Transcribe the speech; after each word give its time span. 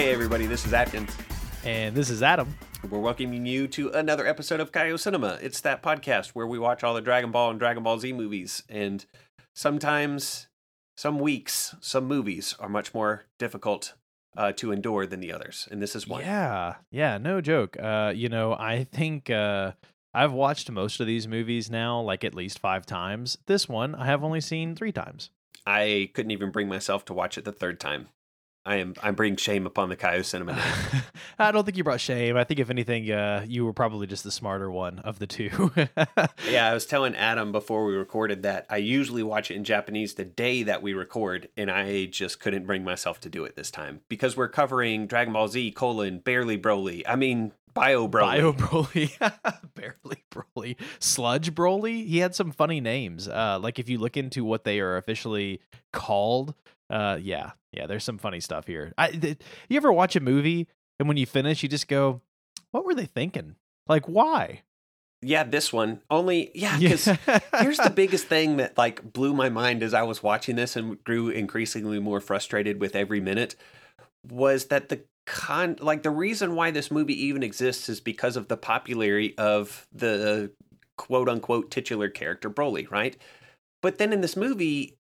Hey, 0.00 0.14
everybody, 0.14 0.46
this 0.46 0.64
is 0.64 0.72
Atkins. 0.72 1.14
And 1.62 1.94
this 1.94 2.08
is 2.08 2.22
Adam. 2.22 2.56
We're 2.88 3.00
welcoming 3.00 3.44
you 3.44 3.68
to 3.68 3.90
another 3.90 4.26
episode 4.26 4.58
of 4.58 4.72
Kaio 4.72 4.98
Cinema. 4.98 5.38
It's 5.42 5.60
that 5.60 5.82
podcast 5.82 6.28
where 6.28 6.46
we 6.46 6.58
watch 6.58 6.82
all 6.82 6.94
the 6.94 7.02
Dragon 7.02 7.30
Ball 7.30 7.50
and 7.50 7.58
Dragon 7.58 7.82
Ball 7.82 7.98
Z 7.98 8.14
movies. 8.14 8.62
And 8.70 9.04
sometimes, 9.54 10.48
some 10.96 11.18
weeks, 11.18 11.74
some 11.80 12.06
movies 12.06 12.54
are 12.58 12.70
much 12.70 12.94
more 12.94 13.26
difficult 13.38 13.92
uh, 14.38 14.52
to 14.52 14.72
endure 14.72 15.04
than 15.04 15.20
the 15.20 15.34
others. 15.34 15.68
And 15.70 15.82
this 15.82 15.94
is 15.94 16.08
one. 16.08 16.22
Yeah, 16.22 16.76
yeah, 16.90 17.18
no 17.18 17.42
joke. 17.42 17.76
Uh, 17.78 18.14
you 18.16 18.30
know, 18.30 18.54
I 18.54 18.84
think 18.84 19.28
uh, 19.28 19.72
I've 20.14 20.32
watched 20.32 20.70
most 20.70 21.00
of 21.00 21.06
these 21.06 21.28
movies 21.28 21.70
now, 21.70 22.00
like 22.00 22.24
at 22.24 22.34
least 22.34 22.58
five 22.58 22.86
times. 22.86 23.36
This 23.44 23.68
one 23.68 23.94
I 23.94 24.06
have 24.06 24.24
only 24.24 24.40
seen 24.40 24.74
three 24.74 24.92
times. 24.92 25.28
I 25.66 26.08
couldn't 26.14 26.30
even 26.30 26.52
bring 26.52 26.68
myself 26.68 27.04
to 27.04 27.12
watch 27.12 27.36
it 27.36 27.44
the 27.44 27.52
third 27.52 27.78
time. 27.78 28.08
I 28.64 28.76
am 28.76 28.94
I'm 29.02 29.14
bringing 29.14 29.36
shame 29.36 29.66
upon 29.66 29.88
the 29.88 29.96
Kaio 29.96 30.24
Cinema. 30.24 30.60
I 31.38 31.50
don't 31.50 31.64
think 31.64 31.78
you 31.78 31.84
brought 31.84 32.00
shame. 32.00 32.36
I 32.36 32.44
think 32.44 32.60
if 32.60 32.68
anything, 32.68 33.10
uh, 33.10 33.44
you 33.46 33.64
were 33.64 33.72
probably 33.72 34.06
just 34.06 34.22
the 34.22 34.30
smarter 34.30 34.70
one 34.70 34.98
of 34.98 35.18
the 35.18 35.26
two. 35.26 35.72
yeah, 36.48 36.68
I 36.68 36.74
was 36.74 36.84
telling 36.84 37.14
Adam 37.14 37.52
before 37.52 37.86
we 37.86 37.94
recorded 37.94 38.42
that 38.42 38.66
I 38.68 38.76
usually 38.76 39.22
watch 39.22 39.50
it 39.50 39.54
in 39.54 39.64
Japanese 39.64 40.14
the 40.14 40.26
day 40.26 40.62
that 40.64 40.82
we 40.82 40.92
record, 40.92 41.48
and 41.56 41.70
I 41.70 42.04
just 42.06 42.38
couldn't 42.38 42.66
bring 42.66 42.84
myself 42.84 43.18
to 43.20 43.30
do 43.30 43.44
it 43.44 43.56
this 43.56 43.70
time 43.70 44.00
because 44.08 44.36
we're 44.36 44.48
covering 44.48 45.06
Dragon 45.06 45.32
Ball 45.32 45.48
Z 45.48 45.70
colon 45.72 46.18
barely 46.18 46.58
Broly. 46.58 47.02
I 47.08 47.16
mean 47.16 47.52
Bio 47.72 48.08
Broly. 48.08 48.40
Bio 48.40 48.52
Broly. 48.52 49.64
barely 49.74 50.24
Broly. 50.30 50.76
Sludge 50.98 51.54
Broly. 51.54 52.06
He 52.06 52.18
had 52.18 52.34
some 52.34 52.50
funny 52.52 52.80
names. 52.80 53.26
Uh, 53.26 53.58
like 53.60 53.78
if 53.78 53.88
you 53.88 53.98
look 53.98 54.18
into 54.18 54.44
what 54.44 54.64
they 54.64 54.80
are 54.80 54.96
officially 54.96 55.60
called, 55.92 56.54
uh, 56.90 57.18
yeah, 57.20 57.52
yeah, 57.72 57.86
there's 57.86 58.04
some 58.04 58.18
funny 58.18 58.40
stuff 58.40 58.66
here. 58.66 58.92
I, 58.98 59.10
th- 59.10 59.38
you 59.68 59.76
ever 59.76 59.92
watch 59.92 60.16
a 60.16 60.20
movie 60.20 60.68
and 60.98 61.08
when 61.08 61.16
you 61.16 61.26
finish, 61.26 61.62
you 61.62 61.68
just 61.68 61.88
go, 61.88 62.20
"What 62.70 62.84
were 62.84 62.94
they 62.94 63.06
thinking? 63.06 63.56
Like, 63.88 64.06
why?" 64.06 64.62
Yeah, 65.22 65.44
this 65.44 65.72
one 65.72 66.00
only. 66.10 66.50
Yeah, 66.54 66.78
because 66.78 67.06
here's 67.58 67.78
the 67.78 67.90
biggest 67.94 68.26
thing 68.26 68.56
that 68.56 68.78
like 68.78 69.12
blew 69.12 69.34
my 69.34 69.48
mind 69.48 69.82
as 69.82 69.94
I 69.94 70.02
was 70.02 70.22
watching 70.22 70.56
this 70.56 70.76
and 70.76 71.02
grew 71.04 71.28
increasingly 71.28 71.98
more 71.98 72.20
frustrated 72.20 72.80
with 72.80 72.96
every 72.96 73.20
minute 73.20 73.56
was 74.28 74.66
that 74.66 74.88
the 74.88 75.02
con 75.26 75.76
like 75.80 76.02
the 76.02 76.10
reason 76.10 76.54
why 76.54 76.70
this 76.70 76.90
movie 76.90 77.26
even 77.26 77.42
exists 77.42 77.88
is 77.88 78.00
because 78.00 78.36
of 78.36 78.48
the 78.48 78.56
popularity 78.56 79.36
of 79.38 79.86
the 79.92 80.52
uh, 80.52 80.64
quote 80.96 81.28
unquote 81.28 81.70
titular 81.70 82.08
character 82.08 82.50
Broly, 82.50 82.90
right? 82.90 83.16
But 83.82 83.98
then 83.98 84.12
in 84.12 84.20
this 84.20 84.36
movie, 84.36 84.98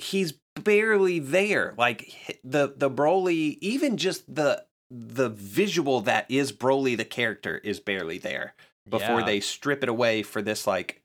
he's 0.00 0.34
barely 0.62 1.18
there. 1.18 1.74
Like 1.78 2.40
the 2.44 2.74
the 2.76 2.90
Broly, 2.90 3.58
even 3.60 3.96
just 3.96 4.32
the 4.34 4.64
the 4.90 5.28
visual 5.28 6.00
that 6.02 6.26
is 6.28 6.52
Broly 6.52 6.96
the 6.96 7.04
character 7.04 7.58
is 7.58 7.78
barely 7.80 8.18
there 8.18 8.54
before 8.88 9.20
Yeah. 9.20 9.26
they 9.26 9.40
strip 9.40 9.82
it 9.82 9.88
away 9.88 10.22
for 10.22 10.42
this 10.42 10.66
like 10.66 11.02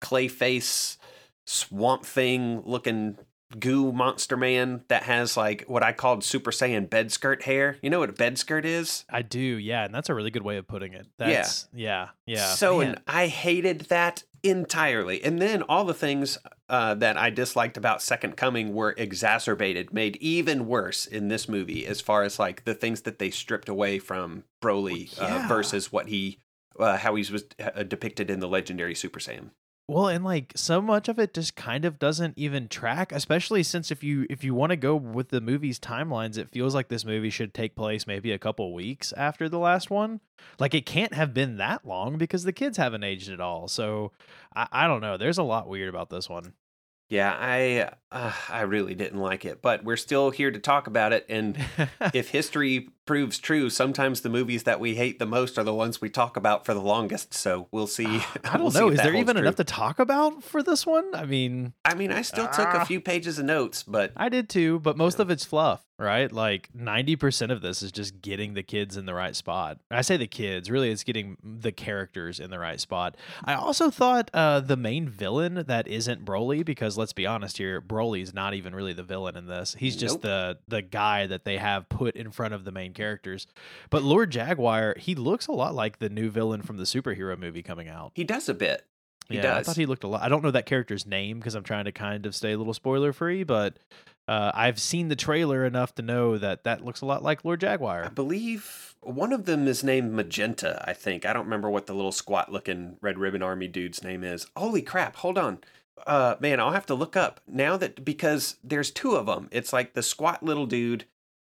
clay 0.00 0.28
face 0.28 0.98
swamp 1.46 2.04
thing 2.04 2.62
looking 2.64 3.16
goo 3.58 3.92
monster 3.92 4.36
man 4.36 4.82
that 4.88 5.04
has 5.04 5.36
like 5.36 5.64
what 5.66 5.82
I 5.82 5.92
called 5.92 6.22
Super 6.22 6.50
Saiyan 6.50 6.90
bed 6.90 7.10
skirt 7.12 7.42
hair. 7.44 7.78
You 7.80 7.90
know 7.90 8.00
what 8.00 8.10
a 8.10 8.12
bed 8.12 8.38
skirt 8.38 8.66
is? 8.66 9.04
I 9.08 9.22
do, 9.22 9.38
yeah, 9.40 9.84
and 9.84 9.94
that's 9.94 10.08
a 10.10 10.14
really 10.14 10.30
good 10.30 10.42
way 10.42 10.56
of 10.58 10.66
putting 10.66 10.92
it. 10.92 11.06
That's, 11.16 11.68
yeah, 11.72 12.08
yeah. 12.26 12.54
So 12.54 12.78
man. 12.78 12.88
and 12.88 13.00
I 13.06 13.28
hated 13.28 13.82
that 13.82 14.24
entirely. 14.42 15.22
And 15.22 15.40
then 15.40 15.62
all 15.62 15.84
the 15.84 15.94
things 15.94 16.38
uh, 16.68 16.94
that 16.94 17.16
I 17.16 17.30
disliked 17.30 17.76
about 17.76 18.02
Second 18.02 18.36
Coming 18.36 18.74
were 18.74 18.94
exacerbated, 18.96 19.92
made 19.92 20.16
even 20.16 20.66
worse 20.66 21.06
in 21.06 21.28
this 21.28 21.48
movie, 21.48 21.86
as 21.86 22.00
far 22.00 22.22
as 22.22 22.38
like 22.38 22.64
the 22.64 22.74
things 22.74 23.02
that 23.02 23.18
they 23.18 23.30
stripped 23.30 23.68
away 23.68 23.98
from 23.98 24.44
Broly 24.62 25.18
Well, 25.18 25.28
yeah. 25.28 25.44
uh, 25.44 25.48
versus 25.48 25.90
what 25.92 26.08
he, 26.08 26.38
uh, 26.78 26.98
how 26.98 27.14
he 27.14 27.30
was 27.32 27.44
uh, 27.58 27.82
depicted 27.82 28.30
in 28.30 28.40
the 28.40 28.48
legendary 28.48 28.94
Super 28.94 29.20
Saiyan. 29.20 29.50
Well, 29.90 30.08
and 30.08 30.22
like 30.22 30.52
so 30.54 30.82
much 30.82 31.08
of 31.08 31.18
it 31.18 31.32
just 31.32 31.56
kind 31.56 31.86
of 31.86 31.98
doesn't 31.98 32.34
even 32.36 32.68
track, 32.68 33.10
especially 33.10 33.62
since 33.62 33.90
if 33.90 34.04
you 34.04 34.26
if 34.28 34.44
you 34.44 34.54
want 34.54 34.68
to 34.70 34.76
go 34.76 34.94
with 34.94 35.30
the 35.30 35.40
movie's 35.40 35.80
timelines, 35.80 36.36
it 36.36 36.50
feels 36.50 36.74
like 36.74 36.88
this 36.88 37.06
movie 37.06 37.30
should 37.30 37.54
take 37.54 37.74
place 37.74 38.06
maybe 38.06 38.30
a 38.30 38.38
couple 38.38 38.74
weeks 38.74 39.14
after 39.14 39.48
the 39.48 39.58
last 39.58 39.88
one. 39.88 40.20
Like 40.58 40.74
it 40.74 40.84
can't 40.84 41.14
have 41.14 41.32
been 41.32 41.56
that 41.56 41.86
long 41.86 42.18
because 42.18 42.44
the 42.44 42.52
kids 42.52 42.76
haven't 42.76 43.02
aged 43.02 43.30
at 43.30 43.40
all. 43.40 43.66
So 43.66 44.12
I, 44.54 44.68
I 44.70 44.86
don't 44.86 45.00
know. 45.00 45.16
There's 45.16 45.38
a 45.38 45.42
lot 45.42 45.68
weird 45.70 45.88
about 45.88 46.10
this 46.10 46.28
one. 46.28 46.52
Yeah, 47.08 47.34
I 47.34 47.90
uh, 48.12 48.32
I 48.50 48.62
really 48.62 48.94
didn't 48.94 49.18
like 49.18 49.46
it, 49.46 49.62
but 49.62 49.84
we're 49.84 49.96
still 49.96 50.30
here 50.30 50.50
to 50.50 50.58
talk 50.58 50.86
about 50.86 51.14
it. 51.14 51.24
And 51.30 51.56
if 52.12 52.28
history 52.28 52.90
proves 53.08 53.38
true, 53.38 53.70
sometimes 53.70 54.20
the 54.20 54.28
movies 54.28 54.64
that 54.64 54.78
we 54.78 54.94
hate 54.94 55.18
the 55.18 55.24
most 55.26 55.58
are 55.58 55.64
the 55.64 55.74
ones 55.74 56.00
we 56.00 56.10
talk 56.10 56.36
about 56.36 56.66
for 56.66 56.74
the 56.74 56.80
longest. 56.80 57.32
So 57.32 57.66
we'll 57.72 57.86
see. 57.86 58.04
I 58.06 58.22
don't 58.58 58.62
we'll 58.64 58.70
know. 58.70 58.88
Is 58.90 58.98
there 58.98 59.14
even 59.16 59.34
true. 59.34 59.42
enough 59.42 59.56
to 59.56 59.64
talk 59.64 59.98
about 59.98 60.42
for 60.44 60.62
this 60.62 60.84
one? 60.86 61.14
I 61.14 61.24
mean, 61.24 61.72
I 61.84 61.94
mean, 61.94 62.12
I 62.12 62.20
still 62.22 62.46
took 62.46 62.68
Ah. 62.68 62.82
a 62.82 62.84
few 62.84 63.00
pages 63.00 63.38
of 63.38 63.46
notes, 63.46 63.82
but 63.82 64.12
I 64.16 64.28
did 64.28 64.48
too, 64.50 64.78
but 64.80 64.96
most 64.98 65.18
of 65.20 65.30
it's 65.30 65.44
fluff, 65.46 65.82
right? 65.98 66.30
Like 66.30 66.68
90% 66.76 67.50
of 67.50 67.62
this 67.62 67.82
is 67.82 67.90
just 67.92 68.20
getting 68.20 68.52
the 68.54 68.62
kids 68.62 68.96
in 68.98 69.06
the 69.06 69.14
right 69.14 69.34
spot. 69.34 69.78
I 69.90 70.02
say 70.02 70.18
the 70.18 70.26
kids, 70.26 70.70
really, 70.70 70.90
it's 70.90 71.02
getting 71.02 71.38
the 71.42 71.72
characters 71.72 72.38
in 72.38 72.50
the 72.50 72.58
right 72.58 72.78
spot. 72.78 73.16
I 73.44 73.54
also 73.54 73.90
thought 73.90 74.30
uh, 74.34 74.60
the 74.60 74.76
main 74.76 75.08
villain 75.08 75.64
that 75.66 75.88
isn't 75.88 76.24
Broly, 76.26 76.62
because 76.64 76.98
let's 76.98 77.14
be 77.14 77.26
honest 77.26 77.56
here, 77.56 77.80
Broly's 77.80 78.34
not 78.34 78.52
even 78.52 78.74
really 78.74 78.92
the 78.92 79.02
villain 79.02 79.36
in 79.36 79.46
this. 79.46 79.74
He's 79.78 79.96
just 79.96 80.16
Nope. 80.16 80.22
the 80.22 80.58
the 80.68 80.82
guy 80.82 81.26
that 81.26 81.44
they 81.44 81.56
have 81.56 81.88
put 81.88 82.14
in 82.16 82.30
front 82.30 82.52
of 82.52 82.64
the 82.64 82.72
main 82.72 82.92
characters. 82.98 83.46
But 83.88 84.02
Lord 84.02 84.30
Jaguar, 84.30 84.96
he 84.98 85.14
looks 85.14 85.46
a 85.46 85.52
lot 85.52 85.74
like 85.74 85.98
the 85.98 86.10
new 86.10 86.28
villain 86.28 86.60
from 86.62 86.76
the 86.76 86.84
superhero 86.84 87.38
movie 87.38 87.62
coming 87.62 87.88
out. 87.88 88.12
he 88.14 88.24
does 88.24 88.48
a 88.48 88.54
bit. 88.54 88.84
He 89.28 89.36
yeah, 89.36 89.56
I 89.56 89.62
thought 89.62 89.76
he 89.76 89.86
looked 89.86 90.04
a 90.04 90.08
lot. 90.08 90.22
I 90.22 90.28
don't 90.28 90.42
know 90.42 90.50
that 90.50 90.64
character's 90.66 91.06
name 91.06 91.38
because 91.38 91.54
I'm 91.54 91.62
trying 91.64 91.84
to 91.84 91.92
kind 91.92 92.24
of 92.24 92.34
stay 92.34 92.52
a 92.52 92.58
little 92.58 92.72
spoiler 92.72 93.12
free, 93.12 93.44
but 93.44 93.78
uh, 94.26 94.52
I've 94.54 94.80
seen 94.80 95.08
the 95.08 95.16
trailer 95.16 95.66
enough 95.66 95.94
to 95.96 96.02
know 96.02 96.38
that 96.38 96.64
that 96.64 96.82
looks 96.84 97.02
a 97.02 97.06
lot 97.06 97.22
like 97.22 97.44
Lord 97.44 97.60
Jaguar. 97.60 98.04
I 98.04 98.08
believe 98.08 98.94
one 99.02 99.34
of 99.34 99.44
them 99.44 99.68
is 99.68 99.84
named 99.84 100.12
Magenta, 100.12 100.82
I 100.88 100.94
think. 100.94 101.26
I 101.26 101.34
don't 101.34 101.44
remember 101.44 101.68
what 101.68 101.86
the 101.86 101.94
little 101.94 102.12
squat 102.12 102.50
looking 102.50 102.96
Red 103.02 103.18
Ribbon 103.18 103.42
Army 103.42 103.68
dude's 103.68 104.02
name 104.02 104.24
is. 104.24 104.46
Holy 104.56 104.80
crap, 104.82 105.16
hold 105.16 105.36
on. 105.36 105.58
Uh 106.06 106.36
man, 106.40 106.58
I'll 106.60 106.72
have 106.72 106.86
to 106.86 106.94
look 106.94 107.16
up 107.16 107.40
now 107.46 107.76
that 107.76 108.04
because 108.04 108.56
there's 108.64 108.90
two 108.90 109.12
of 109.16 109.26
them. 109.26 109.48
It's 109.50 109.72
like 109.72 109.92
the 109.92 110.02
squat 110.02 110.42
little 110.42 110.66
dude 110.66 111.04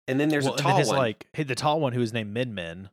and 0.09 0.19
then 0.19 0.29
there's 0.29 0.45
well, 0.45 0.55
a 0.55 0.59
tall 0.59 0.79
his 0.79 0.89
one. 0.89 0.97
like 0.97 1.27
the 1.35 1.55
tall 1.55 1.81
one 1.81 1.93
who 1.93 2.01
is 2.01 2.13
named 2.13 2.33
Min 2.33 2.55
Min. 2.55 2.89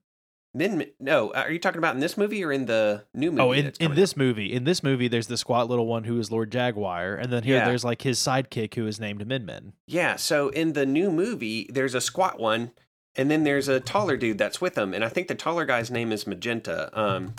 Min 0.53 0.87
no, 1.01 1.31
uh, 1.31 1.41
are 1.45 1.51
you 1.51 1.59
talking 1.59 1.79
about 1.79 1.95
in 1.95 1.99
this 2.01 2.17
movie 2.17 2.41
or 2.43 2.51
in 2.51 2.65
the 2.65 3.03
new 3.13 3.29
movie? 3.31 3.41
Oh, 3.41 3.51
in, 3.51 3.73
in 3.79 3.95
this 3.95 4.15
movie, 4.15 4.53
in 4.53 4.63
this 4.63 4.83
movie, 4.83 5.07
there's 5.09 5.27
the 5.27 5.35
squat 5.37 5.67
little 5.69 5.85
one 5.85 6.05
who 6.05 6.17
is 6.17 6.31
Lord 6.31 6.49
Jaguar, 6.51 7.15
and 7.15 7.31
then 7.33 7.43
here 7.43 7.57
Yeah. 7.57 7.65
there's 7.65 7.83
like 7.83 8.03
his 8.03 8.19
sidekick 8.19 8.75
who 8.75 8.87
is 8.87 8.99
named 8.99 9.25
Min 9.27 9.45
Min. 9.45 9.73
Yeah, 9.85 10.15
so 10.15 10.49
in 10.49 10.71
the 10.73 10.85
new 10.85 11.11
movie, 11.11 11.69
there's 11.73 11.93
a 11.93 11.99
squat 11.99 12.39
one, 12.39 12.71
and 13.17 13.29
then 13.29 13.43
there's 13.43 13.67
a 13.67 13.81
taller 13.81 14.15
dude 14.15 14.37
that's 14.37 14.61
with 14.61 14.77
him, 14.77 14.93
and 14.93 15.03
I 15.03 15.09
think 15.09 15.27
the 15.27 15.35
taller 15.35 15.65
guy's 15.65 15.91
name 15.91 16.13
is 16.13 16.25
Magenta. 16.25 16.89
Um, 16.97 17.33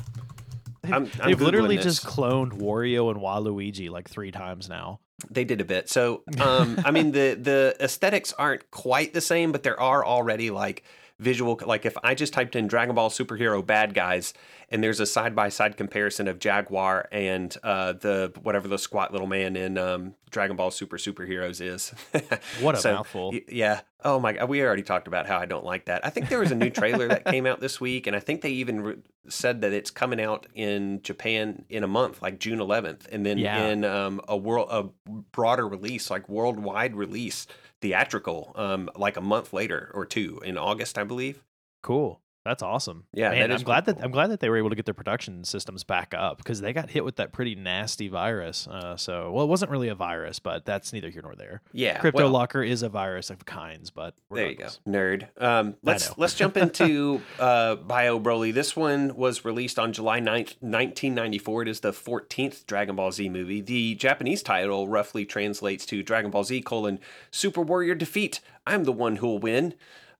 I'm- 0.84 1.10
I'm 1.20 1.28
they've 1.28 1.40
literally 1.40 1.78
Googling 1.78 1.82
just 1.82 2.04
cloned 2.04 2.52
Wario 2.60 3.10
and 3.10 3.18
Waluigi 3.20 3.88
like 3.90 4.08
three 4.08 4.30
times 4.30 4.68
now. 4.68 5.00
They 5.30 5.44
did 5.44 5.60
a 5.60 5.64
bit. 5.64 5.88
So, 5.88 6.22
um, 6.40 6.80
I 6.84 6.90
mean, 6.90 7.12
the 7.12 7.34
the 7.34 7.76
aesthetics 7.80 8.32
aren't 8.32 8.70
quite 8.70 9.14
the 9.14 9.20
same, 9.20 9.52
but 9.52 9.62
there 9.62 9.78
are 9.80 10.04
already 10.04 10.50
like 10.50 10.84
visual. 11.18 11.58
Like 11.64 11.86
if 11.86 11.96
I 12.02 12.14
just 12.14 12.32
typed 12.32 12.56
in 12.56 12.66
Dragon 12.66 12.94
Ball 12.94 13.08
superhero 13.10 13.64
bad 13.64 13.94
guys, 13.94 14.34
and 14.70 14.82
there's 14.82 15.00
a 15.00 15.06
side 15.06 15.34
by 15.36 15.48
side 15.48 15.76
comparison 15.76 16.26
of 16.28 16.38
Jaguar 16.38 17.08
and 17.12 17.56
uh, 17.62 17.92
the 17.94 18.32
whatever 18.42 18.68
the 18.68 18.78
squat 18.78 19.12
little 19.12 19.26
man 19.28 19.56
in 19.56 19.78
um, 19.78 20.14
Dragon 20.30 20.56
Ball 20.56 20.70
Super 20.70 20.96
Superheroes 20.98 21.60
is. 21.60 21.92
What 22.60 22.74
a 22.74 22.78
So, 22.78 22.94
mouthful. 22.94 23.30
y- 23.32 23.42
Yeah. 23.48 23.80
Oh 24.04 24.20
my 24.20 24.34
God. 24.34 24.48
We 24.48 24.62
already 24.62 24.82
talked 24.82 25.08
about 25.08 25.26
how 25.26 25.38
I 25.38 25.46
don't 25.46 25.64
like 25.64 25.86
that. 25.86 26.04
I 26.06 26.10
think 26.10 26.28
there 26.28 26.38
was 26.38 26.52
a 26.52 26.54
new 26.54 26.70
trailer 26.70 27.08
that 27.08 27.24
came 27.24 27.46
out 27.46 27.60
this 27.60 27.80
week, 27.80 28.06
and 28.06 28.14
I 28.14 28.20
think 28.20 28.40
they 28.42 28.50
even 28.50 28.80
re- 28.80 28.96
said 29.28 29.62
that 29.62 29.72
it's 29.72 29.90
coming 29.90 30.20
out 30.20 30.46
in 30.54 31.00
Japan 31.02 31.64
in 31.68 31.82
a 31.82 31.88
month, 31.88 32.22
like 32.22 32.38
June 32.38 32.58
11th, 32.60 33.06
and 33.10 33.24
then 33.26 33.38
Yeah. 33.38 33.66
in 33.66 33.84
um, 33.84 34.20
a 34.28 34.36
world 34.36 34.68
a 34.70 35.12
broader 35.32 35.66
release, 35.66 36.10
like 36.10 36.28
worldwide 36.28 36.94
release, 36.94 37.46
theatrical, 37.80 38.52
um, 38.56 38.90
like 38.96 39.16
a 39.16 39.20
month 39.20 39.52
later 39.52 39.90
or 39.94 40.04
two 40.06 40.40
in 40.44 40.56
August, 40.58 40.98
I 40.98 41.04
believe. 41.04 41.44
Cool. 41.82 42.20
That's 42.46 42.62
awesome. 42.62 43.06
Yeah, 43.12 43.30
Man, 43.30 43.50
I'm 43.50 43.62
glad 43.62 43.86
pretty 43.86 43.98
that 43.98 44.04
I'm 44.04 44.12
glad 44.12 44.28
that 44.28 44.38
they 44.38 44.48
were 44.48 44.56
able 44.56 44.70
to 44.70 44.76
get 44.76 44.84
their 44.84 44.94
production 44.94 45.42
systems 45.42 45.82
back 45.82 46.14
up 46.16 46.38
because 46.38 46.60
they 46.60 46.72
got 46.72 46.88
hit 46.88 47.04
with 47.04 47.16
that 47.16 47.32
pretty 47.32 47.56
nasty 47.56 48.06
virus. 48.06 48.68
Uh, 48.68 48.96
so, 48.96 49.32
well, 49.32 49.44
it 49.44 49.48
wasn't 49.48 49.72
really 49.72 49.88
a 49.88 49.96
virus, 49.96 50.38
but 50.38 50.64
that's 50.64 50.92
neither 50.92 51.10
here 51.10 51.22
nor 51.22 51.34
there. 51.34 51.60
Yeah. 51.72 51.98
Crypto 51.98 52.22
well, 52.22 52.30
locker 52.30 52.62
is 52.62 52.84
a 52.84 52.88
virus 52.88 53.30
of 53.30 53.44
kinds, 53.46 53.90
but 53.90 54.14
There 54.30 54.48
you 54.48 54.54
go, 54.54 54.68
nerd. 54.86 55.26
Um, 55.42 55.74
let's 55.82 56.16
let's 56.16 56.34
jump 56.34 56.56
into 56.56 57.20
uh, 57.40 57.74
Bio 57.74 58.20
Broly. 58.20 58.54
This 58.54 58.76
one 58.76 59.16
was 59.16 59.44
released 59.44 59.76
on 59.76 59.92
July 59.92 60.20
9th, 60.20 60.54
1994. 60.60 61.62
It 61.62 61.68
is 61.68 61.80
the 61.80 61.92
14th 61.92 62.64
Dragon 62.66 62.94
Ball 62.94 63.10
Z 63.10 63.28
movie. 63.28 63.60
The 63.60 63.96
Japanese 63.96 64.44
title 64.44 64.86
roughly 64.86 65.26
translates 65.26 65.84
to 65.86 66.04
Dragon 66.04 66.30
Ball 66.30 66.44
Z 66.44 66.62
colon 66.62 67.00
Super 67.32 67.62
Warrior 67.62 67.96
Defeat. 67.96 68.40
I'm 68.64 68.84
the 68.84 68.92
one 68.92 69.16
who 69.16 69.26
will 69.26 69.38
win. 69.40 69.74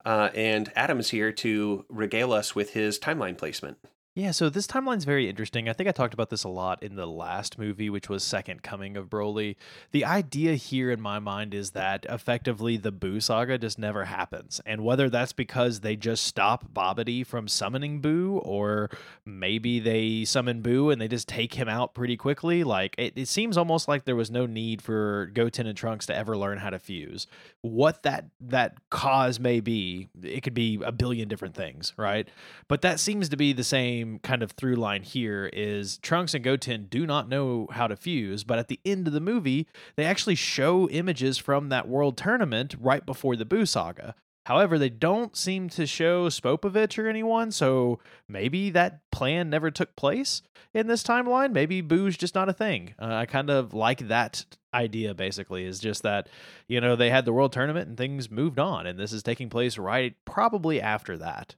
Uh, 0.06 0.31
and 0.37 0.73
Adam 0.76 1.00
is 1.00 1.11
here 1.11 1.32
to 1.32 1.85
regale 1.88 2.32
us 2.32 2.55
with 2.55 2.70
his 2.70 2.97
timeline 2.97 3.37
placement. 3.37 3.76
Yeah, 4.18 4.30
so 4.30 4.48
this 4.48 4.66
timeline's 4.66 5.04
very 5.04 5.28
interesting. 5.28 5.68
I 5.68 5.74
think 5.74 5.90
I 5.90 5.92
talked 5.92 6.14
about 6.14 6.30
this 6.30 6.42
a 6.42 6.48
lot 6.48 6.82
in 6.82 6.96
the 6.96 7.04
last 7.04 7.58
movie, 7.58 7.90
which 7.90 8.08
was 8.08 8.24
Second 8.24 8.62
Coming 8.62 8.96
of 8.96 9.10
Broly. 9.10 9.56
The 9.90 10.06
idea 10.06 10.54
here 10.54 10.90
in 10.90 11.02
my 11.02 11.18
mind 11.18 11.52
is 11.52 11.72
that 11.72 12.06
effectively 12.08 12.78
the 12.78 12.90
Boo 12.90 13.20
saga 13.20 13.58
just 13.58 13.78
never 13.78 14.06
happens. 14.06 14.58
And 14.64 14.82
whether 14.82 15.10
that's 15.10 15.34
because 15.34 15.80
they 15.80 15.96
just 15.96 16.24
stop 16.24 16.72
Babidi 16.72 17.26
from 17.26 17.46
summoning 17.46 18.00
Boo, 18.00 18.40
or 18.42 18.88
maybe 19.26 19.80
they 19.80 20.24
summon 20.24 20.62
Boo 20.62 20.88
and 20.88 20.98
they 20.98 21.08
just 21.08 21.28
take 21.28 21.52
him 21.52 21.69
out 21.69 21.92
pretty 21.92 22.16
quickly, 22.16 22.64
like 22.64 22.94
it, 22.96 23.12
it 23.16 23.28
seems 23.28 23.58
almost 23.58 23.86
like 23.86 24.06
there 24.06 24.16
was 24.16 24.30
no 24.30 24.46
need 24.46 24.80
for 24.80 25.30
Goten 25.34 25.66
and 25.66 25.76
Trunks 25.76 26.06
to 26.06 26.16
ever 26.16 26.38
learn 26.38 26.56
how 26.56 26.70
to 26.70 26.78
fuse. 26.78 27.26
What 27.60 28.02
that 28.04 28.30
that 28.40 28.78
cause 28.88 29.38
may 29.38 29.60
be, 29.60 30.08
it 30.22 30.42
could 30.42 30.54
be 30.54 30.80
a 30.82 30.90
billion 30.90 31.28
different 31.28 31.54
things, 31.54 31.92
right? 31.98 32.26
But 32.66 32.80
that 32.80 32.98
seems 32.98 33.28
to 33.28 33.36
be 33.36 33.52
the 33.52 33.62
same 33.62 34.06
kind 34.23 34.43
of 34.43 34.53
through 34.53 34.76
line 34.76 35.03
here 35.03 35.50
is 35.53 35.99
Trunks 35.99 36.35
and 36.35 36.44
Goten 36.44 36.87
do 36.88 37.06
not 37.06 37.29
know 37.29 37.69
how 37.70 37.87
to 37.87 37.97
fuse, 37.97 38.44
but 38.44 38.58
at 38.58 38.69
the 38.69 38.81
end 38.85 39.06
of 39.06 39.12
the 39.12 39.20
movie, 39.20 39.67
they 39.97 40.05
actually 40.05 40.35
show 40.35 40.88
images 40.88 41.38
from 41.38 41.69
that 41.69 41.88
world 41.88 42.17
tournament 42.17 42.75
right 42.81 43.05
before 43.05 43.37
the 43.37 43.44
Boo 43.44 43.67
saga. 43.67 44.14
However, 44.47 44.79
they 44.79 44.91
don't 44.91 45.37
seem 45.37 45.69
to 45.70 45.87
show 45.87 46.29
Spopovich 46.29 47.03
or 47.03 47.08
anyone, 47.08 47.50
so 47.50 47.99
maybe 48.29 48.70
that 48.70 49.00
plan 49.11 49.50
never 49.50 49.73
took 49.73 49.97
place 49.97 50.43
in 50.73 50.87
this 50.87 51.03
timeline. 51.03 51.50
Maybe 51.50 51.81
Boo's 51.81 52.17
just 52.17 52.37
not 52.37 52.49
a 52.49 52.53
thing. 52.53 52.94
Uh, 52.97 53.06
I 53.06 53.26
kind 53.26 53.50
of 53.50 53.75
like 53.75 54.06
that 54.06 54.44
idea, 54.73 55.14
basically, 55.14 55.64
is 55.64 55.81
just 55.81 56.05
that, 56.05 56.29
you 56.69 56.81
know, 56.81 56.94
they 56.94 57.11
had 57.11 57.25
the 57.25 57.32
world 57.32 57.53
tournament 57.53 57.88
and 57.88 57.97
things 57.97 58.31
moved 58.31 58.61
on, 58.61 58.87
and 58.87 58.97
this 58.97 59.12
is 59.12 59.25
taking 59.25 59.50
place 59.50 59.79
right 59.79 60.14
probably 60.25 60.81
after 60.81 61.17
that. 61.19 61.56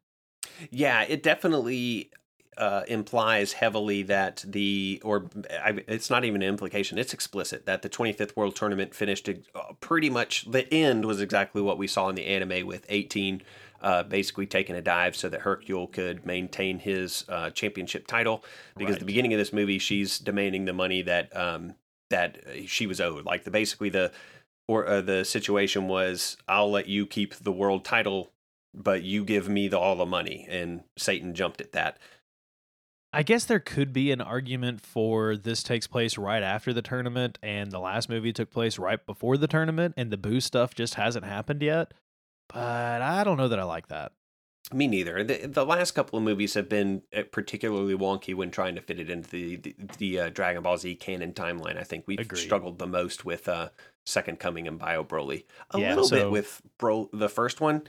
Yeah, 0.71 1.03
it 1.03 1.23
definitely 1.23 2.11
uh, 2.59 2.83
implies 2.89 3.53
heavily 3.55 4.03
that 4.03 4.45
the, 4.47 5.01
or 5.05 5.27
I, 5.51 5.83
it's 5.89 6.11
not 6.11 6.25
even 6.25 6.43
an 6.43 6.49
implication, 6.49 6.99
it's 6.99 7.15
explicit 7.15 7.67
that 7.67 7.83
the 7.83 7.89
25th 7.89 8.37
World 8.37 8.57
Tournament 8.57 8.95
finished 8.95 9.29
uh, 9.29 9.61
pretty 9.81 10.11
much, 10.11 10.51
the 10.51 10.73
end 10.73 11.05
was 11.05 11.21
exactly 11.21 11.63
what 11.63 11.79
we 11.79 11.87
saw 11.87 12.09
in 12.09 12.15
the 12.15 12.27
anime 12.27 12.67
with 12.67 12.85
18 12.89 13.43
uh, 13.81 14.03
basically 14.03 14.47
taking 14.47 14.75
a 14.75 14.83
dive 14.83 15.15
so 15.15 15.29
that 15.29 15.43
Hercule 15.43 15.87
could 15.87 16.27
maintain 16.27 16.81
his 16.81 17.25
uh, 17.29 17.51
championship 17.51 18.07
title. 18.09 18.45
Because 18.77 18.95
right. 18.95 19.01
the 19.01 19.07
beginning 19.07 19.33
of 19.33 19.39
this 19.39 19.53
movie, 19.53 19.79
she's 19.79 20.19
demanding 20.19 20.65
the 20.65 20.73
money 20.73 21.03
that 21.03 21.35
um, 21.37 21.75
that 22.11 22.39
she 22.67 22.89
was 22.89 23.01
owed. 23.01 23.25
Like 23.25 23.45
the 23.45 23.53
basically 23.53 23.89
the 23.89 24.11
or 24.67 24.87
uh, 24.87 25.01
the 25.01 25.25
situation 25.25 25.89
was, 25.89 26.37
I'll 26.47 26.71
let 26.71 26.89
you 26.89 27.07
keep 27.07 27.35
the 27.37 27.53
world 27.53 27.85
title, 27.85 28.31
but 28.75 29.03
you 29.03 29.25
give 29.25 29.49
me 29.49 29.67
the, 29.67 29.79
all 29.79 29.97
the 29.97 30.05
money. 30.05 30.47
And 30.49 30.83
Satan 30.97 31.35
jumped 31.35 31.61
at 31.63 31.73
that. 31.73 31.99
I 33.13 33.23
guess 33.23 33.45
there 33.47 33.61
could 33.61 33.93
be 33.93 34.13
an 34.13 34.21
argument 34.21 34.83
for 34.83 35.37
this 35.37 35.63
takes 35.63 35.87
place 35.87 36.19
right 36.19 36.43
after 36.43 36.73
the 36.75 36.83
tournament 36.83 37.39
and 37.43 37.73
the 37.73 37.79
last 37.79 38.09
movie 38.09 38.33
took 38.33 38.51
place 38.51 38.79
right 38.79 39.05
before 39.05 39.39
the 39.39 39.47
tournament 39.47 39.95
and 39.97 40.11
the 40.11 40.19
boo 40.19 40.41
stuff 40.41 40.75
just 40.75 40.95
hasn't 40.95 41.25
happened 41.25 41.63
yet. 41.63 41.95
But 42.53 43.03
I 43.03 43.25
don't 43.25 43.39
know 43.39 43.49
that 43.49 43.59
I 43.59 43.65
like 43.65 43.89
that. 43.89 44.13
Me 44.73 44.87
neither. 44.87 45.25
The, 45.25 45.47
the 45.47 45.65
last 45.65 45.93
couple 45.93 46.19
of 46.19 46.25
movies 46.25 46.53
have 46.53 46.69
been 46.69 47.01
uh, 47.17 47.23
particularly 47.33 47.97
wonky 47.97 48.35
when 48.35 48.51
trying 48.51 48.75
to 48.75 48.83
fit 48.83 49.01
it 49.01 49.09
into 49.09 49.31
the 49.31 49.57
the, 49.57 49.75
the 49.97 50.21
uh, 50.21 50.29
Dragon 50.29 50.63
Ball 50.63 50.77
Z 50.77 50.95
canon 50.97 51.33
timeline. 51.33 51.79
I 51.79 51.85
think 51.85 52.05
we've 52.07 52.19
Agreed. 52.19 52.41
struggled 52.41 52.79
the 52.79 52.87
most 52.87 53.25
with 53.25 53.49
uh, 53.49 53.71
Second 54.05 54.39
Coming 54.39 54.69
and 54.69 54.79
Bio 54.79 55.05
Broly. 55.05 55.45
A 55.71 55.79
yeah, 55.79 55.89
little 55.91 56.05
so... 56.05 56.17
bit 56.17 56.31
with 56.31 56.61
Bro 56.79 57.09
the 57.15 57.31
first 57.31 57.63
one, 57.63 57.85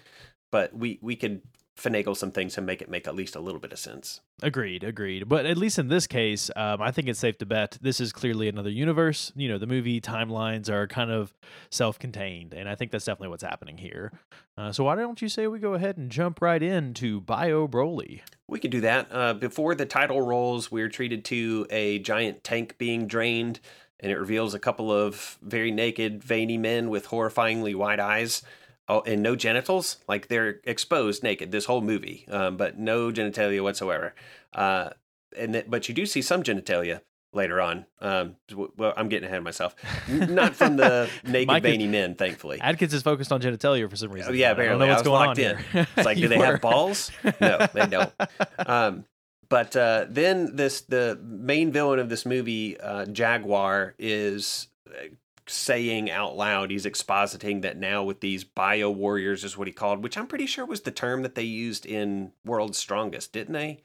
but 0.51 0.74
we 0.74 1.00
we 1.01 1.18
could 1.18 1.42
finagle 1.80 2.16
some 2.16 2.31
things 2.31 2.58
and 2.58 2.66
make 2.66 2.81
it 2.81 2.90
make 2.90 3.08
at 3.08 3.16
least 3.16 3.36
a 3.36 3.40
little 3.40 3.60
bit 3.60 3.72
of 3.72 3.80
sense. 3.80 4.22
Agreed, 4.42 4.84
agreed. 4.84 5.28
But 5.28 5.46
at 5.46 5.58
least 5.58 5.80
in 5.80 5.88
this 5.88 6.08
case, 6.08 6.52
um, 6.56 6.81
I 6.81 6.92
think 6.92 7.08
it's 7.08 7.20
safe 7.20 7.38
to 7.40 7.46
bet 7.46 7.78
this 7.81 8.00
is 8.00 8.12
clearly 8.12 8.48
another 8.48 8.70
universe. 8.70 9.31
You 9.36 9.50
know, 9.50 9.58
the 9.58 9.68
movie 9.68 10.02
timelines 10.02 10.70
are 10.70 10.88
kind 10.88 11.12
of 11.12 11.34
self-contained, 11.72 12.54
and 12.54 12.70
I 12.70 12.76
think 12.76 12.92
that's 12.92 13.06
definitely 13.06 13.30
what's 13.30 13.44
happening 13.44 13.78
here. 13.78 14.12
Uh, 14.58 14.72
so 14.72 14.84
why 14.84 14.96
don't 14.96 15.22
you 15.22 15.30
say 15.30 15.48
we 15.48 15.60
go 15.60 15.74
ahead 15.74 15.98
and 15.98 16.12
jump 16.12 16.42
right 16.42 16.62
into 16.62 17.22
Bio 17.22 17.68
Broly? 17.68 18.22
We 18.48 18.60
can 18.60 18.72
do 18.72 18.82
that. 18.82 19.08
Uh, 19.12 19.34
before 19.34 19.75
the 19.75 19.86
title 19.86 20.22
rolls, 20.22 20.72
we're 20.72 20.90
treated 20.90 21.24
to 21.25 21.66
a 21.70 22.00
giant 22.00 22.44
tank 22.44 22.78
being 22.78 23.08
drained, 23.08 23.60
and 24.00 24.12
it 24.12 24.18
reveals 24.18 24.54
a 24.54 24.60
couple 24.60 24.92
of 24.92 25.38
very 25.42 25.72
naked, 25.72 26.24
veiny 26.24 26.58
men 26.58 26.90
with 26.90 27.08
horrifyingly 27.08 27.75
wide 27.75 28.00
eyes. 28.00 28.42
Oh, 28.89 29.01
and 29.06 29.21
no 29.21 29.36
genitals. 29.36 29.97
Like 30.07 30.27
they're 30.27 30.59
exposed 30.63 31.24
naked 31.24 31.51
this 31.51 31.65
whole 31.65 31.81
movie, 31.81 32.25
um, 32.30 32.57
but 32.57 32.77
no 32.80 33.12
genitalia 33.12 33.62
whatsoever. 33.63 34.15
Uh, 34.53 34.89
and 35.38 35.53
th- 35.53 35.65
but 35.69 35.88
you 35.88 35.94
do 35.94 36.07
see 36.07 36.24
some 36.24 36.41
genitalia 36.41 37.01
later 37.31 37.62
on. 37.62 37.86
Um, 38.01 38.38
well, 38.75 38.94
I'm 38.97 39.07
getting 39.07 39.27
ahead 39.27 39.38
of 39.38 39.44
myself. 39.44 39.75
Not 40.09 40.56
from 40.56 40.77
the 40.77 41.09
naked 41.24 41.62
veiny 41.62 41.88
men, 41.88 42.15
thankfully. 42.15 42.59
Adkins 42.59 42.94
is 42.94 43.03
focused 43.03 43.31
on 43.31 43.41
genitalia 43.41 43.88
for 43.89 43.95
some 43.95 44.12
reason. 44.12 44.31
Oh, 44.31 44.33
yeah, 44.33 44.51
apparently. 44.51 44.88
I 44.88 44.88
don't 44.88 44.88
know 44.88 44.94
what's 44.94 45.03
going 45.03 45.30
on 45.30 45.39
in. 45.39 45.57
Here. 45.71 45.88
It's 45.95 46.06
like, 46.06 46.18
do 46.21 46.27
they 46.27 46.38
were. 46.38 46.45
have 46.45 46.62
balls? 46.62 47.12
No, 47.39 47.68
they 47.74 47.86
don't. 47.86 48.12
Um, 48.65 49.06
but 49.50 49.75
uh, 49.75 50.06
then 50.07 50.56
this 50.56 50.81
the 50.81 51.19
main 51.24 51.71
villain 51.71 51.97
of 51.97 52.07
this 52.09 52.24
movie, 52.25 52.80
uh, 52.80 53.06
Jaguar, 53.06 53.95
is 53.97 54.68
uh, 54.88 55.07
saying 55.50 56.10
out 56.12 56.36
loud, 56.36 56.72
he's 56.72 56.86
expositing 56.86 57.62
that 57.62 57.78
now 57.78 58.04
with 58.04 58.19
these 58.22 58.44
bio 58.44 58.90
warriors 58.90 59.44
is 59.44 59.57
what 59.57 59.68
he 59.68 59.74
called, 59.74 60.04
which 60.04 60.18
I'm 60.18 60.28
pretty 60.28 60.46
sure 60.46 60.66
was 60.66 60.81
the 60.81 60.92
term 60.92 61.24
that 61.24 61.36
they 61.36 61.44
used 61.44 61.86
in 61.86 62.31
World's 62.46 62.78
Strongest, 62.78 63.34
didn't 63.34 63.54
they? 63.54 63.84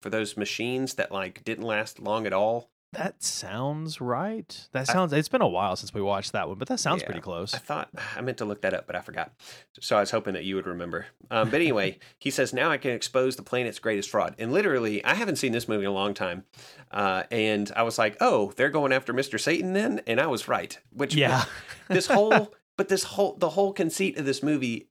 For 0.00 0.10
those 0.10 0.36
machines 0.36 0.94
that 0.94 1.12
like 1.12 1.44
didn't 1.44 1.64
last 1.64 2.00
long 2.00 2.26
at 2.26 2.32
all. 2.32 2.69
That 2.92 3.22
sounds 3.22 4.00
right. 4.00 4.68
That 4.72 4.88
sounds. 4.88 5.12
I, 5.12 5.18
it's 5.18 5.28
been 5.28 5.42
a 5.42 5.48
while 5.48 5.76
since 5.76 5.94
we 5.94 6.02
watched 6.02 6.32
that 6.32 6.48
one, 6.48 6.58
but 6.58 6.66
that 6.68 6.80
sounds 6.80 7.02
yeah, 7.02 7.06
pretty 7.06 7.20
close. 7.20 7.54
I 7.54 7.58
thought 7.58 7.88
I 8.16 8.20
meant 8.20 8.38
to 8.38 8.44
look 8.44 8.62
that 8.62 8.74
up, 8.74 8.86
but 8.86 8.96
I 8.96 9.00
forgot. 9.00 9.32
So 9.80 9.96
I 9.96 10.00
was 10.00 10.10
hoping 10.10 10.34
that 10.34 10.44
you 10.44 10.56
would 10.56 10.66
remember. 10.66 11.06
Um, 11.30 11.50
but 11.50 11.60
anyway, 11.60 11.98
he 12.18 12.30
says 12.30 12.52
now 12.52 12.70
I 12.70 12.78
can 12.78 12.90
expose 12.90 13.36
the 13.36 13.44
planet's 13.44 13.78
greatest 13.78 14.10
fraud. 14.10 14.34
And 14.38 14.52
literally, 14.52 15.04
I 15.04 15.14
haven't 15.14 15.36
seen 15.36 15.52
this 15.52 15.68
movie 15.68 15.84
in 15.84 15.90
a 15.90 15.94
long 15.94 16.14
time, 16.14 16.44
uh, 16.90 17.22
and 17.30 17.70
I 17.76 17.82
was 17.82 17.96
like, 17.96 18.16
oh, 18.20 18.52
they're 18.56 18.70
going 18.70 18.92
after 18.92 19.12
Mister 19.12 19.38
Satan 19.38 19.72
then, 19.72 20.00
and 20.06 20.20
I 20.20 20.26
was 20.26 20.48
right. 20.48 20.76
Which 20.92 21.14
yeah, 21.14 21.44
this 21.88 22.06
whole. 22.06 22.54
But 22.76 22.88
this 22.88 23.02
whole 23.02 23.34
the 23.36 23.50
whole 23.50 23.74
conceit 23.74 24.16
of 24.16 24.24
this 24.24 24.42
movie 24.42 24.88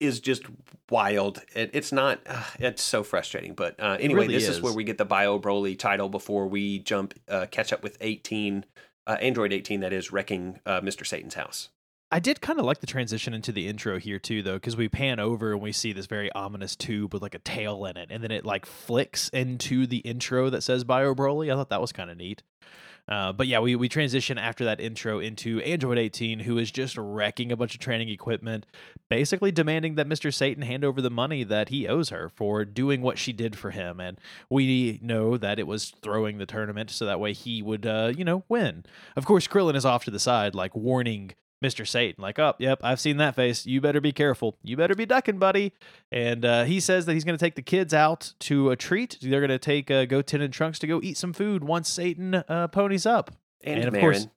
is 0.00 0.18
just 0.20 0.44
wild. 0.88 1.42
It, 1.54 1.70
it's 1.72 1.92
not. 1.92 2.20
Uh, 2.26 2.42
it's 2.58 2.82
so 2.82 3.02
frustrating. 3.02 3.54
But 3.54 3.78
uh, 3.78 3.96
anyway, 4.00 4.22
really 4.22 4.34
this 4.34 4.48
is. 4.48 4.56
is. 4.56 4.62
where 4.62 4.72
we 4.72 4.84
get 4.84 4.98
the 4.98 5.04
Bio 5.04 5.38
Broly 5.38 5.78
title 5.78 6.08
before 6.08 6.46
we 6.48 6.80
jump 6.80 7.14
uh, 7.28 7.46
catch 7.50 7.72
up 7.72 7.82
with 7.82 7.96
18, 8.00 8.64
uh, 9.06 9.16
Android 9.20 9.52
18 9.52 9.80
that 9.80 9.92
is 9.92 10.10
wrecking 10.10 10.60
uh, 10.66 10.80
Mr. 10.80 11.06
Satan's 11.06 11.34
house. 11.34 11.68
I 12.12 12.18
did 12.18 12.40
kind 12.40 12.58
of 12.58 12.64
like 12.64 12.80
the 12.80 12.88
transition 12.88 13.34
into 13.34 13.52
the 13.52 13.68
intro 13.68 14.00
here 14.00 14.18
too, 14.18 14.42
though, 14.42 14.54
because 14.54 14.76
we 14.76 14.88
pan 14.88 15.20
over 15.20 15.52
and 15.52 15.60
we 15.60 15.70
see 15.70 15.92
this 15.92 16.06
very 16.06 16.32
ominous 16.32 16.74
tube 16.74 17.12
with 17.12 17.22
like 17.22 17.36
a 17.36 17.38
tail 17.38 17.84
in 17.84 17.96
it, 17.96 18.08
and 18.10 18.24
then 18.24 18.32
it 18.32 18.44
like 18.44 18.66
flicks 18.66 19.28
into 19.28 19.86
the 19.86 19.98
intro 19.98 20.50
that 20.50 20.62
says 20.62 20.82
Bio 20.82 21.14
Broly. 21.14 21.52
I 21.52 21.54
thought 21.54 21.68
that 21.68 21.80
was 21.80 21.92
kind 21.92 22.10
of 22.10 22.16
neat. 22.16 22.42
Uh, 23.10 23.32
but 23.32 23.48
yeah, 23.48 23.58
we, 23.58 23.74
we 23.74 23.88
transition 23.88 24.38
after 24.38 24.64
that 24.64 24.80
intro 24.80 25.18
into 25.18 25.60
Android 25.62 25.98
18, 25.98 26.40
who 26.40 26.58
is 26.58 26.70
just 26.70 26.96
wrecking 26.96 27.50
a 27.50 27.56
bunch 27.56 27.74
of 27.74 27.80
training 27.80 28.08
equipment, 28.08 28.66
basically 29.08 29.50
demanding 29.50 29.96
that 29.96 30.08
Mr. 30.08 30.32
Satan 30.32 30.62
hand 30.62 30.84
over 30.84 31.02
the 31.02 31.10
money 31.10 31.42
that 31.42 31.70
he 31.70 31.88
owes 31.88 32.10
her 32.10 32.28
for 32.28 32.64
doing 32.64 33.02
what 33.02 33.18
she 33.18 33.32
did 33.32 33.58
for 33.58 33.72
him. 33.72 33.98
And 33.98 34.18
we 34.48 35.00
know 35.02 35.36
that 35.36 35.58
it 35.58 35.66
was 35.66 35.92
throwing 36.02 36.38
the 36.38 36.46
tournament 36.46 36.90
so 36.90 37.04
that 37.04 37.18
way 37.18 37.32
he 37.32 37.62
would, 37.62 37.84
uh, 37.84 38.12
you 38.16 38.24
know, 38.24 38.44
win. 38.48 38.84
Of 39.16 39.24
course, 39.24 39.48
Krillin 39.48 39.74
is 39.74 39.84
off 39.84 40.04
to 40.04 40.12
the 40.12 40.20
side, 40.20 40.54
like 40.54 40.76
warning 40.76 41.32
Mr. 41.62 41.86
Satan, 41.86 42.22
like, 42.22 42.38
up, 42.38 42.56
oh, 42.58 42.62
yep, 42.64 42.80
I've 42.82 43.00
seen 43.00 43.18
that 43.18 43.34
face. 43.34 43.66
You 43.66 43.80
better 43.80 44.00
be 44.00 44.12
careful. 44.12 44.56
You 44.62 44.76
better 44.76 44.94
be 44.94 45.04
ducking, 45.04 45.38
buddy. 45.38 45.72
And 46.10 46.44
uh, 46.44 46.64
he 46.64 46.80
says 46.80 47.06
that 47.06 47.12
he's 47.12 47.24
going 47.24 47.36
to 47.36 47.44
take 47.44 47.54
the 47.54 47.62
kids 47.62 47.92
out 47.92 48.32
to 48.40 48.70
a 48.70 48.76
treat. 48.76 49.18
They're 49.20 49.40
going 49.40 49.50
to 49.50 49.58
take 49.58 49.90
uh, 49.90 50.06
Goten 50.06 50.40
and 50.40 50.52
Trunks 50.52 50.78
to 50.78 50.86
go 50.86 51.00
eat 51.02 51.18
some 51.18 51.32
food 51.32 51.62
once 51.62 51.90
Satan 51.90 52.34
uh, 52.34 52.68
ponies 52.68 53.04
up. 53.04 53.30
And, 53.62 53.78
and 53.78 53.88
of 53.88 53.92
Marron. 53.92 54.04
course, 54.04 54.28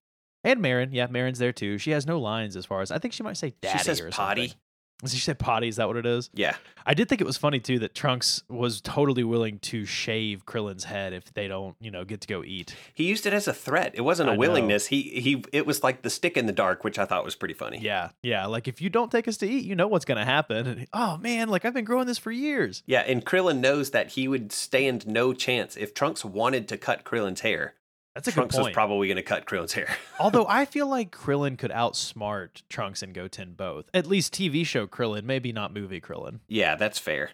and 0.44 0.62
Marron, 0.62 0.92
yeah, 0.92 1.08
Marron's 1.08 1.40
there 1.40 1.54
too. 1.54 1.78
She 1.78 1.92
has 1.92 2.06
no 2.06 2.20
lines 2.20 2.58
as 2.58 2.66
far 2.66 2.82
as 2.82 2.92
I 2.92 2.98
think 3.00 3.14
she 3.14 3.24
might 3.24 3.38
say 3.38 3.54
daddy. 3.62 3.78
She 3.78 3.84
says 3.86 4.02
or 4.02 4.10
potty. 4.10 4.50
Something. 4.50 4.60
She 5.06 5.20
said 5.20 5.40
potty. 5.40 5.68
Is 5.68 5.78
that 5.78 5.88
what 5.88 5.98
it 5.98 6.06
is? 6.06 6.30
Yeah. 6.34 6.56
I 6.86 6.94
did 6.94 7.08
think 7.08 7.22
it 7.22 7.28
was 7.28 7.38
funny 7.38 7.60
too 7.60 7.80
that 7.80 7.96
Trunks 7.96 8.44
was 8.50 8.82
totally 8.82 9.24
willing 9.24 9.60
to 9.60 9.86
shave 9.86 10.46
Krillin's 10.46 10.84
head 10.84 11.14
if 11.14 11.34
they 11.34 11.48
don't, 11.48 11.76
you 11.80 11.92
know, 11.92 12.04
get 12.04 12.22
to 12.22 12.28
go 12.28 12.44
eat. 12.44 12.76
He 12.94 13.06
used 13.06 13.26
it 13.26 13.34
as 13.34 13.48
a 13.48 13.54
threat. 13.54 13.92
It 13.96 14.02
wasn't 14.02 14.30
a 14.30 14.34
I 14.34 14.38
willingness. 14.38 14.86
Know. 14.92 14.98
He 14.98 15.02
he. 15.22 15.46
It 15.54 15.66
was 15.66 15.84
like 15.84 16.02
the 16.02 16.10
stick 16.10 16.36
in 16.36 16.46
the 16.46 16.52
dark, 16.54 16.84
which 16.84 17.00
I 17.00 17.06
thought 17.06 17.24
was 17.24 17.36
pretty 17.36 17.54
funny. 17.54 17.80
Yeah, 17.80 18.10
yeah. 18.22 18.46
Like 18.48 18.68
if 18.68 18.82
you 18.82 18.90
don't 18.90 19.12
take 19.12 19.28
us 19.28 19.38
to 19.38 19.48
eat, 19.48 19.64
you 19.64 19.76
know 19.76 19.88
what's 19.88 20.06
going 20.06 20.18
to 20.18 20.26
happen. 20.26 20.68
And, 20.68 20.88
oh 20.94 21.18
man, 21.18 21.50
like 21.50 21.64
I've 21.66 21.74
been 21.74 21.86
growing 21.86 22.08
this 22.08 22.18
for 22.18 22.32
years. 22.32 22.84
Yeah, 22.86 23.02
and 23.02 23.26
Krillin 23.26 23.60
knows 23.60 23.92
that 23.92 24.12
he 24.12 24.28
would 24.28 24.52
stand 24.52 25.08
no 25.08 25.34
chance 25.34 25.78
if 25.78 25.94
Trunks 25.94 26.26
wanted 26.26 26.68
to 26.68 26.78
cut 26.78 27.04
Krillin's 27.04 27.42
hair 27.42 27.76
That's 28.16 28.28
a 28.28 28.32
Trunks 28.32 28.56
good 28.56 28.62
point. 28.62 28.74
probably 28.74 29.08
going 29.08 29.18
to 29.18 29.24
cut 29.24 29.46
Krillin's 29.46 29.74
hair. 29.74 29.88
Although 30.20 30.46
I 30.48 30.66
feel 30.66 30.88
like 30.88 31.12
Krillin 31.12 31.58
could 31.58 31.72
outsmart 31.72 32.62
Trunks 32.70 33.02
and 33.02 33.14
Goten 33.14 33.54
both. 33.54 33.86
At 33.94 34.06
least 34.06 34.34
TV 34.34 34.66
show 34.66 34.86
Krillin, 34.86 35.24
maybe 35.24 35.52
not 35.52 35.74
movie 35.74 36.02
Krillin. 36.02 36.40
yeah, 36.48 36.76
that's 36.76 37.00
fair. 37.00 37.32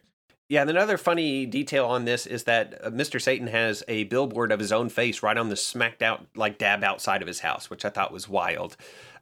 Yeah, 0.47 0.61
and 0.61 0.69
another 0.71 0.97
funny 0.97 1.45
detail 1.45 1.85
on 1.85 2.05
this 2.05 2.25
is 2.25 2.45
that 2.45 2.73
uh, 2.83 2.89
Mr. 2.89 3.21
Satan 3.21 3.45
has 3.45 3.83
a 3.87 4.05
billboard 4.05 4.51
of 4.51 4.59
his 4.59 4.71
own 4.71 4.89
face 4.89 5.21
right 5.21 5.37
on 5.37 5.49
the 5.49 5.55
smacked 5.55 6.01
out, 6.01 6.25
like 6.35 6.57
dab 6.57 6.83
outside 6.83 7.21
of 7.21 7.27
his 7.27 7.41
house, 7.41 7.69
which 7.69 7.85
I 7.85 7.89
thought 7.89 8.11
was 8.11 8.27
wild. 8.27 8.75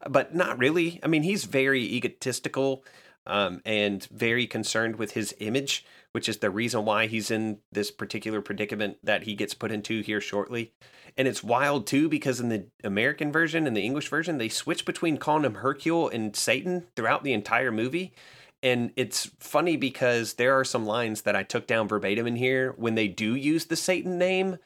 But 0.08 0.34
not 0.34 0.58
really. 0.58 1.02
I 1.04 1.08
mean, 1.08 1.24
he's 1.24 1.44
very 1.44 1.82
egotistical 1.82 2.86
um, 3.26 3.62
and 3.66 4.06
very 4.06 4.48
concerned 4.48 4.96
with 4.96 5.12
his 5.12 5.36
image, 5.40 5.86
which 6.14 6.30
is 6.30 6.38
the 6.38 6.50
reason 6.50 6.86
why 6.86 7.08
he's 7.08 7.30
in 7.30 7.58
this 7.74 7.92
particular 7.92 8.40
predicament 8.42 8.98
that 9.04 9.24
he 9.24 9.36
gets 9.36 9.54
put 9.54 9.72
into 9.72 10.02
here 10.02 10.22
shortly. 10.22 10.72
And 11.18 11.28
it's 11.28 11.44
wild 11.44 11.88
too 11.88 12.08
because 12.10 12.40
in 12.40 12.50
the 12.50 12.68
American 12.84 13.32
version 13.32 13.66
and 13.66 13.76
the 13.76 13.84
English 13.84 14.08
version, 14.08 14.38
they 14.38 14.50
switch 14.50 14.86
between 14.86 15.18
calling 15.18 15.46
him 15.46 15.56
Hercule 15.56 16.10
and 16.10 16.36
Satan 16.36 16.86
throughout 16.96 17.24
the 17.24 17.34
entire 17.34 17.72
movie. 17.72 18.14
And 18.62 18.92
it's 18.96 19.32
funny 19.40 19.78
because 19.78 20.36
there 20.36 20.58
are 20.60 20.64
some 20.64 20.86
lines 20.86 21.24
that 21.24 21.36
I 21.36 21.44
took 21.44 21.68
down 21.68 21.88
verbatim 21.88 22.28
in 22.28 22.36
here 22.36 22.74
when 22.78 22.96
they 22.96 23.08
do 23.08 23.36
use 23.36 23.66
the 23.66 23.76
Satan 23.76 24.18
name. 24.18 24.58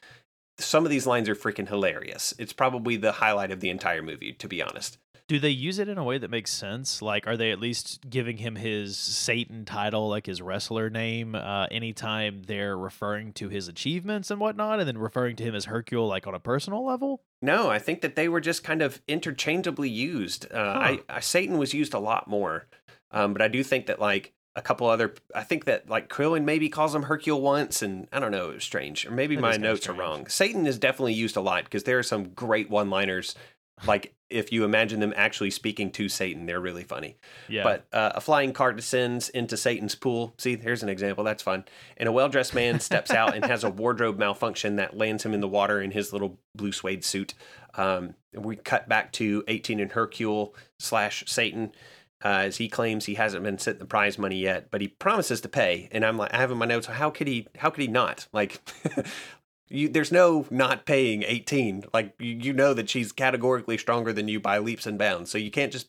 Some 0.58 0.84
of 0.84 0.90
these 0.90 1.06
lines 1.06 1.28
are 1.28 1.34
freaking 1.34 1.68
hilarious. 1.68 2.34
It's 2.38 2.52
probably 2.52 2.96
the 2.96 3.12
highlight 3.12 3.50
of 3.50 3.60
the 3.60 3.70
entire 3.70 4.02
movie, 4.02 4.32
to 4.34 4.48
be 4.48 4.62
honest. 4.62 4.98
Do 5.32 5.38
they 5.38 5.48
use 5.48 5.78
it 5.78 5.88
in 5.88 5.96
a 5.96 6.04
way 6.04 6.18
that 6.18 6.30
makes 6.30 6.50
sense? 6.52 7.00
Like, 7.00 7.26
are 7.26 7.38
they 7.38 7.52
at 7.52 7.58
least 7.58 8.10
giving 8.10 8.36
him 8.36 8.54
his 8.54 8.98
Satan 8.98 9.64
title, 9.64 10.10
like 10.10 10.26
his 10.26 10.42
wrestler 10.42 10.90
name, 10.90 11.34
uh, 11.34 11.68
anytime 11.70 12.42
they're 12.42 12.76
referring 12.76 13.32
to 13.32 13.48
his 13.48 13.66
achievements 13.66 14.30
and 14.30 14.38
whatnot, 14.38 14.78
and 14.78 14.86
then 14.86 14.98
referring 14.98 15.36
to 15.36 15.42
him 15.42 15.54
as 15.54 15.64
Hercule, 15.64 16.06
like 16.06 16.26
on 16.26 16.34
a 16.34 16.38
personal 16.38 16.84
level? 16.84 17.22
No, 17.40 17.70
I 17.70 17.78
think 17.78 18.02
that 18.02 18.14
they 18.14 18.28
were 18.28 18.42
just 18.42 18.62
kind 18.62 18.82
of 18.82 19.00
interchangeably 19.08 19.88
used. 19.88 20.52
Uh, 20.52 20.58
I, 20.58 21.00
I 21.08 21.20
Satan 21.20 21.56
was 21.56 21.72
used 21.72 21.94
a 21.94 21.98
lot 21.98 22.28
more, 22.28 22.66
um, 23.10 23.32
but 23.32 23.40
I 23.40 23.48
do 23.48 23.62
think 23.62 23.86
that 23.86 23.98
like 23.98 24.34
a 24.54 24.60
couple 24.60 24.86
other, 24.86 25.14
I 25.34 25.44
think 25.44 25.64
that 25.64 25.88
like 25.88 26.10
Krillin 26.10 26.44
maybe 26.44 26.68
calls 26.68 26.94
him 26.94 27.04
Hercule 27.04 27.40
once, 27.40 27.80
and 27.80 28.06
I 28.12 28.20
don't 28.20 28.32
know, 28.32 28.50
it 28.50 28.56
was 28.56 28.64
strange, 28.64 29.06
or 29.06 29.10
maybe 29.10 29.36
That 29.36 29.40
my 29.40 29.56
notes 29.56 29.88
are 29.88 29.94
wrong. 29.94 30.26
Satan 30.26 30.66
is 30.66 30.78
definitely 30.78 31.14
used 31.14 31.38
a 31.38 31.40
lot 31.40 31.64
because 31.64 31.84
there 31.84 31.98
are 31.98 32.02
some 32.02 32.34
great 32.34 32.68
one-liners. 32.68 33.34
Like 33.86 34.14
if 34.32 34.50
you 34.52 34.64
imagine 34.64 35.00
them 35.00 35.12
actually 35.16 35.50
speaking 35.50 35.90
to 35.92 36.08
Satan, 36.08 36.46
they're 36.46 36.60
really 36.60 36.84
funny. 36.84 37.16
Yeah. 37.48 37.62
But 37.62 37.86
uh, 37.92 38.12
a 38.14 38.20
flying 38.20 38.52
cart 38.52 38.76
descends 38.76 39.28
into 39.28 39.56
Satan's 39.56 39.94
pool. 39.94 40.34
See, 40.38 40.56
here's 40.56 40.82
an 40.82 40.88
example. 40.88 41.22
That's 41.22 41.42
fun. 41.42 41.64
And 41.96 42.08
a 42.08 42.12
well 42.12 42.28
dressed 42.28 42.54
man 42.54 42.80
steps 42.80 43.10
out 43.10 43.34
and 43.34 43.44
has 43.44 43.62
a 43.64 43.70
wardrobe 43.70 44.18
malfunction 44.18 44.76
that 44.76 44.96
lands 44.96 45.24
him 45.24 45.34
in 45.34 45.40
the 45.40 45.48
water 45.48 45.80
in 45.80 45.90
his 45.90 46.12
little 46.12 46.38
blue 46.54 46.72
suede 46.72 47.04
suit. 47.04 47.34
Um, 47.74 48.14
we 48.34 48.56
cut 48.56 48.88
back 48.88 49.12
to 49.12 49.44
18 49.48 49.80
and 49.80 49.92
Hercule 49.92 50.54
slash 50.78 51.24
Satan. 51.26 51.72
Uh, 52.24 52.46
as 52.46 52.56
he 52.58 52.68
claims 52.68 53.06
he 53.06 53.16
hasn't 53.16 53.42
been 53.42 53.58
sent 53.58 53.80
the 53.80 53.84
prize 53.84 54.16
money 54.16 54.38
yet, 54.38 54.70
but 54.70 54.80
he 54.80 54.86
promises 54.86 55.40
to 55.40 55.48
pay. 55.48 55.88
And 55.90 56.04
I'm 56.04 56.16
like, 56.16 56.32
I 56.32 56.36
have 56.36 56.52
in 56.52 56.58
my 56.58 56.66
notes, 56.66 56.86
how 56.86 57.10
could 57.10 57.26
he? 57.26 57.48
How 57.58 57.68
could 57.68 57.80
he 57.80 57.88
not? 57.88 58.28
Like, 58.32 58.60
you, 59.72 59.88
there's 59.88 60.12
no 60.12 60.46
not 60.50 60.86
paying 60.86 61.22
18. 61.24 61.84
Like, 61.94 62.14
you, 62.18 62.30
you 62.40 62.52
know 62.52 62.74
that 62.74 62.88
she's 62.90 63.12
categorically 63.12 63.78
stronger 63.78 64.12
than 64.12 64.28
you 64.28 64.40
by 64.40 64.58
leaps 64.58 64.86
and 64.86 64.98
bounds, 64.98 65.30
so 65.30 65.38
you 65.38 65.50
can't 65.50 65.72
just 65.72 65.88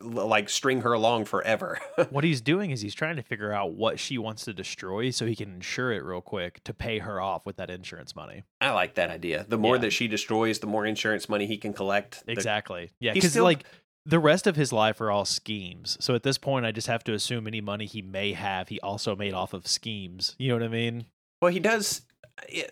like 0.00 0.48
string 0.50 0.82
her 0.82 0.92
along 0.92 1.24
forever. 1.24 1.78
what 2.10 2.22
he's 2.22 2.42
doing 2.42 2.70
is 2.70 2.82
he's 2.82 2.94
trying 2.94 3.16
to 3.16 3.22
figure 3.22 3.52
out 3.52 3.72
what 3.72 3.98
she 3.98 4.18
wants 4.18 4.44
to 4.44 4.52
destroy 4.52 5.08
so 5.10 5.24
he 5.24 5.34
can 5.34 5.54
insure 5.54 5.90
it 5.92 6.04
real 6.04 6.20
quick 6.20 6.62
to 6.64 6.74
pay 6.74 6.98
her 6.98 7.18
off 7.20 7.46
with 7.46 7.56
that 7.56 7.70
insurance 7.70 8.14
money. 8.14 8.42
I 8.60 8.72
like 8.72 8.94
that 8.96 9.08
idea. 9.10 9.46
The 9.48 9.56
more 9.56 9.76
Yeah. 9.76 9.82
that 9.82 9.92
she 9.92 10.06
destroys, 10.06 10.58
the 10.58 10.66
more 10.66 10.84
insurance 10.84 11.28
money 11.30 11.46
he 11.46 11.56
can 11.56 11.72
collect. 11.72 12.26
The- 12.26 12.32
Exactly. 12.32 12.90
Yeah, 13.00 13.14
because 13.14 13.30
still- 13.30 13.44
like 13.44 13.64
the 14.04 14.18
rest 14.18 14.46
of 14.46 14.54
his 14.54 14.70
life 14.72 15.00
are 15.00 15.10
all 15.10 15.24
schemes. 15.24 15.96
So 15.98 16.14
at 16.14 16.22
this 16.22 16.36
point, 16.38 16.66
I 16.66 16.72
just 16.72 16.86
have 16.88 17.02
to 17.04 17.14
assume 17.14 17.46
any 17.46 17.60
money 17.62 17.86
he 17.86 18.02
may 18.02 18.34
have, 18.34 18.68
he 18.68 18.78
also 18.80 19.16
made 19.16 19.32
off 19.32 19.54
of 19.54 19.66
schemes. 19.66 20.36
You 20.38 20.48
know 20.50 20.56
what 20.56 20.62
I 20.64 20.68
mean? 20.68 21.06
well, 21.40 21.50
he 21.52 21.60
does. 21.60 22.02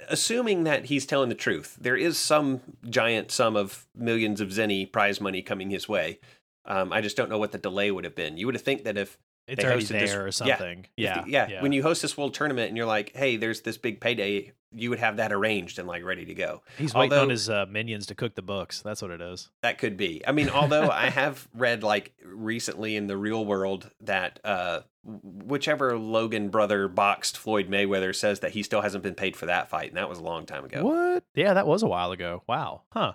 Assuming 0.09 0.65
that 0.65 0.87
he's 0.87 1.07
telling 1.07 1.29
the 1.29 1.35
truth, 1.35 1.77
there 1.81 1.97
is 1.97 2.19
some 2.19 2.61
giant 2.89 3.31
sum 3.31 3.57
of 3.57 3.87
millions 3.95 4.41
of 4.41 4.49
zenny 4.51 4.91
prize 4.91 5.21
money 5.21 5.43
coming 5.43 5.71
his 5.71 5.89
way. 5.89 6.19
Um, 6.67 6.93
I 6.93 7.01
just 7.01 7.17
don't 7.17 7.29
know 7.31 7.39
what 7.39 7.53
the 7.53 7.59
delay 7.59 7.91
would 7.91 8.05
have 8.05 8.15
been. 8.15 8.37
You 8.37 8.47
would 8.47 8.55
have 8.55 8.63
think 8.63 8.85
that 8.85 8.97
if 8.97 9.19
It's 9.47 9.61
They 9.63 9.69
already 9.69 9.85
hosted 9.85 9.89
this- 10.01 10.11
there 10.11 10.23
or 10.23 10.27
yeah, 10.27 10.31
something. 10.31 10.79
if 10.81 10.89
Yeah, 10.97 11.23
the- 11.23 11.31
yeah, 11.31 11.63
When 11.63 11.73
you 11.73 11.83
host 11.83 12.01
this 12.01 12.17
world 12.17 12.33
tournament 12.33 12.69
and 12.69 12.79
you're 12.79 12.87
like, 12.87 13.15
hey, 13.15 13.37
there's 13.37 13.61
this 13.61 13.77
big 13.77 14.01
payday, 14.01 14.53
you 14.75 14.91
would 14.91 14.99
have 14.99 15.17
that 15.19 15.33
arranged 15.33 15.79
and 15.79 15.87
like 15.89 16.05
ready 16.05 16.25
to 16.25 16.35
go. 16.35 16.63
he's 16.79 16.93
waiting 16.95 17.13
on 17.13 17.19
although- 17.21 17.31
his 17.31 17.49
uh, 17.49 17.67
minions 17.69 18.07
to 18.07 18.15
cook 18.15 18.35
the 18.35 18.43
books. 18.43 18.83
That's 18.83 19.01
what 19.03 19.11
it 19.11 19.21
is. 19.21 19.51
That 19.63 19.79
could 19.79 19.97
be. 19.97 20.23
I 20.27 20.33
mean, 20.33 20.49
although 20.51 20.91
I 20.91 21.11
have 21.11 21.49
read 21.55 21.83
like 21.83 22.13
recently 22.25 22.97
in 22.97 23.07
the 23.07 23.17
real 23.17 23.45
world 23.45 23.91
that 24.01 24.41
uh, 24.45 24.81
whichever 25.05 25.99
Logan 25.99 26.49
brother 26.49 26.89
boxed 26.89 27.37
Floyd 27.39 27.69
Mayweather 27.69 28.15
says 28.15 28.41
that 28.41 28.53
he 28.53 28.63
still 28.63 28.81
hasn't 28.81 29.03
been 29.05 29.15
paid 29.15 29.37
for 29.37 29.47
that 29.47 29.69
fight, 29.69 29.89
and 29.89 29.97
that 29.97 30.09
was 30.09 30.19
a 30.19 30.23
long 30.23 30.47
time 30.47 30.65
ago. 30.65 30.83
What? 30.85 31.25
Yeah, 31.35 31.55
that 31.55 31.67
was 31.67 31.83
a 31.83 31.87
while 31.89 32.13
ago. 32.13 32.43
Wow. 32.47 32.83
Huh. 32.91 33.13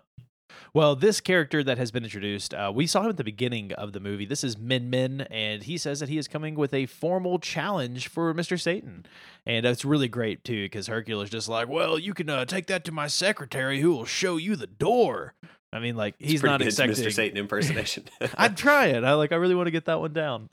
Well, 0.73 0.95
this 0.95 1.21
character 1.21 1.63
that 1.63 1.77
has 1.77 1.91
been 1.91 2.03
introduced, 2.03 2.53
uh, 2.53 2.71
we 2.73 2.87
saw 2.87 3.03
him 3.03 3.09
at 3.09 3.17
the 3.17 3.23
beginning 3.23 3.71
of 3.73 3.93
the 3.93 3.99
movie. 3.99 4.25
This 4.25 4.43
is 4.43 4.57
Min 4.57 4.89
Min, 4.89 5.21
and 5.21 5.63
he 5.63 5.77
says 5.77 5.99
that 5.99 6.09
he 6.09 6.17
is 6.17 6.27
coming 6.27 6.55
with 6.55 6.73
a 6.73 6.85
formal 6.85 7.39
challenge 7.39 8.07
for 8.07 8.33
Mr. 8.33 8.59
Satan. 8.59 9.05
And 9.45 9.65
it's 9.65 9.85
really 9.85 10.07
great, 10.07 10.43
too, 10.43 10.65
because 10.65 10.87
Hercule's 10.87 11.29
just 11.29 11.49
like, 11.49 11.67
well, 11.67 11.97
you 11.97 12.13
can 12.13 12.29
uh, 12.29 12.45
take 12.45 12.67
that 12.67 12.83
to 12.85 12.91
my 12.91 13.07
secretary 13.07 13.79
who 13.79 13.91
will 13.91 14.05
show 14.05 14.37
you 14.37 14.55
the 14.55 14.67
door. 14.67 15.33
I 15.71 15.79
mean, 15.79 15.95
like, 15.95 16.15
he's 16.17 16.41
not 16.41 16.61
expecting. 16.61 16.95
Mr. 16.95 17.13
Satan 17.13 17.37
impersonation. 17.37 18.05
I'm 18.37 18.55
trying. 18.55 19.05
I 19.05 19.13
like. 19.13 19.31
I 19.31 19.35
really 19.35 19.53
want 19.53 19.67
to 19.67 19.71
get 19.71 19.85
that 19.85 19.99
one 19.99 20.13
down. 20.13 20.49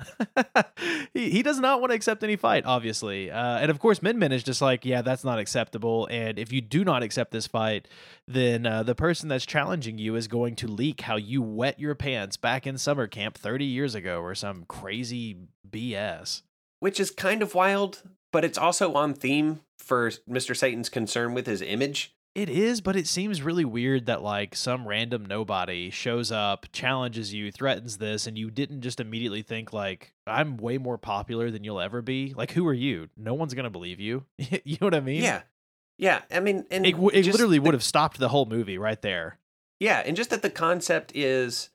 he 1.14 1.30
he 1.30 1.42
does 1.42 1.58
not 1.58 1.80
want 1.80 1.90
to 1.90 1.96
accept 1.96 2.22
any 2.22 2.36
fight, 2.36 2.64
obviously, 2.66 3.30
uh, 3.30 3.58
and 3.58 3.70
of 3.70 3.78
course, 3.78 4.02
Min 4.02 4.18
Min 4.18 4.32
is 4.32 4.42
just 4.42 4.60
like, 4.60 4.84
yeah, 4.84 5.00
that's 5.00 5.24
not 5.24 5.38
acceptable. 5.38 6.06
And 6.10 6.38
if 6.38 6.52
you 6.52 6.60
do 6.60 6.84
not 6.84 7.02
accept 7.02 7.30
this 7.30 7.46
fight, 7.46 7.88
then 8.28 8.66
uh, 8.66 8.82
the 8.82 8.94
person 8.94 9.28
that's 9.28 9.46
challenging 9.46 9.96
you 9.96 10.16
is 10.16 10.28
going 10.28 10.54
to 10.56 10.66
leak 10.66 11.02
how 11.02 11.16
you 11.16 11.40
wet 11.40 11.80
your 11.80 11.94
pants 11.94 12.36
back 12.36 12.66
in 12.66 12.76
summer 12.76 13.06
camp 13.06 13.38
30 13.38 13.64
years 13.64 13.94
ago, 13.94 14.20
or 14.20 14.34
some 14.34 14.64
crazy 14.68 15.36
BS. 15.68 16.42
Which 16.80 17.00
is 17.00 17.10
kind 17.10 17.42
of 17.42 17.54
wild, 17.54 18.02
but 18.32 18.44
it's 18.44 18.58
also 18.58 18.92
on 18.92 19.14
theme 19.14 19.60
for 19.78 20.10
Mr. 20.28 20.54
Satan's 20.54 20.90
concern 20.90 21.32
with 21.32 21.46
his 21.46 21.62
image. 21.62 22.15
It 22.36 22.50
is, 22.50 22.82
but 22.82 22.96
it 22.96 23.06
seems 23.06 23.40
really 23.40 23.64
weird 23.64 24.04
that 24.06 24.20
like 24.22 24.54
some 24.54 24.86
random 24.86 25.24
nobody 25.24 25.88
shows 25.88 26.30
up, 26.30 26.66
challenges 26.70 27.32
you, 27.32 27.50
threatens 27.50 27.96
this, 27.96 28.26
and 28.26 28.36
you 28.36 28.50
didn't 28.50 28.82
just 28.82 29.00
immediately 29.00 29.40
think 29.40 29.72
like 29.72 30.12
I'm 30.26 30.58
way 30.58 30.76
more 30.76 30.98
popular 30.98 31.50
than 31.50 31.64
you'll 31.64 31.80
ever 31.80 32.02
be. 32.02 32.34
Like, 32.36 32.50
who 32.52 32.66
are 32.68 32.74
you? 32.74 33.08
No 33.16 33.32
one's 33.32 33.54
gonna 33.54 33.70
believe 33.70 34.00
you. 34.00 34.26
you 34.38 34.76
know 34.80 34.86
what 34.88 34.94
I 34.94 35.00
mean? 35.00 35.22
Yeah. 35.22 35.42
Yeah. 35.96 36.20
I 36.30 36.40
mean, 36.40 36.66
and 36.70 36.84
It, 36.84 36.94
it 36.94 37.26
literally 37.26 37.56
the- 37.58 37.62
would 37.62 37.74
have 37.74 37.82
stopped 37.82 38.18
the 38.18 38.28
whole 38.28 38.44
movie 38.44 38.76
right 38.76 39.00
there. 39.00 39.38
Yeah, 39.80 40.02
and 40.04 40.14
just 40.14 40.28
that 40.30 40.42
the 40.42 40.50
concept 40.50 41.12
is 41.14 41.70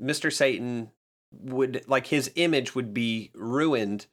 Mr. 0.00 0.32
Satan 0.32 0.90
would 1.32 1.82
like 1.88 2.06
his 2.06 2.30
image 2.36 2.76
would 2.76 2.94
be 2.94 3.32
ruined 3.34 4.06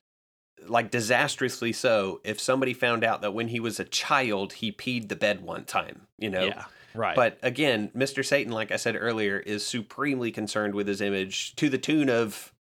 like 0.67 0.91
disastrously 0.91 1.73
so 1.73 2.21
if 2.23 2.39
somebody 2.39 2.73
found 2.73 3.03
out 3.03 3.21
that 3.21 3.33
when 3.33 3.47
he 3.47 3.59
was 3.59 3.79
a 3.79 3.85
child 3.85 4.53
he 4.53 4.71
peed 4.71 5.09
the 5.09 5.15
bed 5.15 5.41
one 5.41 5.65
time, 5.65 6.07
you 6.17 6.29
know. 6.29 6.43
Yeah. 6.43 6.65
Right. 6.93 7.15
But 7.15 7.37
again, 7.41 7.89
Mr. 7.95 8.25
Satan 8.25 8.51
like 8.51 8.71
I 8.71 8.75
said 8.75 8.97
earlier 8.99 9.39
is 9.39 9.65
supremely 9.65 10.31
concerned 10.31 10.75
with 10.75 10.87
his 10.87 11.01
image 11.01 11.55
to 11.55 11.69
the 11.69 11.77
tune 11.77 12.09
of 12.09 12.53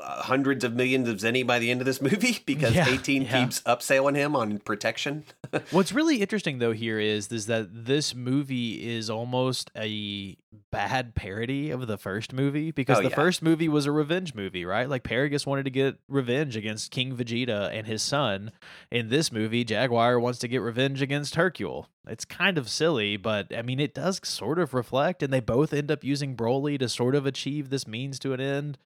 uh, 0.00 0.22
hundreds 0.22 0.64
of 0.64 0.74
millions 0.74 1.08
of 1.08 1.16
zenny 1.18 1.46
by 1.46 1.58
the 1.58 1.70
end 1.70 1.80
of 1.80 1.84
this 1.84 2.00
movie 2.00 2.38
because 2.46 2.74
Yeah, 2.74 2.88
18 2.88 3.22
yeah. 3.22 3.40
keeps 3.44 3.60
upselling 3.62 4.16
him 4.16 4.34
on 4.34 4.58
protection. 4.58 5.24
What's 5.70 5.92
really 5.92 6.20
interesting 6.22 6.58
though 6.58 6.72
here 6.72 6.98
is 6.98 7.30
is 7.30 7.46
that 7.46 7.68
this 7.84 8.14
movie 8.14 8.90
is 8.96 9.10
almost 9.10 9.70
a 9.76 10.36
bad 10.70 11.14
parody 11.14 11.70
of 11.70 11.86
the 11.86 11.98
first 11.98 12.32
movie 12.32 12.70
because 12.70 12.98
Oh, 12.98 13.02
the 13.02 13.08
yeah. 13.10 13.14
first 13.14 13.42
movie 13.42 13.68
was 13.68 13.84
a 13.86 13.92
revenge 13.92 14.34
movie, 14.34 14.64
right? 14.64 14.88
Like 14.88 15.02
Paragus 15.02 15.46
wanted 15.46 15.64
to 15.64 15.70
get 15.70 15.96
revenge 16.08 16.56
against 16.56 16.90
King 16.90 17.14
Vegeta 17.16 17.70
and 17.72 17.86
his 17.86 18.00
son. 18.02 18.50
In 18.90 19.08
this 19.10 19.30
movie, 19.30 19.64
Jaguar 19.64 20.18
wants 20.18 20.38
to 20.40 20.48
get 20.48 20.58
revenge 20.62 21.02
against 21.02 21.34
Hercule. 21.34 21.88
It's 22.06 22.24
kind 22.24 22.56
of 22.58 22.68
silly, 22.70 23.16
but 23.18 23.54
I 23.54 23.60
mean 23.62 23.78
it 23.80 23.94
does 23.94 24.20
sort 24.24 24.58
of 24.58 24.72
reflect 24.72 25.22
and 25.22 25.32
they 25.32 25.40
both 25.40 25.72
end 25.74 25.90
up 25.90 26.02
using 26.02 26.34
Broly 26.34 26.78
to 26.78 26.88
sort 26.88 27.14
of 27.14 27.26
achieve 27.26 27.68
this 27.68 27.86
means 27.86 28.18
to 28.20 28.32
an 28.32 28.40
end. 28.40 28.78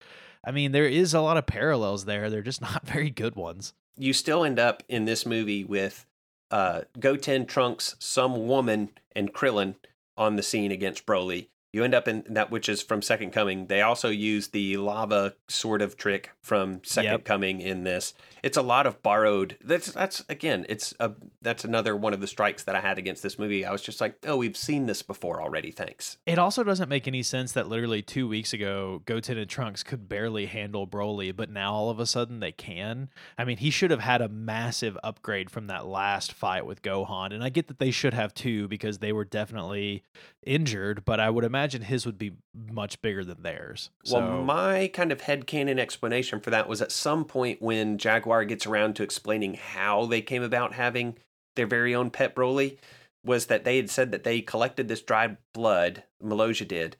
I 0.44 0.50
mean, 0.50 0.72
there 0.72 0.86
is 0.86 1.14
a 1.14 1.20
lot 1.20 1.36
of 1.36 1.46
parallels 1.46 2.04
there. 2.04 2.30
They're 2.30 2.42
just 2.42 2.60
not 2.70 2.86
very 2.86 3.10
good 3.10 3.36
ones. 3.36 3.72
you 3.96 4.12
still 4.12 4.44
end 4.44 4.58
up 4.58 4.82
in 4.88 5.04
this 5.04 5.24
movie 5.26 5.64
with 5.64 6.06
uh, 6.50 6.82
Goten, 6.98 7.46
Trunks, 7.46 7.96
some 7.98 8.46
woman, 8.46 8.90
and 9.14 9.32
Krillin 9.32 9.74
on 10.16 10.36
the 10.36 10.42
scene 10.42 10.70
against 10.70 11.06
Broly. 11.06 11.48
You 11.72 11.84
end 11.84 11.94
up 11.94 12.08
in 12.08 12.24
that, 12.30 12.50
which 12.50 12.68
is 12.68 12.80
from 12.80 13.02
Second 13.02 13.32
Coming. 13.32 13.66
They 13.66 13.82
also 13.82 14.08
use 14.08 14.48
the 14.48 14.76
lava 14.78 15.34
sort 15.48 15.82
of 15.82 15.96
trick 15.96 16.30
from 16.40 16.80
Second 16.84 17.10
Yep. 17.10 17.24
Coming 17.24 17.60
in 17.60 17.84
this. 17.84 18.14
It's 18.42 18.56
a 18.56 18.62
lot 18.62 18.86
of 18.86 19.02
borrowed. 19.02 19.58
That's 19.62 19.92
that's 19.92 20.24
again, 20.28 20.64
it's 20.68 20.94
a 21.00 21.12
that's 21.42 21.64
another 21.64 21.96
one 21.96 22.14
of 22.14 22.20
the 22.20 22.26
strikes 22.26 22.62
that 22.64 22.76
I 22.76 22.80
had 22.80 22.96
against 22.96 23.22
this 23.22 23.38
movie. 23.38 23.66
I 23.66 23.72
was 23.72 23.82
just 23.82 24.00
like, 24.00 24.16
oh, 24.26 24.36
we've 24.36 24.56
seen 24.56 24.86
this 24.86 25.02
before 25.02 25.42
already. 25.42 25.70
Thanks. 25.70 26.16
It 26.24 26.38
also 26.38 26.62
doesn't 26.62 26.88
make 26.88 27.08
any 27.08 27.22
sense 27.22 27.52
that 27.52 27.68
literally 27.68 28.02
two 28.02 28.28
weeks 28.28 28.52
ago, 28.52 29.02
Goten 29.04 29.36
and 29.36 29.50
Trunks 29.50 29.82
could 29.82 30.08
barely 30.08 30.46
handle 30.46 30.86
Broly, 30.86 31.34
but 31.34 31.50
now 31.50 31.74
all 31.74 31.90
of 31.90 31.98
a 31.98 32.06
sudden 32.06 32.40
they 32.40 32.52
can. 32.52 33.10
I 33.36 33.44
mean, 33.44 33.58
he 33.58 33.70
should 33.70 33.90
have 33.90 34.00
had 34.00 34.22
a 34.22 34.28
massive 34.28 34.96
upgrade 35.02 35.50
from 35.50 35.66
that 35.66 35.86
last 35.86 36.32
fight 36.32 36.64
with 36.64 36.82
Gohan, 36.82 37.34
and 37.34 37.42
I 37.42 37.48
get 37.48 37.68
that 37.68 37.80
they 37.80 37.90
should 37.90 38.14
have 38.14 38.32
too 38.32 38.68
because 38.68 38.98
they 38.98 39.12
were 39.12 39.24
definitely 39.24 40.04
injured, 40.44 41.04
but 41.04 41.18
I 41.18 41.28
would 41.28 41.44
imagine 41.44 41.55
his 41.84 42.06
would 42.06 42.18
be 42.18 42.32
much 42.54 43.00
bigger 43.02 43.24
than 43.24 43.42
theirs. 43.42 43.90
So, 44.04 44.18
Well, 44.18 44.42
my 44.42 44.88
kind 44.88 45.12
of 45.12 45.22
headcanon 45.22 45.78
explanation 45.78 46.40
for 46.40 46.50
that 46.50 46.68
was 46.68 46.82
at 46.82 46.92
some 46.92 47.24
point 47.24 47.62
when 47.62 47.98
Jaguar 47.98 48.44
gets 48.44 48.66
around 48.66 48.96
to 48.96 49.02
explaining 49.02 49.54
how 49.54 50.06
they 50.06 50.22
came 50.22 50.42
about 50.42 50.74
having 50.74 51.16
their 51.54 51.66
very 51.66 51.94
own 51.94 52.10
pet 52.10 52.34
Broly, 52.34 52.78
was 53.24 53.46
that 53.46 53.64
they 53.64 53.76
had 53.76 53.90
said 53.90 54.12
that 54.12 54.24
they 54.24 54.40
collected 54.40 54.88
this 54.88 55.02
dried 55.02 55.36
blood, 55.52 56.04
Meloja 56.22 56.66
did, 56.66 56.96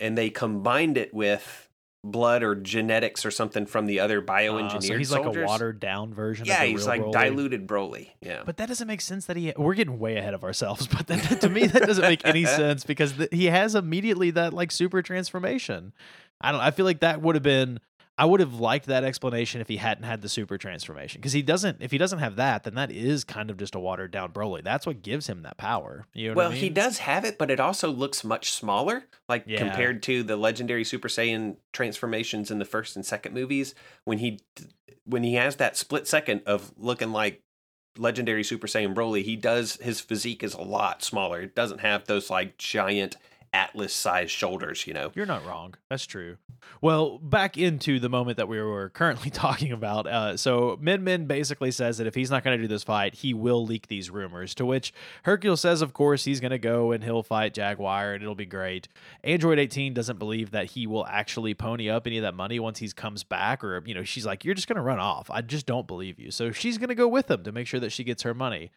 and 0.00 0.18
they 0.18 0.28
combined 0.28 0.96
it 0.96 1.14
with 1.14 1.68
blood 2.04 2.42
or 2.42 2.54
genetics 2.54 3.24
or 3.24 3.30
something 3.30 3.64
from 3.64 3.86
the 3.86 4.00
other 4.00 4.18
uh, 4.18 4.22
bioengineered 4.22 4.82
so 4.82 4.98
he's 4.98 5.08
soldiers. 5.10 5.36
like 5.36 5.44
a 5.44 5.46
watered 5.46 5.80
down 5.80 6.12
version. 6.12 6.46
yeah, 6.46 6.64
he's 6.64 6.86
like 6.86 7.00
Broly. 7.00 7.12
diluted 7.12 7.66
Broly. 7.66 8.10
Yeah. 8.20 8.42
But 8.44 8.56
that 8.56 8.68
doesn't 8.68 8.88
make 8.88 9.00
sense 9.00 9.26
that 9.26 9.36
he. 9.36 9.52
We're 9.56 9.74
getting 9.74 9.98
way 9.98 10.16
ahead 10.16 10.34
of 10.34 10.42
ourselves, 10.42 10.86
but 10.92 11.06
that, 11.06 11.40
to 11.40 11.48
me 11.48 11.66
that 11.66 11.82
doesn't 11.82 12.02
make 12.02 12.26
any 12.26 12.44
sense 12.46 12.84
because 12.84 13.14
the, 13.14 13.28
he 13.30 13.46
has 13.46 13.74
immediately 13.74 14.30
that 14.32 14.52
like 14.52 14.72
super 14.72 15.02
transformation. 15.02 15.92
I 16.40 16.50
don't. 16.50 16.60
I 16.60 16.72
feel 16.72 16.84
like 16.84 17.00
that 17.00 17.22
would 17.22 17.36
have 17.36 17.44
been. 17.44 17.78
I 18.18 18.26
would 18.26 18.40
have 18.40 18.54
liked 18.54 18.86
that 18.86 19.04
explanation 19.04 19.60
if 19.62 19.68
he 19.68 19.78
hadn't 19.78 20.04
had 20.04 20.20
the 20.20 20.28
super 20.28 20.58
transformation 20.58 21.20
because 21.20 21.32
he 21.32 21.40
doesn't. 21.40 21.78
If 21.80 21.90
he 21.90 21.98
doesn't 21.98 22.18
have 22.18 22.36
that, 22.36 22.64
then 22.64 22.74
that 22.74 22.90
is 22.90 23.24
kind 23.24 23.50
of 23.50 23.56
just 23.56 23.74
a 23.74 23.80
watered 23.80 24.10
down 24.10 24.32
Broly. 24.32 24.62
That's 24.62 24.86
what 24.86 25.02
gives 25.02 25.26
him 25.28 25.42
that 25.42 25.56
power. 25.56 26.06
You 26.12 26.28
know 26.28 26.34
well, 26.34 26.50
what 26.50 26.58
I 26.58 26.60
he 26.60 26.68
does 26.68 26.98
have 26.98 27.24
it, 27.24 27.38
but 27.38 27.50
it 27.50 27.58
also 27.58 27.90
looks 27.90 28.22
much 28.22 28.52
smaller, 28.52 29.04
like 29.28 29.44
Yeah. 29.46 29.58
compared 29.58 30.02
to 30.04 30.22
the 30.22 30.36
legendary 30.36 30.84
Super 30.84 31.08
Saiyan 31.08 31.56
transformations 31.72 32.50
in 32.50 32.58
the 32.58 32.66
first 32.66 32.96
and 32.96 33.04
second 33.04 33.32
movies. 33.34 33.74
When 34.04 34.18
he 34.18 34.40
when 35.04 35.22
he 35.24 35.34
has 35.34 35.56
that 35.56 35.76
split 35.76 36.06
second 36.06 36.42
of 36.46 36.72
looking 36.76 37.12
like 37.12 37.42
legendary 37.96 38.44
Super 38.44 38.66
Saiyan 38.66 38.94
Broly, 38.94 39.24
he 39.24 39.36
does 39.36 39.76
his 39.76 40.00
physique 40.00 40.42
is 40.42 40.52
a 40.54 40.62
lot 40.62 41.02
smaller. 41.02 41.40
It 41.40 41.54
doesn't 41.54 41.80
have 41.80 42.04
those 42.04 42.28
like 42.28 42.58
giant 42.58 43.16
atlas 43.52 43.92
sized 43.92 44.30
shoulders, 44.30 44.86
you 44.86 44.94
know. 44.94 45.12
You're 45.14 45.26
not 45.26 45.44
wrong. 45.44 45.74
That's 45.90 46.06
true. 46.06 46.38
Well, 46.80 47.18
back 47.18 47.58
into 47.58 47.98
the 47.98 48.08
moment 48.08 48.36
that 48.36 48.48
we 48.48 48.60
were 48.60 48.88
currently 48.94 49.30
talking 49.30 49.72
about. 49.72 50.06
Uh, 50.06 50.36
so 50.36 50.78
Min 50.80 51.04
Min 51.04 51.26
basically 51.26 51.70
says 51.70 51.98
that 51.98 52.06
if 52.06 52.14
he's 52.14 52.30
not 52.30 52.44
going 52.44 52.56
to 52.56 52.62
do 52.62 52.68
this 52.68 52.82
fight, 52.82 53.16
he 53.16 53.34
will 53.34 53.64
leak 53.64 53.88
these 53.88 54.10
rumors. 54.10 54.54
To 54.56 54.66
which 54.66 54.92
Hercule 55.24 55.56
says, 55.56 55.82
of 55.82 55.92
course, 55.92 56.24
he's 56.24 56.40
going 56.40 56.50
to 56.50 56.58
go 56.58 56.92
and 56.92 57.04
he'll 57.04 57.22
fight 57.22 57.54
Jaguar 57.54 58.14
and 58.14 58.22
it'll 58.22 58.34
be 58.34 58.46
great. 58.46 58.88
Android 59.24 59.58
18 59.58 59.94
doesn't 59.94 60.18
believe 60.18 60.50
that 60.52 60.72
he 60.72 60.86
will 60.86 61.06
actually 61.06 61.54
pony 61.54 61.90
up 61.90 62.06
any 62.06 62.18
of 62.18 62.22
that 62.22 62.34
money 62.34 62.58
once 62.58 62.78
he 62.78 62.88
comes 62.90 63.24
back, 63.24 63.62
or 63.64 63.82
you 63.86 63.94
know, 63.94 64.04
she's 64.04 64.26
like, 64.26 64.44
"You're 64.44 64.54
just 64.54 64.68
going 64.68 64.76
to 64.76 64.82
run 64.82 64.98
off." 64.98 65.30
I 65.30 65.40
just 65.40 65.66
don't 65.66 65.86
believe 65.86 66.18
you. 66.18 66.30
So 66.30 66.52
she's 66.52 66.78
going 66.78 66.88
to 66.88 66.94
go 66.94 67.08
with 67.08 67.30
him 67.30 67.42
to 67.44 67.52
make 67.52 67.66
sure 67.66 67.80
that 67.80 67.90
she 67.90 68.04
gets 68.04 68.22
her 68.22 68.34
money. 68.34 68.70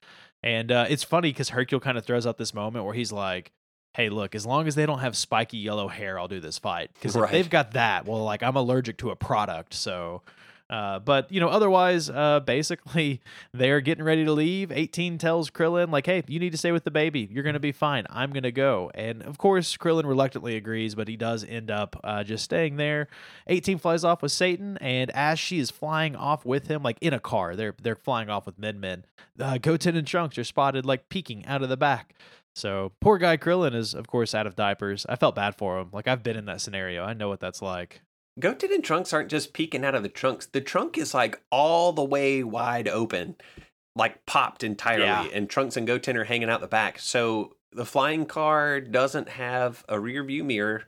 And 0.43 0.71
uh, 0.71 0.85
it's 0.89 1.03
funny 1.03 1.29
because 1.29 1.49
Hercule 1.49 1.81
kind 1.81 1.97
of 1.97 2.05
throws 2.05 2.27
out 2.27 2.37
this 2.37 2.53
moment 2.53 2.85
where 2.85 2.93
he's 2.93 3.11
like 3.11 3.51
hey, 3.95 4.09
look, 4.09 4.35
as 4.35 4.45
long 4.45 4.67
as 4.67 4.75
they 4.75 4.85
don't 4.85 4.99
have 4.99 5.15
spiky 5.15 5.57
yellow 5.57 5.87
hair, 5.87 6.19
I'll 6.19 6.27
do 6.27 6.41
this 6.41 6.59
fight. 6.59 6.91
Because 6.93 7.15
if 7.15 7.31
they've 7.31 7.49
got 7.49 7.71
that, 7.71 8.05
well, 8.05 8.23
like 8.23 8.43
I'm 8.43 8.57
allergic 8.57 8.97
to 8.97 9.09
a 9.11 9.15
product. 9.15 9.73
So, 9.73 10.21
uh, 10.69 10.99
but 10.99 11.31
you 11.31 11.39
know, 11.39 11.47
otherwise, 11.47 12.09
uh, 12.09 12.41
basically, 12.41 13.21
they're 13.53 13.79
getting 13.79 14.03
ready 14.03 14.25
to 14.25 14.33
leave. 14.33 14.69
18 14.69 15.17
tells 15.17 15.49
Krillin, 15.49 15.91
like, 15.91 16.07
hey, 16.07 16.23
you 16.27 16.39
need 16.39 16.51
to 16.51 16.57
stay 16.57 16.73
with 16.73 16.83
the 16.83 16.91
baby. 16.91 17.29
You're 17.31 17.43
going 17.43 17.53
to 17.53 17.59
be 17.61 17.71
fine. 17.71 18.05
I'm 18.09 18.31
going 18.31 18.43
to 18.43 18.51
go. 18.51 18.91
And 18.93 19.23
of 19.23 19.37
course, 19.37 19.77
Krillin 19.77 20.03
reluctantly 20.03 20.57
agrees, 20.57 20.93
but 20.93 21.07
he 21.07 21.15
does 21.15 21.45
end 21.45 21.71
up 21.71 21.97
uh, 22.03 22.25
just 22.25 22.43
staying 22.43 22.75
there. 22.75 23.07
18 23.47 23.77
flies 23.77 24.03
off 24.03 24.21
with 24.21 24.33
Satan, 24.33 24.77
and 24.81 25.09
as 25.11 25.39
she 25.39 25.57
is 25.57 25.71
flying 25.71 26.17
off 26.17 26.43
with 26.43 26.67
him, 26.67 26.83
like 26.83 26.97
in 26.99 27.13
a 27.13 27.19
car, 27.21 27.55
they're 27.55 27.75
they're 27.81 27.95
flying 27.95 28.29
off 28.29 28.45
with 28.45 28.59
Min 28.59 28.81
Min. 28.81 29.05
Uh, 29.39 29.57
Goten 29.57 29.95
and 29.95 30.05
Trunks 30.05 30.37
are 30.37 30.43
spotted 30.43 30.85
like 30.85 31.07
peeking 31.07 31.45
out 31.45 31.61
of 31.61 31.69
the 31.69 31.77
back. 31.77 32.13
So 32.55 32.93
poor 33.01 33.17
guy 33.17 33.37
Krillin 33.37 33.75
is, 33.75 33.93
of 33.93 34.07
course, 34.07 34.33
out 34.33 34.47
of 34.47 34.55
diapers. 34.55 35.05
I 35.09 35.15
felt 35.17 35.35
bad 35.35 35.55
for 35.55 35.79
him. 35.79 35.89
Like 35.91 36.07
I've 36.07 36.23
been 36.23 36.37
in 36.37 36.45
that 36.45 36.61
scenario. 36.61 37.03
I 37.03 37.13
know 37.13 37.27
what 37.27 37.39
that's 37.39 37.61
like. 37.61 38.01
Goten 38.39 38.71
and 38.73 38.83
Trunks 38.83 39.13
aren't 39.13 39.29
just 39.29 39.53
peeking 39.53 39.85
out 39.85 39.95
of 39.95 40.03
the 40.03 40.09
trunks. 40.09 40.45
The 40.47 40.61
trunk 40.61 40.97
is 40.97 41.13
like 41.13 41.41
all 41.51 41.93
the 41.93 42.03
way 42.03 42.43
wide 42.43 42.87
open, 42.87 43.35
like 43.95 44.25
popped 44.25 44.63
entirely, 44.63 45.05
Yeah. 45.05 45.27
and 45.33 45.49
Trunks 45.49 45.77
and 45.77 45.87
Goten 45.87 46.17
are 46.17 46.25
hanging 46.25 46.49
out 46.49 46.59
the 46.61 46.67
back. 46.67 46.99
So 46.99 47.55
the 47.71 47.85
flying 47.85 48.25
car 48.25 48.81
doesn't 48.81 49.29
have 49.29 49.85
a 49.87 49.99
rear 49.99 50.23
view 50.23 50.43
mirror, 50.43 50.83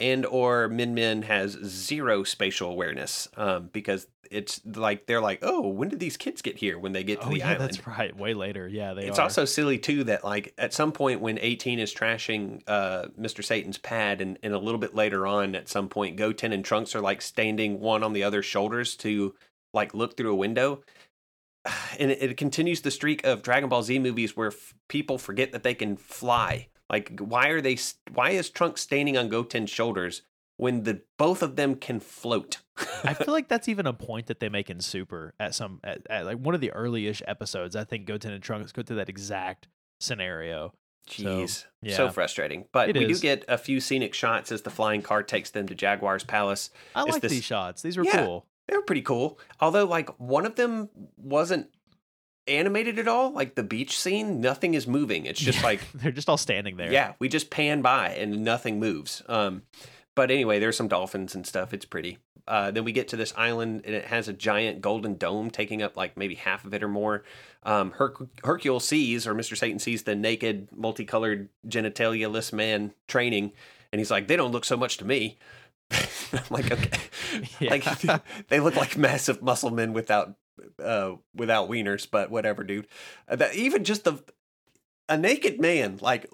and 0.00 0.24
or 0.26 0.68
Min 0.68 0.94
Min 0.94 1.22
has 1.22 1.52
zero 1.52 2.24
spatial 2.24 2.70
awareness 2.70 3.28
um, 3.36 3.68
because 3.72 4.06
it's 4.30 4.60
like 4.64 5.06
they're 5.06 5.20
like, 5.20 5.40
oh, 5.42 5.66
when 5.68 5.88
did 5.88 5.98
these 5.98 6.16
kids 6.16 6.40
get 6.40 6.56
here? 6.56 6.78
When 6.78 6.92
they 6.92 7.02
get 7.02 7.20
to 7.20 7.26
oh 7.26 7.30
the 7.30 7.38
yeah, 7.38 7.50
island, 7.50 7.62
that's 7.62 7.86
right. 7.86 8.16
Way 8.16 8.34
later. 8.34 8.68
Yeah, 8.68 8.94
they 8.94 9.06
it's 9.06 9.18
are. 9.18 9.22
also 9.22 9.44
silly 9.44 9.78
too 9.78 10.04
that 10.04 10.24
like 10.24 10.54
at 10.56 10.72
some 10.72 10.92
point 10.92 11.20
when 11.20 11.38
18 11.38 11.78
is 11.78 11.92
trashing 11.92 12.62
uh 12.66 13.06
Mr. 13.18 13.44
Satan's 13.44 13.78
pad 13.78 14.20
and, 14.20 14.38
and 14.42 14.54
a 14.54 14.58
little 14.58 14.78
bit 14.78 14.94
later 14.94 15.26
on 15.26 15.54
at 15.54 15.68
some 15.68 15.88
point 15.88 16.16
Goten 16.16 16.52
and 16.52 16.64
Trunks 16.64 16.94
are 16.94 17.00
like 17.00 17.20
standing 17.20 17.80
one 17.80 18.02
on 18.04 18.12
the 18.12 18.22
other's 18.22 18.46
shoulders 18.46 18.96
to 18.96 19.34
like 19.74 19.94
look 19.94 20.16
through 20.16 20.32
a 20.32 20.36
window. 20.36 20.82
And 21.98 22.10
it, 22.10 22.22
it 22.22 22.36
continues 22.38 22.80
the 22.80 22.90
streak 22.90 23.26
of 23.26 23.42
Dragon 23.42 23.68
Ball 23.68 23.82
Z 23.82 23.98
movies 23.98 24.34
where 24.34 24.48
f- 24.48 24.74
people 24.88 25.18
forget 25.18 25.52
that 25.52 25.62
they 25.62 25.74
can 25.74 25.96
fly. 25.96 26.68
Like 26.90 27.18
why 27.20 27.48
are 27.48 27.60
they 27.60 27.78
why 28.12 28.30
is 28.30 28.50
Trunks 28.50 28.82
standing 28.82 29.16
on 29.16 29.28
Goten's 29.30 29.70
shoulders 29.70 30.22
when 30.56 30.82
the 30.82 31.02
both 31.18 31.42
of 31.42 31.56
them 31.56 31.76
can 31.76 32.00
float? 32.00 32.58
I 33.04 33.14
feel 33.14 33.32
like 33.32 33.48
that's 33.48 33.68
even 33.68 33.86
a 33.86 33.92
point 33.92 34.26
that 34.26 34.40
they 34.40 34.48
make 34.48 34.68
in 34.70 34.80
Super 34.80 35.34
at 35.38 35.54
some 35.54 35.80
at, 35.84 36.00
at 36.10 36.26
like 36.26 36.38
one 36.38 36.54
of 36.54 36.60
the 36.60 36.72
early-ish 36.72 37.22
episodes. 37.26 37.76
I 37.76 37.84
think 37.84 38.06
Goten 38.06 38.32
and 38.32 38.42
Trunks 38.42 38.72
go 38.72 38.82
through 38.82 38.96
that 38.96 39.08
exact 39.08 39.68
scenario. 40.00 40.72
So, 41.08 41.22
Jeez, 41.24 41.64
yeah. 41.82 41.96
so 41.96 42.10
frustrating. 42.10 42.66
But 42.72 42.90
It 42.90 42.96
we 42.96 43.06
is. 43.06 43.20
do 43.20 43.22
get 43.22 43.44
a 43.48 43.58
few 43.58 43.80
scenic 43.80 44.14
shots 44.14 44.52
as 44.52 44.62
the 44.62 44.70
flying 44.70 45.02
car 45.02 45.22
takes 45.22 45.50
them 45.50 45.66
to 45.68 45.74
Jaguar's 45.74 46.24
palace. 46.24 46.70
I 46.94 47.02
like 47.02 47.22
this- 47.22 47.32
these 47.32 47.44
shots. 47.44 47.82
These 47.82 47.96
were 47.96 48.04
Yeah. 48.04 48.24
cool. 48.26 48.46
They 48.68 48.76
were 48.76 48.82
pretty 48.82 49.02
cool. 49.02 49.38
Although, 49.60 49.86
like, 49.86 50.08
one 50.20 50.46
of 50.46 50.54
them 50.56 50.88
wasn't 51.16 51.68
animated 52.46 52.98
at 52.98 53.08
all. 53.08 53.30
Like 53.32 53.54
the 53.54 53.62
beach 53.62 53.98
scene, 53.98 54.40
nothing 54.40 54.74
is 54.74 54.86
moving. 54.86 55.26
It's 55.26 55.40
just 55.40 55.58
Yeah, 55.60 55.64
like, 55.64 55.80
they're 55.94 56.12
just 56.12 56.28
all 56.28 56.36
standing 56.38 56.76
there. 56.76 56.92
yeah, 56.92 57.12
we 57.18 57.28
just 57.28 57.50
pan 57.50 57.82
by 57.82 58.10
and 58.10 58.44
nothing 58.44 58.78
moves. 58.80 59.22
Um, 59.28 59.62
but 60.14 60.30
anyway, 60.30 60.58
there's 60.58 60.76
some 60.76 60.88
dolphins 60.88 61.34
and 61.34 61.46
stuff. 61.46 61.72
It's 61.74 61.84
pretty. 61.84 62.18
Uh, 62.48 62.70
then 62.72 62.82
we 62.84 62.90
get 62.90 63.06
to 63.08 63.16
this 63.16 63.32
island 63.36 63.82
and 63.84 63.94
it 63.94 64.06
has 64.06 64.26
a 64.26 64.32
giant 64.32 64.80
golden 64.80 65.16
dome 65.16 65.50
taking 65.50 65.82
up 65.82 65.96
like 65.96 66.16
maybe 66.16 66.34
half 66.34 66.64
of 66.64 66.74
it 66.74 66.82
or 66.82 66.88
more. 66.88 67.22
Um, 67.62 67.92
Herc- 67.92 68.26
Hercule 68.42 68.80
sees, 68.80 69.26
or 69.26 69.34
Mr. 69.34 69.56
Satan 69.56 69.78
sees 69.78 70.02
the 70.02 70.16
naked, 70.16 70.68
multicolored, 70.74 71.48
genitalia-less 71.68 72.52
man 72.52 72.92
training, 73.06 73.52
and 73.92 74.00
he's 74.00 74.10
like, 74.10 74.26
they 74.26 74.36
don't 74.36 74.50
look 74.52 74.64
so 74.64 74.76
much 74.76 74.96
to 74.96 75.04
me. 75.04 75.36
I'm 75.92 76.40
like, 76.50 76.72
okay. 76.72 76.90
Yeah. 77.60 77.70
Like 77.70 78.48
they 78.48 78.58
look 78.58 78.74
like 78.74 78.96
massive 78.96 79.40
muscle 79.42 79.70
men 79.70 79.92
without 79.92 80.34
uh 80.82 81.12
without 81.34 81.68
wieners, 81.68 82.08
but 82.10 82.30
whatever, 82.30 82.64
dude. 82.64 82.86
Uh, 83.28 83.36
that, 83.36 83.54
even 83.54 83.84
just 83.84 84.04
the 84.04 84.22
a 85.08 85.16
naked 85.16 85.60
man 85.60 85.98
like 86.00 86.30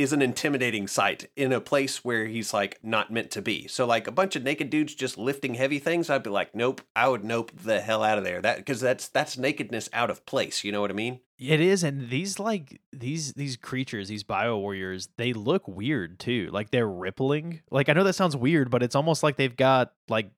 is 0.00 0.12
an 0.14 0.22
intimidating 0.22 0.88
sight 0.88 1.28
in 1.36 1.52
a 1.52 1.60
place 1.60 2.02
where 2.02 2.26
he's 2.26 2.54
like 2.54 2.78
not 2.82 3.12
meant 3.12 3.30
to 3.30 3.42
be. 3.42 3.68
So 3.68 3.86
like 3.86 4.06
a 4.06 4.12
bunch 4.12 4.34
of 4.34 4.42
naked 4.42 4.70
dudes 4.70 4.94
just 4.94 5.18
lifting 5.18 5.54
heavy 5.54 5.78
things, 5.78 6.08
I'd 6.08 6.22
be 6.22 6.30
like, 6.30 6.54
nope, 6.54 6.80
I 6.96 7.08
would 7.08 7.22
nope 7.22 7.52
the 7.54 7.80
hell 7.80 8.02
out 8.02 8.16
of 8.16 8.24
there. 8.24 8.40
That 8.40 8.56
because 8.58 8.80
that's 8.80 9.08
that's 9.08 9.36
nakedness 9.36 9.90
out 9.92 10.10
of 10.10 10.24
place. 10.24 10.64
You 10.64 10.72
know 10.72 10.80
what 10.80 10.90
I 10.90 10.94
mean? 10.94 11.20
It 11.38 11.60
is, 11.60 11.82
and 11.82 12.08
these 12.10 12.38
like 12.38 12.80
these 12.92 13.34
these 13.34 13.56
creatures, 13.56 14.08
these 14.08 14.22
bio 14.22 14.58
warriors, 14.58 15.08
they 15.16 15.32
look 15.32 15.68
weird 15.68 16.18
too. 16.18 16.48
Like 16.50 16.70
they're 16.70 16.88
rippling. 16.88 17.60
Like 17.70 17.88
I 17.88 17.92
know 17.92 18.04
that 18.04 18.14
sounds 18.14 18.36
weird, 18.36 18.70
but 18.70 18.82
it's 18.82 18.94
almost 18.94 19.22
like 19.22 19.36
they've 19.36 19.56
got 19.56 19.92
like 20.08 20.30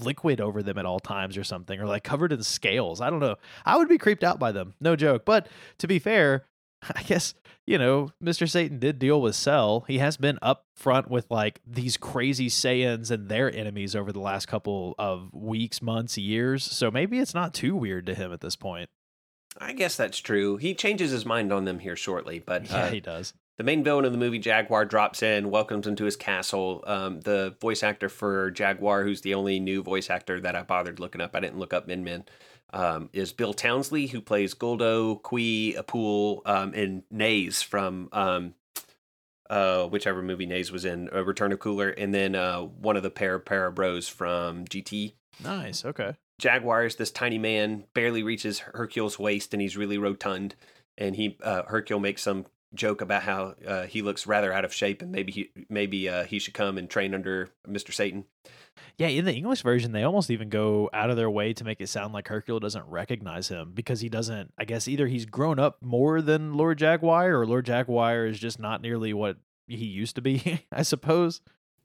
liquid 0.00 0.40
over 0.40 0.62
them 0.62 0.78
at 0.78 0.86
all 0.86 1.00
times 1.00 1.36
or 1.36 1.44
something, 1.44 1.80
or 1.80 1.86
like 1.86 2.04
covered 2.04 2.32
in 2.32 2.42
scales. 2.42 3.00
I 3.00 3.10
don't 3.10 3.20
know. 3.20 3.36
I 3.64 3.76
would 3.76 3.88
be 3.88 3.98
creeped 3.98 4.24
out 4.24 4.38
by 4.38 4.52
them, 4.52 4.74
no 4.80 4.96
joke. 4.96 5.24
But 5.24 5.48
to 5.78 5.86
be 5.86 5.98
fair, 5.98 6.44
I 6.94 7.02
guess 7.02 7.34
you 7.66 7.78
know 7.78 8.10
Mr. 8.22 8.48
Satan 8.48 8.78
did 8.78 8.98
deal 8.98 9.20
with 9.20 9.34
Cell. 9.34 9.84
He 9.86 9.98
has 9.98 10.16
been 10.16 10.38
up 10.42 10.66
front 10.76 11.10
with 11.10 11.30
like 11.30 11.60
these 11.66 11.96
crazy 11.96 12.48
Saiyans 12.48 13.10
and 13.10 13.28
their 13.28 13.54
enemies 13.54 13.96
over 13.96 14.12
the 14.12 14.20
last 14.20 14.46
couple 14.46 14.94
of 14.98 15.32
weeks, 15.32 15.80
months, 15.80 16.18
years. 16.18 16.64
So 16.64 16.90
maybe 16.90 17.18
it's 17.18 17.34
not 17.34 17.54
too 17.54 17.74
weird 17.74 18.06
to 18.06 18.14
him 18.14 18.32
at 18.32 18.40
this 18.40 18.56
point. 18.56 18.90
I 19.58 19.72
guess 19.72 19.96
that's 19.96 20.18
true. 20.18 20.56
He 20.56 20.74
changes 20.74 21.12
his 21.12 21.24
mind 21.24 21.52
on 21.52 21.64
them 21.64 21.78
here 21.78 21.96
shortly, 21.96 22.42
but 22.44 22.68
Yeah, 22.68 22.84
uh, 22.84 22.90
he 22.90 23.00
does. 23.00 23.32
The 23.56 23.64
main 23.64 23.84
villain 23.84 24.04
of 24.04 24.10
the 24.10 24.18
movie, 24.18 24.40
Jaguar, 24.40 24.84
drops 24.84 25.22
in, 25.22 25.50
welcomes 25.50 25.86
him 25.86 25.94
to 25.96 26.04
his 26.04 26.16
castle. 26.16 26.82
Um, 26.86 27.20
the 27.20 27.54
voice 27.60 27.84
actor 27.84 28.08
for 28.08 28.50
Jaguar, 28.50 29.04
who's 29.04 29.20
the 29.20 29.34
only 29.34 29.60
new 29.60 29.82
voice 29.82 30.10
actor 30.10 30.40
that 30.40 30.56
I 30.56 30.62
bothered 30.62 30.98
looking 30.98 31.20
up, 31.20 31.36
I 31.36 31.40
didn't 31.40 31.58
look 31.58 31.72
up 31.72 31.86
Min 31.86 32.02
Min, 32.02 32.24
um, 32.72 33.10
is 33.12 33.32
Bill 33.32 33.54
Townsley, 33.54 34.08
who 34.08 34.20
plays 34.20 34.54
Guldo, 34.54 35.22
Kui, 35.22 35.74
Appule, 35.74 36.42
um, 36.46 36.74
and 36.74 37.04
Neiz 37.14 37.62
from 37.62 38.08
um, 38.10 38.54
uh, 39.48 39.86
whichever 39.86 40.20
movie 40.20 40.48
Neiz 40.48 40.72
was 40.72 40.84
in, 40.84 41.08
uh, 41.14 41.24
Return 41.24 41.52
of 41.52 41.60
Cooler, 41.60 41.90
and 41.90 42.12
then 42.12 42.34
uh, 42.34 42.60
one 42.62 42.96
of 42.96 43.04
the 43.04 43.10
Para 43.10 43.38
Para 43.38 43.70
bros 43.70 44.08
from 44.08 44.64
GT. 44.64 45.12
Nice. 45.44 45.84
Okay. 45.84 46.16
Jaguar 46.40 46.84
is 46.84 46.96
this 46.96 47.12
tiny 47.12 47.38
man, 47.38 47.84
barely 47.94 48.24
reaches 48.24 48.58
Hercule's 48.58 49.16
waist, 49.16 49.52
and 49.52 49.62
he's 49.62 49.76
really 49.76 49.98
rotund. 49.98 50.56
And 50.98 51.14
he 51.16 51.38
uh, 51.42 51.62
Hercule 51.64 52.00
makes 52.00 52.22
some 52.22 52.46
joke 52.74 53.00
about 53.00 53.22
how 53.22 53.54
uh, 53.66 53.84
he 53.84 54.02
looks 54.02 54.26
rather 54.26 54.52
out 54.52 54.64
of 54.64 54.74
shape, 54.74 55.02
and 55.02 55.12
maybe 55.12 55.32
he 55.32 55.50
maybe 55.68 56.08
uh, 56.08 56.24
he 56.24 56.38
should 56.38 56.54
come 56.54 56.78
and 56.78 56.88
train 56.88 57.14
under 57.14 57.50
Mister 57.66 57.92
Satan. 57.92 58.24
Yeah, 58.96 59.08
in 59.08 59.24
the 59.24 59.34
English 59.34 59.62
version, 59.62 59.92
they 59.92 60.02
almost 60.02 60.30
even 60.30 60.48
go 60.48 60.90
out 60.92 61.10
of 61.10 61.16
their 61.16 61.30
way 61.30 61.52
to 61.52 61.64
make 61.64 61.80
it 61.80 61.88
sound 61.88 62.12
like 62.12 62.28
Hercule 62.28 62.60
doesn't 62.60 62.86
recognize 62.86 63.48
him 63.48 63.72
because 63.74 64.00
he 64.00 64.08
doesn't. 64.08 64.52
I 64.58 64.64
guess 64.64 64.88
either 64.88 65.06
he's 65.06 65.26
grown 65.26 65.58
up 65.58 65.78
more 65.80 66.20
than 66.20 66.54
Lord 66.54 66.78
Jaguar, 66.78 67.34
or 67.34 67.46
Lord 67.46 67.66
Jaguar 67.66 68.26
is 68.26 68.38
just 68.38 68.58
not 68.58 68.82
nearly 68.82 69.12
what 69.12 69.36
he 69.66 69.84
used 69.84 70.16
to 70.16 70.22
be. 70.22 70.62
I 70.72 70.82
suppose 70.82 71.40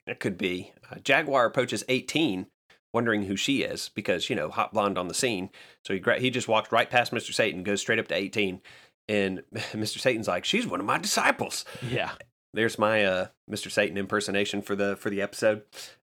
it 0.08 0.20
could 0.20 0.38
be. 0.38 0.74
Uh, 0.92 0.96
Jaguar 1.00 1.46
approaches 1.46 1.84
eighteen, 1.90 2.48
wondering 2.94 3.24
who 3.24 3.36
she 3.36 3.62
is 3.62 3.90
because 3.90 4.30
you 4.30 4.36
know 4.36 4.50
hot 4.50 4.74
blonde 4.74 4.98
on 4.98 5.08
the 5.08 5.14
scene. 5.14 5.50
So 5.84 5.94
he 5.94 6.02
he 6.20 6.30
just 6.30 6.48
walks 6.48 6.72
right 6.72 6.90
past 6.90 7.14
Mister 7.14 7.34
Satan, 7.34 7.64
goes 7.64 7.82
straight 7.82 8.00
up 8.00 8.08
to 8.10 8.16
eighteen, 8.16 8.62
and 9.10 9.44
Mr. 9.54 10.00
Satan's 10.00 10.28
like, 10.28 10.46
"She's 10.46 10.66
one 10.66 10.80
of 10.80 10.86
my 10.86 10.98
disciples." 10.98 11.66
Yeah. 11.90 12.12
There's 12.54 12.80
my 12.80 13.04
uh, 13.04 13.28
Mr. 13.52 13.70
Satan 13.70 13.98
impersonation 13.98 14.62
for 14.62 14.76
the 14.76 14.96
for 14.96 15.10
the 15.10 15.22
episode. 15.22 15.64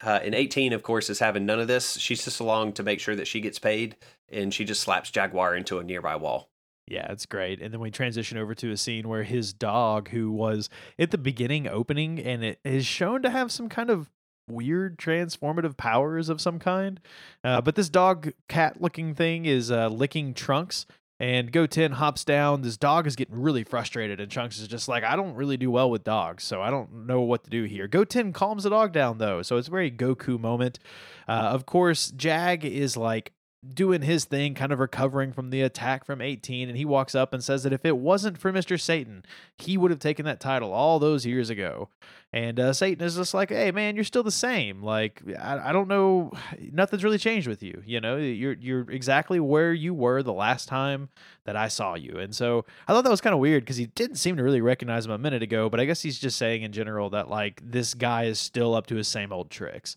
Uh, 0.03 0.19
and 0.21 0.35
18, 0.35 0.73
of 0.73 0.83
course, 0.83 1.09
is 1.09 1.19
having 1.19 1.45
none 1.45 1.59
of 1.59 1.67
this. 1.67 1.97
She's 1.97 2.25
just 2.25 2.41
along 2.41 2.73
to 2.73 2.83
make 2.83 2.99
sure 2.99 3.15
that 3.15 3.27
she 3.27 3.39
gets 3.39 3.59
paid, 3.59 3.95
and 4.29 4.53
she 4.53 4.65
just 4.65 4.81
slaps 4.81 5.09
Jaguar 5.09 5.55
into 5.55 5.79
a 5.79 5.83
nearby 5.83 6.17
wall. 6.17 6.49
Yeah, 6.87 7.11
it's 7.11 7.25
great. 7.25 7.61
And 7.61 7.73
then 7.73 7.79
we 7.79 7.89
transition 7.91 8.37
over 8.37 8.53
to 8.55 8.71
a 8.71 8.77
scene 8.77 9.07
where 9.07 9.23
his 9.23 9.53
dog, 9.53 10.09
who 10.09 10.31
was 10.31 10.69
at 10.99 11.11
the 11.11 11.17
beginning 11.17 11.67
opening, 11.67 12.19
and 12.19 12.43
it 12.43 12.59
is 12.63 12.85
shown 12.85 13.21
to 13.21 13.29
have 13.29 13.51
some 13.51 13.69
kind 13.69 13.89
of 13.89 14.11
weird 14.47 14.97
transformative 14.97 15.77
powers 15.77 16.29
of 16.29 16.41
some 16.41 16.59
kind. 16.59 16.99
Uh, 17.43 17.61
but 17.61 17.75
this 17.75 17.89
dog 17.89 18.31
cat 18.47 18.81
looking 18.81 19.15
thing 19.15 19.45
is 19.45 19.71
uh, 19.71 19.87
licking 19.87 20.33
trunks 20.33 20.85
and 21.19 21.51
Goten 21.51 21.93
hops 21.93 22.25
down. 22.25 22.61
This 22.61 22.77
dog 22.77 23.07
is 23.07 23.15
getting 23.15 23.39
really 23.39 23.63
frustrated, 23.63 24.19
and 24.19 24.31
Trunks 24.31 24.59
is 24.59 24.67
just 24.67 24.87
like, 24.87 25.03
I 25.03 25.15
don't 25.15 25.35
really 25.35 25.57
do 25.57 25.71
well 25.71 25.89
with 25.89 26.03
dogs, 26.03 26.43
so 26.43 26.61
I 26.61 26.69
don't 26.69 27.05
know 27.05 27.21
what 27.21 27.43
to 27.45 27.49
do 27.49 27.63
here. 27.63 27.87
Goten 27.87 28.33
calms 28.33 28.63
the 28.63 28.69
dog 28.69 28.91
down, 28.91 29.17
though, 29.17 29.41
so 29.41 29.57
it's 29.57 29.67
a 29.67 29.71
very 29.71 29.91
Goku 29.91 30.39
moment. 30.39 30.79
Uh, 31.27 31.31
of 31.31 31.65
course, 31.65 32.11
Jag 32.11 32.65
is 32.65 32.97
like, 32.97 33.31
doing 33.73 34.01
his 34.01 34.25
thing, 34.25 34.53
kind 34.53 34.71
of 34.71 34.79
recovering 34.79 35.31
from 35.31 35.49
the 35.49 35.61
attack 35.61 36.05
from 36.05 36.21
18. 36.21 36.69
And 36.69 36.77
he 36.77 36.85
walks 36.85 37.15
up 37.15 37.33
and 37.33 37.43
says 37.43 37.63
that 37.63 37.73
if 37.73 37.85
it 37.85 37.97
wasn't 37.97 38.37
for 38.37 38.51
Mr. 38.51 38.79
Satan, 38.79 39.23
he 39.57 39.77
would 39.77 39.91
have 39.91 39.99
taken 39.99 40.25
that 40.25 40.39
title 40.39 40.71
all 40.71 40.99
those 40.99 41.25
years 41.25 41.49
ago. 41.49 41.89
And 42.33 42.59
uh, 42.59 42.73
Satan 42.73 43.05
is 43.05 43.15
just 43.15 43.33
like, 43.33 43.49
hey, 43.49 43.71
man, 43.71 43.95
you're 43.95 44.03
still 44.03 44.23
the 44.23 44.31
same. 44.31 44.83
Like, 44.83 45.21
I, 45.39 45.69
I 45.69 45.71
don't 45.71 45.87
know. 45.87 46.31
Nothing's 46.71 47.03
really 47.03 47.17
changed 47.17 47.47
with 47.47 47.63
you. 47.63 47.81
You 47.85 48.01
know, 48.01 48.17
you're, 48.17 48.53
you're 48.53 48.91
exactly 48.91 49.39
where 49.39 49.73
you 49.73 49.93
were 49.93 50.21
the 50.21 50.33
last 50.33 50.67
time 50.67 51.09
that 51.45 51.55
I 51.55 51.69
saw 51.69 51.95
you. 51.95 52.17
And 52.17 52.35
so 52.35 52.65
I 52.87 52.93
thought 52.93 53.05
that 53.05 53.09
was 53.09 53.21
kind 53.21 53.33
of 53.33 53.39
weird 53.39 53.63
because 53.63 53.77
he 53.77 53.85
didn't 53.85 54.17
seem 54.17 54.35
to 54.37 54.43
really 54.43 54.61
recognize 54.61 55.05
him 55.05 55.11
a 55.11 55.17
minute 55.17 55.43
ago. 55.43 55.69
But 55.69 55.79
I 55.79 55.85
guess 55.85 56.01
he's 56.01 56.19
just 56.19 56.37
saying 56.37 56.63
in 56.63 56.73
general 56.73 57.09
that, 57.11 57.29
like, 57.29 57.61
this 57.63 57.93
guy 57.93 58.25
is 58.25 58.37
still 58.37 58.75
up 58.75 58.87
to 58.87 58.95
his 58.95 59.07
same 59.07 59.31
old 59.31 59.49
tricks. 59.49 59.95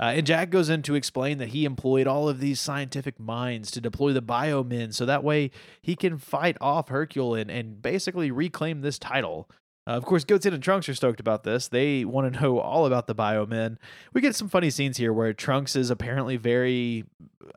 Uh, 0.00 0.14
and 0.16 0.26
Jack 0.26 0.48
goes 0.48 0.70
in 0.70 0.80
to 0.82 0.94
explain 0.94 1.36
that 1.38 1.48
he 1.48 1.66
employed 1.66 2.06
all 2.06 2.26
of 2.26 2.40
these 2.40 2.58
scientific 2.58 3.20
minds 3.20 3.70
to 3.70 3.82
deploy 3.82 4.14
the 4.14 4.22
biomen 4.22 4.94
so 4.94 5.04
that 5.04 5.22
way 5.22 5.50
he 5.82 5.94
can 5.94 6.16
fight 6.16 6.56
off 6.58 6.88
Hercule 6.88 7.34
and, 7.34 7.50
and 7.50 7.82
basically 7.82 8.30
reclaim 8.30 8.80
this 8.80 8.98
title. 8.98 9.50
Uh, 9.86 9.92
of 9.92 10.06
course, 10.06 10.24
Goten 10.24 10.54
and 10.54 10.62
Trunks 10.62 10.88
are 10.88 10.94
stoked 10.94 11.20
about 11.20 11.42
this. 11.42 11.68
They 11.68 12.06
want 12.06 12.32
to 12.32 12.40
know 12.42 12.60
all 12.60 12.86
about 12.86 13.08
the 13.08 13.14
biomen. 13.14 13.76
We 14.14 14.22
get 14.22 14.34
some 14.34 14.48
funny 14.48 14.70
scenes 14.70 14.96
here 14.96 15.12
where 15.12 15.34
Trunks 15.34 15.76
is 15.76 15.90
apparently 15.90 16.38
very, 16.38 17.04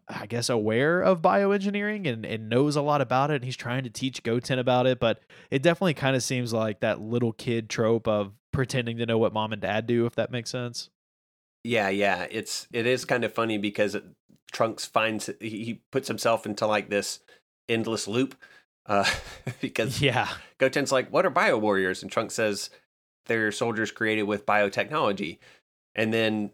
I 0.10 0.26
guess, 0.26 0.50
aware 0.50 1.02
of 1.02 1.22
bioengineering 1.22 2.12
and, 2.12 2.26
and 2.26 2.50
knows 2.50 2.76
a 2.76 2.82
lot 2.82 3.00
about 3.00 3.32
it. 3.32 3.36
And 3.36 3.46
he's 3.46 3.56
trying 3.56 3.86
to 3.86 3.90
teach 3.90 4.22
Goten 4.22 4.60
about 4.60 4.86
it, 4.86 5.00
but 5.00 5.22
it 5.50 5.62
definitely 5.62 5.94
kind 5.94 6.16
of 6.16 6.24
seems 6.24 6.52
like 6.52 6.82
that 6.82 7.00
little 7.00 7.32
kid 7.32 7.70
trope 7.70 8.08
of 8.08 8.34
pretending 8.52 8.98
to 8.98 9.06
know 9.06 9.18
what 9.18 9.32
mom 9.32 9.54
and 9.54 9.62
dad 9.62 9.88
do, 9.88 10.06
if 10.06 10.16
that 10.16 10.30
makes 10.30 10.50
sense. 10.50 10.90
Yeah, 11.64 11.90
yeah, 11.90 12.28
it's 12.30 12.68
it 12.74 12.86
is 12.86 13.06
kind 13.06 13.24
of 13.24 13.34
funny 13.34 13.58
because 13.58 13.96
it, 13.96 14.04
Trunks 14.52 14.86
finds 14.86 15.30
he 15.40 15.82
puts 15.92 16.08
himself 16.08 16.46
into 16.46 16.68
like 16.68 16.90
this 16.90 17.20
endless 17.70 18.08
loop 18.08 18.36
uh, 18.86 19.10
because 19.62 20.02
yeah, 20.02 20.28
Goten's 20.60 20.92
like, 20.92 21.10
"What 21.10 21.26
are 21.26 21.30
bio 21.30 21.58
warriors?" 21.58 22.04
and 22.04 22.12
Trunks 22.12 22.36
says 22.36 22.70
they're 23.28 23.52
soldiers 23.52 23.92
created 23.92 24.24
with 24.24 24.46
biotechnology, 24.46 25.40
and 25.96 26.14
then 26.14 26.52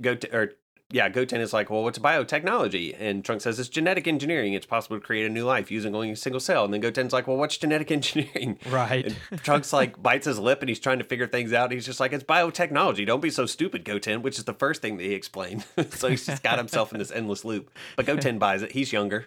Goten 0.00 0.34
or 0.34 0.52
yeah, 0.92 1.08
Goten 1.08 1.40
is 1.40 1.52
like, 1.52 1.70
well, 1.70 1.84
what's 1.84 1.98
biotechnology? 1.98 2.96
And 2.98 3.24
Trunks 3.24 3.44
says 3.44 3.60
it's 3.60 3.68
genetic 3.68 4.08
engineering. 4.08 4.54
It's 4.54 4.66
possible 4.66 4.98
to 4.98 5.04
create 5.04 5.24
a 5.24 5.28
new 5.28 5.44
life 5.44 5.70
using 5.70 5.94
only 5.94 6.10
a 6.10 6.16
single 6.16 6.40
cell. 6.40 6.64
And 6.64 6.74
then 6.74 6.80
Goten's 6.80 7.12
like, 7.12 7.28
well, 7.28 7.36
what's 7.36 7.56
genetic 7.56 7.90
engineering? 7.92 8.58
Right. 8.68 9.06
And 9.06 9.42
Trunks 9.42 9.72
like 9.72 10.02
bites 10.02 10.26
his 10.26 10.38
lip 10.38 10.60
and 10.60 10.68
he's 10.68 10.80
trying 10.80 10.98
to 10.98 11.04
figure 11.04 11.28
things 11.28 11.52
out. 11.52 11.70
He's 11.70 11.86
just 11.86 12.00
like, 12.00 12.12
it's 12.12 12.24
biotechnology. 12.24 13.06
Don't 13.06 13.20
be 13.20 13.30
so 13.30 13.46
stupid, 13.46 13.84
Goten, 13.84 14.22
which 14.22 14.38
is 14.38 14.44
the 14.44 14.54
first 14.54 14.82
thing 14.82 14.96
that 14.96 15.04
he 15.04 15.12
explained. 15.12 15.64
so 15.90 16.08
he's 16.08 16.26
just 16.26 16.42
got 16.42 16.58
himself 16.58 16.92
in 16.92 16.98
this 16.98 17.12
endless 17.12 17.44
loop. 17.44 17.70
But 17.96 18.06
Goten 18.06 18.38
buys 18.40 18.62
it. 18.62 18.72
He's 18.72 18.92
younger. 18.92 19.26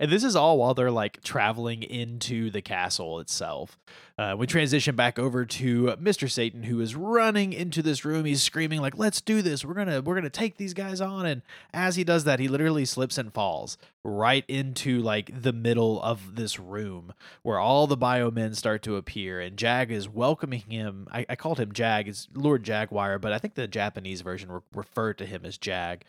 And 0.00 0.10
this 0.10 0.24
is 0.24 0.36
all 0.36 0.58
while 0.58 0.74
they're 0.74 0.90
like 0.90 1.22
traveling 1.22 1.82
into 1.82 2.50
the 2.50 2.62
castle 2.62 3.20
itself. 3.20 3.78
Uh, 4.16 4.36
we 4.38 4.46
transition 4.46 4.94
back 4.94 5.18
over 5.18 5.44
to 5.44 5.86
Mr. 6.00 6.30
Satan, 6.30 6.62
who 6.62 6.80
is 6.80 6.94
running 6.94 7.52
into 7.52 7.82
this 7.82 8.04
room. 8.04 8.24
He's 8.24 8.42
screaming 8.42 8.80
like, 8.80 8.96
"Let's 8.96 9.20
do 9.20 9.42
this! 9.42 9.64
We're 9.64 9.74
gonna 9.74 10.00
we're 10.02 10.14
gonna 10.14 10.30
take 10.30 10.56
these 10.56 10.72
guys 10.72 11.00
on!" 11.00 11.26
And 11.26 11.42
as 11.72 11.96
he 11.96 12.04
does 12.04 12.22
that, 12.24 12.38
he 12.38 12.46
literally 12.46 12.84
slips 12.84 13.18
and 13.18 13.32
falls 13.32 13.76
right 14.04 14.44
into 14.48 15.00
like 15.00 15.42
the 15.42 15.52
middle 15.52 16.00
of 16.02 16.36
this 16.36 16.60
room 16.60 17.14
where 17.42 17.58
all 17.58 17.86
the 17.86 17.96
biomen 17.96 18.54
start 18.54 18.82
to 18.82 18.96
appear. 18.96 19.40
And 19.40 19.56
Jag 19.56 19.90
is 19.90 20.08
welcoming 20.08 20.60
him. 20.68 21.08
I, 21.10 21.24
I 21.28 21.36
called 21.36 21.58
him 21.58 21.72
Jag. 21.72 22.06
It's 22.06 22.28
Lord 22.34 22.62
Jaguar, 22.62 23.18
but 23.18 23.32
I 23.32 23.38
think 23.38 23.54
the 23.54 23.66
Japanese 23.66 24.20
version 24.20 24.52
re- 24.52 24.60
referred 24.74 25.18
to 25.18 25.26
him 25.26 25.44
as 25.44 25.56
Jag. 25.56 26.04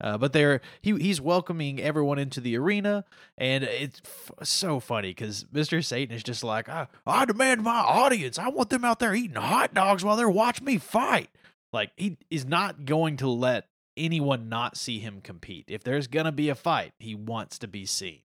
Uh, 0.00 0.16
but 0.16 0.32
they're 0.32 0.60
he 0.80 0.96
he's 0.96 1.20
welcoming 1.20 1.80
everyone 1.80 2.18
into 2.18 2.40
the 2.40 2.56
arena, 2.56 3.04
and 3.36 3.64
it's 3.64 4.00
f- 4.04 4.46
so 4.48 4.80
funny 4.80 5.10
because 5.10 5.44
Mr. 5.52 5.84
Satan 5.84 6.14
is 6.14 6.22
just 6.22 6.44
like, 6.44 6.68
I, 6.68 6.86
I 7.06 7.24
demand 7.24 7.49
my 7.58 7.80
audience. 7.80 8.38
I 8.38 8.48
want 8.48 8.70
them 8.70 8.84
out 8.84 8.98
there 8.98 9.14
eating 9.14 9.36
hot 9.36 9.74
dogs 9.74 10.04
while 10.04 10.16
they're 10.16 10.28
watching 10.30 10.64
me 10.64 10.78
fight. 10.78 11.28
Like 11.72 11.92
he 11.96 12.18
is 12.30 12.44
not 12.44 12.84
going 12.84 13.16
to 13.18 13.28
let 13.28 13.66
anyone 13.96 14.48
not 14.48 14.76
see 14.76 14.98
him 14.98 15.20
compete. 15.22 15.66
If 15.68 15.84
there's 15.84 16.06
gonna 16.06 16.32
be 16.32 16.48
a 16.48 16.54
fight, 16.54 16.92
he 16.98 17.14
wants 17.14 17.58
to 17.58 17.68
be 17.68 17.86
seen. 17.86 18.20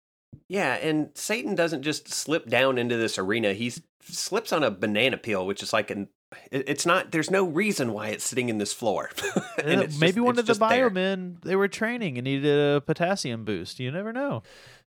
Yeah, 0.48 0.74
and 0.74 1.11
Satan 1.14 1.54
doesn't 1.54 1.82
just 1.82 2.08
slip 2.08 2.48
down 2.48 2.78
into 2.78 2.96
this 2.96 3.18
arena. 3.18 3.52
He 3.52 3.72
slips 4.02 4.52
on 4.52 4.62
a 4.62 4.70
banana 4.70 5.16
peel, 5.16 5.46
which 5.46 5.62
is 5.62 5.72
like 5.72 5.90
an. 5.90 6.08
It's 6.50 6.87
not. 6.87 7.12
There's 7.12 7.30
no 7.30 7.44
reason 7.44 7.92
why 7.92 8.08
it's 8.08 8.24
sitting 8.24 8.48
in 8.48 8.56
this 8.56 8.72
floor. 8.72 9.11
maybe 9.64 9.87
just, 9.87 10.18
one 10.18 10.38
of 10.38 10.46
the 10.46 10.54
biomen 10.54 11.42
they 11.42 11.56
were 11.56 11.68
training 11.68 12.16
and 12.16 12.24
needed 12.24 12.58
a 12.58 12.80
potassium 12.80 13.44
boost. 13.44 13.78
You 13.80 13.90
never 13.90 14.12
know. 14.12 14.42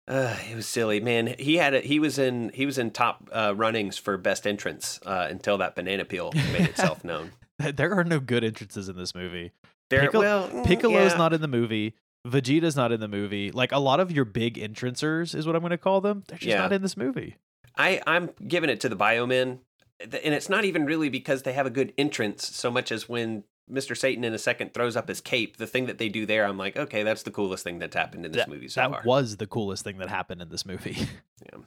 Uh, 0.08 0.36
it 0.52 0.56
was 0.56 0.68
silly, 0.68 1.00
man. 1.00 1.36
He 1.40 1.56
had 1.56 1.74
a, 1.74 1.80
he 1.80 2.00
was 2.00 2.20
in 2.20 2.52
he 2.54 2.66
was 2.66 2.78
in 2.78 2.92
top 2.92 3.28
uh, 3.32 3.54
runnings 3.56 3.98
for 3.98 4.18
best 4.18 4.46
entrance 4.46 5.00
uh, 5.06 5.28
until 5.30 5.58
that 5.58 5.76
banana 5.76 6.06
peel 6.06 6.32
made 6.54 6.70
itself 6.70 7.04
known. 7.04 7.32
there 7.58 7.94
are 7.94 8.04
no 8.04 8.20
good 8.20 8.44
entrances 8.44 8.88
in 8.88 8.96
this 8.98 9.16
movie. 9.16 9.52
There, 9.90 10.02
Piccolo, 10.02 10.24
well, 10.24 10.50
mm, 10.50 10.66
Piccolo's 10.66 11.14
yeah. 11.14 11.18
not 11.18 11.34
in 11.34 11.42
the 11.42 11.48
movie. 11.48 11.96
Vegeta's 12.28 12.76
not 12.76 12.92
in 12.92 13.00
the 13.00 13.08
movie. 13.08 13.52
Like 13.52 13.72
a 13.72 13.80
lot 13.80 14.00
of 14.00 14.12
your 14.12 14.26
big 14.26 14.58
entrancers 14.58 15.36
is 15.36 15.46
what 15.46 15.56
I'm 15.56 15.62
going 15.62 15.72
to 15.72 15.78
call 15.78 16.02
them. 16.02 16.24
They're 16.28 16.38
just 16.38 16.50
yeah. 16.50 16.60
not 16.60 16.74
in 16.74 16.82
this 16.82 16.98
movie. 16.98 17.38
I 17.78 18.02
I'm 18.06 18.30
giving 18.48 18.70
it 18.70 18.80
to 18.82 18.90
the 18.90 18.96
bio 18.96 19.26
Biomen, 19.26 19.60
and 20.00 20.34
it's 20.34 20.50
not 20.50 20.66
even 20.66 20.86
really 20.86 21.10
because 21.10 21.44
they 21.44 21.54
have 21.54 21.66
a 21.66 21.72
good 21.72 21.94
entrance 21.98 22.48
so 22.48 22.70
much 22.70 22.92
as 22.92 23.10
when 23.10 23.44
Mr. 23.72 23.98
Satan 23.98 24.24
in 24.24 24.34
a 24.34 24.38
second 24.38 24.74
throws 24.74 24.96
up 24.96 25.08
his 25.08 25.22
cape. 25.22 25.58
The 25.58 25.68
thing 25.68 25.88
that 25.88 25.98
they 25.98 26.10
do 26.10 26.26
there, 26.26 26.46
I'm 26.46 26.58
like, 26.58 26.78
okay, 26.78 27.04
that's 27.04 27.24
the 27.24 27.32
coolest 27.32 27.64
thing 27.64 27.80
that's 27.80 27.96
happened 27.96 28.26
in 28.26 28.32
this 28.32 28.44
that, 28.44 28.50
movie 28.50 28.68
so 28.68 28.82
that 28.82 28.92
far. 28.92 29.00
That 29.00 29.08
was 29.08 29.38
the 29.38 29.48
coolest 29.48 29.84
thing 29.84 29.98
that 29.98 30.10
happened 30.10 30.42
in 30.42 30.50
this 30.50 30.66
movie. 30.66 30.98
yeah. 31.42 31.60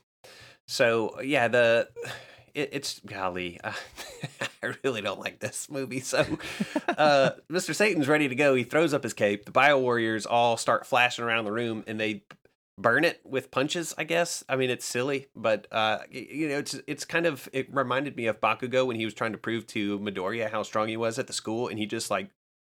So 0.66 1.20
yeah, 1.22 1.48
the 1.48 1.88
it, 2.54 2.70
it's 2.72 3.00
golly, 3.00 3.60
uh, 3.62 3.72
I 4.62 4.74
really 4.84 5.00
don't 5.00 5.20
like 5.20 5.40
this 5.40 5.70
movie. 5.70 6.00
So 6.00 6.26
uh, 6.86 7.30
Mr. 7.50 7.74
Satan's 7.74 8.08
ready 8.08 8.28
to 8.28 8.34
go. 8.34 8.54
He 8.54 8.64
throws 8.64 8.94
up 8.94 9.02
his 9.02 9.14
cape. 9.14 9.44
The 9.44 9.52
Bio 9.52 9.78
Warriors 9.78 10.26
all 10.26 10.56
start 10.56 10.86
flashing 10.86 11.24
around 11.24 11.44
the 11.44 11.52
room, 11.52 11.84
and 11.86 11.98
they 11.98 12.22
burn 12.78 13.04
it 13.04 13.20
with 13.24 13.50
punches. 13.50 13.94
I 13.98 14.04
guess. 14.04 14.44
I 14.48 14.56
mean, 14.56 14.70
it's 14.70 14.86
silly, 14.86 15.26
but 15.36 15.66
uh, 15.70 15.98
you 16.10 16.48
know, 16.48 16.58
it's 16.58 16.78
it's 16.86 17.04
kind 17.04 17.26
of 17.26 17.48
it 17.52 17.72
reminded 17.74 18.16
me 18.16 18.26
of 18.26 18.40
Bakugo 18.40 18.86
when 18.86 18.96
he 18.96 19.04
was 19.04 19.14
trying 19.14 19.32
to 19.32 19.38
prove 19.38 19.66
to 19.68 19.98
Midoriya 19.98 20.50
how 20.50 20.62
strong 20.62 20.88
he 20.88 20.96
was 20.96 21.18
at 21.18 21.26
the 21.26 21.32
school, 21.32 21.68
and 21.68 21.78
he 21.78 21.86
just 21.86 22.10
like 22.10 22.30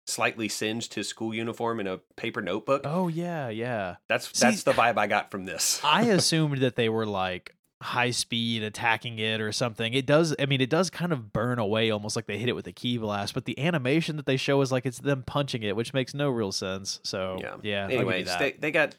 slightly 0.08 0.48
singed 0.48 0.94
his 0.94 1.08
school 1.08 1.34
uniform 1.34 1.80
in 1.80 1.88
a 1.88 1.98
paper 2.16 2.42
notebook. 2.42 2.82
Oh 2.86 3.08
yeah, 3.08 3.50
yeah. 3.50 3.96
That's 4.08 4.28
See, 4.28 4.46
that's 4.46 4.64
the 4.64 4.74
vibe 4.74 4.98
I 4.98 5.08
got 5.08 5.32
from 5.32 5.46
this. 5.46 5.82
I 5.84 6.04
assumed 6.06 6.60
that 6.60 6.76
they 6.76 6.90
were 6.90 7.06
like 7.06 7.56
high 7.82 8.12
speed 8.12 8.64
attacking 8.64 9.20
it 9.20 9.42
or 9.42 9.52
something. 9.52 9.94
It 9.94 10.06
does 10.06 10.36
I 10.40 10.46
mean 10.46 10.62
it 10.62 10.70
does 10.70 10.90
kind 10.90 11.12
of 11.12 11.34
burn 11.34 11.60
away 11.60 11.92
almost 11.92 12.16
like 12.16 12.26
they 12.26 12.38
hit 12.38 12.50
it 12.50 12.56
with 12.56 12.68
a 12.68 12.72
ki 12.72 12.98
blast, 12.98 13.34
but 13.34 13.46
the 13.46 13.60
animation 13.60 14.16
that 14.18 14.26
they 14.26 14.38
show 14.38 14.62
is 14.62 14.72
like 14.72 14.86
it's 14.86 15.00
them 15.00 15.24
punching 15.24 15.64
it, 15.64 15.76
which 15.76 15.94
makes 15.94 16.14
no 16.14 16.30
real 16.30 16.52
sense. 16.52 17.00
So 17.04 17.38
yeah. 17.42 17.56
yeah 17.62 17.88
Anyways, 17.90 18.36
they, 18.38 18.54
they 18.54 18.72
got 18.72 18.96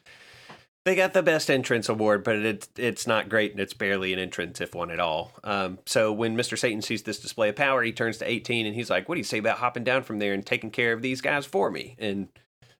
they 0.87 0.95
got 0.95 1.13
the 1.13 1.21
best 1.21 1.51
entrance 1.51 1.89
award, 1.89 2.23
but 2.23 2.37
it's 2.37 2.69
it's 2.77 3.05
not 3.05 3.27
great 3.27 3.51
and 3.51 3.59
it's 3.59 3.73
barely 3.73 4.13
an 4.13 4.19
entrance 4.19 4.61
if 4.61 4.73
one 4.73 4.89
at 4.89 5.01
all. 5.01 5.33
Um, 5.43 5.79
so 5.85 6.13
when 6.13 6.37
Mr. 6.37 6.57
Satan 6.57 6.81
sees 6.81 7.03
this 7.03 7.19
display 7.19 7.49
of 7.49 7.57
power, 7.57 7.83
he 7.83 7.91
turns 7.91 8.19
to 8.19 8.29
18 8.29 8.65
and 8.65 8.73
he's 8.73 8.89
like, 8.89 9.09
"What 9.09 9.15
do 9.15 9.19
you 9.19 9.25
say 9.25 9.37
about 9.37 9.57
hopping 9.57 9.83
down 9.83 10.03
from 10.03 10.19
there 10.19 10.33
and 10.33 10.45
taking 10.45 10.71
care 10.71 10.93
of 10.93 11.01
these 11.01 11.19
guys 11.19 11.45
for 11.45 11.69
me?" 11.69 11.97
And 11.99 12.29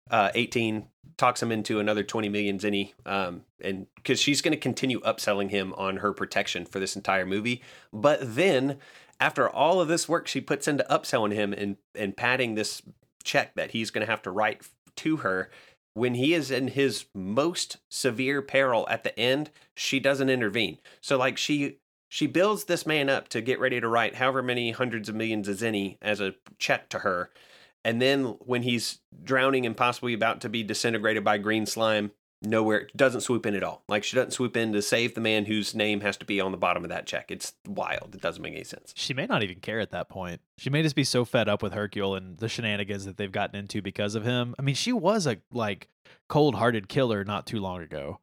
uh, 0.09 0.31
18 0.33 0.87
talks 1.17 1.43
him 1.43 1.51
into 1.51 1.81
another 1.81 2.01
20 2.01 2.29
million 2.29 2.59
zenny, 2.59 2.93
um, 3.05 3.41
and 3.61 3.87
because 3.95 4.21
she's 4.21 4.41
going 4.41 4.53
to 4.53 4.57
continue 4.57 5.01
upselling 5.01 5.49
him 5.49 5.73
on 5.73 5.97
her 5.97 6.13
protection 6.13 6.65
for 6.65 6.79
this 6.79 6.95
entire 6.95 7.25
movie. 7.25 7.61
But 7.91 8.19
then, 8.21 8.77
after 9.19 9.49
all 9.49 9.81
of 9.81 9.89
this 9.89 10.07
work 10.07 10.27
she 10.27 10.39
puts 10.39 10.65
into 10.65 10.85
upselling 10.89 11.33
him 11.33 11.51
and 11.51 11.75
and 11.93 12.15
padding 12.15 12.55
this 12.55 12.81
check 13.25 13.53
that 13.55 13.71
he's 13.71 13.91
going 13.91 14.05
to 14.05 14.09
have 14.09 14.21
to 14.21 14.31
write 14.31 14.61
to 14.95 15.17
her 15.17 15.49
when 15.97 16.13
he 16.13 16.35
is 16.35 16.51
in 16.51 16.67
his 16.67 17.05
most 17.15 17.77
severe 17.89 18.43
peril 18.43 18.87
at 18.87 19.03
the 19.03 19.19
end, 19.19 19.49
she 19.75 19.99
doesn't 19.99 20.29
intervene. 20.29 20.77
So 21.01 21.17
like 21.17 21.39
she 21.39 21.79
she 22.07 22.27
builds 22.27 22.65
this 22.65 22.85
man 22.85 23.09
up 23.09 23.27
to 23.29 23.41
get 23.41 23.59
ready 23.59 23.81
to 23.81 23.87
write 23.87 24.15
however 24.15 24.43
many 24.43 24.71
hundreds 24.71 25.09
of 25.09 25.15
millions 25.15 25.47
of 25.47 25.63
any 25.63 25.97
as 25.99 26.21
a 26.21 26.35
check 26.59 26.87
to 26.89 26.99
her. 26.99 27.31
And 27.83 27.99
then 27.99 28.37
when 28.45 28.61
he's 28.61 28.99
drowning 29.23 29.65
and 29.65 29.75
possibly 29.75 30.13
about 30.13 30.39
to 30.41 30.49
be 30.49 30.61
disintegrated 30.61 31.23
by 31.23 31.39
green 31.39 31.65
slime, 31.65 32.11
nowhere 32.41 32.87
doesn't 32.95 33.21
swoop 33.21 33.45
in 33.45 33.55
at 33.55 33.63
all. 33.63 33.83
Like 33.87 34.03
she 34.03 34.15
doesn't 34.15 34.31
swoop 34.31 34.55
in 34.55 34.73
to 34.73 34.81
save 34.81 35.15
the 35.15 35.21
man 35.21 35.45
whose 35.45 35.73
name 35.73 36.01
has 36.01 36.17
to 36.17 36.25
be 36.25 36.39
on 36.39 36.51
the 36.51 36.57
bottom 36.57 36.83
of 36.83 36.89
that 36.89 37.05
check. 37.07 37.31
It's 37.31 37.53
wild. 37.67 38.13
It 38.13 38.21
doesn't 38.21 38.41
make 38.41 38.53
any 38.53 38.63
sense. 38.63 38.93
She 38.95 39.13
may 39.13 39.25
not 39.25 39.43
even 39.43 39.59
care 39.59 39.79
at 39.79 39.91
that 39.91 40.09
point. 40.09 40.41
She 40.57 40.69
may 40.69 40.83
just 40.83 40.95
be 40.95 41.03
so 41.03 41.25
fed 41.25 41.49
up 41.49 41.63
with 41.63 41.73
Hercule 41.73 42.15
and 42.15 42.37
the 42.37 42.49
shenanigans 42.49 43.05
that 43.05 43.17
they've 43.17 43.31
gotten 43.31 43.55
into 43.55 43.81
because 43.81 44.15
of 44.15 44.23
him. 44.23 44.55
I 44.59 44.61
mean, 44.61 44.75
she 44.75 44.93
was 44.93 45.27
a 45.27 45.37
like 45.51 45.89
cold-hearted 46.29 46.87
killer 46.89 47.23
not 47.23 47.47
too 47.47 47.59
long 47.59 47.81
ago. 47.81 48.19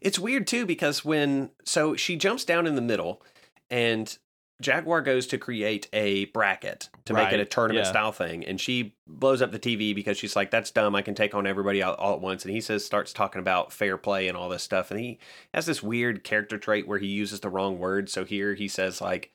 It's 0.00 0.18
weird 0.18 0.46
too 0.46 0.64
because 0.66 1.04
when 1.04 1.50
so 1.64 1.96
she 1.96 2.16
jumps 2.16 2.44
down 2.44 2.66
in 2.66 2.76
the 2.76 2.80
middle 2.80 3.22
and 3.70 4.16
Jaguar 4.60 5.02
goes 5.02 5.26
to 5.28 5.38
create 5.38 5.88
a 5.92 6.26
bracket 6.26 6.88
to 7.04 7.12
right. 7.12 7.24
make 7.24 7.32
it 7.34 7.40
a 7.40 7.44
tournament 7.44 7.84
yeah. 7.84 7.90
style 7.90 8.12
thing, 8.12 8.44
and 8.44 8.58
she 8.58 8.94
blows 9.06 9.42
up 9.42 9.52
the 9.52 9.58
TV 9.58 9.94
because 9.94 10.16
she's 10.16 10.34
like, 10.34 10.50
"That's 10.50 10.70
dumb. 10.70 10.94
I 10.94 11.02
can 11.02 11.14
take 11.14 11.34
on 11.34 11.46
everybody 11.46 11.82
all, 11.82 11.94
all, 11.94 12.14
at 12.14 12.20
once." 12.20 12.44
And 12.44 12.54
he 12.54 12.60
says, 12.62 12.84
starts 12.84 13.12
talking 13.12 13.40
about 13.40 13.72
fair 13.72 13.98
play 13.98 14.28
and 14.28 14.36
all 14.36 14.48
this 14.48 14.62
stuff, 14.62 14.90
and 14.90 14.98
he 14.98 15.18
has 15.52 15.66
this 15.66 15.82
weird 15.82 16.24
character 16.24 16.56
trait 16.56 16.88
where 16.88 16.98
he 16.98 17.06
uses 17.06 17.40
the 17.40 17.50
wrong 17.50 17.78
word. 17.78 18.08
So 18.08 18.24
here 18.24 18.54
he 18.54 18.66
says 18.66 19.02
like, 19.02 19.30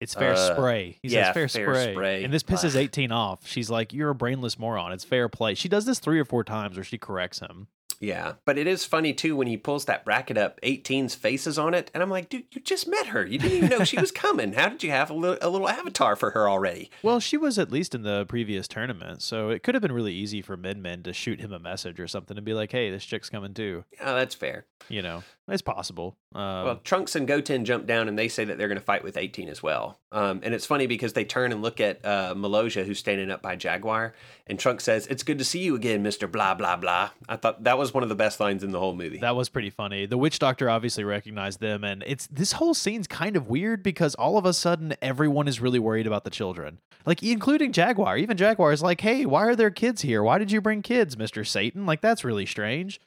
"It's 0.00 0.14
fair 0.14 0.34
uh, 0.34 0.54
spray." 0.54 0.98
He 1.02 1.08
yeah, 1.08 1.32
says 1.32 1.34
fair, 1.34 1.48
fair 1.48 1.74
spray. 1.74 1.94
spray. 1.94 2.24
and 2.24 2.32
this 2.32 2.44
pisses 2.44 2.76
eighteen 2.76 3.10
off. 3.10 3.48
She's 3.48 3.70
like, 3.70 3.92
"You're 3.92 4.10
a 4.10 4.14
brainless 4.14 4.56
moron. 4.56 4.92
It's 4.92 5.04
fair 5.04 5.28
play." 5.28 5.54
She 5.54 5.68
does 5.68 5.84
this 5.84 5.98
three 5.98 6.20
or 6.20 6.24
four 6.24 6.44
times 6.44 6.76
where 6.76 6.84
she 6.84 6.96
corrects 6.96 7.40
him. 7.40 7.66
Yeah, 8.00 8.34
but 8.46 8.56
it 8.56 8.66
is 8.66 8.84
funny 8.86 9.12
too 9.12 9.36
when 9.36 9.46
he 9.46 9.58
pulls 9.58 9.84
that 9.84 10.06
bracket 10.06 10.38
up. 10.38 10.58
18's 10.62 11.14
faces 11.14 11.58
on 11.58 11.74
it, 11.74 11.90
and 11.92 12.02
I'm 12.02 12.08
like, 12.08 12.30
dude, 12.30 12.44
you 12.50 12.60
just 12.62 12.88
met 12.88 13.08
her. 13.08 13.24
You 13.26 13.38
didn't 13.38 13.58
even 13.58 13.68
know 13.68 13.84
she 13.84 14.00
was 14.00 14.10
coming. 14.10 14.54
How 14.54 14.70
did 14.70 14.82
you 14.82 14.90
have 14.90 15.10
a 15.10 15.14
little, 15.14 15.38
a 15.42 15.50
little 15.50 15.68
avatar 15.68 16.16
for 16.16 16.30
her 16.30 16.48
already? 16.48 16.90
Well, 17.02 17.20
she 17.20 17.36
was 17.36 17.58
at 17.58 17.70
least 17.70 17.94
in 17.94 18.02
the 18.02 18.24
previous 18.26 18.66
tournament, 18.66 19.20
so 19.20 19.50
it 19.50 19.62
could 19.62 19.74
have 19.74 19.82
been 19.82 19.92
really 19.92 20.14
easy 20.14 20.40
for 20.40 20.56
Min 20.56 21.02
to 21.02 21.12
shoot 21.12 21.40
him 21.40 21.52
a 21.52 21.58
message 21.58 22.00
or 22.00 22.08
something 22.08 22.36
and 22.36 22.44
be 22.44 22.54
like, 22.54 22.72
hey, 22.72 22.90
this 22.90 23.04
chick's 23.04 23.28
coming 23.28 23.52
too. 23.52 23.84
Yeah, 23.92 24.14
that's 24.14 24.34
fair. 24.34 24.64
You 24.88 25.02
know, 25.02 25.22
it's 25.46 25.62
possible. 25.62 26.16
Um, 26.34 26.64
well, 26.64 26.80
Trunks 26.82 27.14
and 27.16 27.28
Goten 27.28 27.64
jump 27.64 27.86
down, 27.86 28.08
and 28.08 28.18
they 28.18 28.28
say 28.28 28.44
that 28.44 28.56
they're 28.56 28.68
going 28.68 28.78
to 28.78 28.84
fight 28.84 29.04
with 29.04 29.16
18 29.16 29.48
as 29.48 29.62
well. 29.62 30.00
Um, 30.12 30.40
and 30.42 30.54
it's 30.54 30.66
funny 30.66 30.86
because 30.86 31.12
they 31.12 31.24
turn 31.24 31.52
and 31.52 31.62
look 31.62 31.80
at 31.80 32.04
uh, 32.04 32.34
who's 32.34 32.98
standing 32.98 33.30
up 33.30 33.42
by 33.42 33.56
Jaguar, 33.56 34.14
and 34.46 34.58
Trunks 34.58 34.84
says, 34.84 35.06
"It's 35.06 35.22
good 35.22 35.38
to 35.38 35.44
see 35.44 35.60
you 35.60 35.76
again, 35.76 36.02
Mister 36.02 36.26
Blah 36.26 36.54
Blah 36.54 36.76
Blah." 36.76 37.10
I 37.28 37.36
thought 37.36 37.64
that 37.64 37.78
was 37.78 37.89
one 37.94 38.02
of 38.02 38.08
the 38.08 38.14
best 38.14 38.40
lines 38.40 38.62
in 38.64 38.70
the 38.70 38.78
whole 38.78 38.94
movie. 38.94 39.18
That 39.18 39.36
was 39.36 39.48
pretty 39.48 39.70
funny. 39.70 40.06
The 40.06 40.18
witch 40.18 40.38
doctor 40.38 40.68
obviously 40.68 41.04
recognized 41.04 41.60
them, 41.60 41.84
and 41.84 42.02
it's 42.06 42.26
this 42.26 42.52
whole 42.52 42.74
scene's 42.74 43.06
kind 43.06 43.36
of 43.36 43.48
weird 43.48 43.82
because 43.82 44.14
all 44.14 44.38
of 44.38 44.44
a 44.44 44.52
sudden 44.52 44.94
everyone 45.02 45.48
is 45.48 45.60
really 45.60 45.78
worried 45.78 46.06
about 46.06 46.24
the 46.24 46.30
children, 46.30 46.78
like 47.06 47.22
including 47.22 47.72
Jaguar. 47.72 48.16
Even 48.16 48.36
Jaguar 48.36 48.72
is 48.72 48.82
like, 48.82 49.00
"Hey, 49.00 49.26
why 49.26 49.46
are 49.46 49.56
there 49.56 49.70
kids 49.70 50.02
here? 50.02 50.22
Why 50.22 50.38
did 50.38 50.52
you 50.52 50.60
bring 50.60 50.82
kids, 50.82 51.16
Mister 51.16 51.44
Satan?" 51.44 51.86
Like 51.86 52.00
that's 52.00 52.24
really 52.24 52.46
strange. 52.46 53.00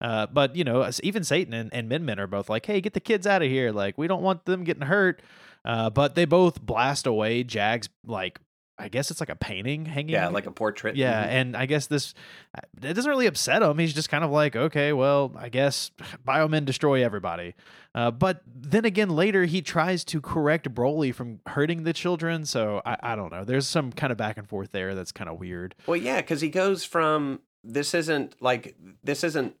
Uh, 0.00 0.26
but 0.26 0.54
you 0.54 0.64
know, 0.64 0.88
even 1.02 1.24
Satan 1.24 1.52
and, 1.52 1.72
and 1.72 1.88
Min 1.88 2.04
Min 2.04 2.20
are 2.20 2.26
both 2.26 2.48
like, 2.48 2.66
"Hey, 2.66 2.80
get 2.80 2.94
the 2.94 3.00
kids 3.00 3.26
out 3.26 3.42
of 3.42 3.48
here! 3.48 3.72
Like, 3.72 3.98
we 3.98 4.06
don't 4.06 4.22
want 4.22 4.44
them 4.44 4.64
getting 4.64 4.84
hurt." 4.84 5.20
Uh, 5.64 5.90
but 5.90 6.14
they 6.14 6.24
both 6.24 6.62
blast 6.62 7.06
away 7.06 7.42
Jag's 7.42 7.88
like 8.06 8.40
I 8.78 8.88
guess 8.88 9.10
it's 9.10 9.20
like 9.20 9.28
a 9.28 9.36
painting 9.36 9.86
hanging. 9.86 10.10
Yeah, 10.10 10.28
like 10.28 10.46
a 10.46 10.50
portrait. 10.50 10.96
Yeah, 10.96 11.22
mm-hmm. 11.22 11.30
and 11.30 11.56
I 11.56 11.66
guess 11.66 11.86
this 11.86 12.14
uh, 12.56 12.60
it 12.82 12.94
doesn't 12.94 13.10
really 13.10 13.26
upset 13.26 13.62
him. 13.62 13.78
He's 13.78 13.92
just 13.92 14.08
kind 14.08 14.24
of 14.24 14.30
like, 14.30 14.54
okay, 14.54 14.92
well, 14.92 15.32
I 15.36 15.48
guess 15.48 15.90
biomen 16.26 16.64
destroy 16.64 17.04
everybody. 17.04 17.54
Uh, 17.94 18.10
but 18.10 18.42
then 18.46 18.84
again, 18.84 19.10
later 19.10 19.44
he 19.44 19.62
tries 19.62 20.04
to 20.04 20.20
correct 20.20 20.72
Broly 20.72 21.14
from 21.14 21.40
hurting 21.46 21.82
the 21.82 21.92
children. 21.92 22.44
So 22.44 22.82
I, 22.86 22.96
I 23.00 23.16
don't 23.16 23.32
know. 23.32 23.44
There's 23.44 23.66
some 23.66 23.92
kind 23.92 24.12
of 24.12 24.18
back 24.18 24.36
and 24.36 24.48
forth 24.48 24.70
there 24.72 24.94
that's 24.94 25.12
kind 25.12 25.28
of 25.28 25.38
weird. 25.38 25.74
Well, 25.86 25.96
yeah, 25.96 26.20
because 26.20 26.40
he 26.40 26.48
goes 26.48 26.84
from 26.84 27.40
this 27.64 27.94
isn't 27.94 28.34
like 28.40 28.76
this 29.02 29.24
isn't 29.24 29.54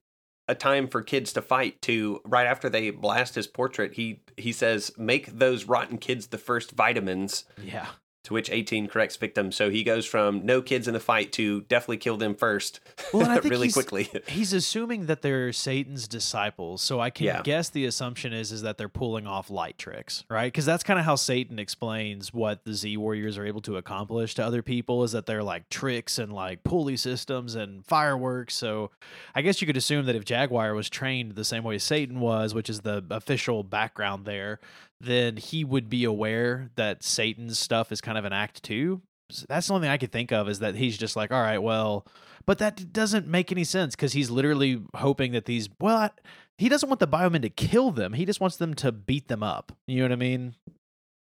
a 0.48 0.54
time 0.54 0.88
for 0.88 1.02
kids 1.02 1.32
to 1.34 1.42
fight 1.42 1.80
to 1.82 2.20
right 2.24 2.46
after 2.46 2.70
they 2.70 2.90
blast 2.90 3.34
his 3.34 3.46
portrait 3.46 3.94
he 3.94 4.22
he 4.36 4.50
says 4.50 4.90
make 4.96 5.26
those 5.26 5.64
rotten 5.64 5.98
kids 5.98 6.28
the 6.28 6.38
first 6.38 6.72
vitamins 6.72 7.44
yeah 7.62 7.88
to 8.24 8.34
which 8.34 8.50
18 8.50 8.88
corrects 8.88 9.16
victim. 9.16 9.52
So 9.52 9.70
he 9.70 9.82
goes 9.82 10.04
from 10.04 10.44
no 10.44 10.60
kids 10.60 10.86
in 10.86 10.94
the 10.94 11.00
fight 11.00 11.32
to 11.32 11.62
definitely 11.62 11.98
kill 11.98 12.16
them 12.16 12.34
first 12.34 12.80
well, 13.12 13.40
really 13.44 13.70
quickly. 13.70 14.10
he's 14.26 14.52
assuming 14.52 15.06
that 15.06 15.22
they're 15.22 15.52
Satan's 15.52 16.08
disciples. 16.08 16.82
So 16.82 17.00
I 17.00 17.10
can 17.10 17.26
yeah. 17.26 17.42
guess 17.42 17.70
the 17.70 17.86
assumption 17.86 18.32
is 18.32 18.52
is 18.52 18.62
that 18.62 18.76
they're 18.76 18.88
pulling 18.88 19.26
off 19.26 19.50
light 19.50 19.78
tricks, 19.78 20.24
right? 20.28 20.46
Because 20.46 20.66
that's 20.66 20.82
kind 20.82 20.98
of 20.98 21.04
how 21.04 21.16
Satan 21.16 21.58
explains 21.58 22.34
what 22.34 22.64
the 22.64 22.74
Z 22.74 22.96
Warriors 22.96 23.38
are 23.38 23.46
able 23.46 23.62
to 23.62 23.76
accomplish 23.76 24.34
to 24.34 24.44
other 24.44 24.62
people 24.62 25.04
is 25.04 25.12
that 25.12 25.26
they're 25.26 25.42
like 25.42 25.68
tricks 25.68 26.18
and 26.18 26.32
like 26.32 26.64
pulley 26.64 26.96
systems 26.96 27.54
and 27.54 27.86
fireworks. 27.86 28.54
So 28.54 28.90
I 29.34 29.42
guess 29.42 29.60
you 29.60 29.66
could 29.66 29.76
assume 29.76 30.06
that 30.06 30.16
if 30.16 30.24
Jaguar 30.24 30.74
was 30.74 30.90
trained 30.90 31.34
the 31.34 31.44
same 31.44 31.64
way 31.64 31.78
Satan 31.78 32.20
was, 32.20 32.54
which 32.54 32.68
is 32.68 32.80
the 32.80 33.04
official 33.10 33.62
background 33.62 34.26
there, 34.26 34.60
then 35.00 35.36
he 35.36 35.64
would 35.64 35.88
be 35.88 36.04
aware 36.04 36.70
that 36.76 37.02
Satan's 37.02 37.58
stuff 37.58 37.92
is 37.92 38.00
kind 38.00 38.18
of 38.18 38.24
an 38.24 38.32
act 38.32 38.62
too. 38.62 39.02
So 39.30 39.46
that's 39.48 39.68
the 39.68 39.74
only 39.74 39.86
thing 39.86 39.92
I 39.92 39.98
could 39.98 40.12
think 40.12 40.32
of 40.32 40.48
is 40.48 40.60
that 40.60 40.74
he's 40.74 40.96
just 40.96 41.14
like, 41.14 41.30
all 41.30 41.40
right, 41.40 41.58
well, 41.58 42.06
but 42.46 42.58
that 42.58 42.92
doesn't 42.92 43.26
make 43.26 43.52
any 43.52 43.64
sense 43.64 43.94
because 43.94 44.14
he's 44.14 44.30
literally 44.30 44.80
hoping 44.94 45.32
that 45.32 45.44
these, 45.44 45.68
well, 45.80 45.96
I, 45.96 46.10
he 46.56 46.68
doesn't 46.68 46.88
want 46.88 47.00
the 47.00 47.06
biomen 47.06 47.42
to 47.42 47.50
kill 47.50 47.90
them. 47.90 48.14
He 48.14 48.24
just 48.24 48.40
wants 48.40 48.56
them 48.56 48.74
to 48.74 48.90
beat 48.90 49.28
them 49.28 49.42
up. 49.42 49.72
You 49.86 49.98
know 49.98 50.04
what 50.04 50.12
I 50.12 50.16
mean? 50.16 50.54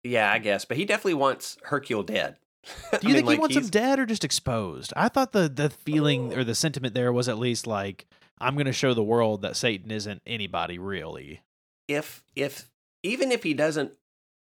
Yeah, 0.05 0.33
I 0.33 0.39
guess. 0.39 0.65
But 0.65 0.77
he 0.77 0.85
definitely 0.85 1.15
wants 1.15 1.59
Hercule 1.65 2.05
dead. 2.05 2.37
Do 2.65 2.99
you 3.03 3.09
mean, 3.09 3.15
think 3.15 3.17
he 3.17 3.23
like 3.23 3.41
wants 3.41 3.57
he's... 3.57 3.65
him 3.65 3.71
dead 3.71 3.99
or 3.99 4.07
just 4.07 4.25
exposed? 4.25 4.93
I 4.97 5.09
thought 5.09 5.33
the 5.33 5.49
the 5.49 5.71
feeling 5.71 6.37
or 6.37 6.45
the 6.45 6.51
oh. 6.51 6.55
sentiment 6.55 6.95
there 6.95 7.13
was 7.13 7.29
at 7.29 7.39
least 7.39 7.67
like 7.67 8.07
I'm 8.41 8.55
going 8.55 8.67
to 8.67 8.73
show 8.73 8.95
the 8.95 9.03
world 9.03 9.43
that 9.43 9.57
Satan 9.57 9.91
isn't 9.91 10.23
anybody 10.27 10.79
really. 10.79 11.41
If 11.89 12.23
if 12.37 12.70
even 13.03 13.33
if 13.33 13.43
he 13.43 13.55
doesn't 13.55 13.93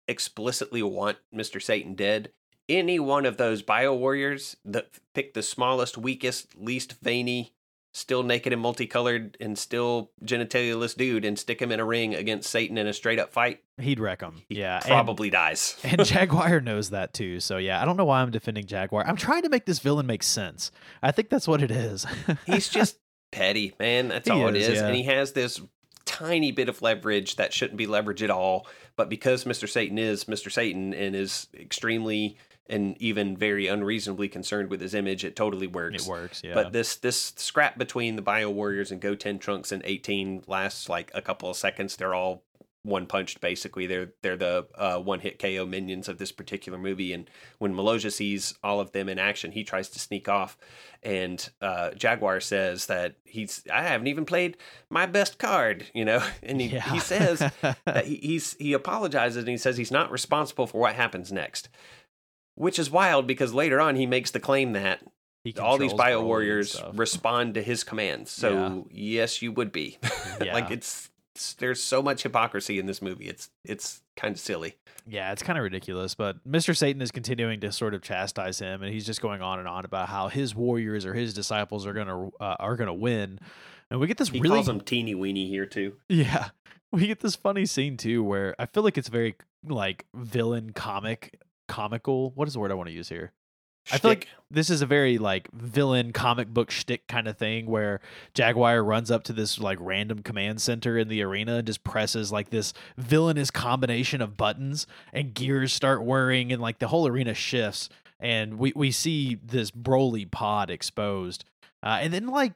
explicitly 0.07 0.83
want 0.83 1.17
Mr. 1.33 1.61
Satan 1.61 1.95
dead, 1.95 2.31
any 2.67 2.99
one 2.99 3.25
of 3.25 3.37
those 3.37 3.61
bio 3.61 3.93
warriors 3.93 4.57
that 4.63 4.89
pick 5.13 5.33
the 5.33 5.43
smallest, 5.43 5.97
weakest, 5.97 6.55
least 6.57 6.95
veiny, 7.01 7.53
still 7.93 8.21
naked 8.23 8.53
and 8.53 8.61
multicolored, 8.61 9.35
and 9.39 9.57
still 9.57 10.11
genitalialist 10.23 10.95
dude 10.97 11.25
and 11.25 11.39
stick 11.39 11.61
him 11.61 11.71
in 11.71 11.79
a 11.79 11.85
ring 11.85 12.13
against 12.13 12.49
Satan 12.49 12.77
in 12.77 12.87
a 12.87 12.93
straight 12.93 13.19
up 13.19 13.31
fight, 13.33 13.63
he'd 13.79 13.99
wreck 13.99 14.21
him. 14.21 14.43
Yeah, 14.49 14.79
probably 14.79 15.29
and, 15.29 15.33
dies. 15.33 15.77
and 15.83 16.05
Jaguar 16.05 16.61
knows 16.61 16.91
that 16.91 17.13
too. 17.13 17.39
So 17.39 17.57
yeah, 17.57 17.81
I 17.81 17.85
don't 17.85 17.97
know 17.97 18.05
why 18.05 18.21
I'm 18.21 18.31
defending 18.31 18.65
Jaguar. 18.65 19.05
I'm 19.05 19.15
trying 19.15 19.43
to 19.43 19.49
make 19.49 19.65
this 19.65 19.79
villain 19.79 20.05
make 20.05 20.23
sense. 20.23 20.71
I 21.01 21.11
think 21.11 21.29
that's 21.29 21.47
what 21.47 21.61
it 21.61 21.71
is. 21.71 22.05
He's 22.45 22.69
just 22.69 22.99
petty, 23.31 23.73
man. 23.79 24.09
That's 24.09 24.27
he 24.27 24.33
all 24.33 24.49
is, 24.49 24.67
it 24.67 24.73
is. 24.73 24.79
Yeah. 24.79 24.87
And 24.87 24.95
he 24.95 25.03
has 25.03 25.33
this 25.33 25.59
tiny 26.19 26.51
bit 26.51 26.69
of 26.69 26.81
leverage 26.81 27.35
that 27.37 27.53
shouldn't 27.53 27.77
be 27.77 27.87
leverage 27.87 28.23
at 28.23 28.29
all. 28.29 28.67
But 28.95 29.09
because 29.09 29.45
Mr. 29.45 29.67
Satan 29.67 29.97
is 29.97 30.25
Mr. 30.25 30.51
Satan 30.51 30.93
and 30.93 31.15
is 31.15 31.47
extremely 31.53 32.37
and 32.69 32.95
even 33.01 33.35
very 33.35 33.65
unreasonably 33.65 34.29
concerned 34.29 34.69
with 34.69 34.79
his 34.79 34.93
image, 34.93 35.25
it 35.25 35.35
totally 35.35 35.65
works. 35.65 36.05
It 36.05 36.09
works, 36.09 36.41
yeah. 36.43 36.53
But 36.53 36.71
this 36.71 36.95
this 36.97 37.33
scrap 37.35 37.77
between 37.77 38.15
the 38.15 38.21
Bio 38.21 38.49
Warriors 38.49 38.91
and 38.91 39.01
Goten 39.01 39.39
Trunks 39.39 39.71
and 39.71 39.81
18 39.85 40.43
lasts 40.47 40.87
like 40.87 41.11
a 41.15 41.21
couple 41.21 41.49
of 41.49 41.57
seconds. 41.57 41.95
They're 41.95 42.13
all 42.13 42.43
one 42.83 43.05
punched 43.05 43.41
basically. 43.41 43.87
They're 43.87 44.11
they're 44.21 44.37
the 44.37 44.67
uh, 44.75 44.99
one 44.99 45.19
hit 45.19 45.37
KO 45.39 45.65
minions 45.65 46.07
of 46.07 46.17
this 46.17 46.31
particular 46.31 46.77
movie. 46.77 47.11
And 47.13 47.29
when 47.57 47.73
Maloja 47.73 48.11
sees 48.11 48.53
all 48.63 48.79
of 48.79 48.91
them 48.93 49.09
in 49.09 49.19
action, 49.19 49.51
he 49.51 49.63
tries 49.63 49.89
to 49.89 49.99
sneak 49.99 50.29
off. 50.29 50.57
And 51.03 51.49
uh, 51.61 51.91
Jaguar 51.91 52.39
says 52.39 52.85
that 52.87 53.15
he's 53.25 53.63
I 53.71 53.83
haven't 53.83 54.07
even 54.07 54.25
played 54.25 54.57
my 54.89 55.05
best 55.05 55.37
card, 55.39 55.87
you 55.93 56.05
know. 56.05 56.23
And 56.43 56.61
he, 56.61 56.67
Yeah. 56.67 56.89
he 56.91 56.99
says 56.99 57.39
that 57.85 58.05
he, 58.05 58.15
he's 58.15 58.53
he 58.59 58.73
apologizes 58.73 59.37
and 59.39 59.49
he 59.49 59.57
says 59.57 59.75
he's 59.77 59.91
not 59.91 60.11
responsible 60.11 60.65
for 60.67 60.79
what 60.79 60.95
happens 60.95 61.31
next. 61.31 61.69
Which 62.55 62.79
is 62.79 62.89
wild 62.89 63.27
because 63.27 63.53
later 63.53 63.79
on 63.79 63.95
he 63.95 64.05
makes 64.05 64.31
the 64.31 64.39
claim 64.39 64.73
that 64.73 65.01
He 65.43 65.53
all 65.57 65.77
these 65.77 65.93
bio 65.93 66.21
warriors 66.21 66.81
respond 66.93 67.53
to 67.55 67.61
his 67.61 67.83
commands. 67.83 68.31
So 68.31 68.87
yes, 68.91 69.41
you 69.41 69.51
would 69.51 69.71
be. 69.71 69.97
Yeah. 70.41 70.53
like 70.53 70.71
it's 70.71 71.09
there's 71.59 71.81
so 71.81 72.01
much 72.01 72.23
hypocrisy 72.23 72.79
in 72.79 72.85
this 72.85 73.01
movie. 73.01 73.27
It's 73.27 73.49
it's 73.65 74.01
kind 74.15 74.33
of 74.33 74.39
silly. 74.39 74.75
Yeah, 75.07 75.31
it's 75.31 75.41
kind 75.41 75.57
of 75.57 75.63
ridiculous, 75.63 76.13
but 76.15 76.45
Mr. 76.47 76.75
Satan 76.75 77.01
is 77.01 77.11
continuing 77.11 77.59
to 77.61 77.71
sort 77.71 77.93
of 77.93 78.01
chastise 78.01 78.59
him, 78.59 78.83
and 78.83 78.93
he's 78.93 79.05
just 79.05 79.21
going 79.21 79.41
on 79.41 79.59
and 79.59 79.67
on 79.67 79.85
about 79.85 80.09
how 80.09 80.27
his 80.27 80.53
warriors 80.53 81.05
or 81.05 81.13
his 81.13 81.33
disciples 81.33 81.85
are 81.85 81.93
gonna 81.93 82.27
uh, 82.39 82.55
are 82.59 82.75
gonna 82.75 82.93
win, 82.93 83.39
and 83.89 83.99
we 83.99 84.07
get 84.07 84.17
this 84.17 84.29
He 84.29 84.39
really 84.39 84.63
calls 84.63 84.83
teeny 84.85 85.15
weeny 85.15 85.47
here 85.47 85.65
too. 85.65 85.95
yeah, 86.09 86.49
we 86.91 87.07
get 87.07 87.19
this 87.21 87.35
funny 87.35 87.65
scene 87.65 87.97
too 87.97 88.23
where 88.23 88.55
I 88.59 88.65
feel 88.65 88.83
like 88.83 88.97
it's 88.97 89.09
very 89.09 89.35
like 89.67 90.05
villain 90.13 90.71
comic 90.73 91.39
comical. 91.67 92.31
What 92.31 92.47
is 92.47 92.53
the 92.53 92.59
word 92.59 92.71
I 92.71 92.75
want 92.75 92.87
to 92.89 92.93
use 92.93 93.09
here? 93.09 93.31
I 93.91 93.97
feel 93.97 94.11
like 94.11 94.27
this 94.51 94.69
is 94.69 94.81
a 94.81 94.85
very 94.85 95.17
like 95.17 95.49
villain 95.51 96.11
comic 96.11 96.47
book 96.47 96.71
shtick 96.71 97.07
kind 97.07 97.27
of 97.27 97.37
thing 97.37 97.65
where 97.65 98.01
Jaguar 98.33 98.83
runs 98.83 99.11
up 99.11 99.23
to 99.25 99.33
this 99.33 99.59
like 99.59 99.77
random 99.81 100.23
command 100.23 100.61
center 100.61 100.97
in 100.97 101.07
the 101.07 101.21
arena 101.21 101.55
and 101.55 101.67
just 101.67 101.83
presses 101.83 102.31
like 102.31 102.49
this 102.49 102.73
villainous 102.97 103.51
combination 103.51 104.21
of 104.21 104.37
buttons 104.37 104.87
and 105.13 105.33
gears 105.33 105.73
start 105.73 106.03
whirring 106.03 106.51
and 106.51 106.61
like 106.61 106.79
the 106.79 106.87
whole 106.87 107.07
arena 107.07 107.33
shifts 107.33 107.89
and 108.19 108.59
we 108.59 108.73
we 108.75 108.91
see 108.91 109.35
this 109.35 109.71
Broly 109.71 110.29
pod 110.29 110.69
exposed. 110.69 111.45
Uh, 111.81 111.99
and 112.01 112.13
then 112.13 112.27
like 112.27 112.53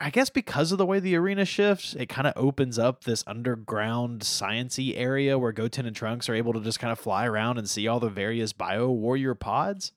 I 0.00 0.10
guess 0.10 0.30
because 0.30 0.72
of 0.72 0.78
the 0.78 0.86
way 0.86 1.00
the 1.00 1.16
arena 1.16 1.44
shifts, 1.44 1.94
it 1.94 2.08
kind 2.08 2.26
of 2.26 2.32
opens 2.36 2.78
up 2.78 3.04
this 3.04 3.22
underground 3.26 4.22
sciency 4.22 4.94
area 4.96 5.38
where 5.38 5.52
Goten 5.52 5.86
and 5.86 5.94
Trunks 5.94 6.28
are 6.28 6.34
able 6.34 6.52
to 6.54 6.60
just 6.60 6.80
kind 6.80 6.92
of 6.92 6.98
fly 6.98 7.26
around 7.26 7.58
and 7.58 7.68
see 7.68 7.86
all 7.86 8.00
the 8.00 8.08
various 8.08 8.52
bio 8.52 8.90
warrior 8.90 9.34
pods. 9.34 9.92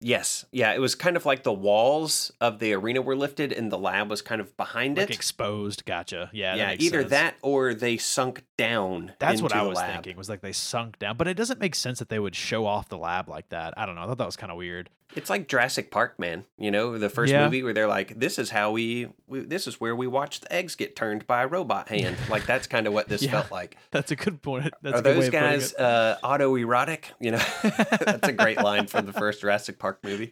Yes, 0.00 0.46
yeah. 0.50 0.72
It 0.72 0.80
was 0.80 0.94
kind 0.94 1.16
of 1.16 1.26
like 1.26 1.42
the 1.42 1.52
walls 1.52 2.32
of 2.40 2.58
the 2.58 2.72
arena 2.72 3.02
were 3.02 3.16
lifted, 3.16 3.52
and 3.52 3.70
the 3.70 3.78
lab 3.78 4.08
was 4.08 4.22
kind 4.22 4.40
of 4.40 4.56
behind 4.56 4.96
like 4.96 5.10
it. 5.10 5.14
exposed. 5.14 5.84
Gotcha. 5.84 6.30
Yeah. 6.32 6.54
yeah, 6.54 6.66
makes 6.68 6.84
either 6.84 7.00
sense. 7.00 7.10
that 7.10 7.34
or 7.42 7.74
they 7.74 7.98
sunk 7.98 8.44
down. 8.56 9.12
That's 9.18 9.42
what 9.42 9.54
I 9.54 9.62
was 9.62 9.76
lab. 9.76 9.92
thinking. 9.92 10.16
Was 10.16 10.30
like 10.30 10.40
they 10.40 10.52
sunk 10.52 10.98
down, 10.98 11.16
but 11.16 11.28
it 11.28 11.34
doesn't 11.34 11.60
make 11.60 11.74
sense 11.74 11.98
that 11.98 12.08
they 12.08 12.18
would 12.18 12.34
show 12.34 12.64
off 12.64 12.88
the 12.88 12.98
lab 12.98 13.28
like 13.28 13.50
that. 13.50 13.74
I 13.76 13.84
don't 13.84 13.94
know. 13.94 14.02
I 14.02 14.06
thought 14.06 14.18
that 14.18 14.26
was 14.26 14.36
kind 14.36 14.50
of 14.50 14.56
weird. 14.56 14.88
It's 15.16 15.28
like 15.28 15.48
Jurassic 15.48 15.90
Park, 15.90 16.18
man. 16.20 16.44
You 16.56 16.70
know, 16.70 16.96
the 16.98 17.08
first 17.08 17.32
Yeah. 17.32 17.44
movie 17.44 17.62
where 17.62 17.72
they're 17.72 17.88
like, 17.88 18.18
"This 18.18 18.38
is 18.38 18.50
how 18.50 18.70
we, 18.70 19.08
we, 19.26 19.40
this 19.40 19.66
is 19.66 19.80
where 19.80 19.96
we 19.96 20.06
watch 20.06 20.40
the 20.40 20.52
eggs 20.52 20.76
get 20.76 20.94
turned 20.94 21.26
by 21.26 21.42
a 21.42 21.46
robot 21.48 21.88
hand." 21.88 22.16
like 22.28 22.46
that's 22.46 22.66
kind 22.68 22.86
of 22.86 22.92
what 22.92 23.08
this 23.08 23.22
Yeah. 23.22 23.32
felt 23.32 23.50
like. 23.50 23.76
That's 23.90 24.12
a 24.12 24.16
good 24.16 24.40
point. 24.40 24.72
That's 24.82 24.96
Are 24.96 24.98
a 24.98 25.02
good 25.02 25.08
way 25.16 25.20
those 25.22 25.30
guys 25.30 25.74
uh, 25.74 26.16
autoerotic? 26.22 27.06
You 27.20 27.32
know, 27.32 27.42
that's 27.62 28.28
a 28.28 28.32
great 28.32 28.58
line 28.62 28.86
from 28.86 29.06
the 29.06 29.12
first 29.12 29.40
Jurassic 29.40 29.78
Park 29.78 29.98
movie. 30.04 30.30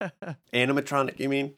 Animatronic, 0.52 1.18
you 1.20 1.28
mean? 1.28 1.54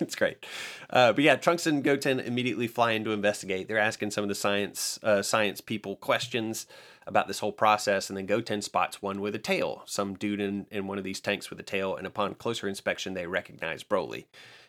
it's 0.00 0.14
great. 0.14 0.44
Uh, 0.88 1.12
but 1.12 1.24
yeah, 1.24 1.36
Trunks 1.36 1.66
and 1.66 1.82
Goten 1.84 2.20
immediately 2.20 2.66
fly 2.66 2.92
in 2.92 3.04
to 3.04 3.10
investigate. 3.12 3.68
They're 3.68 3.78
asking 3.78 4.10
some 4.10 4.24
of 4.24 4.28
the 4.28 4.34
science 4.34 4.98
uh, 5.02 5.22
science 5.22 5.60
people 5.60 5.96
questions 5.96 6.66
about 7.10 7.28
this 7.28 7.40
whole 7.40 7.52
process, 7.52 8.08
and 8.08 8.16
then 8.16 8.24
Goten 8.26 8.62
spots 8.62 9.02
one 9.02 9.20
with 9.20 9.34
a 9.34 9.38
tail, 9.38 9.82
some 9.84 10.14
dude 10.14 10.40
in, 10.40 10.66
in 10.70 10.86
one 10.86 10.96
of 10.96 11.04
these 11.04 11.20
tanks 11.20 11.50
with 11.50 11.60
a 11.60 11.64
tail, 11.64 11.94
and 11.94 12.06
upon 12.06 12.34
closer 12.36 12.66
inspection, 12.68 13.12
they 13.12 13.26
recognize 13.26 13.84
Broly. 13.84 14.24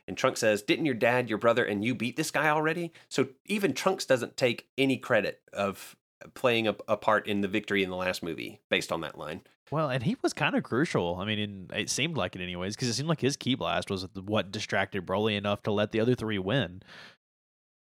And 0.07 0.17
Trunks 0.17 0.39
says, 0.41 0.61
Didn't 0.61 0.85
your 0.85 0.95
dad, 0.95 1.29
your 1.29 1.37
brother, 1.37 1.63
and 1.63 1.85
you 1.85 1.95
beat 1.95 2.17
this 2.17 2.31
guy 2.31 2.49
already? 2.49 2.91
So 3.07 3.29
even 3.45 3.73
Trunks 3.73 4.05
doesn't 4.05 4.35
take 4.35 4.67
any 4.77 4.97
credit 4.97 5.39
of 5.53 5.95
playing 6.33 6.67
a, 6.67 6.75
a 6.87 6.97
part 6.97 7.27
in 7.27 7.41
the 7.41 7.47
victory 7.47 7.83
in 7.83 7.89
the 7.89 7.95
last 7.95 8.21
movie 8.21 8.59
based 8.69 8.91
on 8.91 9.01
that 9.01 9.17
line. 9.17 9.41
Well, 9.71 9.89
and 9.89 10.03
he 10.03 10.17
was 10.21 10.33
kind 10.33 10.55
of 10.55 10.63
crucial. 10.63 11.15
I 11.15 11.25
mean, 11.25 11.39
in, 11.39 11.67
it 11.73 11.89
seemed 11.89 12.17
like 12.17 12.35
it 12.35 12.41
anyways, 12.41 12.75
because 12.75 12.89
it 12.89 12.93
seemed 12.95 13.07
like 13.09 13.21
his 13.21 13.37
ki 13.37 13.55
blast 13.55 13.89
was 13.89 14.05
what 14.25 14.51
distracted 14.51 15.05
Broly 15.05 15.37
enough 15.37 15.63
to 15.63 15.71
let 15.71 15.91
the 15.91 15.99
other 16.01 16.13
three 16.15 16.39
win. 16.39 16.81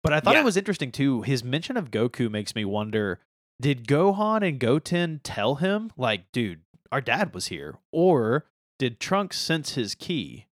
But 0.03 0.13
I 0.13 0.21
thought 0.21 0.35
Yeah. 0.35 0.43
it 0.43 0.45
was 0.45 0.57
interesting 0.57 0.93
too. 0.93 1.23
His 1.23 1.43
mention 1.43 1.77
of 1.77 1.91
Goku 1.91 2.31
makes 2.31 2.55
me 2.55 2.65
wonder: 2.65 3.21
Did 3.61 3.87
Gohan 3.87 4.47
and 4.47 4.59
Goten 4.59 5.21
tell 5.25 5.57
him, 5.57 5.91
like, 5.97 6.31
dude, 6.33 6.61
our 6.93 7.01
dad 7.01 7.35
was 7.35 7.49
here, 7.49 7.77
or 7.91 8.47
did 8.79 9.01
Trunks 9.01 9.39
sense 9.39 9.75
his 9.75 9.95
ki? 9.95 10.47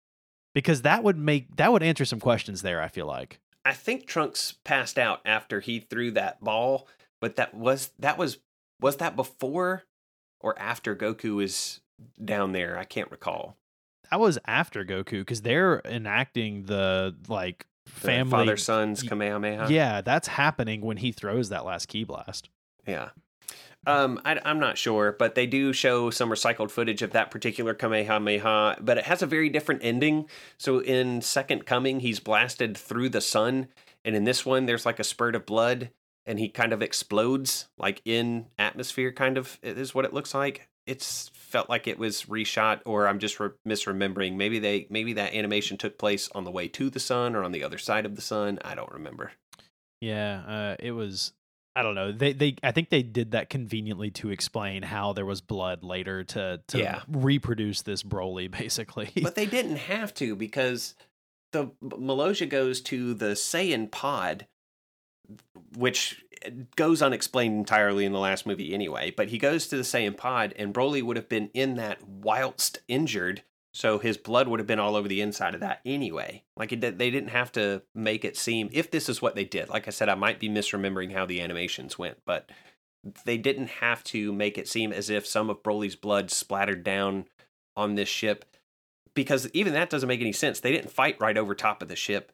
Because 0.54 0.82
that 0.82 1.04
would 1.04 1.18
make 1.18 1.56
that 1.58 1.72
would 1.72 1.84
answer 1.84 2.06
some 2.06 2.20
questions 2.20 2.62
there. 2.62 2.82
I 2.82 2.88
feel 2.88 3.06
like. 3.06 3.40
I 3.64 3.74
think 3.74 4.08
Trunks 4.08 4.56
passed 4.64 4.98
out 4.98 5.22
after 5.26 5.60
he 5.60 5.80
threw 5.80 6.12
that 6.12 6.44
ball, 6.44 6.88
but 7.20 7.36
that 7.36 7.54
was 7.54 7.92
that 8.00 8.18
was 8.18 8.40
was 8.82 8.98
that 8.98 9.16
before 9.16 9.84
or 10.40 10.58
after 10.58 10.96
Goku 10.96 11.36
was 11.36 11.82
down 12.24 12.52
there? 12.54 12.78
I 12.78 12.84
can't 12.84 13.12
recall. 13.12 13.58
That 14.12 14.20
was 14.20 14.38
after 14.46 14.86
Goku 14.86 15.20
because 15.20 15.42
they're 15.42 15.82
enacting 15.84 16.64
the 16.64 17.16
like 17.28 17.66
family 17.88 18.32
father 18.32 18.58
sons 18.58 19.04
Kamehameha. 19.04 19.68
Yeah, 19.70 20.02
that's 20.02 20.28
happening 20.28 20.82
when 20.82 20.98
he 20.98 21.12
throws 21.12 21.50
that 21.50 21.66
last 21.66 21.88
ki 21.88 22.04
blast. 22.04 22.50
Yeah. 22.88 23.10
Um, 23.88 24.20
I, 24.26 24.40
am 24.44 24.60
not 24.60 24.78
sure, 24.78 25.16
but 25.18 25.36
they 25.36 25.46
do 25.46 25.72
show 25.72 26.10
some 26.10 26.30
recycled 26.30 26.72
footage 26.72 27.02
of 27.02 27.12
that 27.12 27.30
particular 27.30 27.74
Kamehameha, 27.74 28.78
but 28.82 28.98
it 28.98 29.06
has 29.06 29.22
a 29.22 29.28
very 29.28 29.50
different 29.50 29.84
ending. 29.84 30.28
So 30.58 30.80
in 30.80 31.22
Second 31.22 31.66
Coming, 31.66 32.00
he's 32.00 32.20
blasted 32.20 32.76
through 32.76 33.10
the 33.10 33.22
sun, 33.22 33.68
and 34.04 34.16
in 34.16 34.24
this 34.24 34.46
one, 34.46 34.66
there's 34.66 34.86
like 34.86 35.00
a 35.00 35.04
spurt 35.04 35.36
of 35.36 35.46
blood, 35.46 35.92
and 36.26 36.40
he 36.40 36.50
kind 36.50 36.74
of 36.74 36.82
explodes, 36.82 37.68
like 37.78 38.02
in 38.06 38.48
atmosphere, 38.58 39.12
kind 39.12 39.38
of 39.38 39.60
is 39.62 39.94
what 39.94 40.06
it 40.06 40.14
looks 40.14 40.34
like. 40.34 40.68
It's 40.88 41.30
felt 41.34 41.70
like 41.70 41.88
it 41.88 42.00
was 42.00 42.24
reshot, 42.24 42.82
or 42.86 43.08
I'm 43.08 43.20
just 43.20 43.40
re- 43.40 43.50
misremembering. 43.68 44.36
Maybe 44.36 44.58
they, 44.58 44.88
maybe 44.90 45.14
that 45.14 45.34
animation 45.34 45.78
took 45.78 45.98
place 45.98 46.30
on 46.34 46.44
the 46.44 46.52
way 46.52 46.68
to 46.70 46.90
the 46.90 47.00
sun 47.00 47.36
or 47.36 47.44
on 47.44 47.52
the 47.52 47.64
other 47.64 47.78
side 47.78 48.06
of 48.06 48.16
the 48.16 48.22
sun. 48.22 48.60
I 48.64 48.76
don't 48.76 48.92
remember. 48.92 49.32
Yeah, 50.02 50.42
uh, 50.48 50.76
it 50.80 50.92
was. 50.92 51.34
I 51.76 51.84
don't 51.84 51.96
know. 51.96 52.12
They 52.12 52.32
they 52.34 52.56
I 52.64 52.72
think 52.72 52.90
they 52.90 53.04
did 53.04 53.32
that 53.32 53.50
conveniently 53.50 54.10
to 54.12 54.30
explain 54.30 54.82
how 54.84 55.12
there 55.14 55.26
was 55.26 55.42
blood 55.42 55.84
later 55.84 56.24
to 56.24 56.62
to 56.68 56.78
Yeah. 56.80 57.02
reproduce 57.08 57.82
this 57.82 58.02
Broly 58.04 58.50
basically. 58.60 59.12
but 59.22 59.36
they 59.36 59.46
didn't 59.46 59.78
have 59.78 60.14
to 60.16 60.36
because 60.36 60.96
the 61.52 61.68
Maloja 61.84 62.48
goes 62.50 62.82
to 62.82 63.14
the 63.14 63.28
Saiyan 63.36 63.90
pod, 63.92 64.48
which 65.78 66.24
eh, 66.44 66.50
goes 66.76 67.02
unexplained 67.02 67.56
entirely 67.58 68.06
in 68.06 68.12
the 68.12 68.20
last 68.20 68.46
movie 68.46 68.74
anyway. 68.74 69.12
But 69.16 69.30
he 69.30 69.38
goes 69.38 69.68
to 69.68 69.78
the 69.78 69.84
Saiyan 69.84 70.18
pod, 70.18 70.54
and 70.58 70.74
Broly 70.74 71.02
would 71.04 71.18
have 71.18 71.30
been 71.30 71.50
in 71.54 71.76
that 71.76 72.00
whilst 72.08 72.80
injured, 72.88 73.44
so 73.76 74.00
his 74.00 74.16
blood 74.16 74.48
would 74.48 74.62
have 74.62 74.68
been 74.68 74.80
all 74.80 74.96
over 74.96 75.10
the 75.10 75.20
inside 75.20 75.54
of 75.54 75.60
that 75.60 75.82
anyway. 75.86 76.44
Like 76.56 76.72
it, 76.72 76.80
they 76.80 77.12
didn't 77.12 77.28
have 77.28 77.52
to 77.52 77.82
make 77.94 78.24
it 78.24 78.38
seem 78.38 78.70
if 78.72 78.90
this 78.90 79.10
is 79.10 79.22
what 79.22 79.36
they 79.36 79.44
did. 79.44 79.68
Like 79.68 79.86
I 79.86 79.92
said, 79.92 80.08
I 80.08 80.16
might 80.16 80.40
be 80.40 80.48
misremembering 80.48 81.12
how 81.12 81.26
the 81.26 81.42
animations 81.42 82.00
went, 82.00 82.20
but 82.26 82.50
they 83.26 83.38
didn't 83.38 83.68
have 83.68 84.02
to 84.06 84.32
make 84.32 84.58
it 84.58 84.70
seem 84.70 84.94
as 84.94 85.10
if 85.10 85.28
some 85.28 85.50
of 85.50 85.62
Broly's 85.62 85.98
blood 85.98 86.32
splattered 86.32 86.86
down 86.86 87.26
on 87.76 87.96
this 87.96 88.08
ship 88.08 88.46
because 89.14 89.50
even 89.54 89.74
that 89.74 89.90
doesn't 89.90 90.08
make 90.08 90.22
any 90.22 90.32
sense. 90.32 90.62
They 90.62 90.72
didn't 90.72 90.92
fight 90.92 91.20
right 91.20 91.38
over 91.38 91.54
top 91.54 91.82
of 91.82 91.90
the 91.90 91.98
ship, 91.98 92.32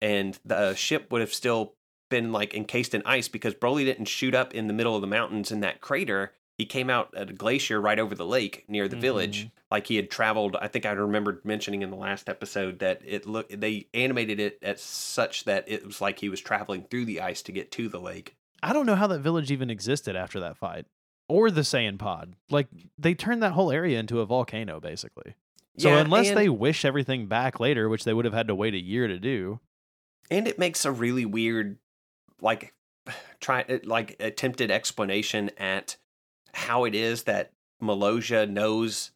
and 0.00 0.38
the 0.44 0.74
ship 0.74 1.10
would 1.10 1.22
have 1.22 1.34
still 1.34 1.74
been 2.08 2.30
like 2.30 2.54
encased 2.54 2.94
in 2.94 3.02
ice 3.04 3.26
because 3.26 3.54
Broly 3.54 3.84
didn't 3.84 4.04
shoot 4.06 4.34
up 4.34 4.54
in 4.54 4.68
the 4.68 4.72
middle 4.72 4.94
of 4.94 5.00
the 5.00 5.08
mountains 5.08 5.50
in 5.50 5.58
that 5.60 5.80
crater. 5.80 6.32
He 6.56 6.66
came 6.66 6.88
out 6.88 7.12
at 7.16 7.30
a 7.30 7.32
glacier 7.32 7.80
right 7.80 7.98
over 7.98 8.14
the 8.14 8.26
lake 8.26 8.64
near 8.68 8.86
the 8.86 8.96
village, 8.96 9.40
mm-hmm. 9.40 9.48
like 9.72 9.88
he 9.88 9.96
had 9.96 10.08
traveled. 10.08 10.56
I 10.60 10.68
think 10.68 10.86
I 10.86 10.92
remembered 10.92 11.44
mentioning 11.44 11.82
in 11.82 11.90
the 11.90 11.96
last 11.96 12.28
episode 12.28 12.78
that 12.78 13.02
it 13.04 13.26
look 13.26 13.48
they 13.48 13.88
animated 13.92 14.38
it 14.38 14.58
as 14.62 14.80
such 14.80 15.44
that 15.44 15.64
it 15.66 15.84
was 15.84 16.00
like 16.00 16.20
he 16.20 16.28
was 16.28 16.40
traveling 16.40 16.84
through 16.84 17.06
the 17.06 17.20
ice 17.20 17.42
to 17.42 17.52
get 17.52 17.72
to 17.72 17.88
the 17.88 17.98
lake. 17.98 18.36
I 18.62 18.72
don't 18.72 18.86
know 18.86 18.94
how 18.94 19.08
that 19.08 19.18
village 19.18 19.50
even 19.50 19.68
existed 19.68 20.14
after 20.14 20.38
that 20.40 20.56
fight. 20.56 20.86
Or 21.28 21.50
the 21.50 21.62
Saiyan 21.62 21.98
pod. 21.98 22.36
Like 22.50 22.68
they 22.96 23.14
turned 23.14 23.42
that 23.42 23.52
whole 23.52 23.72
area 23.72 23.98
into 23.98 24.20
a 24.20 24.26
volcano 24.26 24.78
basically. 24.78 25.34
So 25.78 25.88
Yeah, 25.88 25.98
unless 25.98 26.28
and- 26.28 26.36
they 26.36 26.48
wish 26.48 26.84
everything 26.84 27.26
back 27.26 27.58
later, 27.58 27.88
which 27.88 28.04
they 28.04 28.14
would 28.14 28.26
have 28.26 28.34
had 28.34 28.46
to 28.46 28.54
wait 28.54 28.74
a 28.74 28.80
year 28.80 29.08
to 29.08 29.18
do. 29.18 29.58
and 30.30 30.46
it 30.46 30.58
makes 30.58 30.84
a 30.84 30.92
really 30.92 31.26
weird 31.26 31.78
like 32.40 32.74
try 33.40 33.80
like 33.82 34.14
attempted 34.20 34.70
explanation 34.70 35.50
at 35.58 35.96
how 36.54 36.84
it 36.84 36.94
is 36.94 37.24
that 37.24 37.52
Maloja 37.82 38.48
knows 38.48 39.10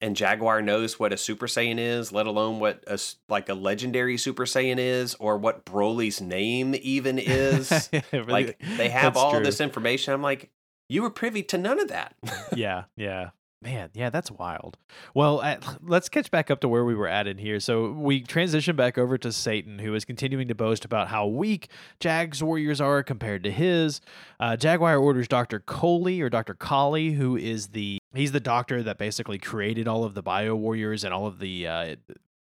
and 0.00 0.16
Jaguar 0.16 0.62
knows 0.62 0.98
what 0.98 1.12
a 1.12 1.16
Super 1.16 1.46
Saiyan 1.46 1.78
is, 1.78 2.10
let 2.10 2.26
alone 2.26 2.58
what 2.58 2.82
a 2.86 2.98
like 3.28 3.48
a 3.48 3.54
legendary 3.54 4.16
Super 4.16 4.46
Saiyan 4.46 4.78
is, 4.78 5.14
or 5.16 5.36
what 5.36 5.64
Broly's 5.64 6.20
name 6.20 6.74
even 6.80 7.18
is. 7.18 7.90
really, 8.12 8.24
like 8.26 8.62
they 8.76 8.88
have 8.88 9.16
all 9.16 9.32
true. 9.32 9.44
this 9.44 9.60
information. 9.60 10.14
I'm 10.14 10.22
like, 10.22 10.50
you 10.88 11.02
were 11.02 11.10
privy 11.10 11.42
to 11.44 11.58
none 11.58 11.78
of 11.78 11.88
that. 11.88 12.14
yeah, 12.54 12.84
yeah. 12.96 13.30
Man, 13.62 13.90
yeah, 13.92 14.08
that's 14.08 14.30
wild. 14.30 14.78
Well, 15.14 15.42
at, 15.42 15.66
let's 15.82 16.08
catch 16.08 16.30
back 16.30 16.50
up 16.50 16.60
to 16.60 16.68
where 16.68 16.84
we 16.84 16.94
were 16.94 17.08
at 17.08 17.26
in 17.26 17.36
here. 17.36 17.60
So 17.60 17.90
we 17.90 18.22
transition 18.22 18.74
back 18.74 18.96
over 18.96 19.18
to 19.18 19.30
Satan, 19.32 19.80
who 19.80 19.94
is 19.94 20.06
continuing 20.06 20.48
to 20.48 20.54
boast 20.54 20.86
about 20.86 21.08
how 21.08 21.26
weak 21.26 21.68
Jag's 21.98 22.42
warriors 22.42 22.80
are 22.80 23.02
compared 23.02 23.42
to 23.44 23.50
his. 23.50 24.00
Uh, 24.38 24.56
Jaguar 24.56 24.96
orders 24.96 25.28
Dr. 25.28 25.60
Coley 25.60 26.22
or 26.22 26.30
Dr. 26.30 26.54
Colley, 26.54 27.12
who 27.12 27.36
is 27.36 27.68
the 27.68 27.98
he's 28.14 28.32
the 28.32 28.40
doctor 28.40 28.82
that 28.82 28.96
basically 28.96 29.38
created 29.38 29.86
all 29.86 30.04
of 30.04 30.14
the 30.14 30.22
bio 30.22 30.54
warriors 30.54 31.04
and 31.04 31.12
all 31.12 31.26
of 31.26 31.38
the 31.38 31.66
uh, 31.66 31.96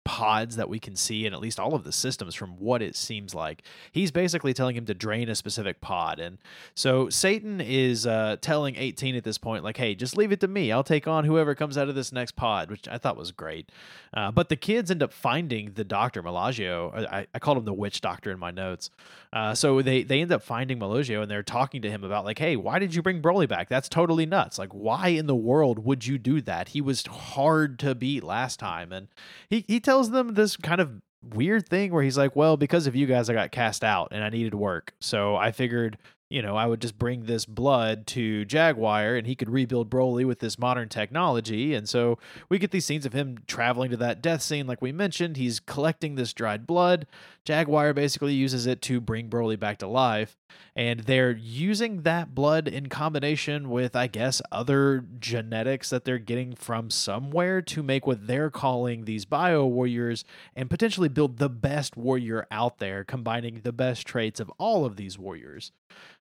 pods 0.08 0.56
that 0.56 0.70
we 0.70 0.78
can 0.78 0.96
see 0.96 1.26
and 1.26 1.34
at 1.34 1.40
least 1.42 1.60
all 1.60 1.74
of 1.74 1.84
the 1.84 1.92
systems 1.92 2.34
from 2.34 2.52
what 2.58 2.80
it 2.80 2.96
seems 2.96 3.34
like. 3.34 3.62
He's 3.92 4.10
basically 4.10 4.54
telling 4.54 4.74
him 4.74 4.86
to 4.86 4.94
drain 4.94 5.28
a 5.28 5.34
specific 5.34 5.82
pod. 5.82 6.18
And 6.18 6.38
so 6.74 7.10
Satan 7.10 7.60
is 7.60 8.06
uh, 8.06 8.36
telling 8.40 8.76
18 8.76 9.16
at 9.16 9.22
this 9.22 9.36
point, 9.36 9.64
like, 9.64 9.76
hey, 9.76 9.94
just 9.94 10.16
leave 10.16 10.32
it 10.32 10.40
to 10.40 10.48
me. 10.48 10.72
I'll 10.72 10.82
take 10.82 11.06
on 11.06 11.24
whoever 11.24 11.54
comes 11.54 11.76
out 11.76 11.90
of 11.90 11.94
this 11.94 12.10
next 12.10 12.36
pod, 12.36 12.70
which 12.70 12.88
I 12.88 12.96
thought 12.96 13.18
was 13.18 13.32
great. 13.32 13.68
Uh, 14.14 14.30
but 14.30 14.48
the 14.48 14.56
kids 14.56 14.90
end 14.90 15.02
up 15.02 15.12
finding 15.12 15.72
the 15.72 15.84
doctor, 15.84 16.22
Maloja. 16.22 17.06
I, 17.12 17.26
I 17.34 17.38
called 17.38 17.58
him 17.58 17.66
the 17.66 17.74
witch 17.74 18.00
doctor 18.00 18.30
in 18.30 18.38
my 18.38 18.50
notes. 18.50 18.88
Uh, 19.30 19.54
so 19.54 19.82
they, 19.82 20.04
they 20.04 20.22
end 20.22 20.32
up 20.32 20.42
finding 20.42 20.78
Maloja 20.78 21.20
and 21.20 21.30
they're 21.30 21.42
talking 21.42 21.82
to 21.82 21.90
him 21.90 22.02
about, 22.02 22.24
like, 22.24 22.38
hey, 22.38 22.56
why 22.56 22.78
did 22.78 22.94
you 22.94 23.02
bring 23.02 23.20
Broly 23.20 23.46
back? 23.46 23.68
That's 23.68 23.90
totally 23.90 24.24
nuts. 24.24 24.58
Like, 24.58 24.70
why 24.72 25.08
in 25.08 25.26
the 25.26 25.36
world 25.36 25.84
would 25.84 26.06
you 26.06 26.16
do 26.16 26.40
that? 26.40 26.68
He 26.68 26.80
was 26.80 27.04
hard 27.04 27.78
to 27.80 27.94
beat 27.94 28.24
last 28.24 28.58
time. 28.58 28.90
And 28.90 29.08
he, 29.50 29.66
he 29.68 29.80
tells 29.80 29.97
tells 29.98 30.10
them 30.10 30.34
this 30.34 30.56
kind 30.56 30.80
of 30.80 30.92
weird 31.34 31.68
thing 31.68 31.92
where 31.92 32.04
he's 32.04 32.16
like, 32.16 32.36
"Well, 32.36 32.56
because 32.56 32.86
of 32.86 32.94
you 32.94 33.06
guys, 33.06 33.28
I 33.28 33.34
got 33.34 33.50
cast 33.50 33.82
out 33.82 34.08
and 34.12 34.22
I 34.22 34.30
needed 34.30 34.54
work, 34.54 34.94
so 35.00 35.34
I 35.34 35.50
figured 35.50 35.98
you 36.30 36.42
know, 36.42 36.56
I 36.56 36.66
would 36.66 36.82
just 36.82 36.98
bring 36.98 37.24
this 37.24 37.46
blood 37.46 38.06
to 38.08 38.44
Jaguar 38.44 39.14
and 39.16 39.26
he 39.26 39.34
could 39.34 39.48
rebuild 39.48 39.88
Broly 39.88 40.26
with 40.26 40.40
this 40.40 40.58
modern 40.58 40.90
technology. 40.90 41.74
And 41.74 41.88
so 41.88 42.18
we 42.50 42.58
get 42.58 42.70
these 42.70 42.84
scenes 42.84 43.06
of 43.06 43.14
him 43.14 43.38
traveling 43.46 43.90
to 43.92 43.96
that 43.96 44.20
death 44.20 44.42
scene, 44.42 44.66
like 44.66 44.82
we 44.82 44.92
mentioned. 44.92 45.38
He's 45.38 45.58
collecting 45.58 46.16
this 46.16 46.34
dried 46.34 46.66
blood. 46.66 47.06
Jaguar 47.48 47.94
basically 47.94 48.34
uses 48.34 48.66
it 48.66 48.82
to 48.82 49.00
bring 49.00 49.30
Broly 49.30 49.58
back 49.58 49.78
to 49.78 49.86
life. 49.86 50.36
And 50.76 51.00
they're 51.00 51.30
using 51.30 52.02
that 52.02 52.34
blood 52.34 52.68
in 52.68 52.90
combination 52.90 53.70
with, 53.70 53.96
I 53.96 54.06
guess, 54.06 54.42
other 54.52 55.06
genetics 55.18 55.88
that 55.88 56.04
they're 56.04 56.18
getting 56.18 56.54
from 56.54 56.90
somewhere 56.90 57.62
to 57.62 57.82
make 57.82 58.06
what 58.06 58.26
they're 58.26 58.50
calling 58.50 59.06
these 59.06 59.24
bio 59.24 59.64
warriors 59.64 60.26
and 60.54 60.68
potentially 60.68 61.08
build 61.08 61.38
the 61.38 61.48
best 61.48 61.96
warrior 61.96 62.46
out 62.50 62.80
there, 62.80 63.02
combining 63.02 63.62
the 63.62 63.72
best 63.72 64.06
traits 64.06 64.40
of 64.40 64.52
all 64.58 64.84
of 64.84 64.96
these 64.96 65.18
warriors. 65.18 65.72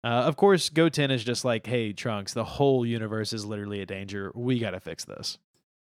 Uh, 0.03 0.07
of 0.27 0.35
course, 0.35 0.67
Goten 0.67 1.09
is 1.09 1.23
just 1.23 1.45
like, 1.45 1.65
hey, 1.65 1.93
Trunks, 1.93 2.33
the 2.33 2.43
whole 2.43 2.85
universe 2.85 3.31
is 3.31 3.45
literally 3.45 3.79
a 3.79 3.85
danger. 3.85 4.29
We 4.35 4.59
got 4.59 4.71
to 4.71 4.81
fix 4.81 5.05
this. 5.05 5.37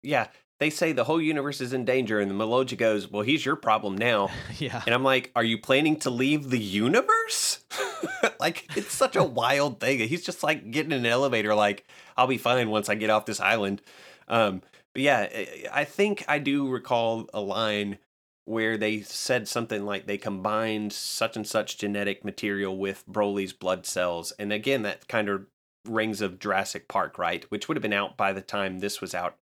Yeah. 0.02 0.26
They 0.62 0.70
say 0.70 0.92
the 0.92 1.02
whole 1.02 1.20
universe 1.20 1.60
is 1.60 1.72
in 1.72 1.84
danger, 1.84 2.20
and 2.20 2.30
the 2.30 2.36
Maloja 2.36 2.78
goes, 2.78 3.10
Well, 3.10 3.24
he's 3.24 3.44
your 3.44 3.56
problem 3.56 3.98
now. 3.98 4.30
yeah. 4.60 4.80
And 4.86 4.94
I'm 4.94 5.02
like, 5.02 5.32
Are 5.34 5.42
you 5.42 5.58
planning 5.58 5.96
to 5.96 6.10
leave 6.10 6.50
the 6.50 6.58
universe? 6.60 7.64
like, 8.38 8.70
it's 8.76 8.94
such 8.94 9.16
a 9.16 9.24
wild 9.24 9.80
thing. 9.80 9.98
He's 9.98 10.24
just 10.24 10.44
like 10.44 10.70
getting 10.70 10.92
in 10.92 11.00
an 11.00 11.06
elevator, 11.06 11.52
like, 11.52 11.84
I'll 12.16 12.28
be 12.28 12.38
fine 12.38 12.70
once 12.70 12.88
I 12.88 12.94
get 12.94 13.10
off 13.10 13.26
this 13.26 13.40
island. 13.40 13.82
Um, 14.28 14.62
but 14.92 15.02
yeah, 15.02 15.28
I 15.72 15.82
think 15.82 16.24
I 16.28 16.38
do 16.38 16.68
recall 16.68 17.28
a 17.34 17.40
line 17.40 17.98
where 18.44 18.76
they 18.76 19.00
said 19.00 19.48
something 19.48 19.84
like 19.84 20.06
they 20.06 20.16
combined 20.16 20.92
such 20.92 21.34
and 21.34 21.44
such 21.44 21.76
genetic 21.76 22.24
material 22.24 22.78
with 22.78 23.02
Broly's 23.10 23.52
blood 23.52 23.84
cells. 23.84 24.32
And 24.38 24.52
again, 24.52 24.82
that 24.82 25.08
kind 25.08 25.28
of 25.28 25.44
rings 25.84 26.20
of 26.20 26.38
Jurassic 26.38 26.86
Park, 26.86 27.18
right? 27.18 27.50
Which 27.50 27.66
would 27.66 27.76
have 27.76 27.82
been 27.82 27.92
out 27.92 28.16
by 28.16 28.32
the 28.32 28.40
time 28.40 28.78
this 28.78 29.00
was 29.00 29.12
out. 29.12 29.38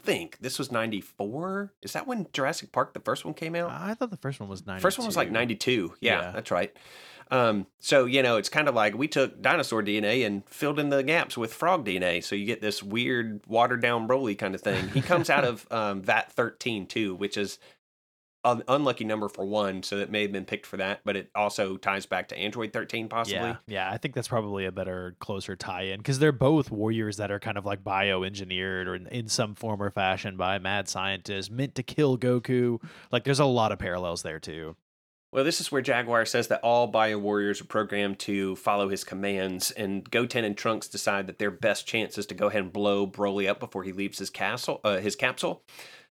I 0.00 0.02
think 0.02 0.38
this 0.40 0.58
was 0.58 0.72
94. 0.72 1.72
Is 1.82 1.92
that 1.92 2.06
when 2.06 2.26
Jurassic 2.32 2.72
Park, 2.72 2.94
the 2.94 3.00
first 3.00 3.24
one 3.24 3.34
came 3.34 3.54
out? 3.54 3.70
I 3.70 3.94
thought 3.94 4.10
the 4.10 4.16
first 4.16 4.40
one 4.40 4.48
was 4.48 4.66
92. 4.66 4.82
First 4.82 4.98
one 4.98 5.06
was 5.06 5.16
like 5.16 5.30
92. 5.30 5.94
Yeah, 6.00 6.20
yeah. 6.20 6.30
that's 6.32 6.50
right. 6.50 6.74
Um, 7.30 7.66
so, 7.78 8.06
you 8.06 8.22
know, 8.22 8.38
it's 8.38 8.48
kind 8.48 8.68
of 8.68 8.74
like 8.74 8.96
we 8.96 9.06
took 9.06 9.40
dinosaur 9.40 9.82
DNA 9.82 10.26
and 10.26 10.48
filled 10.48 10.78
in 10.78 10.88
the 10.88 11.02
gaps 11.02 11.36
with 11.36 11.52
frog 11.52 11.84
DNA. 11.84 12.24
So 12.24 12.34
you 12.34 12.44
get 12.46 12.60
this 12.60 12.82
weird 12.82 13.40
watered 13.46 13.82
down 13.82 14.08
Broly 14.08 14.36
kind 14.36 14.54
of 14.54 14.60
thing. 14.60 14.88
He 14.88 15.00
comes 15.00 15.30
out 15.30 15.44
of 15.44 15.66
um, 15.70 16.02
VAT 16.02 16.32
13 16.32 16.86
too, 16.86 17.14
which 17.14 17.36
is 17.36 17.58
an 18.44 18.62
unlucky 18.68 19.04
number 19.04 19.28
for 19.28 19.44
one, 19.44 19.82
so 19.82 19.98
it 19.98 20.10
may 20.10 20.22
have 20.22 20.32
been 20.32 20.44
picked 20.44 20.66
for 20.66 20.78
that, 20.78 21.00
but 21.04 21.16
it 21.16 21.30
also 21.34 21.76
ties 21.76 22.06
back 22.06 22.28
to 22.28 22.38
Android 22.38 22.72
13 22.72 23.08
possibly. 23.08 23.38
Yeah, 23.38 23.56
yeah, 23.66 23.90
I 23.90 23.98
think 23.98 24.14
that's 24.14 24.28
probably 24.28 24.64
a 24.64 24.72
better, 24.72 25.16
closer 25.20 25.56
tie-in 25.56 25.98
because 25.98 26.18
they're 26.18 26.32
both 26.32 26.70
warriors 26.70 27.18
that 27.18 27.30
are 27.30 27.38
kind 27.38 27.58
of 27.58 27.66
like 27.66 27.84
bioengineered 27.84 28.86
or 28.86 28.94
in, 28.94 29.06
in 29.08 29.28
some 29.28 29.54
form 29.54 29.82
or 29.82 29.90
fashion 29.90 30.36
by 30.36 30.58
mad 30.58 30.88
scientists 30.88 31.50
meant 31.50 31.74
to 31.74 31.82
kill 31.82 32.16
Goku. 32.16 32.82
Like, 33.12 33.24
there's 33.24 33.40
a 33.40 33.44
lot 33.44 33.72
of 33.72 33.78
parallels 33.78 34.22
there 34.22 34.40
too. 34.40 34.76
Well, 35.32 35.44
this 35.44 35.60
is 35.60 35.70
where 35.70 35.82
Jaguar 35.82 36.26
says 36.26 36.48
that 36.48 36.60
all 36.62 36.88
Bio 36.88 37.16
Warriors 37.16 37.60
are 37.60 37.66
programmed 37.66 38.18
to 38.20 38.56
follow 38.56 38.88
his 38.88 39.04
commands, 39.04 39.70
and 39.70 40.10
Goten 40.10 40.44
and 40.44 40.56
Trunks 40.56 40.88
decide 40.88 41.28
that 41.28 41.38
their 41.38 41.52
best 41.52 41.86
chance 41.86 42.18
is 42.18 42.26
to 42.26 42.34
go 42.34 42.48
ahead 42.48 42.62
and 42.62 42.72
blow 42.72 43.06
Broly 43.06 43.48
up 43.48 43.60
before 43.60 43.84
he 43.84 43.92
leaves 43.92 44.18
his 44.18 44.28
castle, 44.28 44.80
uh, 44.82 44.96
his 44.96 45.14
capsule 45.14 45.62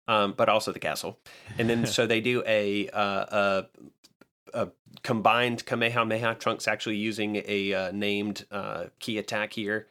um, 0.09 0.35
but 0.37 0.49
also 0.49 0.73
the 0.73 0.79
castle. 0.79 1.19
And 1.59 1.69
then 1.69 1.87
so 1.97 2.07
they 2.07 2.21
do 2.21 2.43
a, 2.47 2.89
uh, 2.91 3.01
a, 3.31 3.67
a 4.55 4.69
combined 5.03 5.65
Kamehameha. 5.67 6.37
Trunks 6.37 6.69
actually 6.69 6.97
using 6.97 7.43
a 7.47 7.75
uh, 7.75 7.93
named 7.93 8.47
uh, 8.51 8.87
ki 8.99 9.19
attack 9.19 9.53
here. 9.53 9.89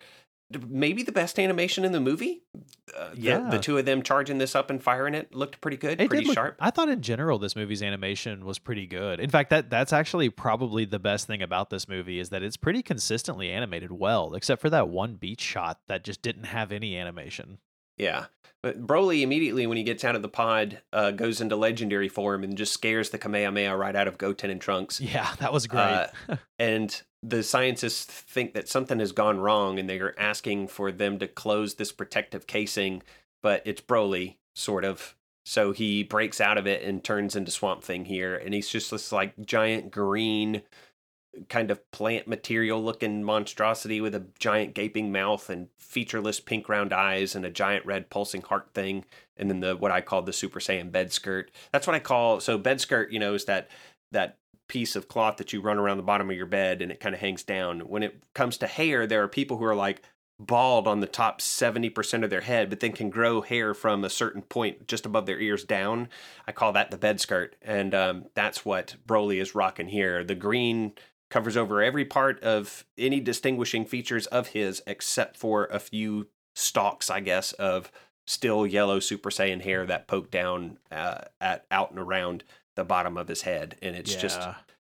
Maybe 0.68 1.02
the 1.02 1.12
best 1.12 1.40
animation 1.40 1.84
in 1.84 1.94
the 1.94 2.00
movie. 2.00 2.44
Uh, 2.96 3.10
yeah, 3.16 3.40
the, 3.40 3.58
the, 3.58 3.60
two 3.60 3.78
of 3.80 3.86
them 3.86 4.04
charging 4.04 4.38
this 4.38 4.54
up 4.54 4.70
and 4.70 4.84
firing 4.84 5.16
it 5.16 5.34
looked 5.34 5.60
pretty 5.62 5.78
good, 5.78 6.00
it 6.00 6.10
pretty 6.10 6.26
look, 6.26 6.36
sharp. 6.36 6.58
I 6.60 6.70
thought 6.70 6.90
in 6.90 7.02
general 7.02 7.40
this 7.40 7.56
movie's 7.56 7.82
animation 7.82 8.46
was 8.46 8.60
pretty 8.60 8.86
good. 8.86 9.20
In 9.20 9.32
fact, 9.32 9.50
that 9.50 9.72
that's 9.72 9.92
actually 9.92 10.30
probably 10.30 10.86
the 10.86 11.00
best 11.00 11.26
thing 11.26 11.42
about 11.42 11.72
this 11.72 11.90
movie 11.90 12.20
is 12.20 12.30
that 12.30 12.44
it's 12.44 12.58
pretty 12.58 12.84
consistently 12.84 13.50
animated 13.50 13.92
well, 13.92 14.36
except 14.36 14.62
for 14.62 14.70
that 14.70 14.90
one 14.90 15.16
beach 15.16 15.42
shot 15.42 15.80
that 15.88 16.04
just 16.04 16.22
didn't 16.22 16.44
have 16.44 16.72
any 16.72 16.96
animation. 16.98 17.58
Yeah. 17.98 18.26
But 18.64 18.88
Broly 18.88 19.22
immediately, 19.22 19.68
when 19.68 19.78
he 19.78 19.84
gets 19.84 20.06
out 20.06 20.16
of 20.16 20.22
the 20.22 20.30
pod, 20.30 20.82
uh, 20.94 21.12
goes 21.12 21.42
into 21.42 21.58
legendary 21.58 22.08
form 22.08 22.46
and 22.46 22.58
just 22.58 22.72
scares 22.72 23.10
the 23.10 23.18
Kamehameha 23.18 23.76
right 23.76 23.96
out 23.96 24.08
of 24.08 24.18
Goten 24.18 24.50
and 24.50 24.62
Trunks. 24.62 25.02
Yeah, 25.02 25.30
that 25.40 25.52
was 25.52 25.68
great. 25.68 25.82
Uh, 25.82 26.08
and 26.60 27.02
the 27.22 27.44
scientists 27.44 28.06
think 28.06 28.54
that 28.54 28.70
something 28.70 29.00
has 29.00 29.12
gone 29.12 29.40
wrong 29.40 29.78
and 29.80 29.90
they 29.90 30.00
are 30.00 30.16
asking 30.18 30.70
for 30.70 30.94
them 30.94 31.20
to 31.20 31.28
close 31.28 31.76
this 31.76 31.92
protective 31.92 32.48
casing, 32.48 33.04
but 33.42 33.62
it's 33.66 33.82
Broly, 33.82 34.38
sort 34.56 34.86
of. 34.86 35.16
So 35.46 35.74
he 35.74 36.04
breaks 36.04 36.40
out 36.40 36.58
of 36.58 36.66
it 36.66 36.84
and 36.84 37.04
turns 37.04 37.36
into 37.36 37.52
Swamp 37.52 37.84
Thing 37.84 38.06
here. 38.06 38.34
And 38.34 38.54
he's 38.54 38.70
just 38.70 38.92
this 38.92 39.12
like 39.12 39.34
giant 39.46 39.92
green 39.92 40.62
kind 41.50 41.72
of 41.72 41.92
plant 41.92 42.28
material 42.28 42.84
looking 42.84 43.24
monstrosity 43.24 44.00
with 44.00 44.14
a 44.14 44.26
giant 44.40 44.74
gaping 44.74 45.12
mouth 45.12 45.50
and 45.50 45.68
featureless 45.78 46.40
pink 46.40 46.70
round 46.70 46.94
eyes 46.94 47.36
and 47.36 47.46
a 47.46 47.50
giant 47.50 47.86
red 47.86 48.10
pulsing 48.10 48.42
heart 48.42 48.70
thing 48.74 49.06
and 49.38 49.50
then 49.50 49.60
the 49.60 49.76
what 49.76 49.92
I 49.92 50.02
call 50.02 50.22
the 50.22 50.34
super 50.34 50.60
saiyan 50.60 50.92
bed 50.92 51.12
skirt. 51.12 51.52
That's 51.72 51.88
what 51.88 51.96
I 51.96 52.00
call 52.00 52.40
so 52.40 52.58
bed 52.58 52.82
skirt, 52.82 53.12
you 53.12 53.20
know, 53.20 53.34
is 53.34 53.46
that 53.46 53.70
that 54.12 54.38
piece 54.68 54.96
of 54.96 55.08
cloth 55.08 55.38
that 55.38 55.54
you 55.54 55.62
run 55.62 55.78
around 55.78 55.98
the 55.98 56.04
bottom 56.04 56.30
of 56.30 56.36
your 56.36 56.46
bed 56.46 56.82
and 56.82 56.92
it 56.92 57.00
kind 57.00 57.16
of 57.16 57.22
hangs 57.22 57.44
down. 57.44 57.82
When 57.82 58.04
it 58.04 58.24
comes 58.34 58.58
to 58.58 58.68
hair, 58.68 59.06
there 59.08 59.24
are 59.24 59.28
people 59.28 59.58
who 59.58 59.66
are 59.66 59.76
like 59.76 60.02
bald 60.40 60.88
on 60.88 61.00
the 61.00 61.08
top 61.08 61.42
70% 61.42 62.24
of 62.24 62.30
their 62.30 62.42
head, 62.42 62.70
but 62.70 62.80
then 62.80 62.92
can 62.92 63.10
grow 63.10 63.42
hair 63.42 63.74
from 63.74 64.04
a 64.04 64.10
certain 64.10 64.42
point 64.42 64.88
just 64.88 65.06
above 65.06 65.26
their 65.26 65.40
ears 65.40 65.64
down. 65.64 66.10
I 66.48 66.52
call 66.52 66.74
that 66.74 66.92
the 66.92 66.98
bed 66.98 67.20
skirt. 67.20 67.56
And 67.62 67.94
um, 67.94 68.26
that's 68.34 68.66
what 68.66 68.96
Broly 69.08 69.42
is 69.42 69.56
rocking 69.56 69.88
here. 69.88 70.24
The 70.24 70.36
green 70.36 70.94
covers 71.34 71.58
over 71.58 71.82
every 71.82 72.06
part 72.06 72.40
of 72.44 72.86
any 72.96 73.20
distinguishing 73.20 73.86
features 73.86 74.28
of 74.28 74.50
his 74.50 74.84
except 74.86 75.36
for 75.36 75.66
a 75.66 75.80
few 75.80 76.28
stalks, 76.56 77.10
I 77.10 77.22
guess, 77.22 77.54
of 77.54 77.92
still 78.28 78.68
yellow 78.68 79.00
Super 79.00 79.32
Saiyan 79.32 79.62
hair 79.62 79.84
that 79.88 80.08
poke 80.08 80.30
down 80.30 80.78
uh, 80.92 81.22
at 81.42 81.66
out 81.72 81.90
and 81.90 82.00
around 82.00 82.44
the 82.76 82.84
bottom 82.84 83.18
of 83.18 83.28
his 83.28 83.42
head, 83.42 83.78
and 83.82 83.96
it's 83.96 84.14
yeah, 84.14 84.20
just 84.20 84.48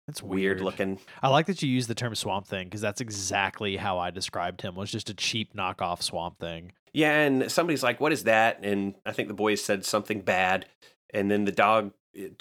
it's 0.09 0.20
weird. 0.20 0.57
weird. 0.57 0.61
looking. 0.62 0.99
I 1.22 1.28
like 1.28 1.47
that 1.47 1.62
you 1.62 1.68
use 1.68 1.86
the 1.86 1.95
term 1.95 2.16
Swamp 2.16 2.49
Thing 2.49 2.66
because 2.66 2.80
that's 2.80 3.01
exactly 3.01 3.76
how 3.76 4.01
I 4.01 4.11
described 4.11 4.62
him. 4.62 4.74
Was 4.74 4.90
just 4.90 5.11
a 5.11 5.14
cheap 5.14 5.55
knockoff 5.55 6.03
Swamp 6.03 6.40
Thing. 6.40 6.72
Yeah, 6.93 7.20
and 7.20 7.53
somebody's 7.53 7.84
like, 7.84 8.01
"What 8.01 8.12
is 8.12 8.24
that?" 8.24 8.59
And 8.64 8.97
I 9.07 9.12
think 9.12 9.28
the 9.28 9.34
boys 9.34 9.62
said 9.62 9.84
something 9.84 10.22
bad, 10.22 10.66
and 11.14 11.30
then 11.30 11.45
the 11.45 11.53
dog 11.53 11.93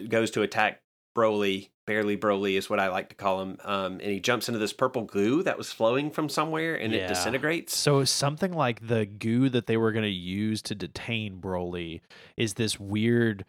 goes 0.10 0.32
to 0.32 0.42
attack 0.42 0.81
Broly, 1.16 1.70
barely 1.86 2.18
Broly 2.18 2.58
is 2.58 2.70
what 2.70 2.80
I 2.80 2.88
like 2.88 3.10
to 3.10 3.16
call 3.16 3.42
him, 3.42 3.58
um, 3.64 3.94
and 3.94 4.04
he 4.12 4.20
jumps 4.20 4.48
into 4.48 4.60
this 4.60 4.74
purple 4.74 5.04
goo 5.04 5.44
that 5.44 5.58
was 5.58 5.72
flowing 5.72 6.10
from 6.12 6.30
somewhere, 6.30 6.76
and 6.76 6.94
Yeah. 6.94 7.00
it 7.00 7.08
disintegrates. 7.08 7.76
So 7.76 8.04
something 8.06 8.54
like 8.54 8.88
the 8.88 9.06
goo 9.06 9.50
that 9.50 9.68
they 9.68 9.78
were 9.78 9.92
going 9.92 10.04
to 10.06 10.10
use 10.10 10.62
to 10.64 10.76
detain 10.76 11.40
Broly 11.42 12.02
is 12.38 12.54
this 12.56 12.80
weird 12.80 13.46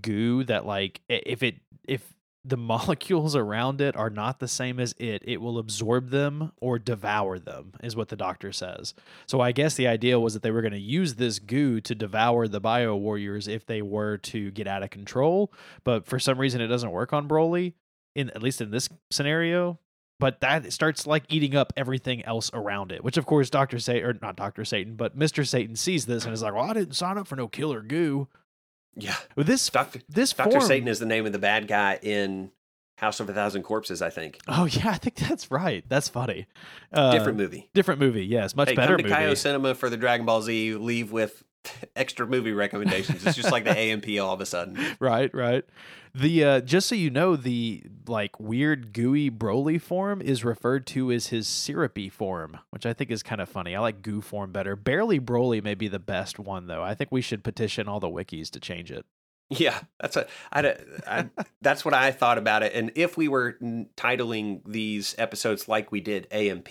goo 0.00 0.44
that 0.44 0.66
like 0.66 1.00
if 1.08 1.42
it 1.42 1.56
if 1.88 2.14
the 2.44 2.56
molecules 2.56 3.36
around 3.36 3.80
it 3.80 3.96
are 3.96 4.10
not 4.10 4.38
the 4.38 4.48
same 4.48 4.80
as 4.80 4.94
it, 4.98 5.22
it 5.24 5.40
will 5.40 5.58
absorb 5.58 6.10
them 6.10 6.52
or 6.60 6.78
devour 6.78 7.38
them, 7.38 7.72
is 7.82 7.96
what 7.96 8.08
the 8.08 8.16
doctor 8.16 8.52
says. 8.52 8.94
So 9.26 9.40
I 9.40 9.52
guess 9.52 9.74
the 9.74 9.88
idea 9.88 10.18
was 10.20 10.34
that 10.34 10.42
they 10.42 10.50
were 10.50 10.62
going 10.62 10.72
to 10.72 10.80
use 10.80 11.14
this 11.14 11.38
goo 11.38 11.80
to 11.82 11.94
devour 11.94 12.48
the 12.48 12.60
bio 12.60 12.96
warriors 12.96 13.48
if 13.48 13.66
they 13.66 13.82
were 13.82 14.18
to 14.18 14.50
get 14.50 14.66
out 14.66 14.82
of 14.82 14.90
control. 14.90 15.52
But 15.84 16.06
for 16.06 16.18
some 16.18 16.38
reason, 16.38 16.60
it 16.60 16.68
doesn't 16.68 16.90
work 16.90 17.12
on 17.12 17.28
Broly, 17.28 17.74
in 18.14 18.30
at 18.30 18.42
least 18.42 18.60
in 18.60 18.70
this 18.70 18.88
scenario. 19.10 19.78
But 20.18 20.40
that 20.40 20.70
starts 20.70 21.06
like 21.06 21.24
eating 21.30 21.56
up 21.56 21.72
everything 21.78 22.22
else 22.26 22.50
around 22.52 22.92
it, 22.92 23.02
which 23.02 23.16
of 23.16 23.24
course 23.24 23.48
Doctor 23.48 23.78
Satan 23.78 24.06
or 24.08 24.18
not 24.20 24.36
Doctor 24.36 24.66
Satan, 24.66 24.94
but 24.94 25.16
Mister 25.16 25.44
Satan 25.44 25.76
sees 25.76 26.04
this 26.04 26.26
and 26.26 26.34
is 26.34 26.42
like, 26.42 26.52
"Well, 26.52 26.68
I 26.68 26.74
didn't 26.74 26.94
sign 26.94 27.16
up 27.16 27.26
for 27.26 27.36
no 27.36 27.48
killer 27.48 27.80
goo." 27.80 28.28
Yeah, 28.96 29.16
this 29.36 29.68
Doctor 29.70 30.00
this 30.08 30.32
Doctor 30.32 30.52
form, 30.52 30.62
Satan 30.64 30.88
is 30.88 30.98
the 30.98 31.06
name 31.06 31.26
of 31.26 31.32
the 31.32 31.38
bad 31.38 31.68
guy 31.68 31.98
in 32.02 32.50
House 32.98 33.20
of 33.20 33.28
a 33.30 33.32
Thousand 33.32 33.62
Corpses. 33.62 34.02
I 34.02 34.10
think 34.10 34.38
Oh 34.48 34.64
yeah, 34.64 34.90
I 34.90 34.96
think 34.96 35.16
that's 35.16 35.50
right. 35.50 35.84
That's 35.88 36.08
funny. 36.08 36.46
Uh, 36.92 37.12
different 37.12 37.38
movie. 37.38 37.70
different 37.72 38.00
movie. 38.00 38.26
Yes, 38.26 38.54
much 38.56 38.70
hey, 38.70 38.74
better 38.74 38.96
come 38.96 39.04
to 39.04 39.10
movie. 39.10 39.14
Kaio 39.14 39.36
Cinema 39.36 39.74
for 39.74 39.88
the 39.88 39.96
Dragon 39.96 40.26
Ball 40.26 40.42
Z. 40.42 40.74
Leave 40.74 41.12
with 41.12 41.42
extra 41.96 42.26
movie 42.26 42.52
recommendations. 42.52 43.24
It's 43.26 43.36
just 43.36 43.50
like 43.50 43.64
the 43.64 43.76
AMP 43.76 44.06
all 44.20 44.32
of 44.32 44.40
a 44.40 44.46
sudden. 44.46 44.78
right, 45.00 45.32
right. 45.34 45.64
The 46.14 46.44
uh, 46.44 46.60
just 46.60 46.88
so 46.88 46.94
you 46.94 47.10
know, 47.10 47.36
the 47.36 47.84
like 48.06 48.40
weird 48.40 48.92
gooey 48.92 49.30
Broly 49.30 49.80
form 49.80 50.20
is 50.20 50.44
referred 50.44 50.86
to 50.88 51.12
as 51.12 51.28
his 51.28 51.46
syrupy 51.46 52.08
form, 52.08 52.58
which 52.70 52.84
I 52.84 52.92
think 52.92 53.10
is 53.10 53.22
kind 53.22 53.40
of 53.40 53.48
funny. 53.48 53.76
I 53.76 53.80
like 53.80 54.02
goo 54.02 54.20
form 54.20 54.50
better. 54.50 54.74
Barely 54.74 55.20
Broly 55.20 55.62
may 55.62 55.74
be 55.74 55.88
the 55.88 56.00
best 56.00 56.38
one 56.38 56.66
though. 56.66 56.82
I 56.82 56.94
think 56.94 57.12
we 57.12 57.20
should 57.20 57.44
petition 57.44 57.88
all 57.88 58.00
the 58.00 58.08
wikis 58.08 58.50
to 58.50 58.60
change 58.60 58.90
it. 58.90 59.06
Yeah, 59.52 59.80
that's 59.98 60.16
a, 60.16 60.28
I, 60.52 60.76
I, 61.08 61.28
that's 61.60 61.84
what 61.84 61.92
I 61.92 62.12
thought 62.12 62.38
about 62.38 62.62
it. 62.62 62.72
And 62.72 62.92
if 62.94 63.16
we 63.16 63.26
were 63.26 63.56
titling 63.96 64.60
these 64.64 65.16
episodes 65.18 65.66
like 65.66 65.90
we 65.90 66.00
did 66.00 66.28
AMP, 66.30 66.68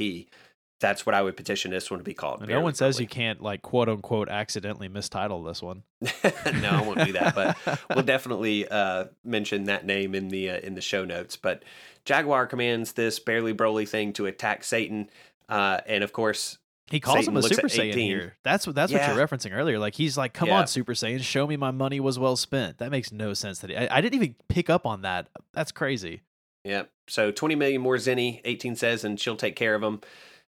that's 0.80 1.06
what 1.06 1.14
I 1.16 1.22
would 1.22 1.36
petition 1.36 1.72
this 1.72 1.92
one 1.92 2.00
to 2.00 2.04
be 2.04 2.14
called. 2.14 2.48
no 2.48 2.62
one 2.62 2.74
says 2.74 3.00
you 3.00 3.08
can't 3.08 3.42
like 3.42 3.62
quote 3.62 3.90
unquote 3.90 4.30
accidentally 4.30 4.88
mistitle 4.88 5.44
this 5.44 5.62
one. 5.62 5.84
no, 6.02 6.70
I 6.70 6.82
won't 6.82 7.04
do 7.06 7.14
that. 7.14 7.36
But 7.36 7.58
we'll 7.94 8.04
definitely 8.06 8.68
uh, 8.68 9.06
mention 9.24 9.66
that 9.66 9.86
name 9.86 10.16
in 10.16 10.30
the 10.30 10.50
uh, 10.52 10.60
in 10.60 10.76
the 10.76 10.82
show 10.82 11.04
notes. 11.06 11.36
But 11.36 11.64
Jaguar 12.06 12.48
commands 12.48 12.94
this 12.94 13.20
barely 13.20 13.54
Broly 13.54 13.88
thing 13.88 14.14
to 14.14 14.26
attack 14.26 14.64
Satan, 14.64 15.10
uh, 15.50 15.82
and 15.86 16.04
of 16.04 16.14
course, 16.14 16.58
He 16.90 17.00
calls 17.02 17.20
Satan 17.26 17.34
him 17.34 17.38
a 17.38 17.44
Super 17.44 17.68
Saiyan 17.68 17.94
here. 17.96 18.38
That's 18.44 18.66
what 18.66 18.76
that's 18.76 18.92
Yeah. 18.92 19.10
what 19.10 19.18
you're 19.18 19.28
referencing 19.28 19.52
earlier. 19.54 19.80
Like 19.80 19.96
he's 19.96 20.18
like, 20.18 20.34
"Come 20.34 20.48
Yeah. 20.48 20.60
on, 20.60 20.68
Super 20.68 20.94
Saiyan, 20.94 21.22
show 21.22 21.46
me 21.46 21.58
my 21.58 21.72
money 21.72 22.00
was 22.00 22.18
well 22.18 22.36
spent." 22.38 22.78
That 22.78 22.90
makes 22.92 23.12
no 23.12 23.34
sense. 23.34 23.60
That 23.60 23.70
he, 23.70 23.76
I, 23.78 23.98
I 23.98 24.02
didn't 24.02 24.16
even 24.16 24.36
pick 24.48 24.70
up 24.70 24.86
on 24.86 25.02
that. 25.02 25.28
That's 25.54 25.72
crazy. 25.74 26.22
yeah. 26.64 26.84
So 27.08 27.32
twenty 27.32 27.56
million 27.56 27.82
more 27.82 27.98
Zeni, 27.98 28.40
eighteen 28.46 28.76
says, 28.78 29.04
and 29.04 29.20
she'll 29.20 29.36
take 29.36 29.56
care 29.58 29.76
of 29.76 29.84
him. 29.84 30.00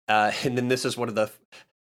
Uh, 0.09 0.33
and 0.45 0.57
then 0.57 0.69
this 0.69 0.85
is 0.85 0.97
one 0.97 1.09
of 1.09 1.15
the 1.15 1.31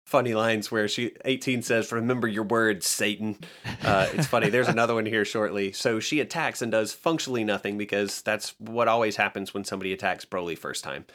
funny 0.07 0.35
lines 0.35 0.71
where 0.71 0.89
she 0.89 1.13
eighteen 1.25 1.63
says, 1.63 1.91
"Remember 1.93 2.29
your 2.29 2.45
words, 2.45 2.87
Satan." 2.87 3.39
Uh, 3.83 4.09
it's 4.13 4.27
funny. 4.27 4.51
There's 4.51 4.69
another 4.77 4.95
one 4.95 5.07
here 5.07 5.25
shortly. 5.25 5.73
So 5.73 6.01
she 6.01 6.21
attacks 6.21 6.63
and 6.63 6.71
does 6.71 6.93
functionally 6.93 7.45
nothing 7.45 7.79
because 7.79 8.23
that's 8.23 8.55
what 8.59 8.89
always 8.89 9.17
happens 9.17 9.55
when 9.55 9.65
somebody 9.65 9.93
attacks 9.93 10.25
Broly 10.25 10.57
first 10.57 10.85
time. 10.85 11.07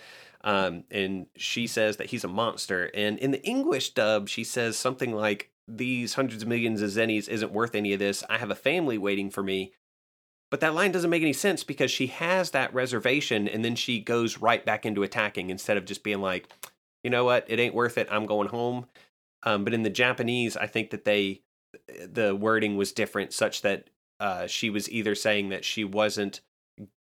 Um, 0.43 0.83
and 0.91 1.27
she 1.35 1.67
says 1.67 1.97
that 1.97 2.07
he's 2.07 2.23
a 2.23 2.29
monster. 2.29 2.89
And 2.93 3.17
in 3.19 3.31
the 3.31 3.43
English 3.43 3.93
dub, 3.93 4.29
she 4.29 4.43
says 4.43 4.77
something 4.77 5.13
like, 5.13 5.51
"These 5.67 6.15
hundreds 6.15 6.43
of 6.43 6.49
millions 6.49 6.81
of 6.81 6.89
zennies 6.89 7.29
isn't 7.29 7.51
worth 7.51 7.75
any 7.75 7.93
of 7.93 7.99
this. 7.99 8.23
I 8.29 8.37
have 8.37 8.51
a 8.51 8.55
family 8.55 8.97
waiting 8.97 9.29
for 9.29 9.43
me." 9.43 9.73
But 10.49 10.61
that 10.61 10.73
line 10.73 10.91
doesn't 10.91 11.09
make 11.09 11.23
any 11.23 11.33
sense 11.33 11.63
because 11.63 11.91
she 11.91 12.07
has 12.07 12.51
that 12.51 12.73
reservation 12.73 13.47
and 13.47 13.65
then 13.65 13.75
she 13.75 13.99
goes 13.99 14.37
right 14.37 14.65
back 14.65 14.85
into 14.85 15.03
attacking 15.03 15.49
instead 15.49 15.75
of 15.75 15.83
just 15.83 16.03
being 16.03 16.21
like, 16.21 16.47
you 17.07 17.11
know 17.11 17.23
what, 17.23 17.45
it 17.47 17.57
ain't 17.57 17.73
worth 17.73 17.97
it. 17.97 18.09
I'm 18.11 18.25
going 18.25 18.49
home. 18.49 18.85
Um, 19.43 19.63
but 19.63 19.73
in 19.73 19.83
the 19.83 19.89
Japanese, 19.89 20.57
I 20.57 20.67
think 20.67 20.89
that 20.89 21.05
they 21.05 21.39
the 22.05 22.35
wording 22.35 22.75
was 22.75 22.91
different, 22.91 23.31
such 23.31 23.61
that 23.61 23.89
uh, 24.19 24.45
she 24.47 24.69
was 24.69 24.91
either 24.91 25.15
saying 25.15 25.47
that 25.49 25.63
she 25.63 25.85
wasn't 25.85 26.41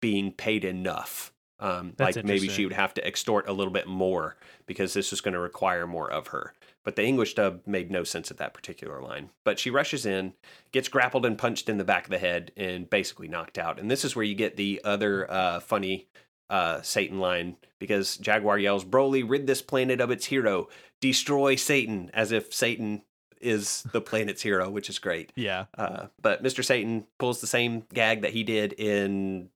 being 0.00 0.30
paid 0.30 0.64
enough, 0.64 1.32
um, 1.58 1.92
like 1.98 2.24
maybe 2.24 2.48
she 2.48 2.64
would 2.64 2.72
have 2.72 2.94
to 2.94 3.04
extort 3.04 3.48
a 3.48 3.52
little 3.52 3.72
bit 3.72 3.88
more 3.88 4.36
because 4.66 4.94
this 4.94 5.10
was 5.10 5.20
going 5.20 5.34
to 5.34 5.40
require 5.40 5.88
more 5.88 6.08
of 6.08 6.28
her. 6.28 6.54
But 6.84 6.94
the 6.94 7.04
English 7.04 7.34
dub 7.34 7.62
made 7.66 7.90
no 7.90 8.04
sense 8.04 8.30
at 8.30 8.36
that 8.36 8.54
particular 8.54 9.02
line. 9.02 9.30
But 9.44 9.58
she 9.58 9.70
rushes 9.70 10.06
in, 10.06 10.34
gets 10.70 10.88
grappled 10.88 11.26
and 11.26 11.36
punched 11.36 11.68
in 11.68 11.78
the 11.78 11.84
back 11.84 12.04
of 12.04 12.10
the 12.10 12.18
head, 12.18 12.52
and 12.56 12.88
basically 12.88 13.26
knocked 13.26 13.58
out. 13.58 13.80
And 13.80 13.90
this 13.90 14.04
is 14.04 14.14
where 14.14 14.24
you 14.24 14.36
get 14.36 14.56
the 14.56 14.80
other 14.84 15.28
uh, 15.28 15.58
funny 15.58 16.06
uh, 16.50 16.80
Satan 16.82 17.18
line 17.18 17.56
because 17.78 18.16
Jaguar 18.16 18.58
yells, 18.58 18.84
Broly, 18.84 19.22
rid 19.28 19.46
this 19.46 19.62
planet 19.62 20.00
of 20.00 20.10
its 20.10 20.26
hero, 20.26 20.68
destroy 21.00 21.56
Satan, 21.56 22.10
as 22.14 22.32
if 22.32 22.52
Satan 22.54 23.02
is 23.40 23.82
the 23.92 24.00
planet's 24.10 24.42
hero, 24.42 24.70
which 24.70 24.88
is 24.88 24.98
great. 24.98 25.32
Yeah, 25.36 25.66
Uh, 25.76 26.06
but 26.22 26.42
Mr. 26.42 26.64
Satan 26.64 27.06
pulls 27.18 27.40
the 27.40 27.46
same 27.46 27.84
gag 27.92 28.22
that 28.22 28.32
he 28.32 28.44
did 28.44 28.72
in 28.74 29.50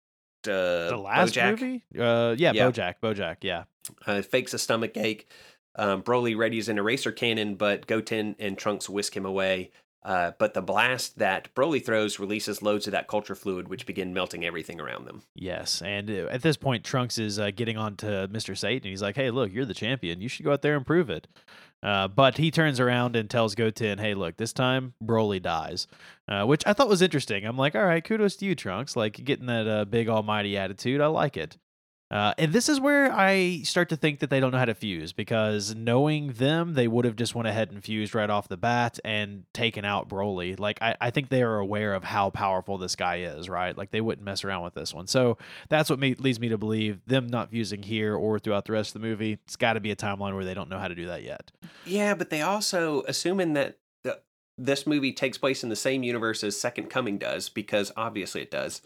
uh, 0.47 0.51
the 0.91 0.97
last 1.03 1.35
BoJack. 1.35 1.51
movie. 1.61 1.83
Uh, 1.99 2.35
yeah, 2.39 2.53
Yeah. 2.53 2.71
BoJack. 2.71 2.95
BoJack. 3.03 3.37
Yeah. 3.43 3.65
Uh, 4.07 4.23
fakes 4.23 4.53
a 4.55 4.59
stomach 4.59 4.97
ache. 4.97 5.27
Um, 5.77 6.03
Broly 6.03 6.35
readies 6.37 6.69
an 6.69 6.79
eraser 6.79 7.13
cannon, 7.13 7.55
but 7.55 7.87
Goten 7.87 8.37
and 8.39 8.59
Trunks 8.59 8.89
whisk 8.89 9.17
him 9.17 9.25
away. 9.25 9.71
Uh, 10.03 10.33
but 10.39 10.55
the 10.55 10.63
blast 10.63 11.19
that 11.19 11.55
Broly 11.55 11.85
throws 11.85 12.19
releases 12.19 12.63
loads 12.63 12.87
of 12.87 12.93
that 12.93 13.07
culture 13.07 13.35
fluid, 13.35 13.69
which 13.69 13.85
begin 13.85 14.15
melting 14.15 14.45
everything 14.47 14.81
around 14.81 15.05
them. 15.07 15.23
Yes, 15.35 15.83
and 15.83 16.11
uh, 16.11 16.29
at 16.31 16.41
this 16.43 16.57
point, 16.57 16.85
Trunks 16.85 17.19
is 17.19 17.39
uh, 17.39 17.51
getting 17.55 17.77
on 17.77 17.97
to 17.97 18.29
Mr. 18.33 18.57
Satan. 18.57 18.91
He's 18.91 19.03
like, 19.03 19.17
"Hey, 19.17 19.31
look, 19.31 19.53
you're 19.53 19.67
the 19.67 19.75
champion. 19.75 20.23
You 20.23 20.29
should 20.29 20.45
go 20.45 20.53
out 20.53 20.63
there 20.63 20.77
and 20.77 20.87
prove 20.87 21.11
it." 21.11 21.27
Uh, 21.83 22.09
but 22.09 22.37
he 22.39 22.51
turns 22.51 22.81
around 22.81 23.15
and 23.15 23.29
tells 23.29 23.55
Goten, 23.55 23.99
"Hey, 23.99 24.15
look, 24.15 24.37
this 24.39 24.55
time 24.55 24.95
Broly 25.05 25.41
dies," 25.43 25.87
uh, 26.29 26.45
which 26.45 26.63
I 26.67 26.73
thought 26.73 26.89
was 26.89 27.03
interesting. 27.03 27.45
I'm 27.45 27.59
like, 27.59 27.75
"All 27.75 27.85
right, 27.85 28.03
kudos 28.03 28.37
to 28.37 28.47
you, 28.47 28.55
Trunks. 28.55 28.97
Like 28.97 29.23
getting 29.25 29.47
that 29.47 29.91
big 29.91 30.09
almighty 30.09 30.57
attitude. 30.57 31.03
I 31.03 31.09
like 31.09 31.37
it." 31.37 31.59
Uh, 32.11 32.35
and 32.39 32.53
this 32.53 32.69
is 32.69 32.81
where 32.81 33.13
I 33.13 33.61
start 33.63 33.89
to 33.91 33.97
think 33.97 34.19
that 34.19 34.31
they 34.31 34.41
don't 34.41 34.51
know 34.51 34.59
how 34.59 34.65
to 34.65 34.75
fuse 34.75 35.13
because 35.13 35.77
knowing 35.77 36.33
them, 36.33 36.75
they 36.75 36.89
would 36.89 37.05
have 37.05 37.15
just 37.15 37.37
went 37.37 37.47
ahead 37.47 37.71
and 37.71 37.85
fused 37.85 38.17
right 38.17 38.29
off 38.29 38.49
the 38.49 38.57
bat 38.57 38.99
and 39.05 39.45
taken 39.53 39.85
out 39.85 40.09
Broly. 40.09 40.59
Like 40.59 40.83
I, 40.83 40.97
I 41.01 41.11
think 41.11 41.29
they 41.29 41.43
are 41.43 41.59
aware 41.59 41.95
of 41.95 42.03
how 42.03 42.31
powerful 42.31 42.79
this 42.79 42.97
guy 42.97 43.21
is, 43.21 43.49
right? 43.49 43.79
Like 43.79 43.93
they 43.93 44.01
wouldn't 44.01 44.25
mess 44.25 44.45
around 44.45 44.65
with 44.65 44.75
this 44.75 44.93
one. 44.93 45.07
So 45.07 45.39
that's 45.69 45.89
what 45.89 46.01
me, 46.01 46.15
leads 46.15 46.41
me 46.41 46.49
to 46.49 46.59
believe 46.59 47.01
them 47.07 47.29
not 47.29 47.51
fusing 47.51 47.85
here 47.85 48.17
or 48.17 48.41
throughout 48.41 48.65
the 48.65 48.73
rest 48.73 48.97
of 48.97 49.01
the 49.01 49.07
movie. 49.07 49.39
It's 49.45 49.55
got 49.55 49.75
to 49.75 49.81
be 49.81 49.93
a 49.93 49.97
timeline 49.97 50.35
where 50.35 50.45
they 50.45 50.55
don't 50.55 50.69
know 50.69 50.79
how 50.79 50.89
to 50.89 50.97
do 50.97 51.07
that 51.07 51.23
yet. 51.23 51.53
Yeah, 51.87 52.15
but 52.15 52.31
they 52.31 52.43
also, 52.43 53.05
assuming 53.07 53.53
that 53.53 53.79
the, 54.03 54.19
this 54.59 54.85
movie 54.85 55.13
takes 55.13 55.39
place 55.39 55.63
in 55.63 55.69
the 55.69 55.77
same 55.77 56.03
universe 56.03 56.43
as 56.43 56.61
Second 56.61 56.91
Coming 56.91 57.19
does, 57.19 57.49
because 57.49 57.93
obviously 57.97 58.43
it 58.43 58.51
does, 58.51 58.83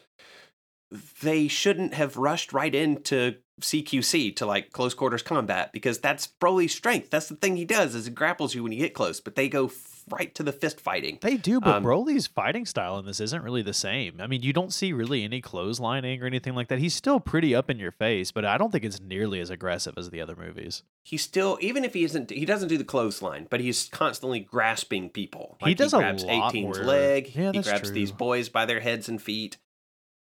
they 1.23 1.49
shouldn't 1.49 1.95
have 1.95 2.17
rushed 2.17 2.53
right 2.53 2.75
into 2.75 3.37
CQC 3.61 4.35
to 4.37 4.47
like 4.47 4.73
close 4.73 4.95
quarters 4.95 5.23
combat 5.23 5.73
because 5.73 5.99
that's 5.99 6.27
Broly's 6.41 6.75
strength. 6.75 7.11
That's 7.11 7.29
the 7.29 7.37
thing 7.37 7.57
he 7.57 7.65
does 7.65 7.95
is 7.95 8.07
he 8.07 8.11
grapples 8.13 8.55
you 8.55 8.63
when 8.63 8.73
you 8.73 8.79
get 8.79 8.95
close, 8.95 9.21
but 9.21 9.37
they 9.37 9.49
go 9.49 9.67
f- 9.67 10.03
right 10.11 10.35
to 10.35 10.43
the 10.43 10.53
fist 10.53 10.81
fighting. 10.81 11.19
They 11.23 11.37
do, 11.37 11.61
but 11.61 11.77
Um, 11.77 11.85
Broly's 11.85 12.27
fighting 12.27 12.67
style 12.67 12.99
in 12.99 13.07
this 13.07 13.21
isn't 13.21 13.43
really 13.43 13.63
the 13.63 13.73
same. 13.73 14.21
I 14.21 14.27
mean, 14.27 14.43
you 14.43 14.53
don't 14.53 14.73
see 14.73 14.93
really 14.93 15.23
any 15.23 15.41
clotheslining 15.41 16.21
or 16.21 16.27
anything 16.27 16.55
like 16.55 16.67
that. 16.69 16.81
He's 16.81 16.95
still 16.95 17.21
pretty 17.21 17.55
up 17.55 17.71
in 17.71 17.79
your 17.79 17.93
face, 17.93 18.33
but 18.33 18.45
I 18.45 18.59
don't 18.59 18.73
think 18.73 18.85
it's 18.85 19.01
nearly 19.01 19.41
as 19.41 19.51
aggressive 19.51 19.95
as 19.97 20.11
the 20.11 20.21
other 20.21 20.35
movies. 20.37 20.83
He 21.05 21.17
still, 21.17 21.57
even 21.61 21.85
if 21.85 21.95
he 21.95 22.03
isn't, 22.05 22.31
he 22.31 22.45
doesn't 22.45 22.69
do 22.69 22.77
the 22.77 22.85
clothesline, 22.85 23.47
but 23.49 23.61
he's 23.61 23.89
constantly 23.93 24.41
grasping 24.41 25.11
people. 25.11 25.59
He 25.65 25.75
does 25.75 25.95
a 25.95 25.99
grabs 25.99 26.25
lot 26.25 26.53
18's 26.53 26.79
more- 26.79 26.87
leg. 26.87 27.33
Yeah, 27.35 27.53
he 27.53 27.63
grabs 27.63 27.93
these 27.93 28.11
boys 28.11 28.49
by 28.49 28.67
their 28.67 28.81
heads 28.81 29.09
and 29.09 29.23
feet. 29.23 29.59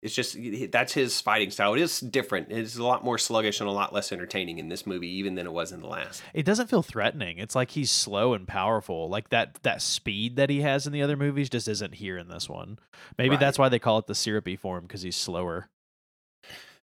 It's 0.03 0.14
just 0.14 0.38
that's 0.72 0.94
his 0.94 1.20
fighting 1.20 1.51
style. 1.51 1.74
It 1.74 1.80
is 1.82 2.01
different. 2.01 2.51
It's 2.51 2.76
a 2.76 2.82
lot 2.82 3.05
more 3.05 3.18
sluggish 3.18 3.61
and 3.61 3.68
a 3.68 3.72
lot 3.72 3.92
less 3.92 4.12
entertaining 4.12 4.59
in 4.59 4.70
this 4.70 4.86
movie, 4.86 5.09
even 5.09 5.34
than 5.34 5.46
it 5.46 5.53
was 5.53 5.72
in 5.72 5.80
the 5.80 5.88
last. 5.88 6.22
It 6.32 6.46
doesn't 6.46 6.68
feel 6.70 6.82
threatening. 6.82 7.36
It's 7.36 7.55
like 7.55 7.72
he's 7.72 7.90
slow 7.90 8.32
and 8.32 8.48
powerful. 8.48 9.11
Like 9.11 9.28
that 9.28 9.59
that 9.62 9.82
speed 9.82 10.36
that 10.36 10.48
he 10.48 10.62
has 10.62 10.86
in 10.86 10.94
the 10.94 11.03
other 11.03 11.18
movies 11.18 11.51
just 11.51 11.68
isn't 11.68 11.96
here 11.96 12.16
in 12.16 12.28
this 12.28 12.48
one. 12.48 12.78
Maybe 13.18 13.30
Right. 13.30 13.40
that's 13.40 13.59
why 13.59 13.68
they 13.68 13.78
call 13.78 13.98
it 13.98 14.07
the 14.07 14.14
syrupy 14.14 14.57
form 14.57 14.84
because 14.84 15.03
he's 15.03 15.16
slower. 15.16 15.68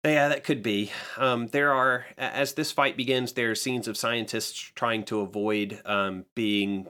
Yeah, 0.04 0.30
that 0.30 0.44
could 0.44 0.62
be. 0.62 0.92
Um, 1.18 1.48
there 1.48 1.74
are, 1.74 2.06
as 2.18 2.54
this 2.54 2.72
fight 2.72 2.96
begins, 2.96 3.34
there 3.34 3.50
are 3.52 3.56
scenes 3.56 3.88
of 3.88 3.98
scientists 3.98 4.54
trying 4.76 5.04
to 5.06 5.22
avoid 5.22 5.82
um, 5.86 6.26
being 6.36 6.88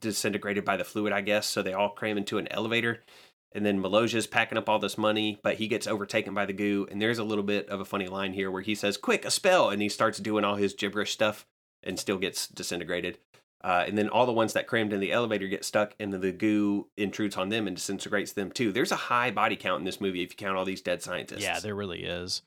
disintegrated 0.00 0.64
by 0.64 0.76
the 0.76 0.82
fluid, 0.84 1.12
I 1.12 1.20
guess. 1.20 1.46
So 1.46 1.62
they 1.62 1.74
all 1.74 1.90
cram 1.90 2.18
into 2.18 2.38
an 2.38 2.48
elevator. 2.50 3.04
And 3.52 3.64
then 3.64 3.80
Maloja's 3.80 4.26
packing 4.26 4.58
up 4.58 4.68
all 4.68 4.78
this 4.78 4.98
money, 4.98 5.38
but 5.42 5.56
he 5.56 5.68
gets 5.68 5.86
overtaken 5.86 6.34
by 6.34 6.44
the 6.44 6.52
goo. 6.52 6.86
And 6.90 7.00
there's 7.00 7.18
a 7.18 7.24
little 7.24 7.44
bit 7.44 7.68
of 7.68 7.80
a 7.80 7.86
funny 7.86 8.06
line 8.06 8.34
here 8.34 8.50
where 8.50 8.62
he 8.62 8.74
says, 8.74 8.96
Quick, 8.96 9.24
a 9.24 9.30
spell. 9.30 9.70
And 9.70 9.80
he 9.80 9.88
starts 9.88 10.18
doing 10.18 10.44
all 10.44 10.56
his 10.56 10.74
gibberish 10.74 11.12
stuff 11.12 11.46
and 11.82 11.98
still 11.98 12.18
gets 12.18 12.46
disintegrated. 12.46 13.18
Uh, 13.64 13.84
and 13.86 13.96
then 13.96 14.08
all 14.08 14.26
the 14.26 14.32
ones 14.32 14.52
that 14.52 14.66
crammed 14.66 14.92
in 14.92 15.00
the 15.00 15.10
elevator 15.10 15.48
get 15.48 15.64
stuck, 15.64 15.94
and 15.98 16.12
then 16.12 16.20
the 16.20 16.30
goo 16.30 16.86
intrudes 16.96 17.36
on 17.36 17.48
them 17.48 17.66
and 17.66 17.76
disintegrates 17.76 18.32
them 18.32 18.50
too. 18.50 18.70
There's 18.70 18.92
a 18.92 18.96
high 18.96 19.30
body 19.30 19.56
count 19.56 19.80
in 19.80 19.84
this 19.84 20.00
movie 20.00 20.22
if 20.22 20.30
you 20.30 20.36
count 20.36 20.56
all 20.56 20.64
these 20.64 20.82
dead 20.82 21.02
scientists. 21.02 21.42
Yeah, 21.42 21.58
there 21.58 21.74
really 21.74 22.04
is. 22.04 22.42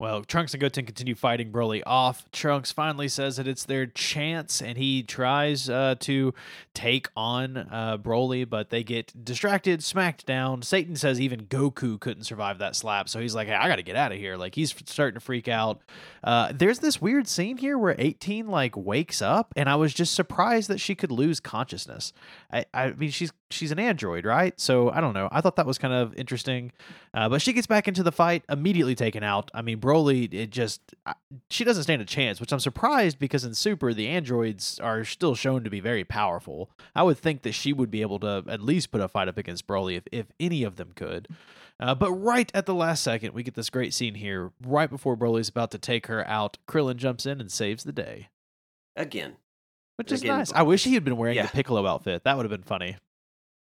Well, 0.00 0.22
Trunks 0.22 0.54
and 0.54 0.60
Goten 0.60 0.86
continue 0.86 1.16
fighting 1.16 1.50
Broly 1.50 1.82
off. 1.84 2.30
Trunks 2.30 2.70
finally 2.70 3.08
says 3.08 3.36
that 3.36 3.48
it's 3.48 3.64
their 3.64 3.84
chance, 3.84 4.62
and 4.62 4.78
he 4.78 5.02
tries 5.02 5.68
uh, 5.68 5.96
to 6.00 6.34
take 6.72 7.08
on 7.16 7.56
uh, 7.56 7.98
Broly, 7.98 8.48
but 8.48 8.70
they 8.70 8.84
get 8.84 9.24
distracted, 9.24 9.82
smacked 9.82 10.24
down. 10.24 10.62
Satan 10.62 10.94
says 10.94 11.20
even 11.20 11.46
Goku 11.46 11.98
couldn't 11.98 12.22
survive 12.22 12.58
that 12.58 12.76
slap, 12.76 13.08
so 13.08 13.18
he's 13.18 13.34
like, 13.34 13.48
"Hey, 13.48 13.54
I 13.54 13.66
got 13.66 13.76
to 13.76 13.82
get 13.82 13.96
out 13.96 14.12
of 14.12 14.18
here." 14.18 14.36
Like 14.36 14.54
he's 14.54 14.72
starting 14.86 15.14
to 15.14 15.20
freak 15.20 15.48
out. 15.48 15.80
Uh, 16.22 16.52
there's 16.54 16.78
this 16.78 17.02
weird 17.02 17.26
scene 17.26 17.56
here 17.56 17.76
where 17.76 17.96
18 17.98 18.46
like 18.46 18.76
wakes 18.76 19.20
up, 19.20 19.52
and 19.56 19.68
I 19.68 19.74
was 19.74 19.92
just 19.92 20.14
surprised 20.14 20.68
that 20.68 20.78
she 20.78 20.94
could 20.94 21.10
lose 21.10 21.40
consciousness. 21.40 22.12
I, 22.52 22.66
I 22.72 22.90
mean, 22.92 23.10
she's 23.10 23.32
she's 23.50 23.72
an 23.72 23.78
android, 23.78 24.24
right? 24.24 24.58
So 24.60 24.90
I 24.90 25.00
don't 25.00 25.14
know. 25.14 25.28
I 25.32 25.40
thought 25.40 25.56
that 25.56 25.66
was 25.66 25.78
kind 25.78 25.94
of 25.94 26.14
interesting, 26.14 26.72
uh, 27.14 27.28
but 27.28 27.40
she 27.40 27.52
gets 27.52 27.66
back 27.66 27.88
into 27.88 28.02
the 28.02 28.12
fight, 28.12 28.44
immediately 28.48 28.94
taken 28.94 29.22
out. 29.22 29.50
I 29.54 29.62
mean. 29.62 29.78
Broly, 29.78 30.32
it 30.34 30.50
just 30.50 30.94
she 31.50 31.64
doesn't 31.64 31.84
stand 31.84 32.02
a 32.02 32.04
chance, 32.04 32.40
which 32.40 32.52
I'm 32.52 32.60
surprised 32.60 33.18
because 33.18 33.44
in 33.44 33.54
Super 33.54 33.94
the 33.94 34.08
androids 34.08 34.80
are 34.80 35.04
still 35.04 35.34
shown 35.34 35.64
to 35.64 35.70
be 35.70 35.80
very 35.80 36.04
powerful. 36.04 36.70
I 36.94 37.04
would 37.04 37.18
think 37.18 37.42
that 37.42 37.52
she 37.52 37.72
would 37.72 37.90
be 37.90 38.02
able 38.02 38.18
to 38.20 38.44
at 38.48 38.60
least 38.60 38.90
put 38.90 39.00
a 39.00 39.08
fight 39.08 39.28
up 39.28 39.38
against 39.38 39.66
Broly 39.66 39.96
if 39.96 40.04
if 40.10 40.26
any 40.40 40.64
of 40.64 40.76
them 40.76 40.92
could. 40.94 41.28
Uh, 41.80 41.94
but 41.94 42.10
right 42.12 42.50
at 42.54 42.66
the 42.66 42.74
last 42.74 43.02
second, 43.04 43.34
we 43.34 43.42
get 43.42 43.54
this 43.54 43.70
great 43.70 43.94
scene 43.94 44.16
here. 44.16 44.50
Right 44.66 44.90
before 44.90 45.16
Broly's 45.16 45.48
about 45.48 45.70
to 45.70 45.78
take 45.78 46.08
her 46.08 46.26
out, 46.26 46.58
Krillin 46.68 46.96
jumps 46.96 47.24
in 47.24 47.40
and 47.40 47.52
saves 47.52 47.84
the 47.84 47.92
day. 47.92 48.28
Again. 48.96 49.36
Which 49.96 50.10
is 50.12 50.22
Again, 50.22 50.38
nice. 50.38 50.52
I 50.52 50.62
wish 50.62 50.84
he 50.84 50.94
had 50.94 51.04
been 51.04 51.16
wearing 51.16 51.36
yeah. 51.36 51.46
the 51.46 51.52
Piccolo 51.52 51.86
outfit. 51.86 52.24
That 52.24 52.36
would 52.36 52.44
have 52.44 52.50
been 52.50 52.62
funny. 52.62 52.96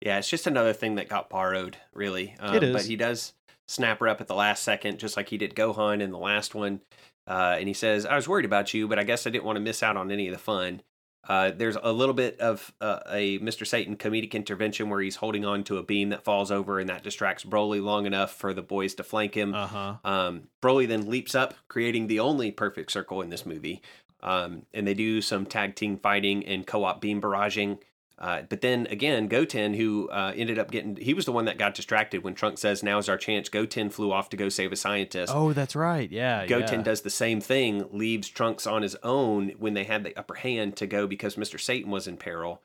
Yeah, 0.01 0.17
it's 0.17 0.29
just 0.29 0.47
another 0.47 0.73
thing 0.73 0.95
that 0.95 1.09
got 1.09 1.29
borrowed, 1.29 1.77
really. 1.93 2.35
Um, 2.39 2.55
it 2.55 2.63
is. 2.63 2.73
But 2.73 2.85
he 2.85 2.95
does 2.95 3.33
snap 3.67 3.99
her 3.99 4.07
up 4.07 4.19
at 4.19 4.27
the 4.27 4.35
last 4.35 4.63
second, 4.63 4.99
just 4.99 5.15
like 5.15 5.29
he 5.29 5.37
did 5.37 5.55
Gohan 5.55 6.01
in 6.01 6.11
the 6.11 6.17
last 6.17 6.55
one. 6.55 6.81
Uh, 7.27 7.55
and 7.57 7.67
he 7.67 7.73
says, 7.73 8.05
I 8.05 8.15
was 8.15 8.27
worried 8.27 8.45
about 8.45 8.73
you, 8.73 8.87
but 8.87 8.99
I 8.99 9.03
guess 9.03 9.27
I 9.27 9.29
didn't 9.29 9.45
want 9.45 9.57
to 9.57 9.61
miss 9.61 9.83
out 9.83 9.97
on 9.97 10.11
any 10.11 10.27
of 10.27 10.33
the 10.33 10.39
fun. 10.39 10.81
Uh, 11.27 11.51
there's 11.55 11.77
a 11.81 11.91
little 11.91 12.15
bit 12.15 12.39
of 12.39 12.73
uh, 12.81 12.99
a 13.09 13.37
Mr. 13.39 13.65
Satan 13.65 13.95
comedic 13.95 14.33
intervention 14.33 14.89
where 14.89 15.01
he's 15.01 15.17
holding 15.17 15.45
on 15.45 15.63
to 15.65 15.77
a 15.77 15.83
beam 15.83 16.09
that 16.09 16.23
falls 16.23 16.51
over 16.51 16.79
and 16.79 16.89
that 16.89 17.03
distracts 17.03 17.45
Broly 17.45 17.81
long 17.81 18.07
enough 18.07 18.33
for 18.33 18.53
the 18.53 18.63
boys 18.63 18.95
to 18.95 19.03
flank 19.03 19.35
him. 19.35 19.53
Uh-huh. 19.53 19.97
Um, 20.03 20.47
Broly 20.63 20.87
then 20.87 21.09
leaps 21.09 21.35
up, 21.35 21.53
creating 21.67 22.07
the 22.07 22.19
only 22.19 22.51
perfect 22.51 22.91
circle 22.91 23.21
in 23.21 23.29
this 23.29 23.45
movie. 23.45 23.81
Um, 24.23 24.63
and 24.73 24.87
they 24.87 24.95
do 24.95 25.21
some 25.21 25.45
tag 25.45 25.75
team 25.75 25.97
fighting 25.97 26.45
and 26.45 26.65
co 26.65 26.83
op 26.83 27.01
beam 27.01 27.21
barraging. 27.21 27.79
Uh, 28.21 28.43
but 28.47 28.61
then 28.61 28.85
again, 28.91 29.27
Goten, 29.27 29.73
who 29.73 30.07
uh, 30.09 30.31
ended 30.35 30.59
up 30.59 30.69
getting, 30.69 30.95
he 30.95 31.15
was 31.15 31.25
the 31.25 31.31
one 31.31 31.45
that 31.45 31.57
got 31.57 31.73
distracted 31.73 32.23
when 32.23 32.35
Trunks 32.35 32.61
says, 32.61 32.83
"Now 32.83 32.99
is 32.99 33.09
our 33.09 33.17
chance." 33.17 33.49
Goten 33.49 33.89
flew 33.89 34.11
off 34.11 34.29
to 34.29 34.37
go 34.37 34.47
save 34.47 34.71
a 34.71 34.75
scientist. 34.75 35.33
Oh, 35.35 35.53
that's 35.53 35.75
right. 35.75 36.09
Yeah. 36.09 36.45
Goten 36.45 36.81
yeah. 36.81 36.85
does 36.85 37.01
the 37.01 37.09
same 37.09 37.41
thing, 37.41 37.87
leaves 37.91 38.29
Trunks 38.29 38.67
on 38.67 38.83
his 38.83 38.95
own 39.01 39.53
when 39.57 39.73
they 39.73 39.85
had 39.85 40.03
the 40.03 40.15
upper 40.15 40.35
hand 40.35 40.75
to 40.77 40.85
go 40.85 41.07
because 41.07 41.35
Mister 41.35 41.57
Satan 41.57 41.89
was 41.89 42.07
in 42.07 42.15
peril. 42.15 42.61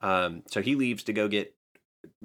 Um, 0.00 0.44
so 0.46 0.62
he 0.62 0.76
leaves 0.76 1.02
to 1.02 1.12
go 1.12 1.26
get 1.26 1.56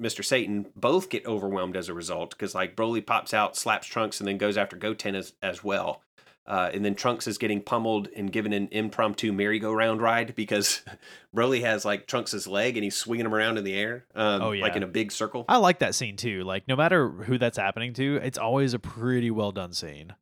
Mr. 0.00 0.24
Satan. 0.24 0.66
Both 0.76 1.10
get 1.10 1.26
overwhelmed 1.26 1.76
as 1.76 1.88
a 1.88 1.94
result 1.94 2.30
because 2.30 2.54
like 2.54 2.76
Broly 2.76 3.04
pops 3.04 3.34
out, 3.34 3.56
slaps 3.56 3.88
Trunks, 3.88 4.20
and 4.20 4.28
then 4.28 4.38
goes 4.38 4.56
after 4.56 4.76
Goten 4.76 5.16
as 5.16 5.32
as 5.42 5.64
well. 5.64 6.02
Uh, 6.46 6.70
and 6.72 6.84
then 6.84 6.94
Trunks 6.94 7.26
is 7.26 7.38
getting 7.38 7.60
pummeled 7.60 8.08
and 8.14 8.30
given 8.30 8.52
an 8.52 8.68
impromptu 8.70 9.32
merry-go-round 9.32 10.00
ride 10.00 10.34
because 10.36 10.82
Broly 11.34 11.62
has 11.62 11.84
like 11.84 12.06
Trunks' 12.06 12.46
leg 12.46 12.76
and 12.76 12.84
he's 12.84 12.96
swinging 12.96 13.26
him 13.26 13.34
around 13.34 13.58
in 13.58 13.64
the 13.64 13.74
air, 13.74 14.06
um, 14.14 14.42
oh, 14.42 14.52
yeah. 14.52 14.62
like 14.62 14.76
in 14.76 14.82
a 14.82 14.86
big 14.88 15.10
circle. 15.10 15.44
I 15.48 15.56
like 15.56 15.80
that 15.80 15.94
scene 15.94 16.16
too. 16.16 16.44
Like 16.44 16.68
no 16.68 16.76
matter 16.76 17.08
who 17.08 17.36
that's 17.38 17.58
happening 17.58 17.92
to, 17.94 18.16
it's 18.16 18.38
always 18.38 18.74
a 18.74 18.78
pretty 18.78 19.30
well 19.30 19.50
done 19.50 19.72
scene. 19.72 20.14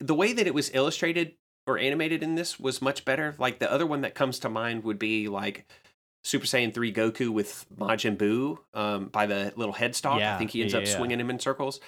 The 0.00 0.14
way 0.14 0.32
that 0.32 0.46
it 0.46 0.54
was 0.54 0.70
illustrated 0.74 1.34
or 1.66 1.78
animated 1.78 2.22
in 2.22 2.34
this 2.34 2.58
was 2.58 2.82
much 2.82 3.04
better. 3.04 3.34
Like 3.38 3.60
the 3.60 3.70
other 3.70 3.86
one 3.86 4.00
that 4.00 4.14
comes 4.14 4.40
to 4.40 4.48
mind 4.48 4.84
would 4.84 4.98
be 4.98 5.28
like 5.28 5.70
Super 6.24 6.46
Saiyan 6.46 6.74
3 6.74 6.92
Goku 6.92 7.28
with 7.28 7.66
Majin 7.78 8.16
Buu 8.16 8.58
um, 8.74 9.06
by 9.06 9.26
the 9.26 9.52
little 9.54 9.74
headstalk. 9.74 10.18
Yeah, 10.18 10.34
I 10.34 10.38
think 10.38 10.50
he 10.50 10.62
ends 10.62 10.72
yeah, 10.72 10.80
up 10.80 10.86
yeah. 10.86 10.96
swinging 10.96 11.20
him 11.20 11.30
in 11.30 11.38
circles 11.38 11.78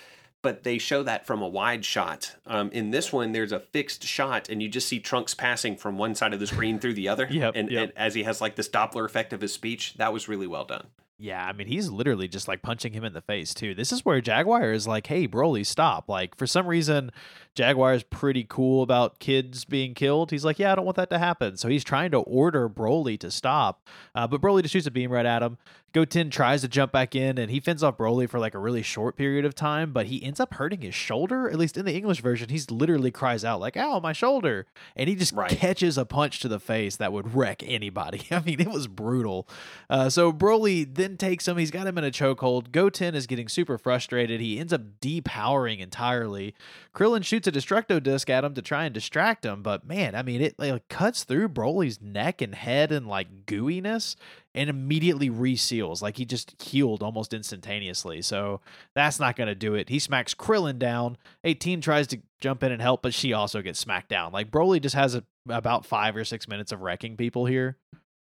but 0.43 0.63
they 0.63 0.79
show 0.79 1.03
that 1.03 1.27
from 1.27 1.43
a 1.43 1.49
wide 1.49 1.85
shot. 1.85 2.37
Um, 2.47 2.71
in 2.71 2.91
this 2.91 3.13
one, 3.13 3.33
there's 3.33 3.53
a 3.53 3.61
fixed 3.61 4.05
shot, 4.05 4.49
and 4.49 4.63
you 4.63 4.69
just 4.69 4.89
see 4.89 4.99
Trunks 4.99 5.35
passing 5.35 5.77
from 5.77 5.99
one 5.99 6.15
side 6.15 6.33
of 6.33 6.41
the 6.41 6.47
screen 6.47 6.79
through 6.79 6.95
the 6.95 7.09
other. 7.09 7.27
yep, 7.31 7.55
and, 7.55 7.71
yep. 7.71 7.83
and 7.83 7.93
as 7.97 8.15
he 8.15 8.23
has 8.23 8.41
like 8.41 8.57
this 8.57 8.69
Doppler 8.69 9.05
effect 9.05 9.33
of 9.33 9.41
his 9.41 9.53
speech, 9.53 9.95
that 9.95 10.13
was 10.13 10.29
really 10.29 10.47
well 10.47 10.65
done. 10.65 10.87
Yeah, 11.23 11.45
I 11.45 11.53
mean, 11.53 11.67
he's 11.67 11.91
literally 11.91 12.29
just 12.29 12.49
like 12.49 12.63
punching 12.63 12.95
him 12.95 13.05
in 13.05 13.13
the 13.13 13.21
face 13.21 13.53
too. 13.53 13.75
This 13.75 13.93
is 13.93 14.07
where 14.07 14.23
Jaguar 14.23 14.73
is 14.73 14.87
like, 14.87 15.07
"Hey, 15.07 15.29
Broly, 15.29 15.67
stop!" 15.67 16.09
Like 16.09 16.35
for 16.35 16.47
some 16.47 16.67
reason, 16.67 17.13
Jaguar 17.61 17.93
is 17.93 18.03
pretty 18.05 18.47
cool 18.49 18.83
about 18.83 19.19
kids 19.19 19.67
being 19.67 19.93
killed. 19.93 20.31
He's 20.31 20.47
like, 20.47 20.59
"Yeah, 20.59 20.73
I 20.73 20.75
don't 20.77 20.87
want 20.87 20.97
that 20.97 21.11
to 21.11 21.19
happen." 21.19 21.59
So 21.59 21.69
he's 21.69 21.85
trying 21.85 22.11
to 22.13 22.21
order 22.21 22.71
Broly 22.71 23.19
to 23.21 23.31
stop, 23.31 23.87
uh, 24.15 24.27
but 24.27 24.41
Broly 24.41 24.63
just 24.63 24.73
shoots 24.73 24.87
a 24.87 24.91
beam 24.91 25.13
right 25.13 25.27
at 25.27 25.43
him. 25.43 25.59
Goten 25.93 26.31
tries 26.31 26.61
to 26.61 26.69
jump 26.69 26.93
back 26.93 27.17
in, 27.17 27.37
and 27.37 27.51
he 27.51 27.59
fends 27.59 27.83
off 27.83 27.99
Broly 27.99 28.29
for 28.31 28.39
like 28.39 28.55
a 28.55 28.59
really 28.61 28.81
short 28.81 29.17
period 29.17 29.45
of 29.45 29.57
time, 29.57 29.93
but 29.93 30.07
he 30.07 30.23
ends 30.23 30.39
up 30.39 30.55
hurting 30.55 30.83
his 30.83 30.95
shoulder. 30.95 31.51
At 31.51 31.59
least 31.59 31.77
in 31.77 31.85
the 31.85 31.93
English 31.97 32.21
version, 32.23 32.49
he's 32.49 32.71
literally 32.71 33.11
cries 33.11 33.45
out 33.45 33.61
like, 33.61 33.77
"Ow, 33.77 33.99
my 34.01 34.13
shoulder!" 34.15 34.67
and 34.97 35.09
he 35.09 35.17
just 35.17 35.35
Right. 35.35 35.51
catches 35.51 35.99
a 35.99 36.07
punch 36.07 36.41
to 36.41 36.49
the 36.49 36.61
face 36.61 36.97
that 36.97 37.13
would 37.13 37.35
wreck 37.35 37.63
anybody. 37.67 38.23
I 38.31 38.41
mean, 38.41 38.61
it 38.61 38.71
was 38.71 38.87
brutal. 38.87 39.47
Uh, 39.91 40.09
so 40.09 40.33
Broly 40.33 40.87
then 40.95 41.17
takes 41.19 41.47
him. 41.47 41.59
He's 41.59 41.71
got 41.73 41.87
him 41.89 41.99
in 41.99 42.05
a 42.05 42.11
chokehold. 42.13 42.71
Goten 42.73 43.15
is 43.17 43.27
getting 43.27 43.49
super 43.49 43.77
frustrated. 43.77 44.41
He 44.41 44.59
ends 44.61 44.73
up 44.73 44.83
depowering 45.03 45.81
entirely. 45.81 46.55
Krillin 46.95 47.25
shoots 47.25 47.49
a 47.51 47.59
Destructo 47.59 48.03
disc 48.03 48.31
at 48.31 48.45
him 48.45 48.55
to 48.55 48.63
try 48.63 48.85
and 48.85 48.95
distract 48.95 49.45
him, 49.45 49.63
but 49.63 49.87
man, 49.87 50.15
I 50.15 50.23
mean, 50.23 50.41
it 50.41 50.55
like 50.59 50.89
cuts 50.89 51.25
through 51.25 51.51
Broly's 51.51 52.01
neck 52.01 52.41
and 52.41 52.55
head 52.55 52.91
and 52.93 53.07
like 53.07 53.47
gooiness 53.47 54.17
and 54.55 54.71
immediately 54.71 55.29
reseals. 55.29 56.03
Like 56.03 56.17
he 56.17 56.25
just 56.25 56.61
healed 56.61 57.03
almost 57.03 57.35
instantaneously. 57.35 58.23
So 58.23 58.61
that's 58.95 59.21
not 59.21 59.37
going 59.37 59.49
to 59.49 59.55
do 59.55 59.75
it. 59.75 59.89
He 59.89 59.99
smacks 59.99 60.35
Krillin 60.35 60.79
down. 60.79 61.17
18 61.45 61.81
tries 61.81 62.07
to 62.09 62.21
jump 62.41 62.63
in 62.63 62.73
and 62.73 62.83
help, 62.83 63.03
but 63.03 63.15
she 63.15 63.33
also 63.33 63.63
gets 63.63 63.79
smacked 63.79 64.09
down. 64.09 64.33
Like 64.33 64.51
Broly 64.51 64.81
just 64.81 64.95
has 64.95 65.15
a, 65.15 65.25
about 65.49 65.85
five 65.85 66.17
or 66.17 66.25
six 66.25 66.49
minutes 66.49 66.73
of 66.73 66.81
wrecking 66.81 67.17
people 67.17 67.47
here. 67.47 67.77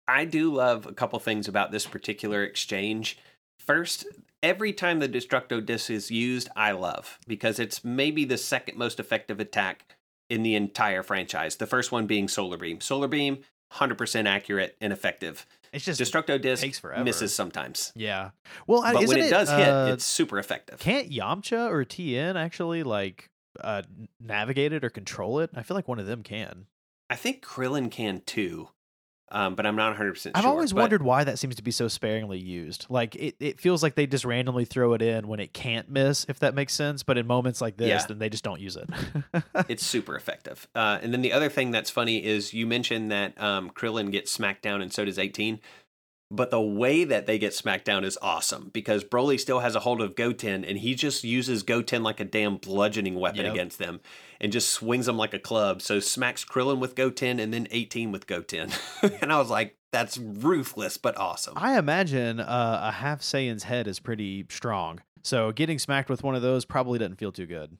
I 0.06 0.24
do 0.24 0.54
love 0.54 0.86
a 0.86 0.92
couple 0.92 1.18
things 1.18 1.48
about 1.48 1.70
this 1.70 1.86
particular 1.86 2.42
exchange. 2.42 3.18
First, 3.68 4.06
every 4.42 4.72
time 4.72 4.98
the 4.98 5.08
Destructo 5.10 5.64
Disc 5.64 5.90
is 5.90 6.10
used, 6.10 6.48
I 6.56 6.72
love 6.72 7.18
because 7.28 7.58
it's 7.58 7.84
maybe 7.84 8.24
the 8.24 8.38
second 8.38 8.78
most 8.78 8.98
effective 8.98 9.40
attack 9.40 9.94
in 10.30 10.42
the 10.42 10.54
entire 10.54 11.02
franchise. 11.02 11.56
The 11.56 11.66
first 11.66 11.92
one 11.92 12.06
being 12.06 12.28
Solar 12.28 12.56
Beam. 12.56 12.80
Solar 12.80 13.08
Beam, 13.08 13.40
100% 13.74 14.26
accurate 14.26 14.74
and 14.80 14.90
effective. 14.90 15.44
It's 15.70 15.84
just 15.84 16.00
Destructo 16.00 16.40
Disc 16.40 16.62
takes 16.62 16.78
forever. 16.78 17.04
misses 17.04 17.34
sometimes. 17.34 17.92
Yeah. 17.94 18.30
Well, 18.66 18.80
But 18.80 18.94
when 18.94 19.02
isn't 19.04 19.18
it 19.18 19.28
does 19.28 19.50
hit, 19.50 19.68
uh, 19.68 19.90
it's 19.92 20.06
super 20.06 20.38
effective. 20.38 20.78
can't 20.78 21.10
Yamcha 21.10 21.70
or 21.70 21.84
Tien 21.84 22.38
actually 22.38 22.82
like 22.82 23.28
uh 23.60 23.82
navigate 24.18 24.72
it 24.72 24.82
or 24.82 24.88
control 24.88 25.40
it? 25.40 25.50
I 25.54 25.62
feel 25.62 25.74
like 25.74 25.86
one 25.88 25.98
of 25.98 26.06
them 26.06 26.22
can. 26.22 26.68
I 27.10 27.16
think 27.16 27.44
Krillin 27.44 27.90
can 27.90 28.22
too, 28.24 28.70
um, 29.30 29.54
but 29.54 29.66
I'm 29.66 29.76
not 29.76 29.96
100% 29.96 30.16
sure. 30.22 30.32
I've 30.34 30.46
always 30.46 30.72
But 30.72 30.80
wondered 30.80 31.02
why 31.02 31.24
that 31.24 31.38
seems 31.38 31.56
to 31.56 31.62
be 31.62 31.70
so 31.70 31.88
sparingly 31.88 32.38
used. 32.38 32.86
Like 32.88 33.14
it, 33.16 33.36
it 33.40 33.60
feels 33.60 33.82
like 33.82 33.94
they 33.94 34.06
just 34.06 34.24
randomly 34.24 34.64
throw 34.64 34.94
it 34.94 35.02
in 35.02 35.28
when 35.28 35.40
it 35.40 35.52
can't 35.52 35.88
miss, 35.90 36.24
if 36.28 36.38
that 36.40 36.54
makes 36.54 36.72
sense. 36.72 37.02
But 37.02 37.18
in 37.18 37.26
moments 37.26 37.60
like 37.60 37.76
this, 37.76 37.88
Yeah. 37.88 38.04
then 38.06 38.18
they 38.18 38.28
just 38.28 38.44
don't 38.44 38.60
use 38.60 38.76
it. 38.76 38.88
It's 39.68 39.84
super 39.84 40.14
effective. 40.16 40.66
Uh, 40.74 40.98
and 41.02 41.12
then 41.12 41.20
the 41.22 41.32
other 41.32 41.48
thing 41.50 41.70
that's 41.72 41.90
funny 41.90 42.24
is 42.24 42.54
you 42.54 42.66
mentioned 42.66 43.10
that 43.12 43.38
um, 43.40 43.70
Krillin 43.70 44.10
gets 44.10 44.30
smacked 44.30 44.62
down 44.62 44.80
and 44.80 44.92
so 44.92 45.04
does 45.04 45.18
18. 45.18 45.60
But 46.30 46.50
the 46.50 46.60
way 46.60 47.04
that 47.04 47.24
they 47.24 47.38
get 47.38 47.54
smacked 47.54 47.86
down 47.86 48.04
is 48.04 48.18
awesome 48.20 48.70
because 48.74 49.02
Broly 49.02 49.40
still 49.40 49.60
has 49.60 49.74
a 49.74 49.80
hold 49.80 50.02
of 50.02 50.14
Goten 50.14 50.62
and 50.62 50.76
he 50.78 50.94
just 50.94 51.24
uses 51.24 51.62
Goten 51.62 52.02
like 52.02 52.20
a 52.20 52.24
damn 52.24 52.56
bludgeoning 52.58 53.14
weapon 53.14 53.44
Yep. 53.46 53.54
against 53.54 53.78
them 53.78 54.00
and 54.38 54.52
just 54.52 54.68
swings 54.70 55.06
them 55.06 55.16
like 55.16 55.32
a 55.32 55.38
club. 55.38 55.80
So 55.80 56.00
smacks 56.00 56.44
Krillin 56.44 56.80
with 56.80 56.94
Goten 56.94 57.40
and 57.40 57.52
then 57.54 57.66
18 57.70 58.12
with 58.12 58.26
Goten. 58.26 58.70
and 59.22 59.32
I 59.32 59.38
was 59.38 59.48
like, 59.48 59.76
that's 59.90 60.18
ruthless 60.18 60.98
but 60.98 61.16
awesome. 61.16 61.54
I 61.56 61.78
imagine 61.78 62.40
uh, 62.40 62.80
a 62.82 62.92
half 62.92 63.22
Saiyan's 63.22 63.62
head 63.62 63.88
is 63.88 63.98
pretty 63.98 64.44
strong. 64.50 65.00
So 65.22 65.50
getting 65.52 65.78
smacked 65.78 66.10
with 66.10 66.22
one 66.22 66.34
of 66.34 66.42
those 66.42 66.66
probably 66.66 66.98
doesn't 66.98 67.16
feel 67.16 67.32
too 67.32 67.46
good. 67.46 67.78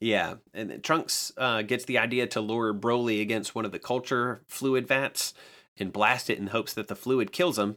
Yeah, 0.00 0.36
and 0.54 0.82
Trunks 0.82 1.30
uh, 1.36 1.60
gets 1.60 1.84
the 1.84 1.98
idea 1.98 2.26
to 2.28 2.40
lure 2.40 2.72
Broly 2.72 3.20
against 3.20 3.54
one 3.54 3.66
of 3.66 3.72
the 3.72 3.78
culture 3.78 4.40
fluid 4.48 4.88
vats 4.88 5.34
and 5.80 5.92
blast 5.92 6.30
it 6.30 6.38
in 6.38 6.48
hopes 6.48 6.74
that 6.74 6.88
the 6.88 6.96
fluid 6.96 7.32
kills 7.32 7.58
him. 7.58 7.76